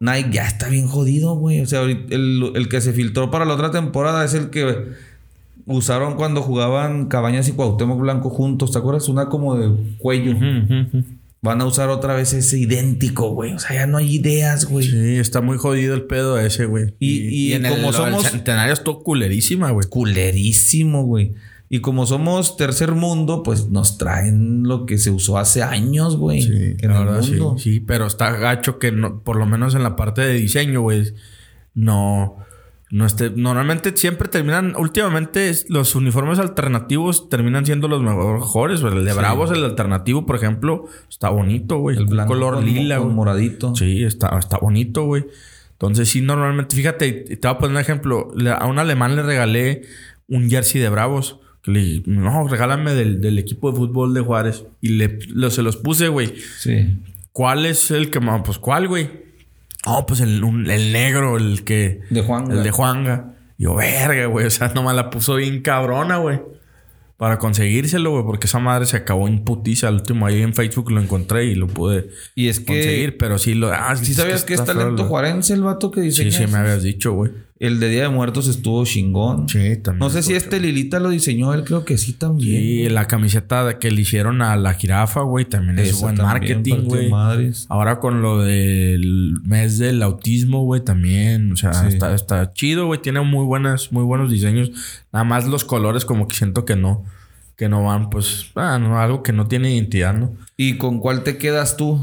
Nike 0.00 0.30
ya 0.32 0.46
está 0.46 0.68
bien 0.68 0.86
jodido, 0.86 1.34
güey. 1.34 1.60
O 1.60 1.66
sea, 1.66 1.80
ahorita 1.80 2.14
el, 2.14 2.52
el 2.54 2.68
que 2.68 2.80
se 2.80 2.92
filtró 2.92 3.30
para 3.30 3.44
la 3.44 3.54
otra 3.54 3.70
temporada 3.70 4.24
es 4.24 4.32
el 4.34 4.48
que 4.50 4.86
usaron 5.66 6.14
cuando 6.16 6.42
jugaban 6.42 7.06
Cabañas 7.06 7.48
y 7.48 7.52
Cuauhtémoc 7.52 8.00
Blanco 8.00 8.30
juntos. 8.30 8.72
¿Te 8.72 8.78
acuerdas? 8.78 9.08
Una 9.08 9.26
como 9.26 9.56
de 9.56 9.70
cuello. 9.98 10.34
Van 11.42 11.60
a 11.62 11.64
usar 11.66 11.88
otra 11.88 12.14
vez 12.14 12.32
ese 12.34 12.58
idéntico, 12.58 13.30
güey. 13.30 13.54
O 13.54 13.58
sea, 13.58 13.74
ya 13.74 13.86
no 13.86 13.96
hay 13.98 14.16
ideas, 14.16 14.66
güey. 14.66 14.86
Sí, 14.86 15.16
está 15.16 15.40
muy 15.40 15.56
jodido 15.56 15.94
el 15.94 16.02
pedo 16.02 16.38
ese, 16.38 16.66
güey. 16.66 16.94
Y- 16.98 17.28
y 17.28 17.52
en 17.54 17.62
como 17.62 17.88
el, 17.88 17.94
somos- 17.94 18.24
El 18.26 18.30
centenario 18.30 18.72
estuvo 18.74 19.02
culerísima, 19.02 19.70
güey. 19.70 19.86
culerísimo, 19.88 21.04
güey. 21.04 21.32
Y 21.72 21.80
como 21.82 22.04
somos 22.04 22.56
tercer 22.56 22.92
mundo, 22.92 23.44
pues 23.44 23.68
nos 23.70 23.96
traen 23.96 24.64
lo 24.64 24.86
que 24.86 24.98
se 24.98 25.12
usó 25.12 25.38
hace 25.38 25.62
años, 25.62 26.16
güey. 26.16 26.42
Sí, 26.42 26.74
en 26.80 26.90
la 26.90 26.98
el 26.98 27.04
verdad, 27.06 27.22
sí, 27.22 27.30
mundo. 27.36 27.58
sí, 27.58 27.78
pero 27.78 28.06
está 28.06 28.32
gacho 28.32 28.80
que 28.80 28.90
no, 28.90 29.20
por 29.20 29.36
lo 29.36 29.46
menos 29.46 29.76
en 29.76 29.84
la 29.84 29.94
parte 29.94 30.20
de 30.20 30.32
diseño, 30.34 30.80
güey, 30.80 31.14
no, 31.74 32.36
no 32.90 33.06
esté, 33.06 33.30
normalmente 33.30 33.96
siempre 33.96 34.28
terminan, 34.28 34.74
últimamente 34.76 35.52
los 35.68 35.94
uniformes 35.94 36.40
alternativos 36.40 37.28
terminan 37.28 37.64
siendo 37.64 37.86
los 37.86 38.02
mejores, 38.02 38.80
güey. 38.80 38.96
el 38.98 39.04
de 39.04 39.12
Bravos, 39.12 39.52
el 39.52 39.64
alternativo, 39.64 40.26
por 40.26 40.36
ejlo, 40.42 40.86
está 41.08 41.28
bonito, 41.30 41.78
güey, 41.78 41.96
El 41.98 42.06
blanco 42.06 42.32
color 42.32 42.54
con, 42.56 42.64
lila, 42.66 42.96
con 42.96 43.04
güey. 43.04 43.14
moradito. 43.16 43.76
Sí, 43.76 44.02
está, 44.02 44.36
está 44.40 44.58
bonito, 44.58 45.04
güey. 45.04 45.24
Entonces, 45.72 46.08
sí, 46.08 46.20
normalmente, 46.20 46.74
fíjate, 46.74 47.12
te 47.12 47.46
voy 47.48 47.54
a 47.54 47.58
poner 47.58 47.76
un 47.76 47.80
ejemplo. 47.80 48.32
A 48.58 48.66
un 48.66 48.78
alemán 48.80 49.14
le 49.16 49.22
regalé 49.22 49.82
un 50.28 50.50
jersey 50.50 50.80
de 50.80 50.88
Bravos. 50.90 51.39
Que 51.62 51.70
le 51.72 52.02
no, 52.06 52.48
regálame 52.48 52.94
del, 52.94 53.20
del 53.20 53.38
equipo 53.38 53.70
de 53.70 53.76
fútbol 53.76 54.14
de 54.14 54.20
Juárez. 54.20 54.64
Y 54.80 54.90
le, 54.90 55.18
lo- 55.28 55.50
se 55.50 55.62
los 55.62 55.76
puse, 55.76 56.08
güey. 56.08 56.34
Sí. 56.58 56.98
¿Cuál 57.32 57.66
es 57.66 57.90
el 57.90 58.10
que 58.10 58.20
más? 58.20 58.42
Pues, 58.44 58.58
¿cuál, 58.58 58.88
güey? 58.88 59.08
Oh, 59.86 60.04
pues 60.06 60.20
el, 60.20 60.42
un- 60.44 60.70
el 60.70 60.92
negro, 60.92 61.36
el 61.36 61.64
que. 61.64 62.00
De 62.10 62.22
Juanga. 62.22 62.54
El 62.54 62.62
de 62.62 62.70
Juanga. 62.70 63.34
Yo, 63.58 63.74
verga, 63.74 64.26
güey. 64.26 64.46
O 64.46 64.50
sea, 64.50 64.68
nomás 64.74 64.94
la 64.96 65.10
puso 65.10 65.36
bien 65.36 65.60
cabrona, 65.62 66.16
güey. 66.16 66.40
Para 67.18 67.38
conseguírselo, 67.38 68.12
güey. 68.12 68.24
Porque 68.24 68.46
esa 68.46 68.58
madre 68.58 68.86
se 68.86 68.96
acabó 68.96 69.28
en 69.28 69.44
putiza. 69.44 69.88
Al 69.88 69.96
último 69.96 70.24
ahí 70.26 70.40
en 70.40 70.54
Facebook 70.54 70.90
lo 70.90 71.00
encontré 71.02 71.44
y 71.44 71.54
lo 71.54 71.66
pude 71.66 72.08
Y 72.34 72.48
es 72.48 72.58
que. 72.60 72.66
conseguir. 72.66 73.18
Pero 73.18 73.38
sí 73.38 73.52
lo. 73.54 73.70
Ah, 73.70 73.94
¿Sí 73.96 74.14
sabías 74.14 74.44
que 74.44 74.54
es 74.54 74.64
talento 74.64 75.04
juarense 75.04 75.52
el 75.52 75.62
vato 75.62 75.90
que 75.90 76.10
Sí, 76.10 76.24
diseña? 76.24 76.46
sí, 76.46 76.52
me 76.52 76.58
habías 76.58 76.82
dicho, 76.82 77.12
güey. 77.12 77.32
El 77.60 77.78
de 77.78 77.90
Día 77.90 78.02
de 78.04 78.08
Muertos 78.08 78.48
estuvo 78.48 78.82
chingón. 78.86 79.46
Sí, 79.46 79.76
también. 79.76 79.98
No 79.98 80.08
sé 80.08 80.22
si 80.22 80.32
este 80.32 80.58
Lilita 80.60 80.98
lo 80.98 81.10
diseñó, 81.10 81.52
él 81.52 81.62
creo 81.62 81.84
que 81.84 81.98
sí 81.98 82.14
también. 82.14 82.58
Sí, 82.58 82.88
la 82.88 83.06
camiseta 83.06 83.78
que 83.78 83.90
le 83.90 84.00
hicieron 84.00 84.40
a 84.40 84.56
la 84.56 84.72
jirafa, 84.72 85.20
güey, 85.20 85.44
también 85.44 85.78
es 85.78 86.00
buen 86.00 86.16
también, 86.16 86.56
marketing, 86.56 86.84
güey. 86.88 87.10
Ahora 87.68 88.00
con 88.00 88.22
lo 88.22 88.40
del 88.40 89.34
mes 89.44 89.76
del 89.78 90.02
autismo, 90.02 90.64
güey, 90.64 90.82
también. 90.82 91.52
O 91.52 91.56
sea, 91.56 91.74
Sí. 91.74 91.88
está, 91.88 92.14
está 92.14 92.50
chido, 92.54 92.86
güey. 92.86 93.02
Tiene 93.02 93.20
muy 93.20 93.44
buenas, 93.44 93.92
muy 93.92 94.04
buenos 94.04 94.30
diseños. 94.30 94.70
Nada 95.12 95.24
más 95.26 95.46
los 95.46 95.66
colores, 95.66 96.06
como 96.06 96.28
que 96.28 96.36
siento 96.36 96.64
que 96.64 96.76
no. 96.76 97.04
Que 97.56 97.68
no 97.68 97.84
van, 97.84 98.08
pues, 98.08 98.46
ah, 98.54 98.78
no, 98.80 98.98
algo 98.98 99.22
que 99.22 99.34
no 99.34 99.46
tiene 99.48 99.74
identidad, 99.74 100.14
¿no? 100.14 100.32
¿Y 100.56 100.78
con 100.78 100.98
cuál 100.98 101.24
te 101.24 101.36
quedas 101.36 101.76
tú? 101.76 102.00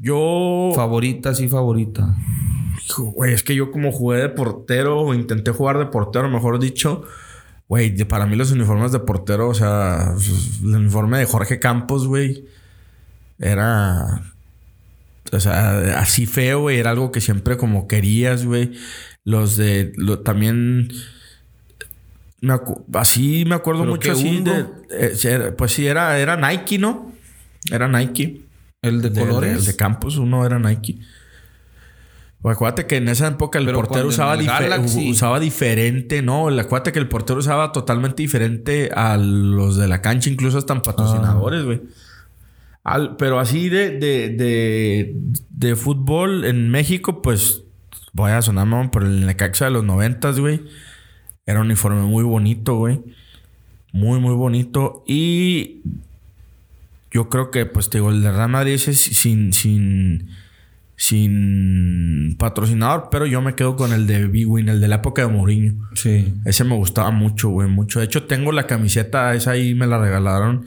Yo. 0.00 0.72
Favorita, 0.74 1.34
sí, 1.34 1.48
favorita. 1.48 2.14
Güey, 2.96 3.32
es 3.34 3.42
que 3.42 3.54
yo 3.54 3.70
como 3.70 3.92
jugué 3.92 4.18
de 4.18 4.28
portero, 4.28 5.00
o 5.00 5.14
intenté 5.14 5.50
jugar 5.50 5.78
de 5.78 5.86
portero, 5.86 6.28
mejor 6.30 6.58
dicho. 6.58 7.04
Güey, 7.68 7.94
para 8.04 8.24
mí 8.26 8.34
los 8.36 8.50
uniformes 8.50 8.92
de 8.92 9.00
portero, 9.00 9.48
o 9.48 9.54
sea, 9.54 10.14
el 10.62 10.74
uniforme 10.74 11.18
de 11.18 11.26
Jorge 11.26 11.58
Campos, 11.58 12.06
güey, 12.06 12.46
era... 13.38 14.22
O 15.32 15.40
sea, 15.40 16.00
así 16.00 16.24
feo, 16.24 16.60
güey, 16.62 16.78
era 16.78 16.90
algo 16.90 17.12
que 17.12 17.20
siempre 17.20 17.58
como 17.58 17.86
querías, 17.86 18.46
güey. 18.46 18.72
Los 19.24 19.58
de... 19.58 19.92
lo- 19.96 20.20
también... 20.20 20.88
me 22.40 22.54
así 22.94 23.44
me 23.46 23.54
acuerdo 23.54 23.82
¿Pero 23.82 23.92
mucho 23.92 24.12
así 24.12 24.40
de... 24.40 24.64
eh, 24.90 25.52
pues 25.58 25.72
sí, 25.72 25.86
era, 25.86 26.18
era 26.18 26.36
Nike, 26.36 26.78
¿no? 26.78 27.12
Era 27.70 27.88
Nike. 27.88 28.47
¿El 28.82 29.02
de, 29.02 29.10
De- 29.10 29.20
colores? 29.20 29.58
El 29.58 29.64
de 29.64 29.76
Campos, 29.76 30.16
uno 30.18 30.44
era 30.46 30.58
Nike. 30.58 30.98
Pues 32.40 32.54
acuérdate 32.54 32.86
que 32.86 32.96
en 32.96 33.08
esa 33.08 33.26
época 33.26 33.58
el 33.58 33.66
Pero 33.66 33.78
portero 33.78 34.06
usaba, 34.06 34.34
en 34.34 34.40
el 34.40 34.46
dife- 34.46 34.68
Galaxy- 34.68 35.10
usaba 35.10 35.40
diferente, 35.40 36.22
¿no? 36.22 36.48
El- 36.48 36.60
Acuérdate 36.60 36.92
que 36.92 37.00
el 37.00 37.08
portero 37.08 37.40
usaba 37.40 37.72
totalmente 37.72 38.22
diferente 38.22 38.90
a 38.94 39.16
los 39.16 39.76
de 39.76 39.88
la 39.88 40.00
cancha, 40.02 40.30
incluso 40.30 40.58
hasta 40.58 40.72
en 40.74 40.82
patrocinadores, 40.82 41.64
güey. 41.64 41.82
Pero 43.18 43.38
así 43.40 43.68
de, 43.68 43.90
de, 43.98 44.28
de, 44.30 45.16
de 45.50 45.76
fútbol 45.76 46.44
en 46.44 46.70
México, 46.70 47.20
pues 47.20 47.64
voy 48.12 48.30
a 48.30 48.40
sonar, 48.40 48.66
mamón, 48.66 48.90
pero 48.90 49.04
el 49.06 49.26
Necaxa 49.26 49.66
de 49.66 49.72
los 49.72 49.84
noventas, 49.84 50.38
güey. 50.38 50.62
Era 51.44 51.60
un 51.60 51.66
uniforme 51.66 52.00
muy 52.02 52.22
bonito, 52.24 52.76
güey. 52.76 53.00
Muy, 53.92 54.20
muy 54.20 54.34
bonito. 54.34 55.02
Y 55.06 55.82
yo 57.10 57.28
creo 57.28 57.50
que, 57.50 57.66
pues, 57.66 57.90
te 57.90 57.98
digo, 57.98 58.10
el 58.10 58.22
de 58.22 58.30
Real 58.30 58.50
Madrid 58.50 58.74
ese 58.74 58.90
es 58.90 59.00
sin, 59.00 59.52
sin, 59.52 60.28
sin 60.96 62.36
patrocinador, 62.38 63.08
pero 63.10 63.26
yo 63.26 63.40
me 63.40 63.54
quedo 63.54 63.76
con 63.76 63.92
el 63.92 64.06
de 64.06 64.26
Big 64.26 64.48
Win, 64.48 64.68
el 64.68 64.80
de 64.80 64.88
la 64.88 64.96
época 64.96 65.22
de 65.22 65.28
Mourinho. 65.28 65.88
Sí. 65.94 66.34
Ese 66.44 66.64
me 66.64 66.74
gustaba 66.74 67.10
mucho, 67.10 67.48
güey, 67.48 67.68
mucho. 67.68 68.00
De 68.00 68.06
hecho, 68.06 68.24
tengo 68.24 68.52
la 68.52 68.66
camiseta, 68.66 69.34
esa 69.34 69.52
ahí 69.52 69.74
me 69.74 69.86
la 69.86 69.98
regalaron 69.98 70.64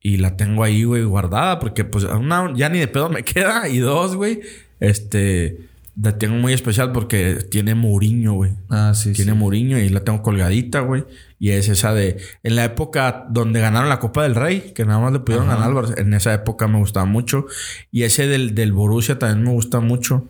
y 0.00 0.18
la 0.18 0.36
tengo 0.36 0.64
ahí, 0.64 0.84
güey, 0.84 1.02
guardada, 1.04 1.58
porque, 1.58 1.84
pues, 1.84 2.04
una, 2.04 2.52
ya 2.54 2.68
ni 2.68 2.78
de 2.78 2.88
pedo 2.88 3.08
me 3.08 3.22
queda. 3.24 3.68
Y 3.68 3.78
dos, 3.78 4.14
güey, 4.14 4.40
este, 4.78 5.71
la 6.00 6.16
tengo 6.16 6.36
muy 6.36 6.52
especial 6.52 6.92
porque 6.92 7.46
tiene 7.50 7.74
Mourinho, 7.74 8.32
güey. 8.32 8.52
Ah, 8.70 8.92
sí, 8.94 9.12
Tiene 9.12 9.32
sí. 9.32 9.38
Mourinho 9.38 9.78
y 9.78 9.88
la 9.90 10.00
tengo 10.00 10.22
colgadita, 10.22 10.80
güey. 10.80 11.04
Y 11.38 11.50
es 11.50 11.68
esa 11.68 11.92
de... 11.92 12.18
En 12.42 12.56
la 12.56 12.64
época 12.64 13.26
donde 13.28 13.60
ganaron 13.60 13.88
la 13.88 13.98
Copa 13.98 14.22
del 14.22 14.34
Rey, 14.34 14.72
que 14.74 14.86
nada 14.86 15.00
más 15.00 15.12
le 15.12 15.20
pudieron 15.20 15.50
Ajá. 15.50 15.68
ganar 15.68 15.98
En 15.98 16.14
esa 16.14 16.32
época 16.32 16.66
me 16.66 16.78
gustaba 16.78 17.04
mucho. 17.04 17.46
Y 17.90 18.04
ese 18.04 18.26
del, 18.26 18.54
del 18.54 18.72
Borussia 18.72 19.18
también 19.18 19.44
me 19.44 19.50
gusta 19.50 19.80
mucho. 19.80 20.26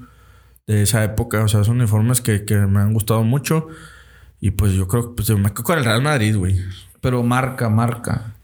De 0.66 0.82
esa 0.82 1.04
época. 1.04 1.44
O 1.44 1.48
sea, 1.48 1.62
son 1.62 1.76
uniformes 1.76 2.20
que, 2.20 2.44
que 2.44 2.56
me 2.56 2.80
han 2.80 2.92
gustado 2.92 3.22
mucho. 3.22 3.68
Y 4.40 4.50
pues 4.52 4.72
yo 4.72 4.88
creo 4.88 5.10
que 5.10 5.16
pues, 5.16 5.30
me 5.30 5.50
quedo 5.50 5.62
con 5.62 5.78
el 5.78 5.84
Real 5.84 6.02
Madrid, 6.02 6.36
güey. 6.36 6.58
Pero 7.00 7.22
marca, 7.22 7.68
marca. 7.68 8.34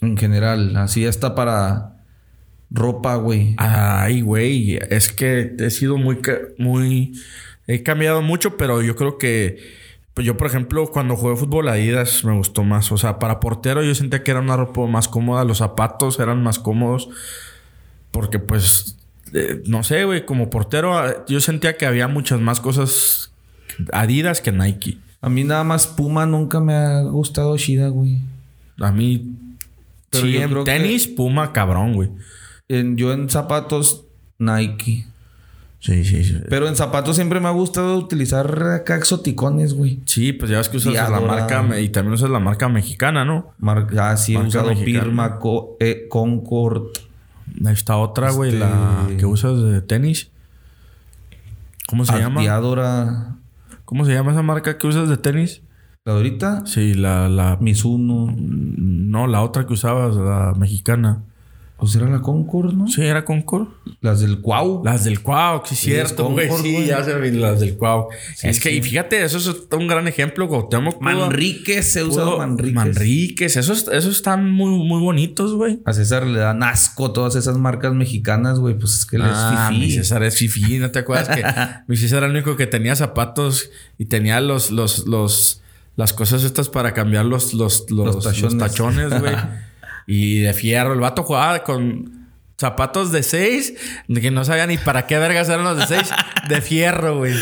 En 0.00 0.16
general. 0.16 0.76
Así 0.76 1.04
está 1.04 1.34
para 1.34 1.97
ropa, 2.70 3.16
güey. 3.16 3.54
Ay, 3.56 4.20
güey. 4.20 4.78
Es 4.90 5.10
que 5.12 5.54
he 5.58 5.70
sido 5.70 5.96
muy... 5.96 6.18
muy 6.58 7.12
He 7.66 7.82
cambiado 7.82 8.22
mucho, 8.22 8.56
pero 8.56 8.80
yo 8.80 8.96
creo 8.96 9.18
que. 9.18 9.58
Pues 10.14 10.26
yo, 10.26 10.36
por 10.38 10.46
ejemplo, 10.46 10.90
cuando 10.90 11.16
jugué 11.16 11.36
fútbol, 11.36 11.68
Adidas 11.68 12.24
me 12.24 12.34
gustó 12.34 12.64
más. 12.64 12.90
O 12.90 12.96
sea, 12.96 13.18
para 13.18 13.40
portero 13.40 13.82
yo 13.82 13.94
sentía 13.94 14.24
que 14.24 14.30
era 14.30 14.40
una 14.40 14.56
ropa 14.56 14.86
más 14.86 15.06
cómoda. 15.06 15.44
Los 15.44 15.58
zapatos 15.58 16.18
eran 16.18 16.42
más 16.42 16.58
cómodos. 16.58 17.10
Porque, 18.10 18.38
pues. 18.38 18.96
eh, 19.34 19.62
no 19.66 19.84
sé, 19.84 20.04
güey. 20.04 20.24
Como 20.24 20.48
portero, 20.48 20.96
ah, 20.96 21.24
yo 21.28 21.40
sentía 21.40 21.76
que 21.76 21.84
había 21.84 22.08
muchas 22.08 22.40
más 22.40 22.58
cosas 22.60 23.32
Adidas 23.92 24.40
que 24.40 24.50
Nike. 24.50 24.98
A 25.20 25.28
mí 25.28 25.44
nada 25.44 25.64
más 25.64 25.86
Puma 25.86 26.26
nunca 26.26 26.60
me 26.60 26.74
ha 26.74 27.02
gustado 27.02 27.56
Shida, 27.56 27.88
güey. 27.88 28.18
A 28.80 28.90
mí. 28.90 29.34
Pero 30.10 30.24
sí, 30.24 30.32
que- 30.32 30.62
tenis, 30.64 31.06
Puma, 31.06 31.52
cabrón, 31.52 31.92
güey. 31.92 32.08
En- 32.68 32.96
yo 32.96 33.12
en 33.12 33.28
zapatos, 33.30 34.04
Nike. 34.38 35.06
Sí, 35.80 36.04
sí, 36.04 36.24
sí. 36.24 36.36
Pero 36.48 36.66
en 36.66 36.74
zapatos 36.74 37.14
siempre 37.16 37.38
me 37.40 37.46
ha 37.46 37.52
gustado 37.52 37.96
utilizar 37.96 38.62
acá 38.64 38.96
exoticones, 38.96 39.74
güey. 39.74 40.00
Sí, 40.06 40.32
pues 40.32 40.50
ya 40.50 40.58
ves 40.58 40.68
que 40.68 40.78
usas 40.78 40.92
la 40.92 41.20
marca 41.20 41.80
y 41.80 41.88
también 41.90 42.14
usas 42.14 42.30
la 42.30 42.40
marca 42.40 42.68
mexicana, 42.68 43.24
¿no? 43.24 43.52
Mar- 43.58 43.86
ah, 43.98 44.16
sí, 44.16 44.32
he 44.32 44.36
Marca 44.36 44.48
usado 44.48 44.68
mexicana. 44.70 45.04
Pirma, 45.04 45.38
Co- 45.38 45.76
eh, 45.78 46.06
Concord. 46.10 46.88
Ahí 47.64 47.72
está 47.72 47.96
otra, 47.96 48.32
güey, 48.32 48.50
Este- 48.50 48.60
la 48.60 49.06
que 49.18 49.24
usas 49.26 49.62
de 49.62 49.80
tenis. 49.80 50.30
¿Cómo 51.86 52.04
se 52.04 52.18
llama? 52.18 52.40
Diadora. 52.40 53.36
¿Cómo 53.84 54.04
se 54.04 54.12
llama 54.12 54.32
esa 54.32 54.42
marca 54.42 54.76
que 54.78 54.86
usas 54.86 55.08
de 55.08 55.16
tenis? 55.16 55.62
¿La 56.04 56.12
de 56.12 56.18
ahorita? 56.18 56.66
Sí, 56.66 56.94
la, 56.94 57.28
la... 57.28 57.56
Mizuno. 57.60 58.34
No, 58.36 59.26
la 59.26 59.42
otra 59.42 59.66
que 59.66 59.72
usabas, 59.72 60.14
la 60.16 60.54
mexicana. 60.58 61.22
Pues 61.78 61.94
era 61.94 62.08
la 62.08 62.20
Concord, 62.20 62.74
¿no? 62.74 62.88
Sí, 62.88 63.02
era 63.02 63.24
Concord. 63.24 63.68
Las 64.00 64.18
del 64.18 64.40
Cuau. 64.40 64.82
Las 64.84 65.04
del 65.04 65.22
Cuau, 65.22 65.62
sí, 65.64 65.76
cierto, 65.76 66.28
güey. 66.28 66.50
Sí, 66.60 66.86
ya 66.86 67.04
se 67.04 67.16
las 67.30 67.60
del 67.60 67.76
Cuau. 67.76 68.08
es 68.42 68.58
que, 68.58 68.72
y 68.74 68.82
fíjate, 68.82 69.22
eso 69.22 69.38
es 69.38 69.48
un 69.70 69.86
gran 69.86 70.08
ejemplo. 70.08 70.48
Cuauhtémoc 70.48 71.00
Manríquez, 71.00 71.86
se 71.86 72.02
usa 72.02 72.24
Manríquez. 72.36 72.74
Manríquez. 72.74 73.56
Esos, 73.56 73.86
esos 73.92 74.16
están 74.16 74.50
muy, 74.50 74.70
muy 74.70 75.00
bonitos, 75.00 75.54
güey. 75.54 75.80
A 75.84 75.92
César 75.92 76.26
le 76.26 76.40
dan 76.40 76.64
asco 76.64 77.12
todas 77.12 77.36
esas 77.36 77.56
marcas 77.58 77.94
mexicanas, 77.94 78.58
güey. 78.58 78.76
Pues 78.76 78.94
es 78.94 79.06
que 79.06 79.14
él 79.14 79.22
Ah, 79.24 79.68
es 79.70 79.78
mi 79.78 79.84
fifí. 79.84 79.98
César 79.98 80.24
es 80.24 80.36
fifí. 80.36 80.78
¿No 80.78 80.90
te 80.90 80.98
acuerdas 80.98 81.28
que 81.28 81.44
mi 81.86 81.96
César 81.96 82.18
era 82.18 82.26
el 82.26 82.32
único 82.32 82.56
que 82.56 82.66
tenía 82.66 82.96
zapatos 82.96 83.70
y 83.98 84.06
tenía 84.06 84.40
los, 84.40 84.72
los, 84.72 85.06
los, 85.06 85.62
las 85.94 86.12
cosas 86.12 86.42
estas 86.42 86.68
para 86.68 86.92
cambiar 86.92 87.24
los, 87.24 87.54
los, 87.54 87.88
los, 87.88 88.24
Los 88.40 88.58
tachones, 88.58 89.20
güey? 89.20 89.36
y 90.08 90.40
de 90.40 90.52
fierro. 90.54 90.94
El 90.94 91.00
vato 91.00 91.22
jugaba 91.22 91.62
con 91.62 92.16
zapatos 92.60 93.12
de 93.12 93.22
seis, 93.22 93.74
que 94.12 94.32
no 94.32 94.44
sabía 94.44 94.66
ni 94.66 94.78
para 94.78 95.06
qué 95.06 95.16
vergas 95.18 95.48
eran 95.48 95.62
los 95.62 95.76
de 95.78 95.86
seis, 95.86 96.10
de 96.48 96.60
fierro, 96.60 97.18
güey. 97.18 97.32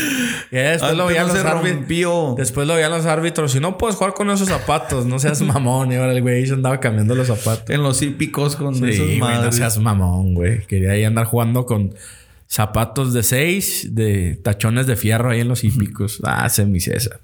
Y 0.51 0.55
después 0.57 0.93
lo 0.95 1.07
veían 1.07 1.27
no 1.27 1.33
los 1.33 1.43
árbitros. 1.43 2.35
Después 2.35 2.67
lo 2.67 2.75
veían 2.75 2.91
los 2.91 3.07
árbitros. 3.07 3.51
Si 3.53 3.59
no 3.59 3.79
puedes 3.79 3.95
jugar 3.95 4.13
con 4.13 4.29
esos 4.29 4.47
zapatos, 4.47 5.07
no 5.07 5.17
seas 5.17 5.41
mamón. 5.41 5.91
Y 5.91 5.95
ahora 5.95 6.11
el 6.11 6.21
güey 6.21 6.45
se 6.45 6.53
andaba 6.53 6.79
cambiando 6.79 7.15
los 7.15 7.25
zapatos. 7.27 7.69
En 7.71 7.81
los 7.81 7.99
hípicos 8.03 8.55
con 8.55 8.75
Sí, 8.75 8.85
esas 8.85 8.99
güey, 9.07 9.17
no 9.19 9.25
madres. 9.25 9.55
seas 9.55 9.79
mamón, 9.79 10.35
güey. 10.35 10.67
Quería 10.67 10.91
ahí 10.91 11.03
andar 11.03 11.25
jugando 11.25 11.65
con 11.65 11.95
zapatos 12.47 13.11
de 13.13 13.23
seis, 13.23 13.95
de 13.95 14.39
tachones 14.43 14.85
de 14.87 14.95
fierro 14.95 15.31
ahí 15.31 15.39
en 15.41 15.47
los 15.47 15.63
hípicos. 15.63 16.21
ah, 16.23 16.45
ese 16.45 16.61
es 16.61 16.67
mi 16.67 16.79
César. 16.79 17.19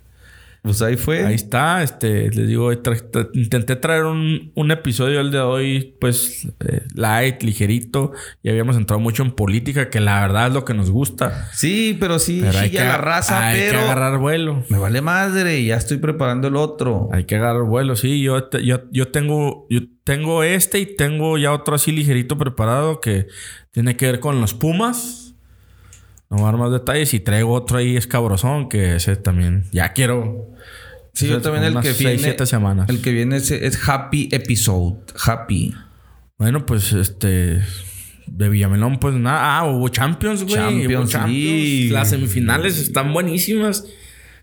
Pues 0.63 0.81
ahí 0.81 0.95
fue. 0.95 1.25
Ahí 1.25 1.35
está, 1.35 1.83
este, 1.83 2.29
les 2.31 2.47
digo, 2.47 2.71
tra- 2.71 3.11
tra- 3.11 3.29
intenté 3.33 3.75
traer 3.75 4.05
un, 4.05 4.53
un 4.55 4.71
episodio 4.71 5.19
el 5.19 5.29
de 5.29 5.39
hoy, 5.41 5.93
pues, 5.99 6.47
eh, 6.65 6.83
light, 6.95 7.43
ligerito. 7.43 8.13
Y 8.43 8.49
habíamos 8.49 8.77
entrado 8.77 9.01
mucho 9.01 9.23
en 9.23 9.31
política, 9.31 9.89
que 9.89 9.99
la 9.99 10.21
verdad 10.21 10.47
es 10.47 10.53
lo 10.53 10.63
que 10.63 10.73
nos 10.73 10.89
gusta. 10.89 11.49
Sí, 11.51 11.97
pero 11.99 12.17
sí, 12.17 12.39
Pero 12.41 12.59
hay 12.59 12.69
que, 12.69 12.77
chilla 12.77 12.85
la 12.87 12.97
raza, 12.97 13.45
hay 13.45 13.59
pero 13.59 13.79
que 13.79 13.83
agarrar 13.85 14.17
vuelo. 14.19 14.63
me 14.69 14.77
vale 14.77 15.01
madre. 15.01 15.65
Ya 15.65 15.75
estoy 15.75 15.97
preparando 15.97 16.47
el 16.47 16.55
otro. 16.55 17.09
Hay 17.11 17.25
que 17.25 17.35
agarrar 17.35 17.63
vuelo, 17.63 17.97
sí. 17.97 18.21
Yo, 18.21 18.45
te- 18.45 18.65
yo, 18.65 18.83
yo 18.89 19.09
tengo, 19.09 19.67
yo 19.69 19.81
tengo 20.05 20.43
este 20.43 20.79
y 20.79 20.95
tengo 20.95 21.37
ya 21.37 21.51
otro 21.51 21.75
así 21.75 21.91
ligerito 21.91 22.37
preparado 22.37 23.01
que 23.01 23.27
tiene 23.71 23.97
que 23.97 24.05
ver 24.05 24.19
con 24.21 24.39
los 24.39 24.53
Pumas. 24.53 25.22
No 26.33 26.39
voy 26.39 26.47
a 26.49 26.51
dar 26.51 26.57
más 26.59 26.71
detalles. 26.71 27.13
Y 27.13 27.19
traigo 27.19 27.53
otro 27.53 27.77
ahí 27.77 27.95
escabrosón 27.95 28.67
que 28.69 28.95
ese 28.95 29.15
también 29.15 29.65
ya 29.71 29.93
quiero. 29.93 30.49
Sí, 31.13 31.27
yo 31.27 31.39
también 31.41 31.63
el 31.63 31.75
que 31.75 31.93
seis, 31.93 31.99
viene. 31.99 32.17
siete 32.17 32.45
semanas. 32.47 32.89
El 32.89 33.01
que 33.01 33.11
viene 33.11 33.37
es, 33.37 33.51
es 33.51 33.87
Happy 33.87 34.29
Episode. 34.31 34.97
Happy. 35.25 35.73
Bueno, 36.39 36.65
pues 36.65 36.91
este. 36.91 37.61
De 38.25 38.49
Villamelón, 38.49 38.99
pues 38.99 39.13
nada. 39.15 39.59
Ah, 39.59 39.65
hubo 39.65 39.89
Champions, 39.89 40.43
güey. 40.43 40.55
Champions 40.55 41.13
League. 41.13 41.89
Las 41.91 42.09
semifinales 42.09 42.79
están 42.79 43.13
buenísimas. 43.13 43.85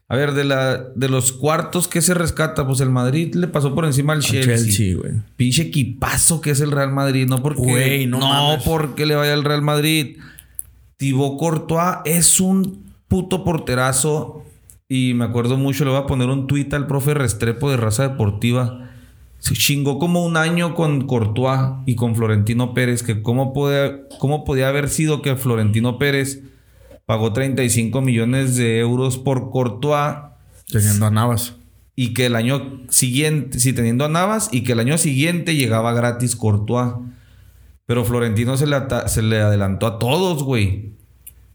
A 0.07 0.17
ver, 0.17 0.33
de, 0.33 0.45
la, 0.45 0.77
de 0.97 1.09
los 1.09 1.33
cuartos, 1.33 1.87
¿qué 1.89 2.03
se 2.03 2.15
rescata? 2.15 2.67
Pues 2.67 2.81
el 2.81 2.91
Madrid 2.91 3.35
le 3.35 3.47
pasó 3.47 3.75
por 3.75 3.85
encima 3.85 4.13
al 4.13 4.21
Chelsea. 4.23 4.57
Chelsea, 4.57 4.97
güey. 4.97 5.13
Pinche 5.37 5.63
equipazo 5.63 6.41
que 6.41 6.51
es 6.51 6.61
el 6.61 6.73
Real 6.73 6.93
Madrid. 6.93 7.27
No 7.29 7.43
porque, 7.43 7.63
Güey, 7.63 8.07
no 8.07 8.19
mames. 8.19 8.63
porque 8.65 9.07
le 9.07 9.15
vaya 9.15 9.33
al 9.35 9.45
Real 9.45 9.63
Madrid. 9.63 10.17
Thibaut 11.01 11.39
Courtois 11.39 12.01
es 12.05 12.41
un 12.41 12.93
puto 13.09 13.43
porterazo. 13.43 14.45
Y 14.87 15.15
me 15.15 15.25
acuerdo 15.25 15.57
mucho, 15.57 15.87
le 15.87 15.93
voy 15.93 16.01
a 16.01 16.07
poner 16.07 16.29
un 16.29 16.47
tuit 16.47 16.75
al 16.75 16.87
profe 16.87 17.15
Restrepo 17.15 17.71
de 17.71 17.79
Raza 17.79 18.07
Deportiva. 18.07 18.91
Se 19.39 19.55
chingó 19.55 19.99
como 19.99 20.23
un 20.23 20.37
año 20.37 20.75
con 20.75 21.07
Courtois 21.07 21.71
y 21.87 21.95
con 21.95 22.15
Florentino 22.15 22.75
Pérez. 22.75 23.03
Que 23.03 23.23
cómo, 23.23 23.55
podía, 23.55 24.07
cómo 24.19 24.45
podía 24.45 24.69
haber 24.69 24.91
sido 24.91 25.23
que 25.23 25.37
Florentino 25.37 25.97
Pérez 25.97 26.43
pagó 27.07 27.33
35 27.33 28.03
millones 28.03 28.57
de 28.57 28.79
euros 28.81 29.17
por 29.17 29.51
Courtois 29.51 30.17
Teniendo 30.71 31.07
a 31.07 31.11
Navas. 31.11 31.55
y 31.97 32.13
que 32.13 32.27
el 32.27 32.37
año 32.37 32.83
siguiente, 32.91 33.59
sí, 33.59 33.73
teniendo 33.73 34.05
a 34.05 34.11
Navas, 34.11 34.51
y 34.53 34.65
que 34.65 34.73
el 34.73 34.81
año 34.81 34.99
siguiente 34.99 35.57
llegaba 35.57 35.95
gratis 35.95 36.37
Courtois. 36.37 36.93
Pero 37.91 38.05
Florentino 38.05 38.57
se 38.57 38.69
le, 38.69 38.77
ata- 38.77 39.09
se 39.09 39.21
le 39.21 39.41
adelantó 39.41 39.85
a 39.89 39.99
todos, 39.99 40.45
güey. 40.45 40.93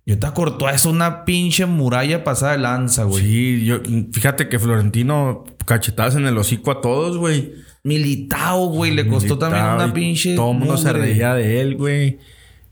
Yo 0.06 0.20
te 0.20 0.28
Courtois 0.34 0.76
es 0.76 0.86
una 0.86 1.24
pinche 1.24 1.66
muralla 1.66 2.26
pasada 2.26 2.52
de 2.52 2.58
lanza, 2.58 3.06
güey. 3.06 3.24
Sí, 3.24 3.64
yo, 3.64 3.78
fíjate 4.12 4.50
que 4.50 4.60
Florentino 4.60 5.46
cachetadas 5.66 6.16
en 6.18 6.26
el 6.28 6.38
hocico 6.38 6.72
a 6.72 6.82
todos, 6.82 7.18
güey. 7.18 7.54
Militao, 7.86 8.68
güey, 8.68 8.92
le 8.92 9.08
costó 9.08 9.38
también 9.38 9.64
una 9.64 9.94
pinche. 9.94 10.36
Todo 10.36 10.52
el 10.52 10.58
mundo 10.58 10.76
se 10.78 10.92
reía 10.92 11.34
de 11.36 11.62
él, 11.62 11.78
güey. 11.78 12.20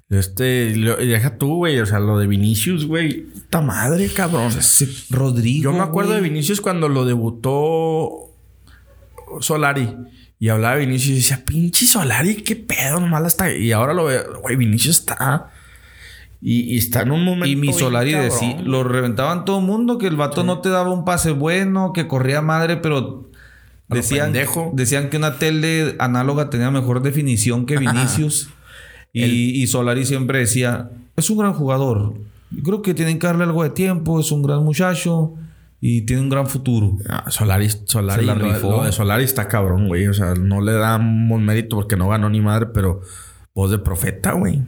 Este, 0.10 0.76
lo- 0.76 0.98
deja 0.98 1.38
tú, 1.38 1.56
güey. 1.56 1.80
O 1.80 1.85
sea, 1.85 2.02
lo 2.02 2.18
de 2.18 2.27
Vinicius, 2.27 2.85
güey. 2.85 3.27
Puta 3.27 3.61
madre, 3.61 4.10
cabrón. 4.10 4.48
Ese 4.60 4.90
Rodrigo. 5.10 5.64
Yo 5.64 5.72
me 5.72 5.80
acuerdo 5.84 6.10
güey. 6.11 6.22
de 6.22 6.30
Vinicius 6.30 6.60
cuando 6.60 6.90
lo 6.90 7.06
debutó 7.06 8.30
Solari. 9.40 9.88
Y 10.43 10.49
hablaba 10.49 10.75
de 10.75 10.85
Vinicius 10.85 11.11
y 11.11 11.15
decía, 11.21 11.45
pinche 11.45 11.85
Solari, 11.85 12.35
qué 12.35 12.57
pedo, 12.57 12.99
nomás 12.99 13.21
la 13.21 13.27
está. 13.29 13.55
Y 13.55 13.71
ahora 13.71 13.93
lo 13.93 14.03
veo, 14.03 14.41
güey, 14.41 14.57
Vinicius 14.57 14.99
está. 14.99 15.49
Y, 16.41 16.73
y 16.73 16.77
está 16.79 17.03
en 17.03 17.11
un 17.11 17.23
momento. 17.23 17.47
Y 17.47 17.55
mi 17.55 17.71
Solari 17.71 18.11
decía, 18.11 18.59
lo 18.61 18.83
reventaban 18.83 19.45
todo 19.45 19.59
el 19.59 19.65
mundo, 19.65 19.97
que 19.97 20.07
el 20.07 20.17
vato 20.17 20.43
no 20.43 20.59
te 20.59 20.67
daba 20.67 20.91
un 20.91 21.05
pase 21.05 21.31
bueno, 21.31 21.93
que 21.93 22.09
corría 22.09 22.41
madre, 22.41 22.75
pero 22.75 23.29
decían, 23.87 24.33
decían 24.73 25.09
que 25.09 25.15
una 25.15 25.37
tele 25.39 25.95
análoga 25.99 26.49
tenía 26.49 26.69
mejor 26.71 27.01
definición 27.01 27.65
que 27.65 27.77
Vinicius. 27.77 28.49
y, 29.13 29.23
y 29.23 29.67
Solari 29.67 30.05
siempre 30.05 30.39
decía, 30.39 30.89
es 31.15 31.29
un 31.29 31.37
gran 31.37 31.53
jugador. 31.53 32.15
Creo 32.65 32.81
que 32.81 32.93
tienen 32.93 33.17
que 33.17 33.27
darle 33.27 33.45
algo 33.45 33.63
de 33.63 33.69
tiempo, 33.69 34.19
es 34.19 34.29
un 34.29 34.43
gran 34.43 34.61
muchacho 34.65 35.35
y 35.85 36.03
tiene 36.03 36.22
un 36.22 36.30
gran 36.30 36.47
futuro. 36.47 36.97
Ah, 37.10 37.30
Solari, 37.30 37.68
Solari, 37.84 38.22
Se 38.22 38.26
la 38.26 38.35
lo, 38.35 38.47
lo 38.47 38.84
de 38.85 38.93
Solari 38.93 39.26
está 39.26 39.49
cabrón, 39.49 39.89
güey. 39.89 40.07
O 40.07 40.14
sea, 40.14 40.34
no 40.34 40.61
le 40.61 40.72
damos 40.72 41.41
mérito 41.41 41.76
porque 41.76 41.97
no 41.97 42.07
ganó 42.07 42.30
ni 42.30 42.39
madre, 42.39 42.68
pero 42.73 43.01
voz 43.53 43.69
de 43.69 43.80
profeta, 43.80 44.31
güey. 44.31 44.61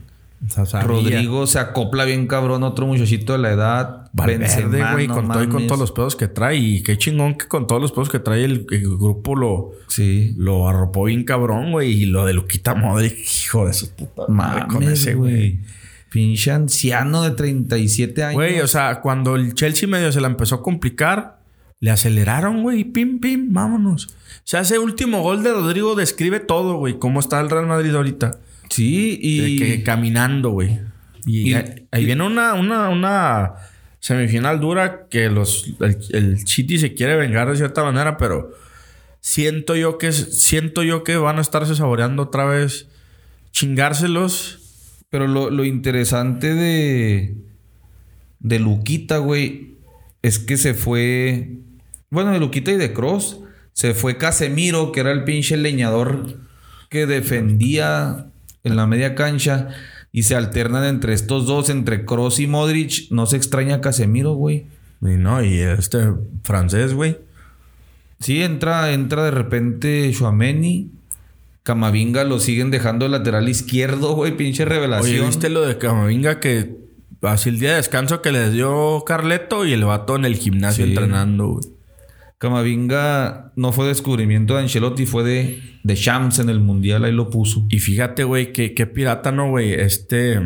O 0.58 0.66
sea. 0.66 0.82
Rodrigo 0.82 1.48
se 1.48 1.60
acopla 1.60 2.04
bien 2.04 2.28
cabrón, 2.28 2.64
otro 2.64 2.86
muchachito 2.86 3.32
de 3.32 3.40
la 3.40 3.52
edad. 3.54 4.10
Valverde, 4.12 4.84
güey, 4.92 5.08
no 5.08 5.14
con 5.16 5.28
todo 5.30 5.44
y 5.44 5.48
con 5.48 5.68
todos 5.68 5.80
los 5.80 5.94
pedos 5.94 6.18
que 6.18 6.28
trae. 6.28 6.58
Y 6.58 6.84
qué 6.84 6.98
chingón 6.98 7.36
que 7.36 7.48
con 7.48 7.66
todos 7.66 7.82
los 7.82 7.94
pedos 7.94 8.10
que 8.10 8.20
trae 8.20 8.44
el, 8.44 8.68
el 8.70 8.98
grupo 8.98 9.38
lo, 9.38 9.72
Sí. 9.88 10.34
lo 10.38 10.68
arropó 10.68 11.06
bien 11.06 11.24
cabrón, 11.24 11.72
güey. 11.72 11.94
Y 11.94 12.06
lo 12.08 12.26
de 12.26 12.34
Luquita 12.34 12.76
Modric, 12.76 13.18
hijo 13.46 13.68
de 13.68 13.72
su 13.74 13.90
puta 13.96 14.24
madre 14.28 14.66
con 14.68 14.84
ese, 14.84 15.14
güey. 15.14 15.60
Pinche 16.16 16.50
anciano 16.50 17.24
de 17.24 17.32
37 17.32 18.24
años. 18.24 18.36
Güey, 18.36 18.62
o 18.62 18.68
sea, 18.68 19.02
cuando 19.02 19.36
el 19.36 19.54
Chelsea 19.54 19.86
medio 19.86 20.14
se 20.14 20.22
la 20.22 20.28
empezó 20.28 20.56
a 20.56 20.64
complicar, 20.64 21.42
le 21.82 21.92
aceleraron, 21.92 22.62
güey, 22.64 22.80
y 22.80 22.84
pim, 22.86 23.20
pim, 23.20 23.52
vámonos. 23.52 24.06
O 24.08 24.42
sea, 24.46 24.62
ese 24.62 24.80
último 24.80 25.22
gol 25.24 25.44
de 25.44 25.52
Rodrigo 25.52 25.94
describe 25.94 26.40
todo, 26.40 26.78
güey, 26.78 27.00
cómo 27.00 27.20
está 27.20 27.42
el 27.42 27.50
Real 27.50 27.68
Madrid 27.68 27.94
ahorita. 27.94 28.40
Sí, 28.70 29.20
y. 29.22 29.58
Que 29.60 29.84
caminando, 29.84 30.52
güey. 30.52 30.80
Y, 31.26 31.50
Y- 31.50 31.54
ahí 31.54 31.86
ahí 31.92 32.06
viene 32.06 32.24
una, 32.24 32.54
una, 32.54 32.88
una 32.88 33.52
semifinal 34.00 34.62
dura 34.62 35.08
que 35.10 35.30
los, 35.30 35.74
el, 35.82 35.98
el 36.14 36.48
City 36.48 36.80
se 36.80 36.94
quiere 36.94 37.18
vengar 37.18 37.50
de 37.50 37.58
cierta 37.58 37.84
manera, 37.84 38.16
pero 38.16 38.54
siento 39.20 39.76
yo 39.76 39.98
que 39.98 40.14
siento 40.14 40.82
yo 40.82 41.04
que 41.04 41.18
van 41.18 41.40
a 41.40 41.42
estarse 41.42 41.76
saboreando 41.76 42.24
otra 42.24 42.46
vez 42.46 42.88
chingárselos. 43.52 44.62
Pero 45.16 45.30
lo, 45.30 45.50
lo 45.50 45.64
interesante 45.64 46.54
de. 46.54 47.38
de 48.42 48.60
Luquita, 48.60 49.20
güey, 49.20 49.76
es 50.22 50.40
que 50.40 50.58
se 50.58 50.74
fue. 50.74 51.60
Bueno, 52.10 52.34
de 52.34 52.40
Luquita 52.42 52.74
y 52.74 52.76
de 52.76 52.92
Cross. 52.92 53.40
Se 53.72 53.94
fue 53.94 54.18
Casemiro, 54.18 54.92
que 54.92 55.00
era 55.00 55.14
el 55.14 55.24
pinche 55.24 55.56
leñador 55.56 56.42
que 56.90 57.06
defendía 57.06 58.28
en 58.66 58.76
la 58.76 58.88
media 58.88 59.16
cancha. 59.16 59.70
Y 60.12 60.24
se 60.24 60.36
alternan 60.36 60.84
entre 60.84 61.14
estos 61.14 61.46
dos, 61.46 61.70
entre 61.70 62.04
Cross 62.04 62.42
y 62.42 62.48
Modric. 62.48 63.10
No 63.10 63.26
se 63.26 63.38
extraña 63.38 63.80
Casemiro, 63.80 64.34
güey. 64.34 64.66
Y 65.02 65.16
no, 65.16 65.42
y 65.42 65.60
este 65.60 66.10
francés, 66.44 66.94
güey. 66.94 67.20
Sí, 68.20 68.44
entra, 68.44 68.92
entra 68.92 69.24
de 69.24 69.32
repente 69.32 70.12
Chouameni. 70.12 70.92
Camavinga 71.66 72.24
lo 72.26 72.40
siguen 72.40 72.70
dejando 72.70 73.08
lateral 73.08 73.50
izquierdo, 73.50 74.14
güey. 74.14 74.38
Pinche 74.38 74.66
revelación. 74.66 75.16
Oye, 75.18 75.26
¿viste 75.26 75.50
lo 75.50 75.66
de 75.66 75.80
Camavinga 75.80 76.40
que 76.40 76.78
así 77.24 77.50
el 77.50 77.58
día 77.60 77.72
de 77.72 77.78
descanso 77.78 78.22
que 78.22 78.32
les 78.32 78.54
dio 78.54 79.04
Carleto 79.04 79.66
y 79.66 79.74
el 79.74 79.84
vato 79.84 80.16
en 80.16 80.26
el 80.26 80.36
gimnasio 80.36 80.86
Sí. 80.86 80.92
entrenando, 80.92 81.48
güey? 81.48 81.66
Camavinga 82.38 83.52
no 83.56 83.72
fue 83.72 83.88
descubrimiento 83.88 84.54
de 84.56 84.62
Ancelotti, 84.62 85.08
fue 85.08 85.24
de, 85.24 85.64
de 85.84 85.96
Shams 85.96 86.38
en 86.38 86.50
el 86.50 86.60
Mundial. 86.60 87.04
Ahí 87.04 87.12
lo 87.14 87.32
puso. 87.32 87.66
Y 87.70 87.80
fíjate, 87.80 88.24
güey, 88.24 88.54
que 88.54 88.76
qué 88.76 88.86
pirata, 88.86 89.32
¿no, 89.32 89.50
güey? 89.50 89.74
Este 89.74 90.40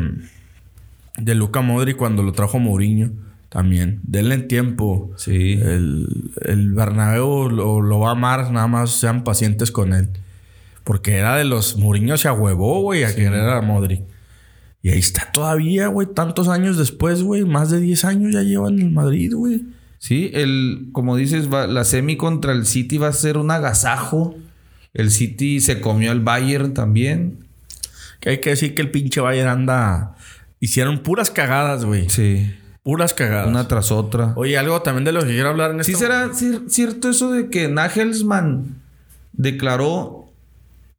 de 1.18 1.34
Luca 1.34 1.60
Modri 1.60 1.92
cuando 1.94 2.22
lo 2.22 2.32
trajo 2.32 2.58
Mourinho 2.58 3.10
también. 3.50 4.00
Denle 4.04 4.38
tiempo. 4.38 5.10
Sí. 5.16 5.58
El, 5.60 6.06
el 6.46 6.72
Bernabéu 6.72 7.50
lo, 7.50 7.82
lo 7.82 7.98
va 7.98 8.08
a 8.08 8.12
amar, 8.12 8.50
nada 8.52 8.68
más 8.68 8.92
sean 8.92 9.22
pacientes 9.22 9.70
con 9.70 9.92
él. 9.92 10.08
Porque 10.84 11.16
era 11.16 11.36
de 11.36 11.44
los 11.44 11.76
Mourinho 11.76 12.16
se 12.16 12.28
ahuevó, 12.28 12.80
güey, 12.82 13.04
a 13.04 13.14
querer 13.14 13.48
a 13.48 13.60
Modric. 13.62 14.02
Y 14.82 14.88
ahí 14.90 14.98
está 14.98 15.30
todavía, 15.32 15.88
güey, 15.88 16.06
tantos 16.08 16.48
años 16.48 16.78
después, 16.78 17.22
güey, 17.22 17.44
más 17.44 17.70
de 17.70 17.80
10 17.80 18.04
años 18.06 18.32
ya 18.32 18.42
lleva 18.42 18.68
en 18.68 18.78
el 18.80 18.90
Madrid, 18.90 19.32
güey. 19.34 19.62
Sí, 19.98 20.30
el, 20.32 20.88
como 20.92 21.16
dices, 21.16 21.52
va- 21.52 21.66
la 21.66 21.84
semi 21.84 22.16
contra 22.16 22.52
el 22.52 22.64
City 22.64 22.96
va 22.96 23.08
a 23.08 23.12
ser 23.12 23.36
un 23.36 23.50
agasajo. 23.50 24.34
El 24.94 25.10
City 25.10 25.60
se 25.60 25.80
comió 25.82 26.10
al 26.10 26.20
Bayern 26.20 26.72
también. 26.72 27.44
Que 28.20 28.30
hay 28.30 28.40
que 28.40 28.50
decir 28.50 28.74
que 28.74 28.80
el 28.82 28.90
pinche 28.90 29.20
Bayern 29.20 29.48
anda. 29.50 30.16
Hicieron 30.60 31.02
puras 31.02 31.30
cagadas, 31.30 31.84
güey. 31.84 32.08
Sí. 32.08 32.50
Puras 32.82 33.12
cagadas. 33.12 33.48
Una 33.48 33.68
tras 33.68 33.92
otra. 33.92 34.32
Oye, 34.36 34.56
algo 34.56 34.80
también 34.80 35.04
de 35.04 35.12
lo 35.12 35.20
que 35.20 35.28
quiero 35.28 35.50
hablar 35.50 35.72
en 35.72 35.84
¿Sí 35.84 35.92
este 35.92 36.04
será 36.04 36.28
cier- 36.32 36.66
cierto 36.68 37.10
eso 37.10 37.30
de 37.30 37.50
que 37.50 37.68
Nagelsmann 37.68 38.80
declaró 39.34 40.19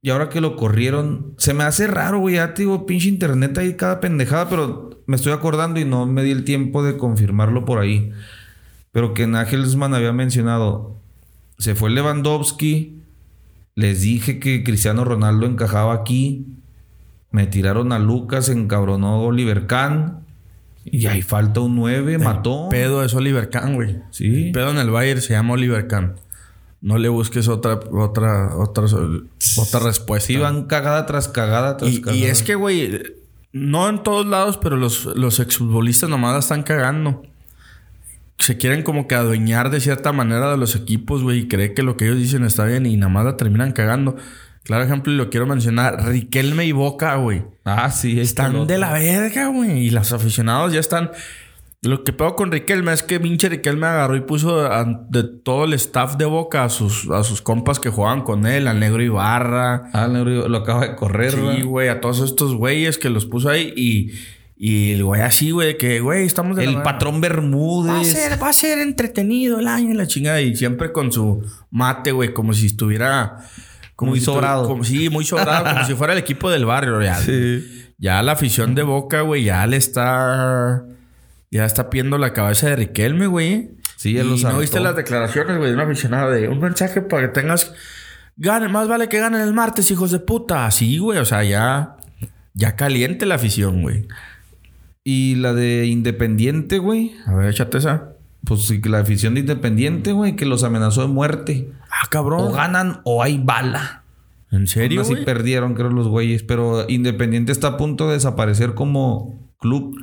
y 0.01 0.09
ahora 0.09 0.29
que 0.29 0.41
lo 0.41 0.55
corrieron? 0.55 1.35
Se 1.37 1.53
me 1.53 1.63
hace 1.63 1.87
raro, 1.87 2.19
güey. 2.19 2.35
Ya 2.35 2.53
te 2.53 2.63
digo, 2.63 2.85
pinche 2.85 3.07
internet 3.07 3.57
ahí 3.57 3.75
cada 3.75 3.99
pendejada, 3.99 4.49
pero 4.49 5.01
me 5.05 5.15
estoy 5.15 5.31
acordando 5.31 5.79
y 5.79 5.85
no 5.85 6.05
me 6.07 6.23
di 6.23 6.31
el 6.31 6.43
tiempo 6.43 6.83
de 6.83 6.97
confirmarlo 6.97 7.65
por 7.65 7.79
ahí. 7.79 8.11
Pero 8.91 9.13
que 9.13 9.27
Nagelsmann 9.27 9.93
había 9.93 10.11
mencionado, 10.11 10.97
se 11.57 11.75
fue 11.75 11.91
Lewandowski, 11.91 13.01
les 13.75 14.01
dije 14.01 14.39
que 14.39 14.63
Cristiano 14.63 15.05
Ronaldo 15.05 15.45
encajaba 15.45 15.93
aquí, 15.93 16.47
me 17.29 17.47
tiraron 17.47 17.93
a 17.93 17.99
Lucas, 17.99 18.49
encabronó 18.49 19.21
Oliver 19.21 19.67
Kahn. 19.67 20.25
Y 20.83 21.05
ahí 21.05 21.21
falta 21.21 21.59
un 21.59 21.75
9, 21.75 22.17
mató. 22.17 22.67
Pedo 22.69 23.03
es 23.03 23.13
Oliver 23.13 23.49
Kahn, 23.49 23.75
güey. 23.75 23.99
Sí. 24.09 24.47
El 24.47 24.51
pedo 24.51 24.71
en 24.71 24.79
el 24.79 24.89
Bayern 24.89 25.21
se 25.21 25.33
llama 25.33 25.53
Oliver 25.53 25.87
Kahn. 25.87 26.15
No 26.81 26.97
le 26.97 27.09
busques 27.09 27.47
otra, 27.47 27.79
otra, 27.91 28.55
otra, 28.57 28.85
otra 28.85 29.79
respuesta. 29.79 30.27
Sí, 30.27 30.37
van 30.37 30.65
cagada 30.65 31.05
tras 31.05 31.27
cagada 31.27 31.77
tras 31.77 31.91
y, 31.91 32.01
cagada. 32.01 32.17
y 32.17 32.25
es 32.25 32.41
que, 32.41 32.55
güey, 32.55 32.99
no 33.53 33.87
en 33.87 34.01
todos 34.01 34.25
lados, 34.25 34.57
pero 34.57 34.77
los, 34.77 35.05
los 35.05 35.39
exfutbolistas 35.39 36.09
nomás 36.09 36.33
la 36.33 36.39
están 36.39 36.63
cagando. 36.63 37.21
Se 38.39 38.57
quieren 38.57 38.81
como 38.81 39.07
que 39.07 39.13
adueñar 39.13 39.69
de 39.69 39.79
cierta 39.79 40.11
manera 40.11 40.49
de 40.49 40.57
los 40.57 40.75
equipos, 40.75 41.21
güey, 41.21 41.39
y 41.39 41.47
cree 41.47 41.75
que 41.75 41.83
lo 41.83 41.97
que 41.97 42.05
ellos 42.05 42.17
dicen 42.17 42.43
está 42.43 42.65
bien 42.65 42.87
y 42.87 42.97
nada 42.97 43.11
más 43.11 43.25
la 43.25 43.37
terminan 43.37 43.71
cagando. 43.73 44.17
Claro 44.63 44.83
ejemplo, 44.83 45.11
y 45.11 45.15
lo 45.15 45.29
quiero 45.29 45.47
mencionar, 45.47 46.05
Riquelme 46.07 46.65
y 46.65 46.71
Boca, 46.71 47.15
güey. 47.15 47.43
Ah, 47.65 47.89
sí, 47.89 48.19
Están 48.19 48.67
de 48.67 48.77
la 48.77 48.93
verga, 48.93 49.47
güey. 49.47 49.87
Y 49.87 49.89
los 49.89 50.11
aficionados 50.13 50.71
ya 50.73 50.79
están. 50.79 51.11
Lo 51.83 52.03
que 52.03 52.13
peor 52.13 52.35
con 52.35 52.51
Riquelme 52.51 52.93
es 52.93 53.01
que 53.01 53.19
pinche 53.19 53.49
Riquelme 53.49 53.87
agarró 53.87 54.15
y 54.15 54.21
puso 54.21 54.61
a- 54.71 54.85
de 55.09 55.23
todo 55.23 55.63
el 55.65 55.73
staff 55.73 56.15
de 56.15 56.25
Boca 56.25 56.63
a 56.63 56.69
sus, 56.69 57.09
a 57.09 57.23
sus 57.23 57.41
compas 57.41 57.79
que 57.79 57.89
jugaban 57.89 58.21
con 58.21 58.45
él, 58.45 58.67
al 58.67 58.79
Negro 58.79 59.01
Ibarra. 59.01 59.89
Ah, 59.91 60.05
lo, 60.07 60.47
lo 60.47 60.57
acaba 60.59 60.87
de 60.87 60.95
correr, 60.95 61.31
Sí, 61.31 61.63
güey, 61.63 61.89
a 61.89 61.99
todos 61.99 62.19
estos 62.21 62.53
güeyes 62.53 62.99
que 62.99 63.09
los 63.09 63.25
puso 63.25 63.49
ahí 63.49 63.73
y, 63.75 64.11
y 64.55 64.91
el 64.91 65.03
güey 65.03 65.21
así, 65.23 65.49
güey, 65.49 65.75
que, 65.79 66.01
güey, 66.01 66.23
estamos 66.27 66.55
de 66.55 66.65
El 66.65 66.83
patrón 66.83 67.15
Va 67.15 67.17
a 67.17 67.21
Bermúdez. 67.21 68.11
ser, 68.11 68.39
va 68.43 68.49
a 68.49 68.53
ser 68.53 68.77
entretenido 68.77 69.59
el 69.59 69.67
año 69.67 69.89
y 69.89 69.93
la 69.95 70.05
chingada. 70.05 70.39
Y 70.39 70.55
siempre 70.55 70.91
con 70.91 71.11
su 71.11 71.43
mate, 71.71 72.11
güey, 72.11 72.31
como 72.31 72.53
si 72.53 72.67
estuviera. 72.67 73.37
Como 73.95 74.11
Muy 74.11 74.19
si 74.19 74.25
sobrado. 74.25 74.67
como- 74.67 74.83
sí, 74.83 75.09
muy 75.09 75.25
sobrado, 75.25 75.65
como 75.73 75.83
si 75.87 75.95
fuera 75.95 76.13
el 76.13 76.19
equipo 76.19 76.51
del 76.51 76.65
barrio. 76.65 77.01
Ya, 77.01 77.17
ya 77.97 78.21
la 78.21 78.33
afición 78.33 78.75
de 78.75 78.83
Boca, 78.83 79.21
güey, 79.21 79.45
ya 79.45 79.65
le 79.65 79.77
está. 79.77 80.83
Ya 81.51 81.65
está 81.65 81.89
pidiendo 81.89 82.17
la 82.17 82.33
cabeza 82.33 82.69
de 82.69 82.77
Riquelme, 82.77 83.27
güey. 83.27 83.71
Sí, 83.97 84.13
ya 84.13 84.21
y 84.21 84.23
lo 84.23 84.31
no 84.31 84.37
saltó. 84.37 84.59
viste 84.59 84.79
las 84.79 84.95
declaraciones, 84.95 85.57
güey, 85.57 85.69
de 85.69 85.75
una 85.75 85.83
aficionada 85.83 86.31
de 86.31 86.47
un 86.47 86.59
mensaje 86.59 87.01
para 87.01 87.27
que 87.27 87.33
tengas. 87.33 87.73
Gane, 88.37 88.69
más 88.69 88.87
vale 88.87 89.09
que 89.09 89.19
ganen 89.19 89.41
el 89.41 89.53
martes, 89.53 89.91
hijos 89.91 90.11
de 90.11 90.19
puta. 90.19 90.65
Así, 90.65 90.97
güey, 90.97 91.19
o 91.19 91.25
sea, 91.25 91.43
ya. 91.43 91.97
Ya 92.53 92.75
caliente 92.75 93.25
la 93.25 93.35
afición, 93.35 93.81
güey. 93.81 94.07
Y 95.03 95.35
la 95.35 95.53
de 95.53 95.85
Independiente, 95.87 96.79
güey. 96.79 97.13
A 97.25 97.33
ver, 97.33 97.49
échate 97.49 97.77
esa. 97.77 98.13
Pues 98.45 98.65
sí, 98.65 98.81
que 98.81 98.89
la 98.89 98.99
afición 98.99 99.33
de 99.33 99.41
Independiente, 99.41 100.13
güey, 100.13 100.35
que 100.35 100.45
los 100.45 100.63
amenazó 100.63 101.01
de 101.01 101.07
muerte. 101.07 101.71
Ah, 101.89 102.07
cabrón. 102.09 102.41
O 102.41 102.51
ganan 102.51 103.01
o 103.03 103.21
hay 103.21 103.37
bala. 103.37 104.03
¿En 104.51 104.67
serio? 104.67 105.01
Así 105.01 105.15
perdieron, 105.17 105.75
creo, 105.75 105.89
los 105.89 106.07
güeyes. 106.07 106.43
Pero 106.43 106.85
Independiente 106.89 107.51
está 107.51 107.67
a 107.67 107.77
punto 107.77 108.07
de 108.07 108.15
desaparecer 108.15 108.73
como 108.73 109.49
club. 109.59 109.95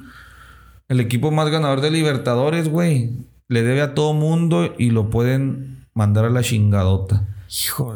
El 0.88 1.00
equipo 1.00 1.30
más 1.30 1.50
ganador 1.50 1.82
de 1.82 1.90
Libertadores, 1.90 2.68
güey. 2.68 3.10
Le 3.46 3.62
debe 3.62 3.82
a 3.82 3.94
todo 3.94 4.14
mundo 4.14 4.74
y 4.78 4.90
lo 4.90 5.10
pueden 5.10 5.86
mandar 5.94 6.24
a 6.24 6.30
la 6.30 6.42
chingadota. 6.42 7.26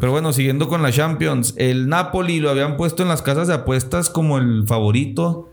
Pero 0.01 0.12
bueno, 0.12 0.32
siguiendo 0.32 0.69
con 0.69 0.82
la 0.82 0.93
Champions. 0.93 1.55
El 1.56 1.89
Napoli 1.89 2.40
lo 2.40 2.51
habían 2.51 2.77
puesto 2.77 3.02
en 3.02 3.09
las 3.09 3.23
casas 3.23 3.48
de 3.48 3.55
apuestas 3.55 4.10
como 4.10 4.39
el 4.39 4.64
favorito. 4.66 5.51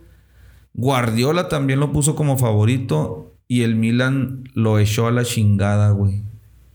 Guardiola 0.74 1.50
también 1.50 1.80
lo 1.80 1.92
puso 1.92 2.16
como 2.16 2.38
favorito. 2.38 3.34
Y 3.48 3.64
el 3.64 3.76
Milan 3.76 4.44
lo 4.54 4.78
echó 4.78 5.08
a 5.08 5.12
la 5.12 5.24
chingada, 5.24 5.92
güey. 5.92 6.24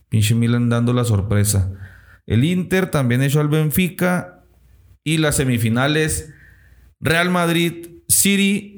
Pinche 0.08 0.34
Milan 0.34 0.68
dando 0.68 0.92
la 0.92 1.04
sorpresa. 1.04 1.72
El 2.26 2.44
Inter 2.44 2.90
también 2.90 3.22
echó 3.22 3.40
al 3.40 3.48
Benfica. 3.48 4.44
Y 5.02 5.18
las 5.18 5.36
semifinales. 5.36 6.32
Real 7.00 7.30
Madrid, 7.30 7.88
City, 8.08 8.73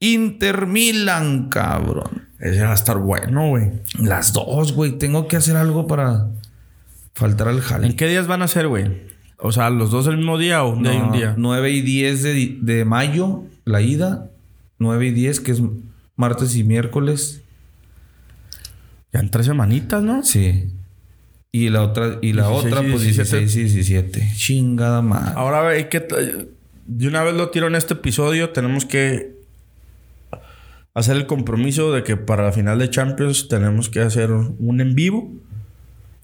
Inter, 0.00 0.66
Milan, 0.66 1.48
cabrón. 1.50 2.28
Ese 2.38 2.62
va 2.62 2.70
a 2.70 2.74
estar 2.74 2.98
bueno, 2.98 3.48
güey. 3.48 3.70
Las 3.98 4.32
dos, 4.32 4.72
güey. 4.72 4.92
Tengo 4.92 5.28
que 5.28 5.36
hacer 5.36 5.56
algo 5.56 5.86
para 5.86 6.28
faltar 7.14 7.48
al 7.48 7.60
jale. 7.60 7.86
¿En 7.86 7.96
qué 7.96 8.08
días 8.08 8.26
van 8.26 8.40
a 8.40 8.48
ser, 8.48 8.66
güey? 8.66 9.10
O 9.36 9.52
sea, 9.52 9.68
¿los 9.68 9.90
dos 9.90 10.06
el 10.06 10.16
mismo 10.16 10.38
día 10.38 10.64
o 10.64 10.72
un 10.72 10.82
día 10.82 10.94
y 10.94 10.96
un 10.96 11.06
No, 11.08 11.12
día? 11.12 11.34
9 11.36 11.70
y 11.70 11.82
10 11.82 12.22
de, 12.22 12.58
de 12.60 12.84
mayo, 12.86 13.44
la 13.64 13.82
ida. 13.82 14.30
9 14.78 15.06
y 15.08 15.10
10, 15.10 15.40
que 15.40 15.52
es 15.52 15.62
martes 16.16 16.56
y 16.56 16.64
miércoles. 16.64 17.42
Ya 19.12 19.20
en 19.20 19.30
tres 19.30 19.46
semanitas, 19.46 20.02
¿no? 20.02 20.22
Sí. 20.22 20.68
Y 21.52 21.68
la 21.68 21.82
otra, 21.82 22.18
y 22.22 22.32
la 22.32 22.48
16 22.48 22.72
otra, 22.72 22.90
pues 22.90 23.02
17. 23.02 23.38
16 23.40 23.56
y 23.56 23.74
17. 23.74 24.32
Chingada 24.36 25.02
madre. 25.02 25.32
Ahora, 25.36 25.68
hay 25.68 25.84
que... 25.84 26.06
De 26.86 27.08
una 27.08 27.22
vez 27.22 27.34
lo 27.34 27.50
tiro 27.50 27.66
en 27.66 27.74
este 27.74 27.94
episodio. 27.94 28.50
Tenemos 28.50 28.84
que 28.86 29.39
hacer 30.94 31.16
el 31.16 31.26
compromiso 31.26 31.92
de 31.92 32.02
que 32.02 32.16
para 32.16 32.44
la 32.44 32.52
final 32.52 32.78
de 32.78 32.90
Champions 32.90 33.48
tenemos 33.48 33.88
que 33.88 34.00
hacer 34.00 34.30
un 34.32 34.80
en 34.80 34.94
vivo 34.94 35.30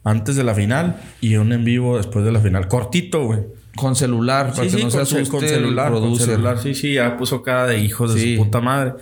antes 0.05 0.36
de 0.36 0.44
la 0.44 0.55
final 0.55 0.97
y 1.20 1.36
un 1.36 1.52
en 1.52 1.64
vivo 1.64 1.97
después 1.97 2.24
de 2.24 2.32
la 2.32 2.40
final. 2.40 2.68
Cortito, 2.68 3.24
güey. 3.24 3.40
Con 3.76 3.94
celular, 3.94 4.52
para 4.55 4.68
que 4.68 4.82
no 4.82 4.90
se 4.90 5.01
asuste 5.01 5.28
con 5.28 5.43
el 5.44 5.51
celular, 5.51 5.93
con 5.93 6.16
celular. 6.16 6.59
Sí, 6.59 6.74
sí, 6.74 6.94
ya 6.94 7.16
puso 7.16 7.43
cara 7.43 7.66
de 7.66 7.78
hijos 7.78 8.14
de 8.14 8.20
Sí. 8.20 8.36
su 8.36 8.44
puta 8.44 8.60
madre. 8.60 8.94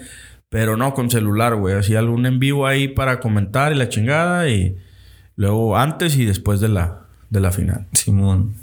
Pero 0.48 0.76
no 0.76 0.94
con 0.94 1.10
celular, 1.10 1.54
güey. 1.56 1.74
Así 1.76 1.94
algún 1.94 2.26
en 2.26 2.38
vivo 2.38 2.66
ahí 2.66 2.88
para 2.88 3.20
comentar 3.20 3.72
y 3.72 3.76
la 3.76 3.88
chingada. 3.88 4.48
Y 4.48 4.76
luego 5.36 5.76
antes 5.76 6.16
y 6.16 6.24
después 6.24 6.60
de 6.60 6.68
la, 6.68 7.00
de 7.30 7.40
la 7.40 7.52
final. 7.52 7.86
Simón. 7.92 8.54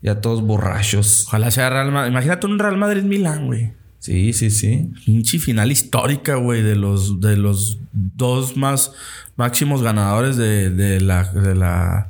Ya 0.00 0.20
todos 0.20 0.42
borrachos. 0.42 1.24
Ojalá 1.28 1.50
sea 1.50 1.70
Real 1.70 1.90
Madrid. 1.92 2.10
Imagínate 2.12 2.46
un 2.46 2.58
Real 2.58 2.76
Madrid-Milán, 2.76 3.46
güey. 3.46 3.72
Sí, 3.98 4.32
sí, 4.32 4.50
sí. 4.50 4.90
Pinche 5.04 5.38
final 5.38 5.72
histórica, 5.72 6.36
güey. 6.36 6.62
De 6.62 6.76
los, 6.76 7.20
de 7.20 7.36
los 7.36 7.78
dos 7.92 8.56
más 8.56 8.92
máximos 9.36 9.82
ganadores 9.82 10.36
de, 10.36 10.70
de 10.70 11.00
la, 11.00 11.24
de 11.24 11.54
la, 11.54 12.08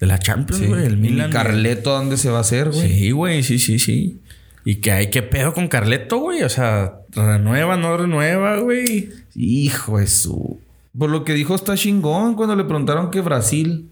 de 0.00 0.06
la 0.06 0.18
Champions, 0.18 0.62
sí. 0.62 0.68
güey. 0.68 0.86
El 0.86 0.94
¿Y 0.94 0.96
Milan. 0.96 1.30
Carleto, 1.30 1.90
¿dónde 1.90 2.16
se 2.16 2.30
va 2.30 2.38
a 2.38 2.40
hacer, 2.42 2.70
güey? 2.70 2.88
Sí, 2.88 3.10
güey. 3.10 3.42
Sí, 3.42 3.58
sí, 3.58 3.78
sí. 3.78 4.20
Y 4.64 4.76
que 4.76 4.92
hay 4.92 5.10
que 5.10 5.22
pedo 5.22 5.52
con 5.52 5.68
Carleto, 5.68 6.18
güey. 6.18 6.42
O 6.42 6.48
sea, 6.48 7.00
renueva, 7.12 7.76
no 7.76 7.96
renueva, 7.96 8.58
güey. 8.60 9.10
Hijo 9.34 9.98
de 9.98 10.06
su. 10.06 10.58
Por 10.96 11.10
lo 11.10 11.24
que 11.24 11.34
dijo 11.34 11.54
está 11.56 11.74
chingón 11.76 12.34
cuando 12.36 12.54
le 12.56 12.64
preguntaron 12.64 13.10
que 13.10 13.20
Brasil. 13.20 13.88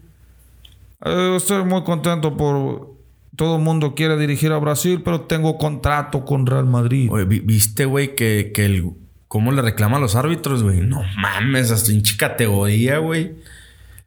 "Eh, 1.05 1.33
estoy 1.35 1.63
muy 1.65 1.83
contento 1.83 2.35
por. 2.37 2.92
Todo 3.35 3.55
el 3.57 3.63
mundo 3.63 3.95
quiere 3.95 4.17
dirigir 4.17 4.51
a 4.51 4.57
Brasil, 4.57 5.01
pero 5.03 5.21
tengo 5.21 5.57
contrato 5.57 6.23
con 6.25 6.45
Real 6.45 6.65
Madrid. 6.65 7.09
Oye, 7.11 7.25
vi- 7.25 7.39
¿viste, 7.39 7.85
güey, 7.85 8.15
que, 8.15 8.51
que 8.53 8.65
el... 8.65 8.91
¿Cómo 9.27 9.51
le 9.51 9.63
reclama 9.63 9.97
a 9.97 9.99
los 9.99 10.15
árbitros, 10.15 10.61
güey? 10.61 10.81
No 10.81 11.01
mames, 11.17 11.71
hasta 11.71 11.91
hinche 11.91 12.15
categoría, 12.17 12.99
güey. 12.99 13.31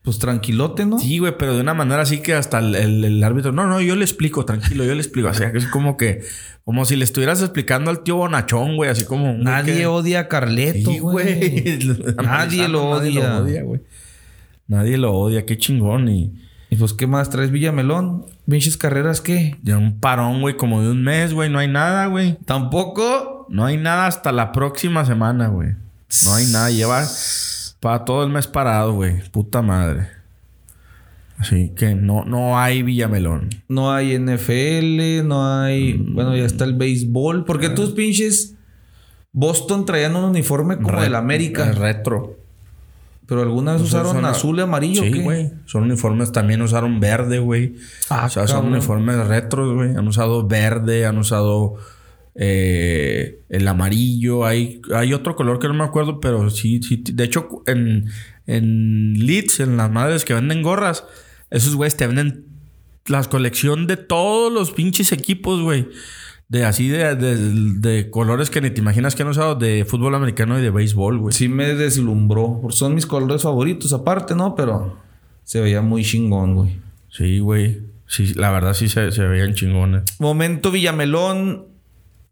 Pues 0.02 0.20
tranquilote, 0.20 0.86
¿no? 0.86 1.00
Sí, 1.00 1.18
güey, 1.18 1.36
pero 1.36 1.56
de 1.56 1.60
una 1.60 1.74
manera 1.74 2.02
así 2.02 2.18
que 2.22 2.34
hasta 2.34 2.60
el, 2.60 2.76
el- 2.76 3.04
el 3.04 3.24
árbitro... 3.24 3.50
No, 3.50 3.66
no, 3.66 3.80
yo 3.80 3.96
le 3.96 4.04
explico, 4.04 4.44
tranquilo, 4.44 4.84
yo 4.84 4.94
le 4.94 5.00
explico. 5.00 5.26
O 5.28 5.34
sea, 5.34 5.50
que 5.50 5.58
es 5.58 5.66
como 5.66 5.96
que... 5.96 6.20
Como 6.64 6.84
si 6.84 6.94
le 6.94 7.02
estuvieras 7.04 7.42
explicando 7.42 7.90
al 7.90 8.04
tío 8.04 8.14
Bonachón, 8.14 8.76
güey. 8.76 8.88
Así 8.90 9.04
como... 9.04 9.32
güey 9.32 9.42
Nadie 9.42 9.78
que- 9.78 9.86
odia 9.86 10.20
a 10.20 10.28
Carleto, 10.28 10.92
Sí, 10.92 10.98
güey. 11.00 11.80
Nadie 12.22 12.68
lo 12.68 12.94
Nadie 12.94 13.18
odia. 13.18 13.28
lo 13.30 13.36
odia, 13.44 13.62
güey. 13.64 13.80
Nadie 14.68 14.96
lo 14.98 15.12
odia. 15.12 15.44
Qué 15.44 15.58
chingón. 15.58 16.08
Y... 16.08 16.32
Y 16.76 16.78
pues, 16.78 16.92
¿qué 16.92 17.06
más 17.06 17.30
traes 17.30 17.50
Villamelón? 17.50 18.26
¿Pinches 18.46 18.76
carreras 18.76 19.22
qué? 19.22 19.56
Ya 19.62 19.78
un 19.78 19.98
parón, 19.98 20.42
güey, 20.42 20.56
como 20.58 20.82
de 20.82 20.90
un 20.90 21.02
mes, 21.02 21.32
güey. 21.32 21.48
No 21.48 21.58
hay 21.58 21.68
nada, 21.68 22.04
güey. 22.06 22.36
Tampoco. 22.44 23.46
No 23.48 23.64
hay 23.64 23.78
nada 23.78 24.06
hasta 24.06 24.30
la 24.30 24.52
próxima 24.52 25.06
semana, 25.06 25.48
güey. 25.48 25.70
No 26.24 26.34
hay 26.34 26.44
nada. 26.46 26.70
Lleva 26.70 27.02
para 27.80 28.04
todo 28.04 28.24
el 28.24 28.30
mes 28.30 28.46
parado, 28.46 28.92
güey. 28.92 29.22
Puta 29.30 29.62
madre. 29.62 30.08
Así 31.38 31.72
que 31.76 31.94
no, 31.94 32.24
no 32.26 32.58
hay 32.58 32.82
Villamelón. 32.82 33.48
No 33.68 33.92
hay 33.92 34.18
NFL, 34.18 35.26
no 35.26 35.46
hay. 35.62 35.94
Bueno, 35.94 36.36
ya 36.36 36.44
está 36.44 36.64
el 36.64 36.74
béisbol. 36.74 37.44
Porque 37.46 37.70
tus 37.70 37.92
pinches. 37.92 38.54
Boston 39.32 39.86
traían 39.86 40.14
un 40.16 40.24
uniforme 40.24 40.76
como 40.76 40.90
Re- 40.96 41.02
del 41.04 41.14
América. 41.14 41.72
Retro. 41.72 42.36
Pero 43.26 43.42
alguna 43.42 43.72
vez 43.72 43.82
Esos 43.82 43.94
usaron 43.94 44.24
azul 44.24 44.58
y 44.58 44.62
amarillo. 44.62 45.02
Sí, 45.02 45.20
güey. 45.20 45.50
Son 45.64 45.82
uniformes. 45.82 46.30
También 46.30 46.62
usaron 46.62 47.00
verde, 47.00 47.40
güey. 47.40 47.74
Ah, 48.08 48.26
o 48.26 48.30
sea, 48.30 48.46
son 48.46 48.66
uniformes 48.66 49.26
retros, 49.26 49.74
güey. 49.74 49.96
Han 49.96 50.06
usado 50.06 50.46
verde, 50.46 51.06
han 51.06 51.18
usado 51.18 51.74
eh, 52.36 53.40
el 53.48 53.66
amarillo. 53.66 54.46
Hay, 54.46 54.80
hay 54.94 55.12
otro 55.12 55.34
color 55.34 55.58
que 55.58 55.66
no 55.66 55.74
me 55.74 55.84
acuerdo, 55.84 56.20
pero 56.20 56.50
sí, 56.50 56.80
sí. 56.82 57.02
De 57.04 57.24
hecho, 57.24 57.48
en, 57.66 58.06
en 58.46 59.14
Leeds, 59.26 59.60
en 59.60 59.76
las 59.76 59.90
madres 59.90 60.24
que 60.24 60.34
venden 60.34 60.62
gorras, 60.62 61.04
esos 61.50 61.74
güeyes 61.74 61.96
te 61.96 62.06
venden 62.06 62.44
la 63.06 63.24
colección 63.24 63.86
de 63.86 63.96
todos 63.96 64.52
los 64.52 64.70
pinches 64.70 65.10
equipos, 65.10 65.62
güey. 65.62 65.88
De 66.48 66.64
así 66.64 66.88
de, 66.88 67.16
de, 67.16 67.36
de 67.36 68.10
colores 68.10 68.50
que 68.50 68.60
ni 68.60 68.70
te 68.70 68.80
imaginas 68.80 69.16
que 69.16 69.22
han 69.22 69.28
usado 69.28 69.56
de 69.56 69.84
fútbol 69.84 70.14
americano 70.14 70.58
y 70.58 70.62
de 70.62 70.70
béisbol, 70.70 71.18
güey. 71.18 71.32
Sí 71.32 71.48
me 71.48 71.74
deslumbró. 71.74 72.60
Son 72.70 72.94
mis 72.94 73.06
colores 73.06 73.42
favoritos, 73.42 73.92
aparte, 73.92 74.34
¿no? 74.36 74.54
Pero 74.54 74.96
se 75.42 75.60
veía 75.60 75.82
muy 75.82 76.04
chingón, 76.04 76.54
güey. 76.54 76.80
Sí, 77.08 77.40
güey. 77.40 77.82
Sí, 78.06 78.34
la 78.34 78.50
verdad 78.52 78.74
sí 78.74 78.88
se, 78.88 79.10
se 79.10 79.26
veían 79.26 79.54
chingones. 79.54 80.04
Momento 80.18 80.70
Villamelón. 80.70 81.66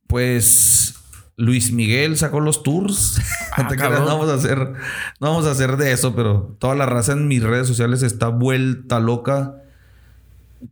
Pues. 0.07 0.95
Luis 1.37 1.73
Miguel 1.73 2.17
sacó 2.17 2.39
los 2.39 2.63
tours. 2.63 3.21
cabrón. 3.77 4.05
no 4.05 4.07
vamos 4.07 4.29
a 4.29 4.35
hacer. 4.35 4.59
No 5.21 5.31
vamos 5.31 5.47
a 5.47 5.51
hacer 5.51 5.77
de 5.77 5.93
eso, 5.93 6.15
pero 6.15 6.57
toda 6.61 6.77
la 6.77 6.87
raza 6.87 7.13
en 7.13 7.27
mis 7.27 7.43
redes 7.43 7.67
sociales 7.67 8.03
está 8.03 8.29
vuelta 8.29 9.01
loca. 9.01 9.57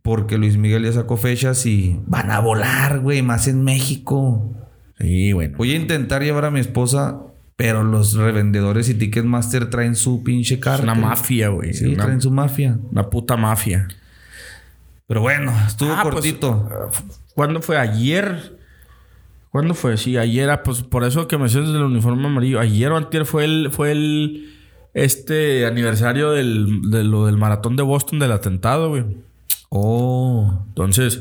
Porque 0.01 0.37
Luis 0.37 0.57
Miguel 0.57 0.83
ya 0.85 0.91
sacó 0.93 1.17
fechas 1.17 1.65
y 1.65 1.99
van 2.07 2.31
a 2.31 2.39
volar, 2.39 2.99
güey, 2.99 3.21
más 3.21 3.47
en 3.47 3.63
México. 3.63 4.51
Sí, 4.99 5.33
bueno. 5.33 5.57
Voy 5.57 5.71
a 5.71 5.75
intentar 5.75 6.23
llevar 6.23 6.45
a 6.45 6.51
mi 6.51 6.59
esposa, 6.59 7.19
pero 7.55 7.83
los 7.83 8.13
revendedores 8.15 8.89
y 8.89 8.95
Ticketmaster 8.95 9.69
traen 9.69 9.95
su 9.95 10.23
pinche 10.23 10.55
Es 10.55 10.59
carta. 10.61 10.83
una 10.83 10.95
mafia, 10.95 11.49
güey. 11.49 11.73
Sí, 11.73 11.85
una, 11.93 12.05
traen 12.05 12.21
su 12.21 12.31
mafia. 12.31 12.79
una 12.91 13.09
puta 13.09 13.37
mafia. 13.37 13.87
Pero 15.07 15.21
bueno, 15.21 15.53
estuvo 15.67 15.91
Ah, 15.91 15.99
pues, 16.03 16.15
cortito. 16.15 16.69
¿Cuándo 17.35 17.61
fue? 17.61 17.77
Ayer. 17.77 18.57
¿Cuándo 19.51 19.73
fue? 19.75 19.97
Sí, 19.97 20.17
ayer. 20.17 20.49
ah, 20.49 20.63
Pues 20.63 20.81
por 20.81 21.03
eso 21.03 21.27
que 21.27 21.37
me 21.37 21.43
decías 21.43 21.67
del 21.71 21.83
uniforme 21.83 22.25
amarillo. 22.25 22.59
Ayer 22.59 22.91
o 22.91 22.97
antier 22.97 23.25
fue 23.25 23.45
el... 23.45 23.69
Fue 23.71 23.91
el... 23.91 24.49
Este 24.95 25.65
aniversario 25.65 26.31
del, 26.31 26.89
de 26.91 27.03
lo 27.03 27.25
del 27.25 27.35
maratón 27.37 27.75
de 27.75 27.81
Boston 27.83 28.19
del 28.19 28.31
atentado, 28.31 28.89
güey. 28.89 29.03
Oh, 29.77 30.63
Entonces... 30.69 31.19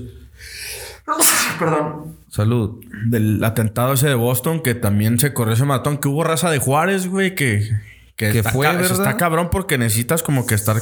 Perdón. 1.59 2.17
salud. 2.29 2.85
Del 3.07 3.43
atentado 3.45 3.93
ese 3.95 4.09
de 4.09 4.15
Boston, 4.15 4.63
que 4.63 4.75
también 4.75 5.19
se 5.19 5.33
corrió 5.35 5.55
ese 5.55 5.65
maratón. 5.65 5.99
Que 5.99 6.09
hubo 6.09 6.25
raza 6.25 6.51
de 6.51 6.59
Juárez, 6.59 7.09
güey, 7.09 7.35
que... 7.35 7.69
Que, 8.17 8.31
Que 8.31 8.39
está, 8.39 8.51
fue, 8.51 8.67
ca- 8.67 8.73
¿verdad? 8.75 8.93
está 8.93 9.17
cabrón 9.17 9.49
porque 9.51 9.79
necesitas 9.79 10.23
como 10.23 10.47
que 10.47 10.55
estar 10.55 10.77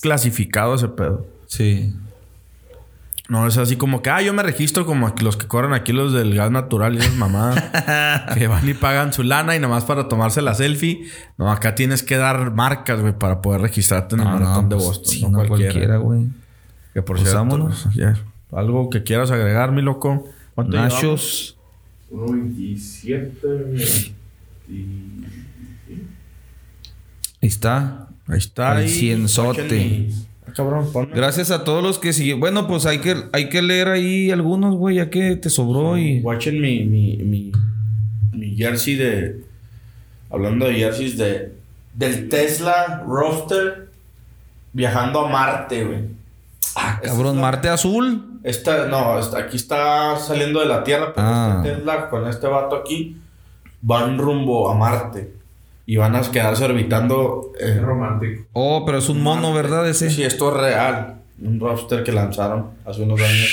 clasificado 0.00 0.74
ese 0.76 0.88
pedo. 0.88 1.26
Sí. 1.46 1.92
No, 3.28 3.46
es 3.46 3.58
así 3.58 3.76
como 3.76 4.00
que, 4.00 4.08
ah, 4.10 4.22
yo 4.22 4.32
me 4.32 4.42
registro 4.42 4.86
como 4.86 5.06
aquí- 5.08 5.22
los 5.24 5.36
que 5.36 5.46
corren 5.46 5.74
aquí, 5.74 5.92
los 5.92 6.12
del 6.14 6.34
gas 6.34 6.50
natural 6.50 6.94
y 6.94 6.98
esas 6.98 7.14
mamadas. 7.16 7.62
que 8.34 8.46
van 8.46 8.66
y 8.66 8.74
pagan 8.74 9.12
su 9.12 9.22
lana 9.22 9.54
y 9.54 9.58
nomás 9.58 9.84
para 9.84 10.08
tomarse 10.08 10.40
la 10.40 10.54
selfie. 10.54 11.08
No, 11.36 11.50
acá 11.50 11.74
tienes 11.74 12.02
que 12.02 12.16
dar 12.16 12.54
marcas, 12.54 13.00
güey, 13.00 13.12
para 13.12 13.42
poder 13.42 13.60
registrarte 13.60 14.14
en 14.14 14.20
el 14.22 14.28
maratón 14.28 14.68
no, 14.68 14.68
de 14.70 14.76
pues, 14.76 14.86
Boston. 14.86 15.12
sí, 15.12 15.26
no, 15.28 15.46
cualquiera, 15.46 15.96
güey. 15.98 16.26
Que 16.98 17.02
por 17.02 17.14
Pues 17.16 17.28
cierto, 17.30 17.38
vámonos. 17.38 17.86
ya, 17.94 18.18
algo 18.50 18.90
que 18.90 19.04
quieras 19.04 19.30
agregar, 19.30 19.70
mi 19.70 19.82
loco. 19.82 20.24
¿Cuánto? 20.56 20.76
Nachos. 20.76 21.56
1.27. 22.10 24.12
Ahí 27.40 27.48
está. 27.48 28.08
Ahí 28.26 28.38
está. 28.38 28.76
Ahí. 28.78 28.88
cienzote. 28.88 30.08
Ah, 30.44 30.52
cabrón, 30.56 30.90
ponme. 30.92 31.14
Gracias 31.14 31.52
a 31.52 31.62
todos 31.62 31.84
los 31.84 32.00
que 32.00 32.12
siguen. 32.12 32.40
Bueno, 32.40 32.66
pues 32.66 32.84
hay 32.84 32.98
que, 32.98 33.14
hay 33.32 33.48
que 33.48 33.62
leer 33.62 33.86
ahí 33.86 34.32
algunos, 34.32 34.74
güey, 34.74 34.96
ya 34.96 35.08
que 35.08 35.36
te 35.36 35.50
sobró 35.50 35.96
y. 35.98 36.18
Watchen 36.18 36.60
mi, 36.60 36.84
mi, 36.84 37.16
mi, 37.18 37.52
mi 38.32 38.56
jersey 38.56 38.96
de. 38.96 39.44
Hablando 40.30 40.66
de 40.66 40.74
jerseys 40.74 41.16
de. 41.16 41.52
Del 41.94 42.28
Tesla 42.28 43.04
Roadster 43.06 43.88
viajando 44.72 45.26
a 45.26 45.30
Marte, 45.30 45.84
güey. 45.84 46.17
Ah, 46.76 47.00
Cabrón, 47.02 47.40
Marte 47.40 47.68
Azul. 47.68 48.40
Esta, 48.44 48.86
no, 48.86 49.18
esta- 49.18 49.38
aquí 49.38 49.56
está 49.56 50.16
saliendo 50.16 50.60
de 50.60 50.66
la 50.66 50.84
Tierra, 50.84 51.12
pero 51.14 51.26
Ah. 51.26 51.62
este 51.64 51.76
Tesla 51.76 52.08
con 52.08 52.28
este 52.28 52.46
vato 52.46 52.76
aquí 52.76 53.16
van 53.82 54.18
rumbo 54.18 54.70
a 54.70 54.74
Marte. 54.74 55.32
Y 55.86 55.96
van 55.96 56.14
a 56.14 56.20
quedarse 56.22 56.64
orbitando. 56.64 57.52
eh, 57.58 57.74
Es 57.76 57.82
romántico. 57.82 58.44
Oh, 58.52 58.84
pero 58.84 58.98
es 58.98 59.08
un 59.08 59.22
mono, 59.22 59.52
¿verdad? 59.54 59.88
Ese. 59.88 60.10
Sí, 60.10 60.22
esto 60.22 60.50
es 60.54 60.60
real. 60.60 61.14
Un 61.40 61.58
roster 61.60 62.04
que 62.04 62.12
lanzaron 62.12 62.70
hace 62.84 63.02
unos 63.02 63.20
años 63.20 63.48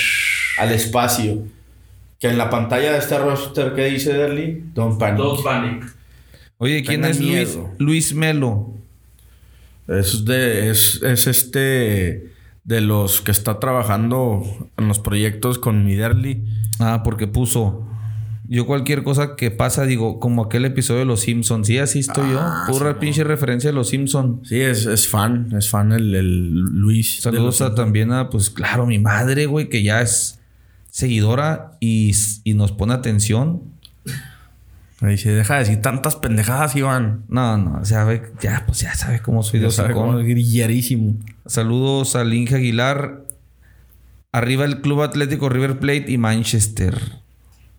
al 0.58 0.72
espacio. 0.72 1.38
Que 2.20 2.28
en 2.28 2.38
la 2.38 2.50
pantalla 2.50 2.92
de 2.92 2.98
este 2.98 3.18
roster, 3.18 3.74
¿qué 3.74 3.86
dice 3.86 4.12
Derly? 4.12 4.64
Don't 4.74 4.98
panic. 4.98 5.16
Dos 5.18 5.42
Panic. 5.42 5.84
Oye, 6.58 6.82
¿quién 6.82 7.02
Tengan 7.02 7.10
es 7.10 7.20
Luis. 7.20 7.58
Luis 7.78 8.14
Melo? 8.14 8.70
Es 9.88 10.24
de. 10.24 10.70
Es, 10.70 11.00
es 11.02 11.26
este. 11.26 12.32
De 12.66 12.80
los 12.80 13.20
que 13.20 13.30
está 13.30 13.60
trabajando 13.60 14.42
en 14.76 14.88
los 14.88 14.98
proyectos 14.98 15.58
con 15.58 15.84
mi 15.84 15.94
Derly. 15.94 16.44
Ah, 16.80 17.02
porque 17.04 17.26
puso. 17.28 17.86
Yo 18.48 18.66
cualquier 18.66 19.02
cosa 19.02 19.34
que 19.34 19.50
pasa, 19.50 19.84
digo, 19.84 20.20
como 20.20 20.44
aquel 20.44 20.64
episodio 20.64 21.00
de 21.00 21.06
Los 21.06 21.20
Simpsons. 21.20 21.66
Sí, 21.66 21.78
así 21.78 22.00
estoy 22.00 22.24
Ah, 22.36 22.64
yo. 22.68 22.72
Pura 22.78 22.92
sí, 22.92 22.98
pinche 23.00 23.24
referencia 23.24 23.70
de 23.70 23.74
Los 23.74 23.88
Simpsons. 23.88 24.48
Sí, 24.48 24.60
es, 24.60 24.86
es 24.86 25.08
fan. 25.08 25.48
Es 25.56 25.68
fan 25.70 25.92
el, 25.92 26.14
el 26.14 26.50
Luis. 26.50 27.20
Saludos 27.20 27.60
a, 27.60 27.74
también 27.74 28.12
a, 28.12 28.30
pues 28.30 28.50
claro, 28.50 28.86
mi 28.86 28.98
madre, 28.98 29.46
güey, 29.46 29.68
que 29.68 29.82
ya 29.82 30.00
es 30.00 30.40
seguidora 30.90 31.72
y, 31.80 32.12
y 32.44 32.54
nos 32.54 32.72
pone 32.72 32.94
atención. 32.94 33.62
Ahí 35.00 35.18
se 35.18 35.30
deja 35.32 35.54
de 35.54 35.60
decir 35.60 35.82
tantas 35.82 36.16
pendejadas, 36.16 36.74
Iván. 36.74 37.24
No, 37.28 37.58
no, 37.58 37.84
sabe, 37.84 38.32
ya, 38.40 38.62
pues 38.66 38.80
ya 38.80 38.94
sabe 38.94 39.20
cómo 39.20 39.42
soy 39.42 39.60
de 39.60 39.66
Ya 39.66 39.70
sabe 39.70 39.88
hocicón. 39.90 40.06
cómo 40.06 40.18
es 40.20 40.26
grillerísimo. 40.26 41.16
Saludos 41.44 42.16
al 42.16 42.32
Inge 42.32 42.54
Aguilar. 42.56 43.24
Arriba 44.32 44.64
el 44.64 44.80
Club 44.80 45.02
Atlético 45.02 45.48
River 45.48 45.78
Plate 45.78 46.06
y 46.10 46.18
Manchester. 46.18 46.98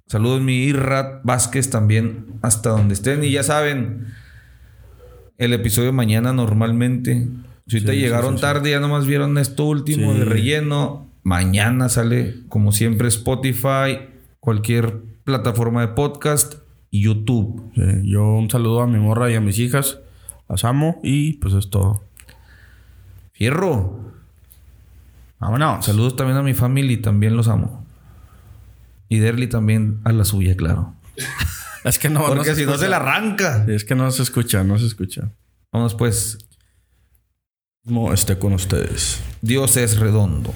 Saludos 0.05 0.41
mi 0.41 0.63
Irrat 0.65 1.21
Vázquez 1.23 1.69
también 1.69 2.27
hasta 2.41 2.69
donde 2.69 2.93
estén. 2.93 3.23
Y 3.23 3.31
ya 3.31 3.43
saben, 3.43 4.07
el 5.37 5.53
episodio 5.53 5.87
de 5.87 5.93
mañana 5.93 6.33
normalmente. 6.33 7.27
Si 7.67 7.77
ahorita 7.77 7.91
Sí, 7.93 7.97
llegaron 7.99 8.33
sí, 8.33 8.37
sí. 8.37 8.41
tarde, 8.41 8.71
ya 8.71 8.79
nomás 8.79 9.05
vieron 9.07 9.37
esto 9.39 9.65
último 9.65 10.13
de 10.13 10.23
relleno. 10.23 11.09
Mañana 11.23 11.89
sale, 11.89 12.35
como 12.47 12.71
siempre, 12.71 13.07
Spotify, 13.09 13.99
cualquier 14.39 15.01
plataforma 15.25 15.81
de 15.81 15.89
podcast 15.89 16.55
y 16.97 17.01
YouTube. 17.01 17.71
Sí, 17.75 18.09
yo 18.09 18.23
un 18.23 18.49
saludo 18.49 18.81
a 18.81 18.87
mi 18.87 18.99
morra 18.99 19.31
y 19.31 19.35
a 19.35 19.41
mis 19.41 19.59
hijas. 19.59 19.99
Las 20.49 20.63
amo 20.63 20.99
y 21.03 21.33
pues 21.33 21.53
es 21.53 21.69
todo. 21.69 22.03
Fierro. 23.33 24.13
Vámonos. 25.39 25.85
Saludos 25.85 26.15
también 26.15 26.37
a 26.37 26.43
mi 26.43 26.53
familia 26.53 26.93
y 26.93 26.97
también 26.97 27.35
los 27.35 27.47
amo. 27.47 27.85
Y 29.09 29.19
Derly 29.19 29.47
también 29.47 29.99
a 30.03 30.11
la 30.11 30.25
suya, 30.25 30.55
claro. 30.55 30.93
Es 31.83 31.99
que 31.99 32.09
no, 32.09 32.19
no 32.19 32.35
Porque 32.35 32.53
si 32.53 32.65
no 32.65 32.77
se 32.77 32.89
la 32.89 32.97
arranca. 32.97 33.63
Es 33.69 33.85
que 33.85 33.95
no 33.95 34.11
se 34.11 34.21
escucha, 34.21 34.61
no 34.65 34.77
se 34.77 34.87
escucha. 34.87 35.31
Vamos 35.71 35.95
pues. 35.95 36.37
No 37.85 38.11
esté 38.11 38.37
con 38.37 38.51
ustedes. 38.51 39.21
Dios 39.41 39.77
es 39.77 39.97
redondo. 39.97 40.53